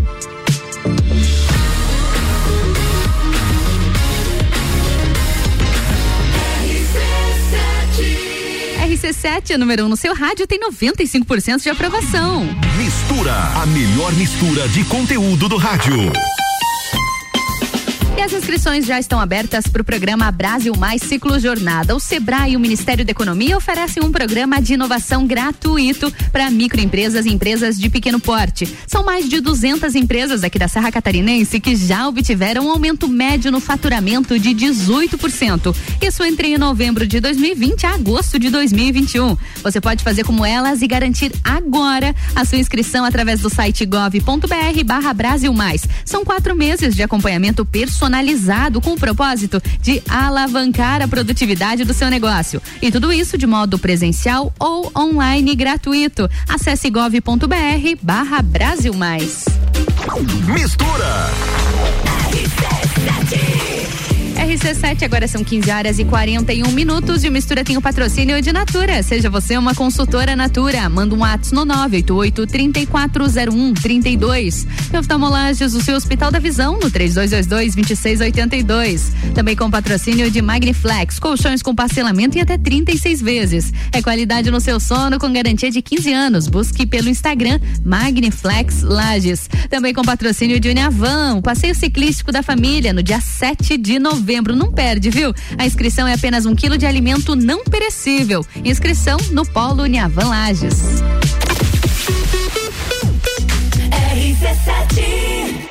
RC7, 9.06 9.56
número 9.56 9.84
1 9.84 9.86
um 9.86 9.88
no 9.90 9.96
seu 9.96 10.14
rádio, 10.14 10.46
tem 10.46 10.58
95% 10.60 11.62
de 11.62 11.70
aprovação. 11.70 12.46
Mistura, 12.78 13.34
a 13.60 13.66
melhor 13.66 14.12
mistura 14.14 14.68
de 14.68 14.84
conteúdo 14.84 15.48
do 15.48 15.56
rádio. 15.56 16.12
As 18.26 18.32
inscrições 18.32 18.84
já 18.84 18.98
estão 18.98 19.20
abertas 19.20 19.68
para 19.68 19.82
o 19.82 19.84
programa 19.84 20.28
Brasil 20.32 20.74
Mais 20.76 21.00
Ciclo 21.00 21.38
Jornada. 21.38 21.94
O 21.94 22.00
Sebrae 22.00 22.54
e 22.54 22.56
o 22.56 22.60
Ministério 22.60 23.04
da 23.04 23.12
Economia 23.12 23.56
oferecem 23.56 24.02
um 24.02 24.10
programa 24.10 24.60
de 24.60 24.74
inovação 24.74 25.28
gratuito 25.28 26.12
para 26.32 26.50
microempresas 26.50 27.24
e 27.24 27.30
empresas 27.30 27.78
de 27.78 27.88
pequeno 27.88 28.18
porte. 28.18 28.68
São 28.84 29.04
mais 29.04 29.28
de 29.28 29.40
200 29.40 29.94
empresas 29.94 30.42
aqui 30.42 30.58
da 30.58 30.66
Serra 30.66 30.90
Catarinense 30.90 31.60
que 31.60 31.76
já 31.76 32.08
obtiveram 32.08 32.66
um 32.66 32.70
aumento 32.72 33.06
médio 33.06 33.52
no 33.52 33.60
faturamento 33.60 34.36
de 34.40 34.50
18%. 34.50 35.72
Isso 36.02 36.24
entre 36.24 36.58
novembro 36.58 37.06
de 37.06 37.20
2020 37.20 37.86
a 37.86 37.94
agosto 37.94 38.40
de 38.40 38.50
2021. 38.50 39.36
Você 39.62 39.80
pode 39.80 40.02
fazer 40.02 40.24
como 40.24 40.44
elas 40.44 40.82
e 40.82 40.88
garantir 40.88 41.30
agora 41.44 42.12
a 42.34 42.44
sua 42.44 42.58
inscrição 42.58 43.04
através 43.04 43.38
do 43.38 43.48
site 43.48 43.86
gov.br 43.86 44.84
barra 44.84 45.14
Brasil 45.14 45.52
Mais. 45.52 45.86
São 46.04 46.24
quatro 46.24 46.56
meses 46.56 46.96
de 46.96 47.04
acompanhamento 47.04 47.64
personalizado 47.64 48.15
com 48.80 48.92
o 48.92 48.98
propósito 48.98 49.62
de 49.80 50.02
alavancar 50.08 51.02
a 51.02 51.08
produtividade 51.08 51.84
do 51.84 51.94
seu 51.94 52.08
negócio. 52.08 52.62
E 52.80 52.90
tudo 52.90 53.12
isso 53.12 53.36
de 53.36 53.46
modo 53.46 53.78
presencial 53.78 54.52
ou 54.58 54.90
online 54.96 55.54
gratuito. 55.54 56.28
Acesse 56.48 56.90
gov.br 56.90 57.96
barra 58.02 58.42
Brasil 58.42 58.94
Mais. 58.94 59.44
Mistura. 60.46 61.30
RC7, 64.46 65.02
agora 65.02 65.26
são 65.26 65.42
15 65.42 65.70
horas 65.72 65.98
e 65.98 66.04
41 66.04 66.70
minutos 66.70 67.24
e 67.24 67.28
o 67.28 67.32
Mistura 67.32 67.64
tem 67.64 67.76
o 67.76 67.82
patrocínio 67.82 68.40
de 68.40 68.52
Natura. 68.52 69.02
Seja 69.02 69.28
você 69.28 69.58
uma 69.58 69.74
consultora 69.74 70.36
Natura. 70.36 70.88
Manda 70.88 71.16
um 71.16 71.24
ato 71.24 71.52
no 71.52 71.64
988 71.64 72.46
3401 72.46 73.74
32. 73.74 74.66
E 74.92 74.96
oftalmolages, 74.96 75.74
o 75.74 75.82
seu 75.82 75.96
Hospital 75.96 76.30
da 76.30 76.38
Visão 76.38 76.74
no 76.74 76.88
3222 76.88 77.74
2682. 77.74 79.12
Também 79.34 79.56
com 79.56 79.68
patrocínio 79.68 80.30
de 80.30 80.40
Magniflex, 80.40 81.18
colchões 81.18 81.60
com 81.60 81.74
parcelamento 81.74 82.38
em 82.38 82.40
até 82.40 82.56
36 82.56 83.20
vezes. 83.20 83.72
É 83.90 84.00
qualidade 84.00 84.48
no 84.48 84.60
seu 84.60 84.78
sono 84.78 85.18
com 85.18 85.32
garantia 85.32 85.72
de 85.72 85.82
15 85.82 86.12
anos. 86.12 86.46
Busque 86.46 86.86
pelo 86.86 87.08
Instagram 87.08 87.58
Magniflex 87.84 88.82
Lages. 88.82 89.50
Também 89.68 89.92
com 89.92 90.02
patrocínio 90.02 90.60
de 90.60 90.68
Uniavan, 90.68 91.34
o 91.34 91.42
passeio 91.42 91.74
ciclístico 91.74 92.30
da 92.30 92.44
família 92.44 92.92
no 92.92 93.02
dia 93.02 93.20
7 93.20 93.76
de 93.76 93.98
novembro 93.98 94.36
novembro. 94.46 94.56
Não 94.56 94.70
perde, 94.70 95.10
viu? 95.10 95.34
A 95.58 95.66
inscrição 95.66 96.06
é 96.06 96.14
apenas 96.14 96.46
um 96.46 96.54
quilo 96.54 96.78
de 96.78 96.86
alimento 96.86 97.34
não 97.34 97.64
perecível. 97.64 98.46
Inscrição 98.64 99.16
no 99.32 99.44
Polo 99.46 99.82
Uniavan 99.82 100.28
Lages. 100.28 101.02
RC7 103.90 105.66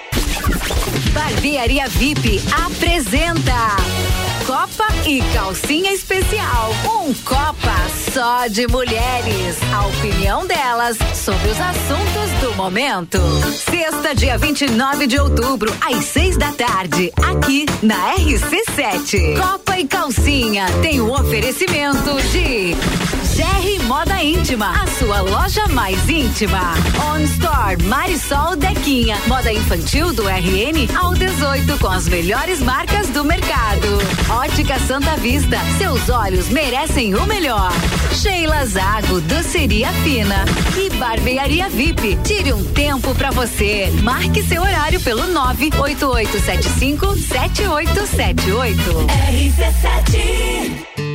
Barbearia 1.14 1.88
VIP 1.88 2.42
apresenta 2.66 4.25
Copa 4.66 5.08
e 5.08 5.22
Calcinha 5.32 5.94
Especial. 5.94 6.72
Um 6.86 7.14
Copa 7.24 7.76
só 8.12 8.48
de 8.48 8.66
mulheres. 8.66 9.58
A 9.72 9.86
opinião 9.86 10.48
delas 10.48 10.98
sobre 11.14 11.50
os 11.50 11.58
assuntos 11.60 12.32
do 12.42 12.56
momento. 12.56 13.20
Sexta, 13.70 14.16
dia 14.16 14.40
29 14.40 15.06
de 15.06 15.20
outubro, 15.20 15.72
às 15.82 16.06
seis 16.06 16.36
da 16.36 16.52
tarde, 16.52 17.14
aqui 17.22 17.68
na 17.84 18.16
RC7. 18.16 19.40
Copa 19.40 19.78
e 19.78 19.86
Calcinha 19.86 20.66
tem 20.82 21.00
o 21.00 21.10
um 21.10 21.14
oferecimento 21.14 22.16
de 22.32 22.74
GR 23.36 23.84
Moda 23.86 24.24
Íntima, 24.24 24.72
a 24.82 24.88
sua 24.88 25.22
loja 25.22 25.68
mais 25.68 26.10
íntima. 26.10 26.74
On 27.12 27.20
Store 27.20 27.84
Marisol 27.84 28.56
Dequinha, 28.56 29.18
moda 29.28 29.52
infantil 29.52 30.14
do 30.14 30.24
RN 30.28 30.88
ao 30.98 31.14
18 31.14 31.78
com 31.78 31.88
as 31.88 32.08
melhores 32.08 32.62
marcas 32.62 33.10
do 33.10 33.24
mercado. 33.24 33.88
São 34.56 35.02
Santa 35.02 35.18
Vista. 35.18 35.57
Seus 35.77 36.07
olhos 36.10 36.48
merecem 36.48 37.14
o 37.14 37.26
melhor. 37.26 37.73
Sheila 38.14 38.65
Zago, 38.65 39.19
doceria 39.22 39.91
fina 39.91 40.45
e 40.77 40.90
barbearia 40.95 41.68
VIP. 41.68 42.18
Tire 42.23 42.53
um 42.53 42.64
tempo 42.64 43.14
para 43.15 43.32
você. 43.32 43.91
Marque 44.02 44.41
seu 44.44 44.61
horário 44.61 45.02
pelo 45.02 45.27
98875 45.27 47.18
7878. 47.18 48.82
RC7 49.30 51.15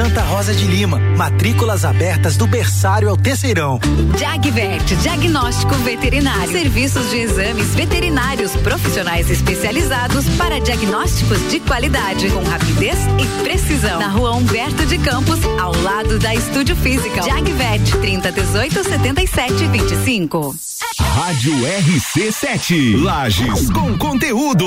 Santa 0.00 0.22
Rosa 0.22 0.54
de 0.54 0.64
Lima, 0.64 0.98
matrículas 0.98 1.84
abertas 1.84 2.34
do 2.34 2.46
berçário 2.46 3.10
ao 3.10 3.18
terceirão. 3.18 3.78
Jagvet, 4.18 4.96
diagnóstico 4.96 5.74
veterinário. 5.74 6.50
Serviços 6.50 7.10
de 7.10 7.18
exames 7.18 7.74
veterinários 7.74 8.56
profissionais 8.56 9.28
especializados 9.28 10.24
para 10.38 10.58
diagnósticos 10.58 11.38
de 11.50 11.60
qualidade, 11.60 12.30
com 12.30 12.42
rapidez 12.44 12.96
e 13.18 13.42
precisão. 13.42 14.00
Na 14.00 14.08
rua 14.08 14.32
Humberto 14.32 14.86
de 14.86 14.96
Campos, 14.96 15.38
ao 15.60 15.76
lado 15.82 16.18
da 16.18 16.34
Estúdio 16.34 16.74
Física. 16.76 17.20
Jagvet, 17.20 17.98
30 18.00 18.32
18 18.32 18.82
77 18.82 19.66
25. 19.66 20.56
Rádio 20.98 21.52
RC7. 21.52 23.02
Lages 23.02 23.68
com 23.70 23.98
conteúdo. 23.98 24.66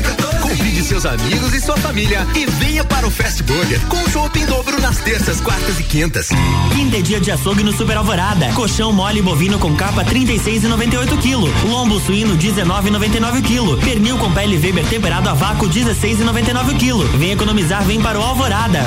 Convide 0.51 0.83
seus 0.83 1.05
amigos 1.05 1.53
e 1.53 1.61
sua 1.61 1.77
família 1.77 2.27
e 2.35 2.45
venha 2.45 2.83
para 2.83 3.07
o 3.07 3.09
Fast 3.09 3.41
Burger 3.43 3.79
com 3.87 4.09
chopp 4.09 4.37
em 4.37 4.45
dobro 4.45 4.81
nas 4.81 4.97
terças, 4.97 5.39
quartas 5.39 5.79
e 5.79 5.83
quintas. 5.83 6.27
Quinta 6.75 6.97
é 6.97 7.01
dia 7.01 7.21
de 7.21 7.31
açougue 7.31 7.63
no 7.63 7.71
Super 7.71 7.95
Alvorada. 7.95 8.51
Colchão 8.51 8.91
mole 8.91 9.21
bovino 9.21 9.57
com 9.59 9.73
capa 9.77 10.03
36,98 10.03 11.21
kg. 11.21 11.69
Lombo 11.69 12.01
suíno 12.01 12.37
19,99 12.37 13.41
kg. 13.41 13.81
Pernil 13.81 14.17
com 14.17 14.29
pele 14.33 14.57
Weber 14.57 14.85
temperado 14.87 15.29
a 15.29 15.33
vácuo 15.33 15.69
16,99 15.69 16.77
kg. 16.77 17.17
Vem 17.17 17.31
economizar, 17.31 17.85
vem 17.85 18.01
para 18.01 18.19
o 18.19 18.21
Alvorada. 18.21 18.81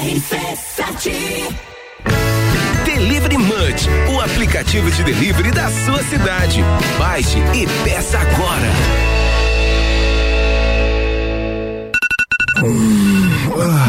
RC7 0.00 1.67
Munch, 3.68 3.86
o 4.10 4.20
aplicativo 4.20 4.90
de 4.90 5.02
delivery 5.04 5.50
da 5.50 5.68
sua 5.70 6.02
cidade. 6.04 6.62
Baixe 6.98 7.38
e 7.54 7.66
peça 7.84 8.18
agora. 8.18 8.68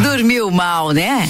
Dormiu 0.03 0.51
mal, 0.51 0.91
né? 0.91 1.29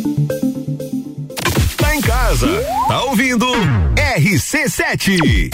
Casa, 2.31 2.47
tá 2.87 3.03
ouvindo 3.03 3.45
RC7. 4.15 5.51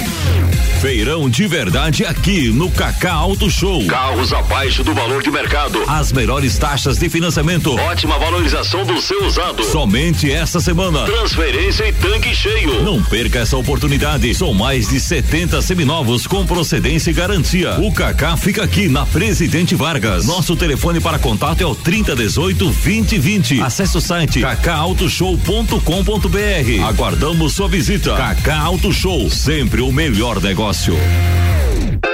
Feirão 0.82 1.28
de 1.28 1.48
verdade 1.48 2.06
aqui 2.06 2.52
no 2.52 2.70
Cacá 2.70 3.14
Auto 3.14 3.50
Show. 3.50 3.84
Carros 3.88 4.32
abaixo 4.32 4.84
do 4.84 4.94
valor 4.94 5.24
de 5.24 5.32
mercado. 5.32 5.84
As 5.88 6.12
melhores 6.12 6.56
taxas 6.60 7.00
de 7.00 7.10
financiamento. 7.10 7.76
Ótima 7.76 8.20
valorização 8.20 8.86
do 8.86 9.02
seu 9.02 9.26
usado. 9.26 9.64
Somente 9.64 10.32
essa 10.32 10.60
semana. 10.60 11.04
Transferência 11.06 11.88
e 11.88 11.94
tanque 11.94 12.36
cheio. 12.36 12.84
Não 12.84 13.02
perca 13.02 13.40
essa 13.40 13.58
oportunidade. 13.58 14.32
São 14.36 14.54
mais 14.54 14.88
de 14.88 15.00
70 15.00 15.60
seminovos 15.64 16.28
com 16.28 16.46
procedência 16.46 17.10
e 17.10 17.14
garantia. 17.14 17.80
O 17.80 17.92
Cacá 17.92 18.38
fica 18.38 18.64
aqui 18.64 18.88
na 18.88 19.04
Presidente 19.04 19.74
Vargas. 19.74 20.28
Nosso 20.28 20.56
telefone 20.56 21.00
para 21.00 21.18
contato 21.18 21.60
é 21.60 21.66
o 21.66 21.74
3018 21.74 22.66
2020. 22.66 23.62
Acesse 23.62 23.98
o 23.98 24.02
site 24.02 24.42
cacautoshow.com.br. 24.42 26.86
Aguardamos 26.88 27.54
sua 27.54 27.68
visita. 27.68 28.16
Cacá 28.16 28.60
Auto 28.60 28.94
Show, 28.94 29.28
sempre 29.32 29.82
o 29.82 29.92
melhor 29.92 30.40
negócio 30.40 30.67
negócio. 30.68 32.07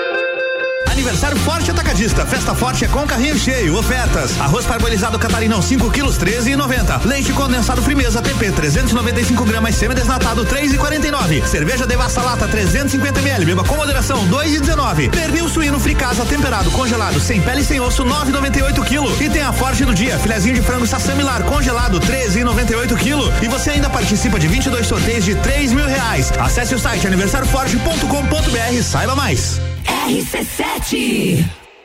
Aniversário 0.93 1.35
Forte 1.37 1.71
Atacadista. 1.71 2.23
Festa 2.23 2.53
forte 2.53 2.85
é 2.85 2.87
com 2.87 3.05
carrinho 3.07 3.37
cheio. 3.37 3.75
Ofertas. 3.75 4.39
Arroz 4.39 4.63
parbolizado 4.63 5.17
catarinão 5.17 5.59
5 5.59 5.89
quilos 5.89 6.19
13,90. 6.19 7.03
Leite 7.03 7.33
condensado 7.33 7.81
Frimeza 7.81 8.21
TP 8.21 8.51
395 8.51 9.43
gramas 9.43 9.73
semi-desnatado 9.75 10.45
3,49. 10.45 11.45
Cerveja 11.47 11.87
Devassa 11.87 12.21
Lata 12.21 12.47
350 12.47 13.19
ml. 13.21 13.43
Beba 13.43 13.63
com 13.63 13.75
moderação 13.75 14.27
2,19. 14.27 15.09
Pernil 15.09 15.49
suíno 15.49 15.79
fricasa 15.79 16.25
temperado 16.25 16.69
congelado 16.69 17.19
sem 17.19 17.41
pele 17.41 17.61
e 17.61 17.65
sem 17.65 17.79
osso 17.79 18.05
9,98 18.05 18.85
quilo. 18.85 19.11
E 19.19 19.29
tem 19.29 19.41
a 19.41 19.51
Forte 19.51 19.83
do 19.83 19.95
dia. 19.95 20.19
Filezinho 20.19 20.53
de 20.53 20.61
frango 20.61 20.85
sassamilar 20.85 21.43
congelado 21.43 21.99
13,98 21.99 22.95
quilo. 22.97 23.33
E 23.41 23.47
você 23.47 23.71
ainda 23.71 23.89
participa 23.89 24.39
de 24.39 24.47
22 24.47 24.85
sorteios 24.85 25.25
de 25.25 25.33
3 25.33 25.73
mil 25.73 25.87
reais. 25.87 26.31
Acesse 26.39 26.75
o 26.75 26.79
site 26.79 27.07
aniversarioforte.com.br. 27.07 28.83
Saiba 28.83 29.15
mais. 29.15 29.59
RC7 30.03 31.62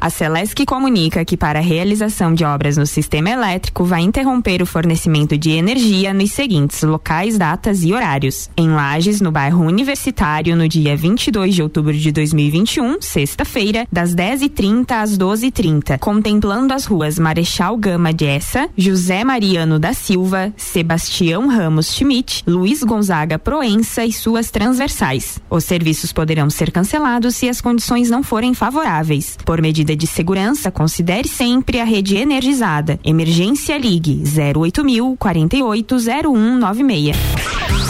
A 0.00 0.10
Celesc 0.10 0.64
comunica 0.64 1.24
que 1.24 1.36
para 1.36 1.58
a 1.58 1.62
realização 1.62 2.32
de 2.32 2.44
obras 2.44 2.76
no 2.76 2.86
sistema 2.86 3.30
elétrico 3.30 3.84
vai 3.84 4.02
interromper 4.02 4.62
o 4.62 4.66
fornecimento 4.66 5.36
de 5.36 5.50
energia 5.50 6.14
nos 6.14 6.30
seguintes 6.30 6.82
locais, 6.84 7.36
datas 7.36 7.82
e 7.82 7.92
horários. 7.92 8.48
Em 8.56 8.70
Lages, 8.70 9.20
no 9.20 9.32
bairro 9.32 9.64
Universitário, 9.64 10.54
no 10.54 10.68
dia 10.68 10.96
22 10.96 11.52
de 11.52 11.62
outubro 11.62 11.92
de 11.92 12.12
2021, 12.12 13.02
sexta-feira, 13.02 13.88
das 13.90 14.14
10h30 14.14 14.92
às 14.92 15.18
12h30, 15.18 15.98
contemplando 15.98 16.72
as 16.72 16.84
ruas 16.84 17.18
Marechal 17.18 17.76
Gama 17.76 18.14
de 18.14 18.24
Essa, 18.24 18.68
José 18.76 19.24
Mariano 19.24 19.80
da 19.80 19.92
Silva, 19.92 20.52
Sebastião 20.56 21.48
Ramos 21.48 21.92
Schmidt, 21.92 22.44
Luiz 22.46 22.84
Gonzaga 22.84 23.36
Proença 23.36 24.04
e 24.04 24.12
suas 24.12 24.48
transversais. 24.50 25.40
Os 25.50 25.64
serviços 25.64 26.12
poderão 26.12 26.48
ser 26.48 26.70
cancelados 26.70 27.34
se 27.34 27.48
as 27.48 27.60
condições 27.60 28.08
não 28.08 28.22
forem 28.22 28.54
favoráveis. 28.54 29.36
Por 29.44 29.60
medida 29.60 29.87
de 29.96 30.06
segurança, 30.06 30.70
considere 30.70 31.28
sempre 31.28 31.80
a 31.80 31.84
rede 31.84 32.16
energizada. 32.16 32.98
Emergência 33.04 33.76
Ligue 33.78 34.22
08000 34.56 35.16
480196. 35.18 37.16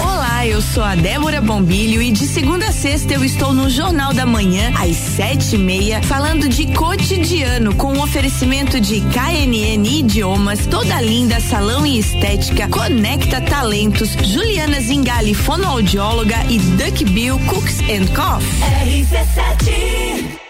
Olá, 0.00 0.46
eu 0.46 0.60
sou 0.62 0.84
a 0.84 0.94
Débora 0.94 1.40
Bombilho 1.40 2.00
e 2.00 2.12
de 2.12 2.26
segunda 2.26 2.66
a 2.68 2.72
sexta 2.72 3.14
eu 3.14 3.24
estou 3.24 3.52
no 3.52 3.68
Jornal 3.68 4.14
da 4.14 4.24
Manhã, 4.24 4.72
às 4.78 4.94
sete 4.94 5.56
e 5.56 5.58
meia, 5.58 6.02
falando 6.02 6.48
de 6.48 6.72
cotidiano, 6.74 7.74
com 7.74 7.94
um 7.94 8.02
oferecimento 8.02 8.80
de 8.80 9.00
KNN 9.00 9.84
Idiomas, 9.86 10.66
Toda 10.66 11.00
Linda 11.00 11.40
Salão 11.40 11.84
e 11.84 11.98
Estética, 11.98 12.68
Conecta 12.68 13.40
Talentos, 13.40 14.10
Juliana 14.22 14.80
Zingali, 14.80 15.34
fonoaudióloga 15.34 16.36
e 16.48 16.58
Duck 16.58 17.04
Bill 17.06 17.38
Cooks 17.46 17.80
and 17.80 18.06
Coffee. 18.14 18.48
RC7 18.86 20.47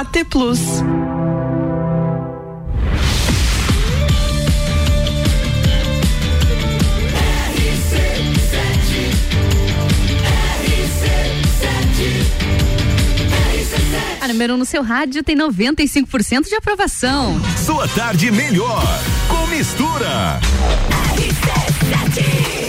AT 0.00 0.24
Plus. 0.30 0.58
A 14.22 14.28
número 14.28 14.54
1 14.54 14.56
um 14.56 14.58
no 14.58 14.64
seu 14.64 14.82
rádio 14.82 15.22
tem 15.22 15.36
95% 15.36 16.48
de 16.48 16.54
aprovação. 16.54 17.38
Sua 17.62 17.86
tarde 17.88 18.30
melhor 18.30 18.82
com 19.28 19.46
mistura. 19.48 20.40
RC7, 21.18 22.59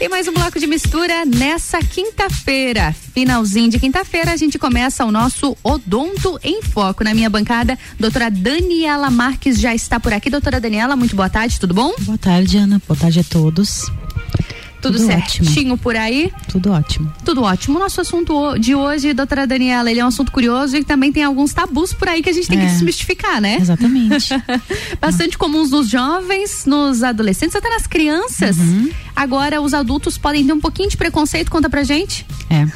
E 0.00 0.08
mais 0.08 0.26
um 0.26 0.32
bloco 0.32 0.58
de 0.58 0.66
mistura 0.66 1.26
nessa 1.26 1.78
quinta-feira. 1.80 2.94
Finalzinho 3.12 3.68
de 3.68 3.78
quinta-feira, 3.78 4.32
a 4.32 4.36
gente 4.36 4.58
começa 4.58 5.04
o 5.04 5.12
nosso 5.12 5.54
Odonto 5.62 6.40
em 6.42 6.62
Foco. 6.62 7.04
Na 7.04 7.12
minha 7.12 7.28
bancada, 7.28 7.78
doutora 7.98 8.30
Daniela 8.30 9.10
Marques 9.10 9.60
já 9.60 9.74
está 9.74 10.00
por 10.00 10.14
aqui. 10.14 10.30
Doutora 10.30 10.58
Daniela, 10.58 10.96
muito 10.96 11.14
boa 11.14 11.28
tarde, 11.28 11.60
tudo 11.60 11.74
bom? 11.74 11.92
Boa 12.00 12.16
tarde, 12.16 12.56
Ana. 12.56 12.80
Boa 12.88 12.98
tarde 12.98 13.20
a 13.20 13.24
todos. 13.24 13.92
Tudo, 14.80 14.96
Tudo 14.96 15.06
certinho 15.06 15.50
ótimo. 15.50 15.78
por 15.78 15.94
aí? 15.96 16.32
Tudo 16.48 16.70
ótimo. 16.72 17.12
Tudo 17.24 17.42
ótimo. 17.42 17.76
O 17.76 17.80
nosso 17.80 18.00
assunto 18.00 18.56
de 18.58 18.74
hoje, 18.74 19.12
doutora 19.12 19.46
Daniela, 19.46 19.90
ele 19.90 20.00
é 20.00 20.04
um 20.04 20.08
assunto 20.08 20.32
curioso 20.32 20.76
e 20.76 20.82
também 20.84 21.12
tem 21.12 21.22
alguns 21.22 21.52
tabus 21.52 21.92
por 21.92 22.08
aí 22.08 22.22
que 22.22 22.30
a 22.30 22.32
gente 22.32 22.48
tem 22.48 22.58
que 22.58 22.64
É. 22.64 22.68
desmistificar, 22.68 23.40
né? 23.40 23.58
Exatamente. 23.60 24.28
Bastante 25.00 25.36
comuns 25.36 25.70
nos 25.70 25.88
jovens, 25.88 26.64
nos 26.66 27.02
adolescentes, 27.02 27.54
até 27.54 27.68
nas 27.68 27.86
crianças. 27.86 28.56
Uhum. 28.56 28.90
Agora, 29.14 29.60
os 29.60 29.74
adultos 29.74 30.16
podem 30.16 30.46
ter 30.46 30.52
um 30.52 30.60
pouquinho 30.60 30.88
de 30.88 30.96
preconceito. 30.96 31.50
Conta 31.50 31.68
pra 31.68 31.82
gente. 31.84 32.24
É. 32.48 32.66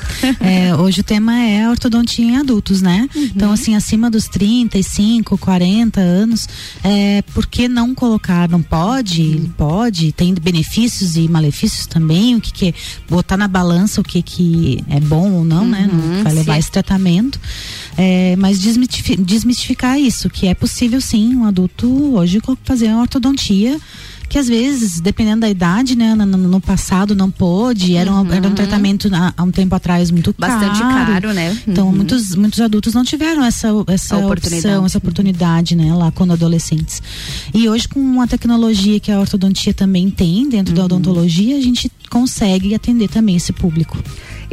É, 0.68 0.76
hoje 0.76 1.00
o 1.00 1.04
tema 1.04 1.38
é 1.40 1.68
ortodontia 1.68 2.24
em 2.24 2.36
adultos, 2.36 2.82
né? 2.82 3.08
Então, 3.16 3.50
assim, 3.52 3.74
acima 3.74 4.10
dos 4.10 4.28
35, 4.28 5.38
40 5.38 6.00
anos, 6.00 6.46
é, 6.82 7.22
por 7.32 7.46
que 7.46 7.66
não 7.66 7.94
colocar? 7.94 8.48
Não 8.48 8.60
pode? 8.62 9.50
Pode, 9.56 10.12
tem 10.12 10.34
benefícios 10.34 11.16
e 11.16 11.26
malefícios 11.28 11.86
também. 11.94 12.34
O 12.34 12.40
que, 12.40 12.52
que 12.52 12.68
é 12.68 12.74
botar 13.08 13.36
na 13.36 13.46
balança 13.46 14.00
o 14.00 14.04
que, 14.04 14.20
que 14.20 14.84
é 14.90 14.98
bom 15.00 15.30
ou 15.30 15.44
não, 15.44 15.64
né? 15.66 15.88
Não 15.90 16.24
vai 16.24 16.32
levar 16.34 16.54
sim. 16.54 16.58
esse 16.58 16.70
tratamento. 16.70 17.40
É, 17.96 18.34
mas 18.36 18.58
desmitifi- 18.58 19.16
desmistificar 19.16 19.98
isso, 19.98 20.28
que 20.28 20.48
é 20.48 20.54
possível 20.54 21.00
sim 21.00 21.34
um 21.36 21.44
adulto 21.44 21.86
hoje 22.16 22.40
fazer 22.64 22.88
uma 22.88 23.02
ortodontia 23.02 23.78
que 24.34 24.38
às 24.40 24.48
vezes, 24.48 24.98
dependendo 24.98 25.42
da 25.42 25.48
idade, 25.48 25.94
né, 25.94 26.12
no, 26.12 26.26
no 26.26 26.60
passado 26.60 27.14
não 27.14 27.30
pôde, 27.30 27.94
era 27.94 28.12
um, 28.12 28.32
era 28.32 28.48
um 28.48 28.52
tratamento 28.52 29.08
há, 29.14 29.44
um 29.44 29.52
tempo 29.52 29.72
atrás 29.76 30.10
muito 30.10 30.34
Bastante 30.36 30.80
caro. 30.80 31.12
caro, 31.12 31.32
né? 31.32 31.56
Então, 31.68 31.86
Uhum. 31.86 31.94
muitos, 31.94 32.34
muitos 32.34 32.60
adultos 32.60 32.94
não 32.94 33.04
tiveram 33.04 33.44
essa, 33.44 33.68
essa 33.86 34.16
opção, 34.16 34.84
essa 34.84 34.98
oportunidade, 34.98 35.76
né, 35.76 35.94
lá 35.94 36.10
quando 36.10 36.32
adolescentes. 36.32 37.00
E 37.54 37.68
hoje, 37.68 37.86
com 37.86 38.20
a 38.20 38.26
tecnologia 38.26 38.98
que 38.98 39.12
a 39.12 39.20
ortodontia 39.20 39.72
também 39.72 40.10
tem 40.10 40.48
dentro 40.48 40.72
Uhum. 40.72 40.78
da 40.80 40.84
odontologia, 40.86 41.56
a 41.56 41.60
gente 41.60 41.88
consegue 42.10 42.74
atender 42.74 43.06
também 43.06 43.36
esse 43.36 43.52
público. 43.52 43.96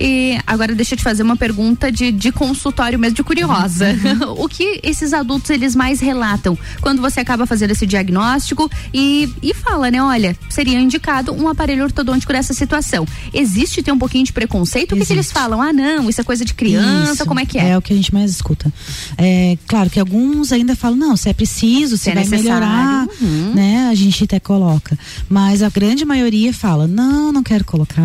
E 0.01 0.39
agora 0.47 0.73
deixa 0.73 0.95
eu 0.95 0.97
te 0.97 1.03
fazer 1.03 1.21
uma 1.21 1.37
pergunta 1.37 1.91
de, 1.91 2.11
de 2.11 2.31
consultório 2.31 2.97
mesmo, 2.97 3.15
de 3.15 3.23
curiosa. 3.23 3.85
Uhum. 3.91 4.33
o 4.43 4.49
que 4.49 4.79
esses 4.81 5.13
adultos 5.13 5.51
eles 5.51 5.75
mais 5.75 5.99
relatam 5.99 6.57
quando 6.81 7.01
você 7.01 7.19
acaba 7.19 7.45
fazendo 7.45 7.69
esse 7.69 7.85
diagnóstico 7.85 8.69
e, 8.91 9.31
e 9.43 9.53
fala, 9.53 9.91
né? 9.91 10.01
Olha, 10.01 10.35
seria 10.49 10.79
indicado 10.79 11.31
um 11.31 11.47
aparelho 11.47 11.83
ortodôntico 11.83 12.33
nessa 12.33 12.51
situação. 12.53 13.05
Existe 13.31 13.83
ter 13.83 13.91
um 13.91 13.99
pouquinho 13.99 14.25
de 14.25 14.33
preconceito? 14.33 14.93
O 14.93 14.97
que, 14.97 15.05
que 15.05 15.13
eles 15.13 15.31
falam? 15.31 15.61
Ah, 15.61 15.71
não, 15.71 16.09
isso 16.09 16.19
é 16.19 16.23
coisa 16.23 16.43
de 16.43 16.55
criança, 16.55 17.13
Isso, 17.13 17.25
como 17.27 17.39
é 17.39 17.45
que 17.45 17.59
é? 17.59 17.69
É 17.69 17.77
o 17.77 17.81
que 17.81 17.93
a 17.93 17.95
gente 17.95 18.11
mais 18.11 18.31
escuta. 18.31 18.73
É, 19.17 19.55
claro 19.67 19.89
que 19.89 19.99
alguns 19.99 20.51
ainda 20.51 20.75
falam, 20.75 20.97
não, 20.97 21.15
se 21.15 21.29
é 21.29 21.33
preciso, 21.33 21.95
se, 21.95 22.05
Se 22.05 22.09
é 22.09 22.15
vai 22.15 22.23
necessário, 22.23 22.67
melhorar, 22.67 23.07
uhum. 23.21 23.53
né? 23.53 23.89
A 23.91 23.95
gente 23.95 24.23
até 24.23 24.39
coloca. 24.39 24.97
Mas 25.29 25.61
a 25.61 25.69
grande 25.69 26.03
maioria 26.05 26.51
fala, 26.51 26.87
não, 26.87 27.31
não 27.31 27.43
quero 27.43 27.63
colocar, 27.65 28.01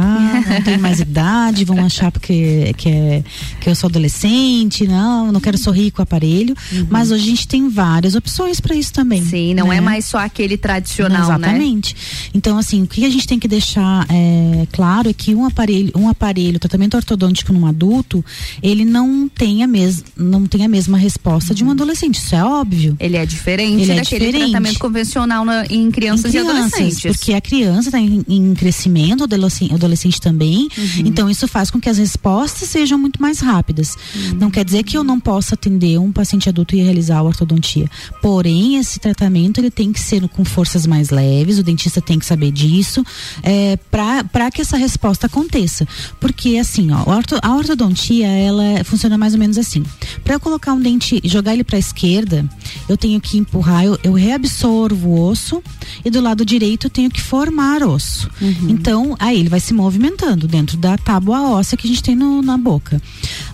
não 0.47 0.63
tenho 0.63 0.81
mais 0.81 1.01
idade, 1.01 1.65
vão 1.65 1.86
achar 1.87 2.11
porque 2.13 2.73
que, 2.77 2.89
é, 2.89 3.23
que 3.61 3.69
eu 3.71 3.75
sou 3.75 3.89
adolescente, 3.89 4.87
não, 4.87 5.33
não 5.33 5.41
quero 5.41 5.59
sorrir 5.59 5.91
com 5.91 6.01
o 6.01 6.05
aparelho. 6.05 6.55
Mas 6.91 7.11
hoje 7.11 7.25
a 7.25 7.27
gente 7.27 7.49
tem 7.49 7.69
várias 7.69 8.15
opções 8.15 8.61
para 8.61 8.75
isso 8.75 8.93
também. 8.93 9.21
Uhum. 9.23 9.29
Sim, 9.31 9.55
não 9.55 9.73
é 9.73 9.77
né? 9.77 9.81
mais 9.81 10.05
só 10.05 10.19
aquele 10.19 10.57
tradicional, 10.57 11.39
né? 11.39 11.49
Exatamente. 11.49 11.97
Então, 12.35 12.59
assim, 12.59 12.83
o 12.83 12.87
que 12.87 13.05
a 13.05 13.11
gente 13.11 13.27
tem 13.27 13.39
que 13.39 13.49
deixar 13.49 14.07
é, 14.11 14.67
claro 14.73 15.09
é 15.09 15.13
que 15.13 15.35
um 15.35 15.45
aparelho, 15.45 15.93
um 15.97 16.09
aparelho, 16.09 16.59
tratamento 16.59 16.97
ortodôntico 16.97 17.53
num 17.53 17.67
adulto, 17.67 18.25
ele 18.63 18.85
não 18.85 19.29
tem 19.29 19.63
a, 19.63 19.67
mes 19.67 20.05
não 20.17 20.47
tem 20.47 20.65
a 20.65 20.69
mesma 20.69 20.99
resposta 20.99 21.55
de 21.55 21.65
um 21.65 21.71
adolescente. 21.71 22.17
Isso 22.17 22.35
é 22.35 22.45
óbvio. 22.45 22.97
Ele 22.99 23.17
é 23.17 23.27
diferente 23.27 23.83
Ele 23.83 23.93
é 23.93 23.97
daquele 23.97 24.27
diferente. 24.27 24.51
tratamento 24.51 24.79
convencional 24.79 25.45
na- 25.45 25.67
em 25.67 25.91
crianças, 25.91 26.35
Em 26.35 26.39
e 26.39 26.41
adolescentes. 26.41 27.01
Porque 27.03 27.33
a 27.35 27.41
criança 27.41 27.89
está 27.89 27.99
em, 27.99 28.25
em 28.29 28.55
crescimento, 28.55 29.21
o 29.21 29.25
adolescente, 29.25 29.75
adolescente 29.75 30.21
também. 30.21 30.69
Uhum. 30.77 31.03
Então, 31.05 31.29
isso 31.31 31.47
faz 31.49 31.66
com 31.71 31.81
que 31.81 31.89
as 31.89 31.99
respostas 31.99 32.69
sejam 32.69 32.99
muito 32.99 33.21
mais 33.21 33.41
rápidas. 33.41 33.97
Uhum. 34.15 34.39
Não 34.41 34.51
quer 34.51 34.65
dizer 34.65 34.83
que 34.83 34.97
eu 34.97 35.05
não 35.05 35.19
possa 35.21 35.55
atender 35.55 35.99
um 35.99 36.13
paciente 36.13 36.49
adulto 36.49 36.75
e 36.75 36.83
realizar 36.83 37.19
a 37.19 37.23
ortodontia. 37.23 37.91
Porém, 38.21 38.77
esse 38.77 38.99
tratamento 38.99 39.59
ele 39.59 39.71
tem 39.71 39.93
que 39.93 40.01
ser 40.01 40.27
com 40.29 40.45
forças 40.45 40.87
mais 40.87 41.11
leves, 41.11 41.59
o 41.59 41.63
dentista 41.63 42.01
tem 42.01 42.19
que 42.19 42.27
saber 42.27 42.51
disso, 42.51 43.05
é, 43.43 43.77
para 43.77 44.51
que 44.51 44.61
essa 44.61 44.77
resposta 44.77 45.27
aconteça. 45.27 45.87
Porque, 46.21 46.59
assim, 46.59 46.91
ó, 46.91 47.05
a 47.43 47.57
ortodontia, 47.57 48.27
ela 48.27 48.85
funciona 48.85 49.17
mais 49.19 49.35
ou 49.35 49.39
menos 49.39 49.59
assim. 49.59 49.85
Para 50.25 50.35
eu 50.35 50.41
colocar 50.41 50.73
um 50.73 50.81
dente, 50.81 51.21
jogar 51.25 51.53
ele 51.53 51.65
para 51.65 51.77
a 51.77 51.79
esquerda, 51.79 52.45
eu 52.89 52.97
tenho 52.97 53.21
que 53.21 53.39
empurrar, 53.39 53.85
eu, 53.85 53.99
eu 54.03 54.13
reabsorvo 54.13 55.09
o 55.09 55.29
osso 55.29 55.63
e 56.05 56.11
do 56.11 56.21
lado 56.21 56.45
direito 56.45 56.87
eu 56.87 56.91
tenho 56.91 57.11
que 57.11 57.21
formar 57.21 57.83
osso. 57.83 58.29
Então, 58.69 59.17
aí 59.19 59.39
ele 59.41 59.49
vai 59.49 59.61
se 59.61 59.73
movimentando 59.75 60.47
dentro 60.49 60.77
da 60.77 60.97
tábua 60.99 61.43
óssea 61.51 61.77
que 61.77 61.87
a 61.87 61.91
gente 61.91 62.03
tem 62.03 62.15
no- 62.17 62.43
na 62.43 62.57
boca. 62.57 63.01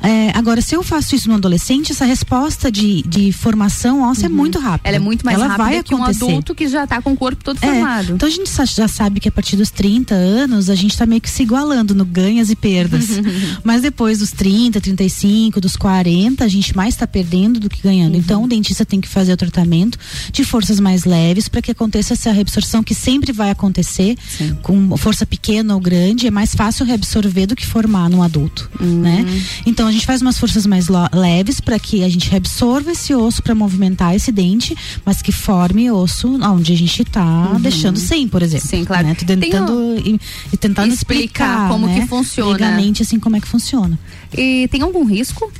É, 0.02 0.30
agora, 0.36 0.60
se 0.60 0.74
eu 0.74 0.82
faço 0.82 1.14
isso 1.14 1.28
no 1.28 1.34
adolescente, 1.34 1.92
essa 1.92 2.04
resposta 2.04 2.70
de, 2.70 3.02
de 3.02 3.32
formação 3.32 4.02
óssea 4.02 4.26
é 4.26 4.28
muito 4.28 4.58
rápida. 4.58 4.88
Ela 4.88 4.96
é 4.96 5.00
muito 5.00 5.24
mais 5.24 5.36
Ela 5.38 5.48
rápida 5.48 5.64
vai 5.70 5.82
que 5.82 5.94
um 5.94 6.02
acontecer. 6.02 6.24
adulto 6.24 6.54
que 6.54 6.68
já 6.68 6.86
tá 6.86 7.00
com 7.00 7.12
o 7.12 7.16
corpo 7.16 7.42
todo 7.44 7.58
É, 7.62 7.66
formado. 7.66 8.14
então 8.14 8.28
a 8.28 8.32
gente 8.32 8.50
já 8.74 8.88
sabe 8.88 9.20
que 9.20 9.28
a 9.28 9.32
partir 9.32 9.56
dos 9.56 9.70
30 9.70 10.14
anos 10.14 10.68
a 10.70 10.74
gente 10.74 10.96
tá 10.96 11.06
meio 11.06 11.20
que 11.20 11.30
se 11.30 11.42
igualando 11.42 11.94
no 11.94 12.04
ganhas 12.04 12.50
e 12.50 12.56
perdas. 12.56 13.06
Mas 13.64 13.82
depois 13.82 14.18
dos 14.18 14.30
30, 14.32 14.80
35, 14.80 15.60
dos 15.60 15.76
40, 15.76 16.44
a 16.44 16.48
gente 16.48 16.76
mais 16.76 16.96
tá 16.96 17.06
perdendo 17.06 17.60
do 17.60 17.68
que 17.70 17.82
ganhando. 17.82 18.16
Então 18.16 18.44
o 18.44 18.48
dentista 18.48 18.84
tem 18.84 19.00
que 19.00 19.08
fazer 19.08 19.32
o 19.32 19.36
tratamento 19.36 19.98
de 20.32 20.44
forças 20.44 20.80
mais 20.80 21.04
leves 21.04 21.48
para 21.48 21.62
que 21.62 21.70
aconteça 21.70 22.14
essa 22.22 22.32
reabsorção 22.32 22.82
que 22.82 22.94
sempre 22.94 23.32
vai 23.32 23.50
acontecer 23.50 24.16
com 24.62 24.96
força 24.96 25.26
pequena 25.26 25.74
ou 25.74 25.80
grande, 25.80 26.26
é 26.26 26.30
mais 26.30 26.54
fácil 26.54 26.86
reabsorver 26.86 27.46
do 27.46 27.56
que 27.56 27.66
formar 27.66 28.08
num 28.08 28.22
adulto, 28.22 28.70
né? 28.80 29.24
Então 29.66 29.86
a 29.88 29.92
gente 29.92 30.06
faz 30.06 30.22
umas 30.22 30.38
forças 30.38 30.66
mais 30.66 30.86
leves 31.12 31.60
para 31.60 31.78
que 31.78 32.04
a 32.04 32.08
gente 32.08 32.30
reabsorva 32.30 32.92
esse 32.92 33.14
osso 33.14 33.42
para 33.42 33.54
movimentar 33.54 34.14
esse 34.14 34.30
dente, 34.30 34.76
mas 35.04 35.20
que 35.20 35.32
forme 35.32 35.90
osso 35.90 36.38
onde 36.42 36.72
a 36.72 36.76
gente 36.76 37.04
tá 37.04 37.56
deixando 37.60 37.98
sem, 37.98 38.28
por 38.28 38.42
exemplo. 38.42 38.68
Sim, 38.68 38.84
claro. 38.84 39.06
Né? 39.08 39.14
Tô 39.14 39.26
tentando 39.26 39.96
e, 39.98 40.20
e 40.52 40.56
tentando 40.56 40.92
Explicar 40.92 41.22
explicar, 41.22 41.68
como 41.68 41.86
né? 41.86 42.00
que 42.00 42.06
funciona. 42.06 42.52
Legalmente, 42.52 43.02
assim, 43.02 43.18
como 43.18 43.36
é 43.36 43.40
que 43.40 43.48
funciona. 43.48 43.98
E 44.36 44.68
tem 44.70 44.82
algum 44.82 45.04
risco? 45.04 45.52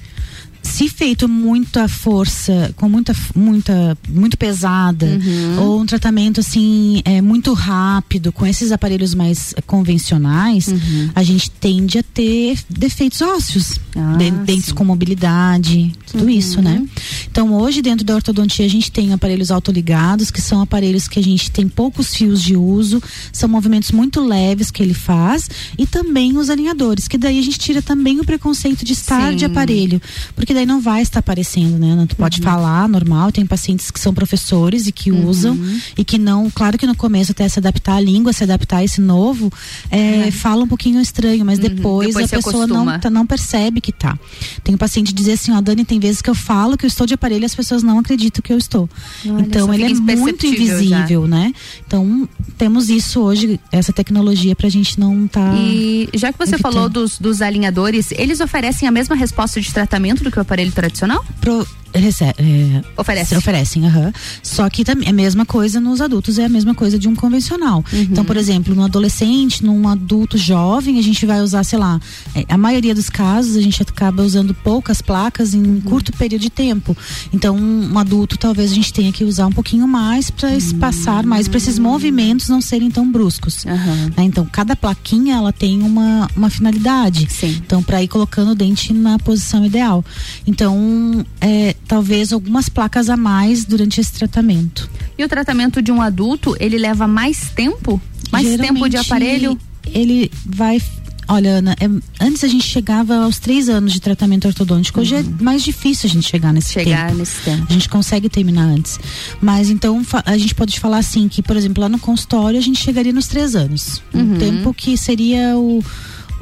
Se 0.62 0.89
feito 0.89 1.28
muita 1.28 1.89
força, 1.89 2.72
com 2.76 2.89
muita, 2.89 3.14
muita, 3.34 3.98
muito 4.09 4.36
pesada, 4.39 5.06
Uhum. 5.06 5.60
ou 5.62 5.80
um 5.80 5.86
tratamento 5.86 6.40
assim, 6.40 7.02
é, 7.05 7.20
muito 7.20 7.52
rápido, 7.52 8.32
com 8.32 8.47
esses 8.47 8.70
aparelhos 8.72 9.14
mais 9.14 9.55
convencionais, 9.66 10.68
Uhum. 10.68 11.10
a 11.14 11.22
gente 11.22 11.51
tende 11.51 11.98
a 11.98 12.02
ter 12.02 12.59
defeitos 12.70 13.20
ósseos, 13.20 13.80
Ah, 13.94 14.16
de- 14.16 14.30
dentes 14.30 14.72
com 14.72 14.84
mobilidade, 14.84 15.93
tudo 16.10 16.30
isso, 16.30 16.62
né? 16.62 16.82
Então 17.30 17.52
hoje 17.55 17.82
dentro 17.82 18.06
da 18.06 18.14
ortodontia 18.14 18.64
a 18.64 18.68
gente 18.68 18.90
tem 18.90 19.12
aparelhos 19.12 19.51
autoligados, 19.51 20.30
que 20.30 20.40
são 20.40 20.62
aparelhos 20.62 21.06
que 21.09 21.18
a 21.18 21.22
gente 21.22 21.51
tem 21.51 21.68
poucos 21.68 22.14
fios 22.14 22.43
de 22.43 22.56
uso, 22.56 23.02
são 23.32 23.48
movimentos 23.48 23.90
muito 23.90 24.20
leves 24.24 24.70
que 24.70 24.82
ele 24.82 24.94
faz, 24.94 25.48
e 25.76 25.86
também 25.86 26.39
os 26.39 26.48
alinhadores, 26.48 27.06
que 27.06 27.18
daí 27.18 27.39
a 27.39 27.43
gente 27.43 27.59
tira 27.59 27.82
também 27.82 28.18
o 28.20 28.24
preconceito 28.24 28.84
de 28.84 28.93
estar 28.94 29.30
Sim. 29.30 29.36
de 29.36 29.44
aparelho, 29.44 30.01
porque 30.34 30.51
daí 30.54 30.66
não 30.66 30.80
vai 30.80 31.02
estar 31.02 31.20
aparecendo, 31.20 31.78
né? 31.78 31.94
Não, 31.94 32.06
tu 32.06 32.16
pode 32.16 32.40
falar 32.40 32.88
normal, 32.88 33.30
tem 33.32 33.44
pacientes 33.46 33.90
que 33.90 33.98
são 34.00 34.12
professores 34.14 34.86
e 34.86 34.92
que 34.92 35.10
usam 35.12 35.58
e 35.96 36.04
que 36.04 36.18
não, 36.18 36.50
claro 36.50 36.76
que 36.78 36.86
no 36.86 36.94
começo 36.94 37.32
até 37.32 37.48
se 37.48 37.58
adaptar 37.58 37.94
à 37.96 38.00
língua, 38.00 38.32
se 38.32 38.42
adaptar 38.44 38.78
a 38.78 38.84
esse 38.84 39.00
novo, 39.00 39.52
é, 39.90 40.30
fala 40.30 40.64
um 40.64 40.68
pouquinho 40.68 41.00
estranho, 41.00 41.44
mas 41.44 41.58
depois, 41.58 42.08
Depois 42.08 42.32
a 42.32 42.36
pessoa 42.36 42.66
não, 42.66 42.76
acostuma. 42.82 42.98
tá- 42.98 43.10
não 43.10 43.26
percebe 43.26 43.80
que 43.80 43.92
tá. 43.92 44.18
Tem 44.64 44.74
um 44.74 44.78
paciente 44.78 45.12
dizer 45.12 45.32
assim, 45.32 45.52
ó, 45.52 45.60
Dani, 45.60 45.84
tem 45.84 45.98
vezes 46.00 46.20
que 46.22 46.30
eu 46.30 46.34
falo 46.34 46.76
que 46.76 46.84
eu 46.84 46.88
estou 46.88 47.06
de 47.06 47.14
aparelho 47.14 47.42
e 47.42 47.46
as 47.46 47.54
pessoas 47.54 47.82
não 47.82 47.98
acreditam 47.98 48.42
que 48.42 48.52
eu 48.52 48.58
estou. 48.58 48.88
Olha, 49.26 49.40
então 49.42 49.72
ele 49.72 49.84
é 49.84 49.88
muito 50.16 50.46
imperceptível 50.46 50.66
já. 50.84 50.96
invisível, 50.98 51.26
né? 51.28 51.52
Então 51.86 52.28
temos 52.58 52.88
isso 52.90 53.20
hoje, 53.20 53.60
essa 53.70 53.92
tecnologia 53.92 54.54
pra 54.56 54.68
gente 54.68 54.98
não 54.98 55.26
tá 55.26 55.54
E 55.56 56.08
já 56.14 56.32
que 56.32 56.38
você 56.38 56.54
evitando. 56.54 56.72
falou 56.72 56.88
dos, 56.88 57.18
dos 57.18 57.42
alinhadores, 57.42 58.10
eles 58.12 58.40
oferecem 58.40 58.88
a 58.88 58.90
mesma 58.90 59.14
resposta 59.16 59.60
de 59.60 59.72
tratamento 59.72 60.22
do 60.24 60.30
que 60.30 60.38
o 60.38 60.41
aparelho 60.43 60.73
tradicional? 60.73 61.20
Pro, 61.40 61.64
rece- 61.94 62.24
é, 62.24 62.82
Oferece. 62.97 63.31
se 63.31 63.36
Oferecem, 63.36 63.86
aham. 63.86 64.12
Só 64.43 64.69
que 64.70 64.82
é 64.82 65.09
a 65.09 65.12
mesma 65.12 65.44
coisa 65.44 65.81
nos 65.81 66.01
adultos, 66.01 66.39
é 66.39 66.44
a 66.44 66.48
mesma 66.48 66.74
coisa 66.74 66.98
de 66.98 67.09
um 67.09 67.14
convencional. 67.14 67.85
Uhum. 67.93 68.01
Então, 68.02 68.24
por 68.24 68.36
exemplo, 68.36 68.74
no 68.74 68.85
adolescente, 68.85 69.64
num 69.64 69.89
adulto 69.89 70.36
jovem, 70.39 70.98
a 70.98 71.02
gente 71.02 71.24
vai 71.27 71.40
usar, 71.40 71.64
sei 71.64 71.78
lá, 71.78 72.01
é, 72.35 72.44
a 72.48 72.56
maioria 72.59 72.94
dos 72.94 73.09
casos 73.10 73.56
a 73.56 73.60
gente 73.60 73.82
acaba 73.82 74.23
usando 74.23 74.55
poucas 74.55 75.01
placas 75.02 75.55
em 75.55 75.62
um 75.62 75.73
Uhum. 75.74 75.81
curto 75.81 76.12
período 76.12 76.43
de 76.43 76.51
tempo. 76.51 76.97
Então, 77.32 77.56
um 77.56 77.98
adulto 77.98 78.36
talvez 78.39 78.70
a 78.70 78.74
gente 78.74 78.93
tenha 78.93 79.12
que 79.12 79.24
usar 79.24 79.47
um 79.47 79.52
pouquinho 79.52 79.86
mais 79.89 80.31
para 80.31 80.51
Uhum. 80.51 80.56
espaçar 80.56 81.24
mais, 81.27 81.48
para 81.48 81.59
esses 81.59 81.78
movimentos 81.78 82.48
não 82.48 82.60
serem 82.60 82.90
tão 82.90 83.10
bruscos. 83.10 83.64
né? 83.64 84.12
Então, 84.24 84.47
cada 84.51 84.74
plaquinha 84.77 85.36
ela 85.36 85.52
tem 85.52 85.82
uma, 85.82 86.28
uma 86.36 86.51
finalidade. 86.51 87.28
Então, 87.43 87.82
para 87.82 88.02
ir 88.02 88.09
colocando 88.09 88.52
o 88.52 88.55
dente 88.55 88.93
na 88.93 89.19
posição 89.19 89.64
ideal. 89.64 90.05
Então, 90.47 91.24
é, 91.40 91.74
talvez 91.86 92.32
algumas 92.32 92.68
placas 92.68 93.09
a 93.10 93.16
mais 93.16 93.64
durante 93.64 94.00
esse 94.00 94.12
tratamento. 94.12 94.88
E 95.18 95.24
o 95.24 95.28
tratamento 95.28 95.82
de 95.82 95.92
um 95.92 96.00
adulto, 96.00 96.56
ele 96.59 96.78
leva 96.78 97.06
mais 97.06 97.50
tempo? 97.54 98.00
Mais 98.30 98.46
tempo 98.46 98.59
de 98.88 98.96
Geralmente, 98.96 98.96
aparelho? 98.98 99.59
Ele 99.92 100.30
vai. 100.46 100.80
Olha, 101.28 101.50
Ana, 101.59 101.76
é- 101.80 102.24
antes 102.24 102.42
a 102.44 102.48
gente 102.48 102.64
chegava 102.64 103.14
aos 103.24 103.38
três 103.38 103.68
anos 103.68 103.92
de 103.92 104.00
tratamento 104.00 104.46
ortodôntico. 104.46 105.00
Hoje 105.00 105.14
é 105.16 105.24
mais 105.40 105.62
difícil 105.62 106.09
a 106.09 106.12
gente 106.12 106.28
chegar 106.28 106.52
nesse 106.52 106.76
Uhum. 106.78 106.84
Chegar 106.84 107.06
tempo. 107.06 107.18
nesse 107.18 107.40
tempo. 107.42 107.66
A 107.68 107.72
gente 107.72 107.88
consegue 107.88 108.28
terminar 108.28 108.64
antes. 108.64 108.98
Mas 109.40 109.70
então 109.70 110.02
a 110.26 110.36
gente 110.36 110.54
pode 110.54 110.78
falar 110.80 110.98
assim 110.98 111.28
que, 111.28 111.40
por 111.42 111.56
exemplo, 111.56 111.80
lá 111.82 111.88
no 111.88 111.98
consultório 111.98 112.59
a 112.59 112.62
gente 112.62 112.80
chegaria 112.82 113.12
nos 113.12 113.26
três 113.28 113.54
anos. 113.54 114.02
Uhum. 114.12 114.34
Um 114.34 114.38
tempo 114.38 114.74
que 114.74 114.96
seria 114.96 115.56
o- 115.56 115.82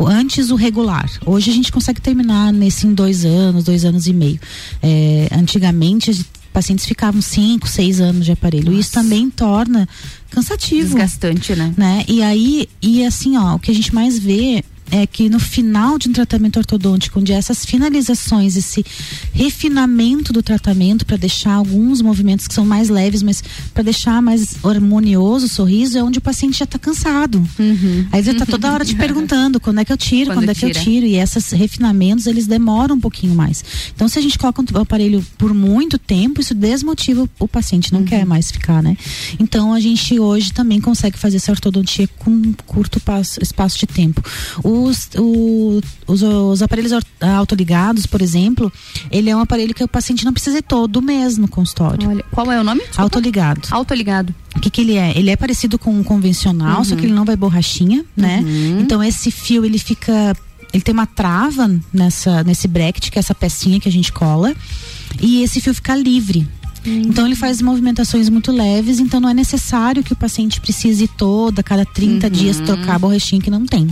antes 0.06 0.50
o 0.50 0.54
regular. 0.54 1.10
Hoje 1.24 1.50
a 1.50 1.54
gente 1.54 1.70
consegue 1.72 2.00
terminar 2.00 2.52
nesse 2.52 2.86
em 2.86 2.94
dois 2.94 3.24
anos, 3.24 3.64
dois 3.64 3.84
anos 3.84 4.06
e 4.06 4.12
meio. 4.12 4.40
É, 4.82 5.28
antigamente 5.32 6.10
os 6.10 6.24
pacientes 6.52 6.84
ficavam 6.84 7.20
cinco, 7.22 7.68
seis 7.68 8.00
anos 8.00 8.24
de 8.24 8.32
aparelho. 8.32 8.72
Isso 8.72 8.92
também 8.92 9.30
torna 9.30 9.88
cansativo. 10.30 10.94
Desgastante, 10.94 11.54
né? 11.54 11.74
né? 11.76 12.04
E 12.08 12.22
aí, 12.22 12.68
e 12.82 13.04
assim, 13.04 13.36
ó, 13.36 13.54
o 13.54 13.58
que 13.58 13.70
a 13.70 13.74
gente 13.74 13.94
mais 13.94 14.18
vê 14.18 14.64
é 14.90 15.06
que 15.06 15.28
no 15.28 15.38
final 15.40 15.98
de 15.98 16.08
um 16.08 16.12
tratamento 16.12 16.58
ortodôntico, 16.58 17.20
onde 17.20 17.32
essas 17.32 17.64
finalizações, 17.64 18.56
esse 18.56 18.84
refinamento 19.32 20.32
do 20.32 20.42
tratamento 20.42 21.04
para 21.06 21.16
deixar 21.16 21.54
alguns 21.54 22.00
movimentos 22.02 22.46
que 22.46 22.54
são 22.54 22.64
mais 22.64 22.88
leves, 22.88 23.22
mas 23.22 23.42
para 23.72 23.82
deixar 23.82 24.20
mais 24.22 24.54
harmonioso 24.64 25.46
o 25.46 25.48
sorriso, 25.48 25.96
é 25.98 26.02
onde 26.02 26.18
o 26.18 26.22
paciente 26.22 26.58
já 26.58 26.64
está 26.64 26.78
cansado. 26.78 27.42
Aí 28.12 28.20
ele 28.20 28.34
tá 28.34 28.46
toda 28.46 28.72
hora 28.72 28.84
te 28.84 28.94
perguntando 28.96 29.58
quando 29.60 29.78
é 29.78 29.84
que 29.84 29.92
eu 29.92 29.96
tiro, 29.96 30.30
Quando 30.30 30.38
quando, 30.40 30.50
é 30.50 30.54
que 30.54 30.64
eu 30.64 30.70
tiro, 30.82 31.06
e 31.06 31.16
esses 31.16 31.50
refinamentos 31.50 32.26
eles 32.26 32.46
demoram 32.46 32.96
um 32.96 33.00
pouquinho 33.00 33.34
mais. 33.34 33.64
Então, 33.94 34.08
se 34.08 34.18
a 34.18 34.22
gente 34.22 34.38
coloca 34.38 34.62
o 34.74 34.78
aparelho 34.78 35.24
por 35.38 35.54
muito 35.54 35.98
tempo, 35.98 36.40
isso 36.40 36.54
desmotiva 36.54 37.22
o, 37.22 37.30
o 37.44 37.48
paciente, 37.48 37.92
não 37.92 38.04
quer 38.04 38.24
mais 38.26 38.50
ficar, 38.50 38.82
né? 38.82 38.96
Então, 39.38 39.72
a 39.72 39.80
gente 39.80 40.18
hoje 40.18 40.52
também 40.52 40.80
consegue 40.80 41.18
fazer 41.18 41.36
essa 41.38 41.50
ortodontia 41.52 42.08
com 42.18 42.30
um 42.30 42.52
curto 42.66 43.00
passo- 43.00 43.40
espaço 43.42 43.78
de 43.78 43.86
tempo. 43.86 44.22
Os, 44.84 45.08
o- 45.18 45.80
os, 46.06 46.22
os 46.22 46.62
aparelhos 46.62 46.92
autoligados, 47.20 48.06
por 48.06 48.20
exemplo, 48.22 48.72
ele 49.10 49.30
é 49.30 49.36
um 49.36 49.40
aparelho 49.40 49.74
que 49.74 49.82
o 49.84 49.88
paciente 49.88 50.24
não 50.24 50.32
precisa 50.32 50.58
ir 50.58 50.62
todo 50.62 51.00
mês 51.02 51.36
no 51.36 51.48
consultório. 51.48 52.08
Olha, 52.08 52.24
qual 52.30 52.50
é 52.50 52.60
o 52.60 52.64
nome? 52.64 52.80
Desculpa. 52.80 53.02
Autoligado. 53.02 53.68
Autoligado. 53.70 54.34
O 54.56 54.60
que, 54.60 54.70
que 54.70 54.80
ele 54.80 54.94
é? 54.96 55.12
Ele 55.16 55.30
é 55.30 55.36
parecido 55.36 55.78
com 55.78 55.92
um 55.92 56.02
convencional, 56.02 56.78
Uhum. 56.78 56.84
só 56.84 56.96
que 56.96 57.06
ele 57.06 57.12
não 57.12 57.24
vai 57.24 57.36
borrachinha, 57.36 58.04
né? 58.16 58.42
Então 58.80 59.02
esse 59.02 59.30
fio 59.30 59.64
ele 59.64 59.78
fica. 59.78 60.36
Ele 60.72 60.82
tem 60.82 60.92
uma 60.92 61.06
trava 61.06 61.68
nessa, 61.92 62.44
nesse 62.44 62.68
bracket, 62.68 63.10
que 63.10 63.18
é 63.18 63.20
essa 63.20 63.34
pecinha 63.34 63.80
que 63.80 63.88
a 63.88 63.92
gente 63.92 64.12
cola, 64.12 64.54
e 65.20 65.42
esse 65.42 65.60
fio 65.60 65.74
fica 65.74 65.94
livre. 65.96 66.46
Então 66.86 67.26
ele 67.26 67.34
faz 67.36 67.60
movimentações 67.60 68.28
muito 68.30 68.50
leves, 68.50 69.00
então 69.00 69.20
não 69.20 69.28
é 69.28 69.34
necessário 69.34 70.02
que 70.02 70.12
o 70.14 70.16
paciente 70.16 70.60
precise 70.62 71.06
toda, 71.08 71.62
cada 71.62 71.84
30 71.84 72.26
Uhum. 72.26 72.32
dias, 72.32 72.58
trocar 72.60 72.94
a 72.94 72.98
borrachinha 72.98 73.42
que 73.42 73.50
não 73.50 73.66
tem. 73.66 73.86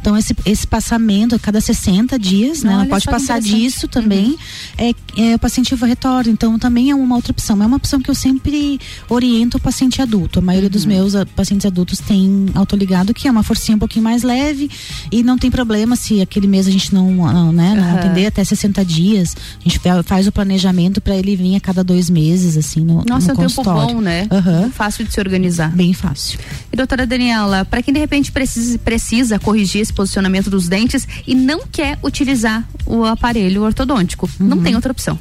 Então 0.00 0.16
esse, 0.16 0.34
esse 0.44 0.66
passamento 0.66 1.34
a 1.34 1.38
cada 1.38 1.60
60 1.60 2.18
dias, 2.18 2.62
né? 2.62 2.72
Não 2.72 2.80
Olha 2.80 2.88
pode 2.88 3.04
passar 3.06 3.40
disso 3.40 3.86
também. 3.88 4.36
É, 4.78 4.90
é, 5.16 5.34
o 5.34 5.38
paciente 5.38 5.74
retorna, 5.74 6.30
então 6.30 6.58
também 6.58 6.90
é 6.90 6.94
uma 6.94 7.16
outra 7.16 7.32
opção. 7.32 7.62
É 7.62 7.66
uma 7.66 7.76
opção 7.76 8.00
que 8.00 8.10
eu 8.10 8.14
sempre 8.14 8.80
oriento 9.08 9.56
o 9.56 9.60
paciente 9.60 10.00
adulto. 10.00 10.38
A 10.38 10.42
maioria 10.42 10.62
Uhum. 10.68 10.72
dos 10.72 10.84
meus 10.84 11.14
ah, 11.16 11.26
pacientes 11.26 11.66
adultos 11.66 11.98
tem 11.98 12.46
autoligado, 12.54 13.12
que 13.12 13.26
é 13.26 13.30
uma 13.30 13.42
forcinha 13.42 13.74
um 13.76 13.78
pouquinho 13.78 14.04
mais 14.04 14.22
leve 14.22 14.70
e 15.10 15.22
não 15.22 15.36
tem 15.36 15.50
problema 15.50 15.96
se 15.96 16.20
aquele 16.20 16.46
mês 16.46 16.66
a 16.68 16.70
gente 16.70 16.94
não, 16.94 17.10
não, 17.10 17.52
né, 17.52 17.74
não 17.74 17.82
Aham. 17.82 17.94
atender 17.98 18.26
até 18.26 18.44
60 18.44 18.84
dias. 18.84 19.36
A 19.60 19.62
gente 19.68 19.78
fa- 19.80 20.02
faz 20.04 20.26
o 20.26 20.32
planejamento 20.32 21.00
para 21.00 21.16
ele 21.16 21.34
vir 21.36 21.56
a 21.56 21.60
cada 21.60 21.82
dois 21.82 22.08
meses, 22.08 22.56
assim, 22.56 22.80
no, 22.80 23.04
Nossa, 23.04 23.32
é 23.32 23.34
no 23.34 23.40
um 23.40 23.46
tempo 23.48 23.62
bom, 23.64 24.00
né? 24.00 24.26
Aham. 24.30 24.70
Fácil 24.72 25.04
de 25.04 25.12
se 25.12 25.20
organizar. 25.20 25.70
Bem 25.74 25.92
fácil. 25.92 26.38
E 26.72 26.76
doutora 26.76 27.06
Daniela, 27.06 27.64
para 27.64 27.82
quem 27.82 27.92
de 27.92 28.00
repente 28.00 28.30
precisa, 28.30 28.78
precisa 28.78 29.38
corrigir 29.38 29.81
esse 29.82 29.92
posicionamento 29.92 30.48
dos 30.48 30.68
dentes 30.68 31.06
e 31.26 31.34
não 31.34 31.60
quer 31.70 31.98
utilizar 32.02 32.66
o 32.86 33.04
aparelho 33.04 33.62
ortodôntico, 33.62 34.28
não 34.38 34.56
Uhum. 34.58 34.62
tem 34.62 34.74
outra 34.74 34.92
opção. 34.92 35.18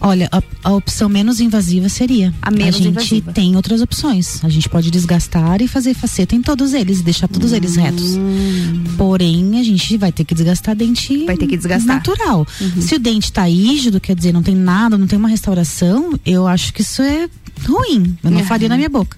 Olha, 0.00 0.28
a, 0.30 0.42
a 0.64 0.72
opção 0.74 1.08
menos 1.08 1.40
invasiva 1.40 1.88
seria. 1.88 2.32
A 2.42 2.50
menos 2.50 2.76
gente 2.76 2.88
invasiva. 2.88 3.32
tem 3.32 3.56
outras 3.56 3.80
opções. 3.80 4.44
A 4.44 4.48
gente 4.48 4.68
pode 4.68 4.90
desgastar 4.90 5.60
e 5.62 5.66
fazer 5.66 5.94
faceta 5.94 6.36
em 6.36 6.42
todos 6.42 6.72
eles 6.74 7.00
e 7.00 7.02
deixar 7.02 7.26
todos 7.26 7.52
eles 7.52 7.74
retos. 7.74 8.16
Porém, 8.96 9.58
a 9.58 9.62
gente 9.62 9.96
vai 9.96 10.12
ter 10.12 10.24
que 10.24 10.34
desgastar 10.34 10.76
dente 10.76 11.24
Vai 11.24 11.36
ter 11.36 11.46
que 11.46 11.56
desgastar. 11.56 11.96
natural. 11.96 12.46
Se 12.80 12.94
o 12.94 12.98
dente 12.98 13.32
tá 13.32 13.44
rígido, 13.48 13.98
quer 14.00 14.14
dizer, 14.14 14.32
não 14.32 14.42
tem 14.42 14.54
nada, 14.54 14.96
não 14.98 15.06
tem 15.06 15.18
uma 15.18 15.28
restauração, 15.28 16.18
eu 16.24 16.46
acho 16.46 16.72
que 16.72 16.82
isso 16.82 17.02
é 17.02 17.28
ruim. 17.66 18.16
Eu 18.22 18.30
não 18.30 18.38
Uhum. 18.40 18.46
faria 18.46 18.68
na 18.68 18.76
minha 18.76 18.88
boca. 18.88 19.16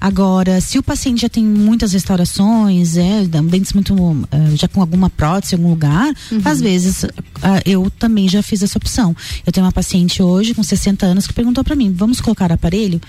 Agora, 0.00 0.60
se 0.60 0.78
o 0.78 0.82
paciente 0.82 1.20
já 1.22 1.28
tem 1.28 1.44
muitas 1.44 1.92
restaurações, 1.92 2.96
é, 2.96 3.24
dentes 3.26 3.72
muito. 3.74 3.94
eh, 4.30 4.56
já 4.56 4.66
com 4.66 4.80
alguma 4.80 5.10
prótese 5.10 5.54
em 5.54 5.58
algum 5.58 5.70
lugar, 5.70 6.14
às 6.44 6.60
vezes 6.60 7.04
ah, 7.42 7.60
eu 7.66 7.90
também 7.98 8.28
já 8.28 8.42
fiz 8.42 8.62
essa 8.62 8.78
opção. 8.78 9.14
Eu 9.46 9.52
tenho 9.52 9.66
uma 9.66 9.72
paciente 9.72 10.22
hoje 10.22 10.54
com 10.54 10.62
60 10.62 11.04
anos 11.04 11.26
que 11.26 11.34
perguntou 11.34 11.62
pra 11.62 11.76
mim: 11.76 11.92
vamos 11.92 12.20
colocar 12.20 12.50
aparelho? 12.50 13.00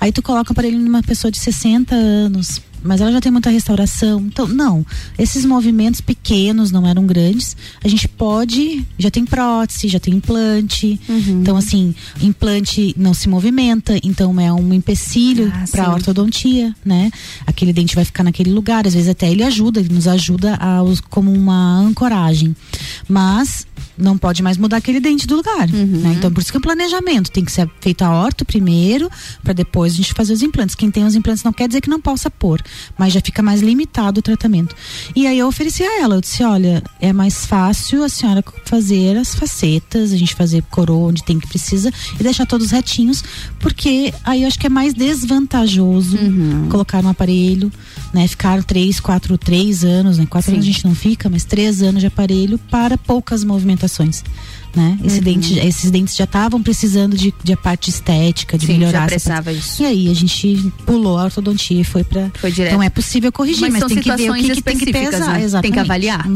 Aí 0.00 0.10
tu 0.10 0.20
coloca 0.20 0.50
o 0.50 0.52
aparelho 0.52 0.78
numa 0.80 1.02
pessoa 1.02 1.30
de 1.30 1.38
60 1.38 1.94
anos. 1.94 2.60
Mas 2.82 3.00
ela 3.00 3.12
já 3.12 3.20
tem 3.20 3.30
muita 3.32 3.50
restauração. 3.50 4.20
Então, 4.20 4.46
não. 4.46 4.84
Esses 5.18 5.44
movimentos 5.44 6.00
pequenos 6.00 6.70
não 6.70 6.86
eram 6.86 7.06
grandes. 7.06 7.56
A 7.84 7.88
gente 7.88 8.08
pode. 8.08 8.84
Já 8.98 9.10
tem 9.10 9.24
prótese, 9.24 9.88
já 9.88 10.00
tem 10.00 10.14
implante. 10.14 11.00
Então, 11.08 11.56
assim, 11.56 11.94
implante 12.20 12.94
não 12.96 13.14
se 13.14 13.28
movimenta. 13.28 13.98
Então, 14.02 14.38
é 14.40 14.52
um 14.52 14.72
empecilho 14.72 15.52
Ah, 15.54 15.64
para 15.70 15.92
ortodontia, 15.92 16.74
né? 16.84 17.10
Aquele 17.46 17.72
dente 17.72 17.94
vai 17.94 18.04
ficar 18.04 18.22
naquele 18.24 18.50
lugar. 18.52 18.86
Às 18.86 18.94
vezes, 18.94 19.08
até 19.08 19.30
ele 19.30 19.42
ajuda, 19.42 19.80
ele 19.80 19.92
nos 19.94 20.08
ajuda 20.08 20.54
a, 20.60 20.80
como 21.10 21.32
uma 21.32 21.78
ancoragem. 21.78 22.54
Mas 23.08 23.66
não 23.96 24.16
pode 24.16 24.42
mais 24.42 24.56
mudar 24.56 24.78
aquele 24.78 25.00
dente 25.00 25.26
do 25.26 25.36
lugar. 25.36 25.68
Né? 25.68 26.14
Então, 26.16 26.32
por 26.32 26.40
isso 26.40 26.50
que 26.50 26.58
o 26.58 26.60
planejamento 26.60 27.30
tem 27.30 27.44
que 27.44 27.52
ser 27.52 27.70
feito 27.80 28.02
a 28.02 28.10
horta 28.10 28.44
primeiro, 28.44 29.10
para 29.42 29.52
depois 29.52 29.92
a 29.92 29.96
gente 29.96 30.12
fazer 30.12 30.32
os 30.32 30.42
implantes. 30.42 30.74
Quem 30.74 30.90
tem 30.90 31.04
os 31.04 31.14
implantes 31.14 31.42
não 31.42 31.52
quer 31.52 31.68
dizer 31.68 31.80
que 31.80 31.90
não 31.90 32.00
possa 32.00 32.30
pôr, 32.30 32.60
mas 32.98 33.12
já 33.12 33.20
fica 33.20 33.42
mais 33.42 33.60
limitado 33.60 34.20
o 34.20 34.22
tratamento. 34.22 34.74
E 35.14 35.26
aí 35.26 35.38
eu 35.38 35.46
ofereci 35.46 35.82
a 35.82 36.00
ela, 36.00 36.16
eu 36.16 36.20
disse, 36.20 36.42
olha, 36.42 36.82
é 37.00 37.12
mais 37.12 37.46
fácil 37.46 38.02
a 38.02 38.08
senhora 38.08 38.44
fazer 38.64 39.16
as 39.16 39.34
facetas, 39.34 40.12
a 40.12 40.16
gente 40.16 40.34
fazer 40.34 40.62
coroa 40.70 41.08
onde 41.08 41.22
tem 41.22 41.38
que 41.38 41.46
precisa 41.46 41.92
e 42.18 42.22
deixar 42.22 42.46
todos 42.46 42.70
retinhos, 42.70 43.22
porque 43.58 44.12
aí 44.24 44.42
eu 44.42 44.48
acho 44.48 44.58
que 44.58 44.66
é 44.66 44.70
mais 44.70 44.94
desvantajoso 44.94 46.18
colocar 46.70 47.04
um 47.04 47.08
aparelho, 47.08 47.70
né? 48.12 48.26
Ficar 48.26 48.62
três, 48.64 49.00
quatro, 49.00 49.36
três 49.36 49.84
anos, 49.84 50.18
né? 50.18 50.26
Quatro 50.26 50.50
Sim. 50.50 50.56
anos 50.56 50.66
a 50.66 50.70
gente 50.70 50.84
não 50.84 50.94
fica, 50.94 51.28
mas 51.28 51.44
três 51.44 51.82
anos 51.82 52.00
de 52.00 52.06
aparelho 52.06 52.58
para 52.58 52.96
poucas 52.96 53.44
movimentações. 53.72 54.22
Né? 54.74 54.98
Esse 55.04 55.18
Uhum. 55.18 55.24
dente, 55.24 55.58
esses 55.58 55.90
dentes 55.90 56.16
já 56.16 56.24
estavam 56.24 56.62
precisando 56.62 57.14
de, 57.16 57.32
de 57.44 57.52
a 57.52 57.56
parte 57.58 57.90
estética, 57.90 58.56
de 58.56 58.66
Sim, 58.66 58.72
melhorar. 58.78 59.00
já 59.00 59.06
precisava 59.06 59.52
isso. 59.52 59.82
E 59.82 59.86
aí 59.86 60.10
a 60.10 60.14
gente 60.14 60.72
pulou 60.86 61.18
a 61.18 61.24
ortodontia 61.24 61.80
e 61.80 61.84
foi 61.84 62.02
para. 62.04 62.30
Foi 62.34 62.50
direto. 62.50 62.72
Então 62.72 62.82
é 62.82 62.88
possível 62.88 63.30
corrigir, 63.30 63.70
mas, 63.70 63.80
são 63.80 63.88
tem 63.88 63.98
que 63.98 64.10
ver 64.16 64.30
o 64.30 64.34
que, 64.34 64.54
que 64.54 64.62
tem 64.62 64.78
que 64.78 64.92
pesar. 64.92 65.38
né? 65.38 65.60
Tem 65.60 65.70
que 65.72 65.78
avaliar. 65.78 66.26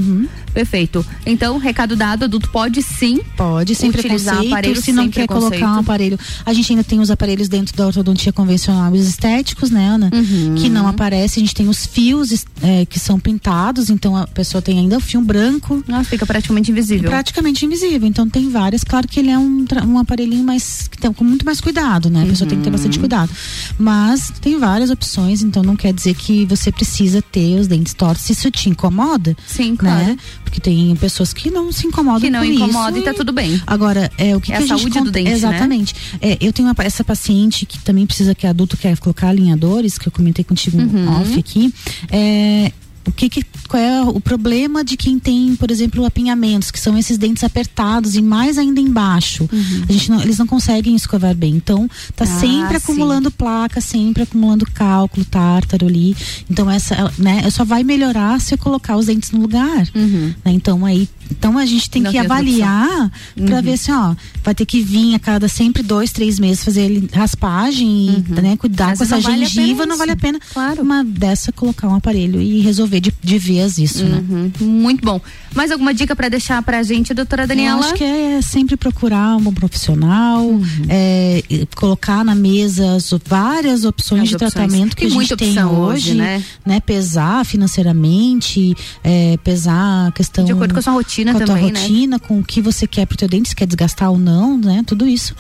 Perfeito. 0.53 1.05
Então, 1.25 1.59
recado 1.59 1.97
dado, 1.97 2.25
adulto 2.25 2.51
pode 2.51 2.83
sim. 2.83 3.21
Pode, 3.37 3.75
sem 3.75 3.91
utilizar 3.91 4.39
aparelho 4.39 4.81
se 4.81 4.93
não 4.93 5.09
quer 5.09 5.27
colocar 5.27 5.77
um 5.77 5.79
aparelho. 5.79 6.19
A 6.45 6.53
gente 6.53 6.73
ainda 6.73 6.85
tem 6.85 7.01
os 7.01 7.11
aparelhos 7.11 7.49
dentro 7.49 7.77
da 7.77 7.87
ortodontia 7.87 8.33
convencional 8.33 8.93
os 8.93 9.07
estéticos, 9.07 9.71
né, 9.71 9.89
Ana? 9.89 10.11
Uhum. 10.13 10.55
Que 10.57 10.69
não 10.69 10.87
aparece. 10.87 11.39
A 11.39 11.43
gente 11.43 11.55
tem 11.55 11.69
os 11.69 11.85
fios 11.87 12.45
é, 12.63 12.87
que 12.87 12.99
são 12.99 13.19
pintados, 13.19 13.91
então 13.91 14.17
a 14.17 14.27
pessoa 14.27 14.63
tem 14.63 14.79
ainda 14.79 14.97
o 14.97 15.01
fio 15.01 15.21
branco. 15.21 15.83
Fica 16.05 16.25
praticamente 16.27 16.71
invisível. 16.71 17.11
Praticamente 17.11 17.65
invisível. 17.67 18.09
Então 18.09 18.26
tem 18.31 18.49
várias. 18.51 18.83
Claro 18.85 19.07
que 19.09 19.21
ele 19.21 19.31
é 19.31 19.39
um, 19.39 19.65
um 19.87 19.99
aparelhinho 19.99 20.45
mais. 20.45 20.89
que 20.89 20.99
tem 20.99 21.13
com 21.13 21.25
muito 21.25 21.45
mais 21.45 21.61
cuidado, 21.61 22.09
né? 22.11 22.23
A 22.23 22.27
pessoa 22.27 22.49
tem 22.49 22.59
que 22.59 22.65
ter 22.65 22.71
Uhum. 22.71 22.73
bastante 22.77 22.99
cuidado. 22.99 23.31
Mas 23.79 24.33
tem 24.41 24.59
várias 24.59 24.91
opções, 24.91 25.43
então 25.43 25.63
não 25.63 25.77
quer 25.77 25.93
dizer 25.93 26.15
que 26.15 26.45
você 26.47 26.71
precisa 26.73 27.21
ter 27.23 27.59
os 27.61 27.67
dentes 27.67 27.95
tortos. 27.95 28.25
Se 28.25 28.33
isso 28.33 28.51
te 28.51 28.69
incomoda, 28.69 29.37
Sim, 29.47 29.77
claro. 29.77 30.07
né? 30.07 30.17
Porque 30.45 30.61
tem 30.61 30.95
pessoas 30.97 31.33
que 31.33 31.51
não 31.51 31.71
se 31.73 31.87
incomodam 31.87 32.21
Que 32.21 32.31
não 32.31 32.41
com 32.41 32.45
incomoda 32.47 32.99
isso 32.99 33.01
e 33.09 33.11
tá 33.11 33.15
tudo 33.15 33.33
bem. 33.33 33.61
Agora, 33.67 34.11
é 34.17 34.35
o 34.37 34.41
que, 34.41 34.53
É 34.53 34.57
que 34.57 34.63
a 34.63 34.65
a, 34.65 34.69
gente 34.69 34.79
saúde 34.81 34.91
do 34.91 34.99
conta- 35.01 35.11
dente, 35.13 35.31
né? 35.31 35.37
Exatamente. 35.37 35.95
É, 36.21 36.39
eu 36.41 36.53
tenho 36.53 36.69
uma, 36.69 36.75
essa 36.85 37.05
paciente 37.05 37.67
que 37.67 37.79
também 37.81 38.07
precisa 38.07 38.35
que 38.35 38.47
é 38.47 38.51
adulto 38.51 38.77
quer 38.77 38.97
colocar 38.99 39.29
alinhadores, 39.29 39.99
que 39.99 40.09
eu 40.09 40.13
comentei 40.13 40.45
contigo 40.45 40.79
Uhum. 40.79 41.21
off 41.21 41.39
aqui. 41.39 41.73
É, 42.11 42.73
o 43.07 43.13
que, 43.13 43.29
que- 43.29 43.45
qual 43.69 43.83
é 43.83 44.03
o 44.03 44.21
problema 44.21 44.85
de 44.85 44.97
quem 44.97 45.19
tem, 45.19 45.55
por 45.57 45.71
exemplo, 45.71 46.05
apinhamentos, 46.05 46.71
que 46.71 46.79
são 46.81 46.97
esses 46.99 47.17
dentes 47.19 47.43
apertados 47.45 48.15
e 48.15 48.23
mais 48.23 48.59
ainda 48.59 48.81
embaixo. 48.81 49.49
A 49.89 49.93
gente 49.93 50.11
não, 50.11 50.21
eles 50.23 50.39
não 50.39 50.47
conseguem 50.47 50.95
escovar 50.95 51.35
bem. 51.35 51.55
Então, 51.57 51.89
tá 52.15 52.25
Uhum. 52.25 52.31
Ah, 52.37 52.41
sempre 52.41 52.71
sim. 52.71 52.85
acumulando 52.85 53.31
placa, 53.31 53.81
sempre 53.81 54.23
acumulando 54.25 54.67
cálculo, 54.73 55.25
tártaro 55.25 55.87
ali. 55.87 56.17
Então, 56.51 56.71
essa, 56.71 57.13
né, 57.19 57.49
só 57.51 57.65
vai 57.65 57.83
melhorar 57.85 58.41
se 58.41 58.55
eu 58.55 58.59
colocar 58.59 58.97
os 58.97 59.07
dentes 59.07 59.31
no 59.31 59.41
lugar. 59.41 59.87
né? 59.95 60.35
Então, 60.53 60.85
aí, 60.85 61.09
então 61.31 61.59
a 61.59 61.67
gente 61.67 61.89
tem 61.91 62.03
Uhum. 62.03 62.07
Não 62.07 62.13
que 62.13 62.19
tem 62.19 62.27
avaliar 62.27 63.11
pra 63.35 63.57
Uhum. 63.57 63.63
ver 63.63 63.73
assim, 63.73 63.93
ó, 63.93 64.15
vai 64.45 64.55
ter 64.55 64.65
que 64.67 64.81
vir 64.83 65.15
a 65.15 65.19
cada 65.19 65.49
sempre 65.49 65.83
dois, 65.83 66.13
três 66.13 66.39
meses 66.39 66.63
fazer 66.65 67.09
raspagem 67.13 68.25
e 68.29 68.41
né, 68.41 68.57
cuidar 68.57 68.93
Às 68.93 68.99
com 68.99 69.05
essa 69.05 69.17
não 69.17 69.23
vale 69.23 69.47
gengiva, 69.47 69.87
não 69.87 69.97
vale 69.97 70.13
a 70.13 70.17
pena. 70.17 70.39
Uma 70.81 71.03
dessa 71.05 71.51
colocar 71.53 71.89
um 71.89 71.95
aparelho 71.95 72.41
e 72.41 72.61
resolver 72.61 73.01
de, 73.01 73.13
de 73.23 73.39
vez 73.39 73.79
isso, 73.79 74.05
né? 74.05 74.23
Uhum. 74.29 74.53
Muito 74.61 75.05
bom. 75.05 75.21
Mais 75.55 75.71
alguma 75.73 75.93
dica 75.95 76.15
pra 76.15 76.29
deixar 76.29 76.63
pra 76.63 76.83
gente, 76.83 77.13
doutora 77.15 77.47
Daniela? 77.47 77.81
Eu 77.81 77.85
acho 77.85 77.95
que 77.95 78.05
é 78.05 78.41
sempre 78.43 78.77
procurar 78.77 79.37
um 79.37 79.41
bom 79.41 79.53
profissional, 79.53 80.45
Uhum. 80.47 80.63
é, 80.89 81.43
colocar 81.75 82.25
na 82.25 82.35
mesa 82.35 82.95
as 82.97 83.11
várias 83.27 83.85
opções 83.85 84.23
As 84.25 84.29
de 84.29 84.35
opções. 84.37 84.53
tratamento 84.53 84.97
que 84.97 85.07
Tem 85.07 85.17
a 85.17 85.21
gente 85.21 85.37
tem 85.37 85.65
hoje, 85.65 86.11
hoje, 86.11 86.15
né? 86.15 86.81
Pesar 86.85 87.45
financeiramente, 87.45 88.75
é, 89.03 89.37
pesar 89.43 90.09
a 90.09 90.13
questão 90.13 90.45
De 90.45 90.53
acordo 90.53 90.73
com 90.75 90.81
a 90.81 90.83
sua 90.83 90.93
rotina 90.93 91.16
com 91.25 91.39
a 91.39 91.41
tua 91.45 91.55
né? 91.55 91.61
rotina, 91.61 92.19
com 92.19 92.39
o 92.41 92.45
que 92.45 92.61
você 92.61 92.87
quer 92.87 93.07
pro 93.07 93.17
teu 93.17 93.29
dente, 93.29 93.49
se 93.49 93.57
quer 93.57 93.67
desgastar 93.67 94.11
ou 94.11 94.19
não, 94.19 94.59
né? 94.59 94.83
Tudo 94.87 95.07
isso. 95.07 95.35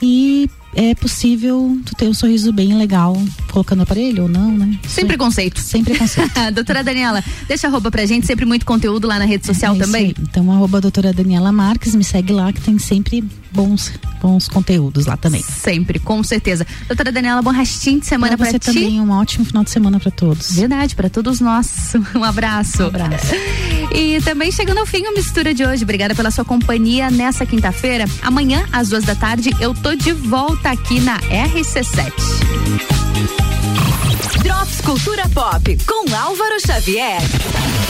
E 0.00 0.50
é 0.74 0.94
possível 0.94 1.78
tu 1.84 1.94
ter 1.94 2.08
um 2.08 2.14
sorriso 2.14 2.52
bem 2.52 2.74
legal 2.74 3.16
colocando 3.50 3.82
aparelho 3.82 4.24
ou 4.24 4.28
não, 4.28 4.50
né? 4.56 4.78
Sem 4.88 5.06
preconceito. 5.06 5.60
Sem 5.60 5.84
preconceito. 5.84 6.32
doutora 6.54 6.82
Daniela, 6.82 7.22
deixa 7.46 7.66
a 7.66 7.70
roupa 7.70 7.90
pra 7.90 8.06
gente, 8.06 8.26
sempre 8.26 8.44
muito 8.44 8.64
conteúdo 8.64 9.06
lá 9.06 9.18
na 9.18 9.24
rede 9.24 9.46
social 9.46 9.74
É 9.76 9.78
também. 9.78 10.14
Então, 10.20 10.50
arroba 10.50 10.80
doutora 10.80 11.12
Daniela 11.12 11.52
Marques, 11.52 11.94
me 11.94 12.04
segue 12.04 12.32
lá 12.32 12.52
que 12.52 12.60
tem 12.60 12.78
sempre 12.78 13.22
bons, 13.52 13.92
bons 14.20 14.48
conteúdos 14.48 15.06
lá 15.06 15.16
também. 15.16 15.42
Sempre, 15.42 15.98
com 15.98 16.22
certeza. 16.22 16.66
Doutora 16.86 17.12
Daniela, 17.12 17.42
bom 17.42 17.50
restinho 17.50 18.00
de 18.00 18.06
semana 18.06 18.36
pra 18.36 18.46
pra, 18.46 18.52
você 18.52 18.58
ti. 18.58 18.66
também, 18.72 19.00
um 19.00 19.10
ótimo 19.10 19.44
final 19.44 19.62
de 19.64 19.70
semana 19.70 20.00
para 20.00 20.10
todos. 20.10 20.52
Verdade, 20.52 20.94
para 20.94 21.10
todos 21.10 21.40
nós. 21.40 21.92
Um 22.14 22.24
abraço. 22.24 22.82
Um 22.82 22.86
abraço. 22.86 23.34
E 23.94 24.22
também 24.22 24.50
chegando 24.50 24.78
ao 24.78 24.86
fim 24.86 25.06
o 25.06 25.14
Mistura 25.14 25.52
de 25.52 25.66
hoje. 25.66 25.82
Obrigada 25.82 26.14
pela 26.14 26.30
sua 26.30 26.46
companhia 26.46 27.10
nessa 27.10 27.44
quinta-feira. 27.44 28.06
Amanhã, 28.22 28.64
às 28.72 28.88
duas 28.88 29.04
da 29.04 29.14
tarde, 29.14 29.50
eu 29.60 29.74
tô 29.74 29.94
de 29.94 30.12
volta 30.12 30.61
aqui 30.70 31.00
na 31.00 31.18
RC7. 31.18 33.91
Drops 34.42 34.80
Cultura 34.80 35.28
Pop 35.28 35.78
com 35.86 36.14
Álvaro 36.14 36.60
Xavier. 36.64 37.20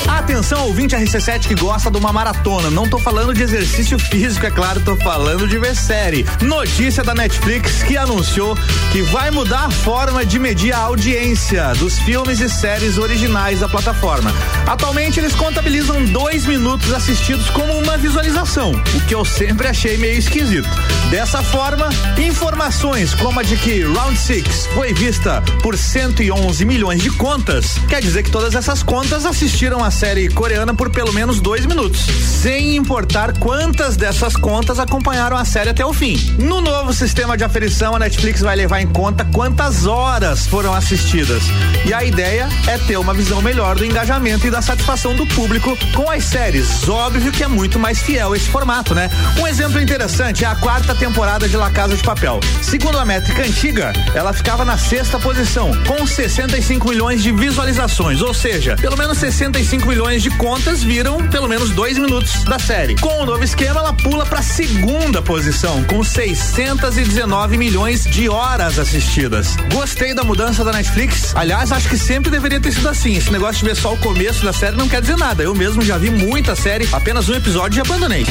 Atenção, 0.09 0.67
ouvinte 0.67 0.97
RC7 0.97 1.49
que 1.49 1.55
gosta 1.55 1.91
de 1.91 1.97
uma 1.97 2.13
maratona. 2.13 2.71
Não 2.71 2.89
tô 2.89 2.99
falando 2.99 3.33
de 3.33 3.43
exercício 3.43 3.99
físico, 3.99 4.45
é 4.45 4.51
claro, 4.51 4.81
tô 4.81 4.97
falando 4.97 5.47
de 5.47 5.59
ver 5.59 5.75
série. 5.75 6.27
Notícia 6.41 7.03
da 7.03 7.15
Netflix 7.15 7.83
que 7.83 7.97
anunciou 7.97 8.57
que 8.91 9.03
vai 9.03 9.31
mudar 9.31 9.67
a 9.67 9.71
forma 9.71 10.25
de 10.25 10.39
medir 10.39 10.73
a 10.73 10.79
audiência 10.79 11.73
dos 11.75 11.99
filmes 12.01 12.41
e 12.41 12.49
séries 12.49 12.99
originais 12.99 13.61
da 13.61 13.69
plataforma. 13.69 14.33
Atualmente 14.67 15.21
eles 15.21 15.35
contabilizam 15.35 16.05
dois 16.07 16.47
minutos 16.47 16.93
assistidos 16.93 17.49
como 17.51 17.73
uma 17.79 17.97
visualização, 17.97 18.73
o 18.73 19.01
que 19.07 19.15
eu 19.15 19.25
sempre 19.25 19.69
achei 19.69 19.97
meio 19.97 20.19
esquisito. 20.19 20.69
Dessa 21.11 21.43
forma, 21.43 21.89
informações 22.19 23.15
como 23.15 23.41
a 23.41 23.43
de 23.43 23.57
que 23.57 23.83
Round 23.83 24.19
Six 24.19 24.67
foi 24.75 24.93
vista 24.93 25.43
por 25.63 25.77
111 26.23 26.65
milhões 26.65 27.03
de 27.03 27.11
contas, 27.11 27.79
quer 27.89 28.01
dizer 28.01 28.23
que 28.23 28.31
todas 28.31 28.55
essas 28.55 28.81
contas 28.81 29.27
assistiram 29.27 29.83
a 29.83 29.91
série 29.91 30.29
coreana 30.29 30.73
por 30.73 30.89
pelo 30.89 31.13
menos 31.13 31.41
dois 31.41 31.67
minutos, 31.67 32.07
sem 32.41 32.77
importar 32.77 33.37
quantas 33.39 33.97
dessas 33.97 34.37
contas 34.37 34.79
acompanharam 34.79 35.37
a 35.37 35.45
série 35.45 35.71
até 35.71 35.85
o 35.85 35.93
fim. 35.93 36.17
No 36.39 36.61
novo 36.61 36.93
sistema 36.93 37.37
de 37.37 37.43
aferição, 37.43 37.97
a 37.97 37.99
Netflix 37.99 38.41
vai 38.41 38.55
levar 38.55 38.81
em 38.81 38.87
conta 38.87 39.25
quantas 39.25 39.85
horas 39.85 40.47
foram 40.47 40.73
assistidas. 40.73 41.43
E 41.85 41.93
a 41.93 42.05
ideia 42.05 42.49
é 42.69 42.79
ter 42.79 42.97
uma 42.99 43.13
visão 43.13 43.43
melhor 43.43 43.75
do 43.75 43.85
engajamento 43.85 44.47
e 44.47 44.51
da 44.51 44.63
satisfação 44.63 45.17
do 45.17 45.27
público 45.27 45.77
com 45.93 46.09
as 46.09 46.23
séries. 46.25 46.89
Óbvio 46.89 47.33
que 47.33 47.43
é 47.43 47.49
muito 47.49 47.81
mais 47.81 48.01
fiel 48.01 48.37
esse 48.37 48.49
formato, 48.49 48.95
né? 48.95 49.11
Um 49.41 49.47
exemplo 49.49 49.81
interessante 49.81 50.45
é 50.45 50.47
a 50.47 50.55
quarta 50.55 50.95
temporada 50.95 51.49
de 51.49 51.57
La 51.57 51.71
Casa 51.71 51.97
de 51.97 52.03
Papel. 52.05 52.39
Segundo 52.63 52.99
a 52.99 53.05
métrica 53.05 53.43
antiga, 53.43 53.93
ela 54.15 54.33
ficava 54.33 54.65
na 54.65 54.79
sexta 54.79 55.19
posição, 55.19 55.73
com 55.85 56.07
65 56.13 56.89
milhões 56.89 57.23
de 57.23 57.33
visualizações, 57.33 58.21
ou 58.21 58.35
seja, 58.35 58.77
pelo 58.77 58.97
menos 58.97 59.19
65 59.19 59.87
milhões 59.87 60.23
de 60.23 60.31
contas 60.31 60.83
viram 60.83 61.27
pelo 61.29 61.49
menos 61.49 61.71
dois 61.71 61.97
minutos 61.97 62.45
da 62.45 62.59
série. 62.59 62.97
Com 62.97 63.23
o 63.23 63.27
novo 63.27 63.43
esquema, 63.43 63.81
ela 63.81 63.93
pula 63.93 64.27
para 64.27 64.43
segunda 64.43 65.23
posição, 65.23 65.83
com 65.85 66.05
619 66.05 67.57
milhões 67.57 68.05
de 68.05 68.29
horas 68.29 68.79
assistidas. 68.79 69.57
Gostei 69.73 70.15
da 70.15 70.23
mudança 70.23 70.63
da 70.63 70.73
Netflix. 70.73 71.35
Aliás, 71.35 71.73
acho 71.73 71.89
que 71.89 71.97
sempre 71.97 72.31
deveria 72.31 72.61
ter 72.61 72.73
sido 72.73 72.89
assim. 72.89 73.17
Esse 73.17 73.33
negócio 73.33 73.61
de 73.61 73.65
ver 73.65 73.77
só 73.77 73.95
o 73.95 73.99
começo 73.99 74.45
da 74.45 74.53
série 74.53 74.77
não 74.77 74.89
quer 74.89 75.01
dizer 75.01 75.17
nada. 75.17 75.43
Eu 75.43 75.55
mesmo 75.55 75.83
já 75.83 75.97
vi 75.97 76.11
muita 76.11 76.55
série, 76.55 76.89
apenas 76.93 77.29
um 77.29 77.35
episódio 77.35 77.79
e 77.79 77.81
abandonei. 77.81 78.27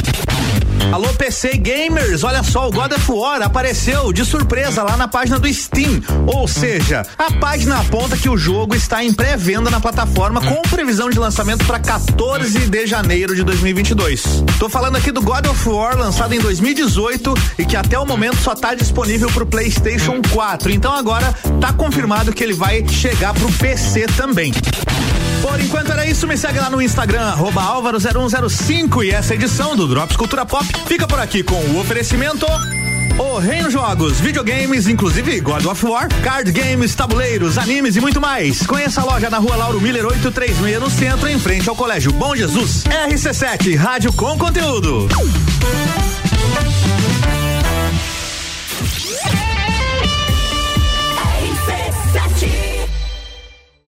Alô 0.91 1.07
PC 1.13 1.57
Gamers, 1.57 2.21
olha 2.23 2.43
só, 2.43 2.67
o 2.67 2.71
God 2.71 2.91
of 2.91 3.11
War 3.11 3.41
apareceu 3.41 4.11
de 4.11 4.25
surpresa 4.25 4.83
lá 4.83 4.97
na 4.97 5.07
página 5.07 5.39
do 5.39 5.51
Steam. 5.53 6.01
Ou 6.27 6.49
seja, 6.49 7.05
a 7.17 7.31
página 7.31 7.60
aponta 7.69 8.17
que 8.17 8.29
o 8.29 8.37
jogo 8.37 8.75
está 8.75 9.03
em 9.03 9.13
pré-venda 9.13 9.69
na 9.69 9.79
plataforma 9.79 10.41
com 10.41 10.61
previsão 10.63 11.09
de 11.09 11.19
lançamento 11.19 11.63
para 11.65 11.79
14 11.79 12.67
de 12.67 12.87
janeiro 12.87 13.35
de 13.35 13.43
2022. 13.43 14.43
Tô 14.57 14.67
falando 14.67 14.95
aqui 14.95 15.11
do 15.11 15.21
God 15.21 15.45
of 15.45 15.69
War 15.69 15.97
lançado 15.97 16.33
em 16.33 16.39
2018 16.39 17.33
e 17.59 17.65
que 17.65 17.75
até 17.75 17.99
o 17.99 18.05
momento 18.05 18.37
só 18.37 18.55
tá 18.55 18.73
disponível 18.73 19.29
pro 19.31 19.45
PlayStation 19.45 20.21
4. 20.31 20.71
Então 20.71 20.93
agora 20.93 21.33
tá 21.59 21.71
confirmado 21.71 22.33
que 22.33 22.43
ele 22.43 22.53
vai 22.53 22.87
chegar 22.87 23.33
pro 23.33 23.51
PC 23.51 24.07
também. 24.17 24.51
Por 25.41 25.59
enquanto 25.59 25.91
era 25.91 26.05
isso, 26.05 26.25
me 26.25 26.37
segue 26.37 26.59
lá 26.59 26.69
no 26.69 26.81
Instagram, 26.81 27.21
arroba 27.21 27.61
Álvaro0105 27.61 29.03
e 29.03 29.11
essa 29.11 29.35
edição 29.35 29.75
do 29.75 29.87
Drops 29.87 30.15
Cultura 30.15 30.45
Pop 30.45 30.65
fica 30.87 31.07
por 31.07 31.19
aqui 31.19 31.43
com 31.43 31.55
o 31.55 31.79
oferecimento 31.79 32.45
O 33.17 33.39
Reino 33.39 33.69
Jogos, 33.69 34.19
videogames, 34.19 34.87
inclusive 34.87 35.39
God 35.41 35.65
of 35.65 35.85
War, 35.85 36.07
card 36.23 36.51
games, 36.51 36.95
tabuleiros, 36.95 37.57
animes 37.57 37.95
e 37.95 38.01
muito 38.01 38.19
mais. 38.19 38.65
Conheça 38.65 39.01
a 39.01 39.03
loja 39.03 39.29
na 39.29 39.37
rua 39.37 39.55
Lauro 39.55 39.79
Miller 39.81 40.05
836 40.05 40.79
no 40.79 40.89
centro, 40.89 41.27
em 41.27 41.39
frente 41.39 41.69
ao 41.69 41.75
Colégio 41.75 42.11
Bom 42.11 42.35
Jesus. 42.35 42.83
RC7, 42.83 43.75
rádio 43.75 44.13
com 44.13 44.37
conteúdo. 44.37 45.07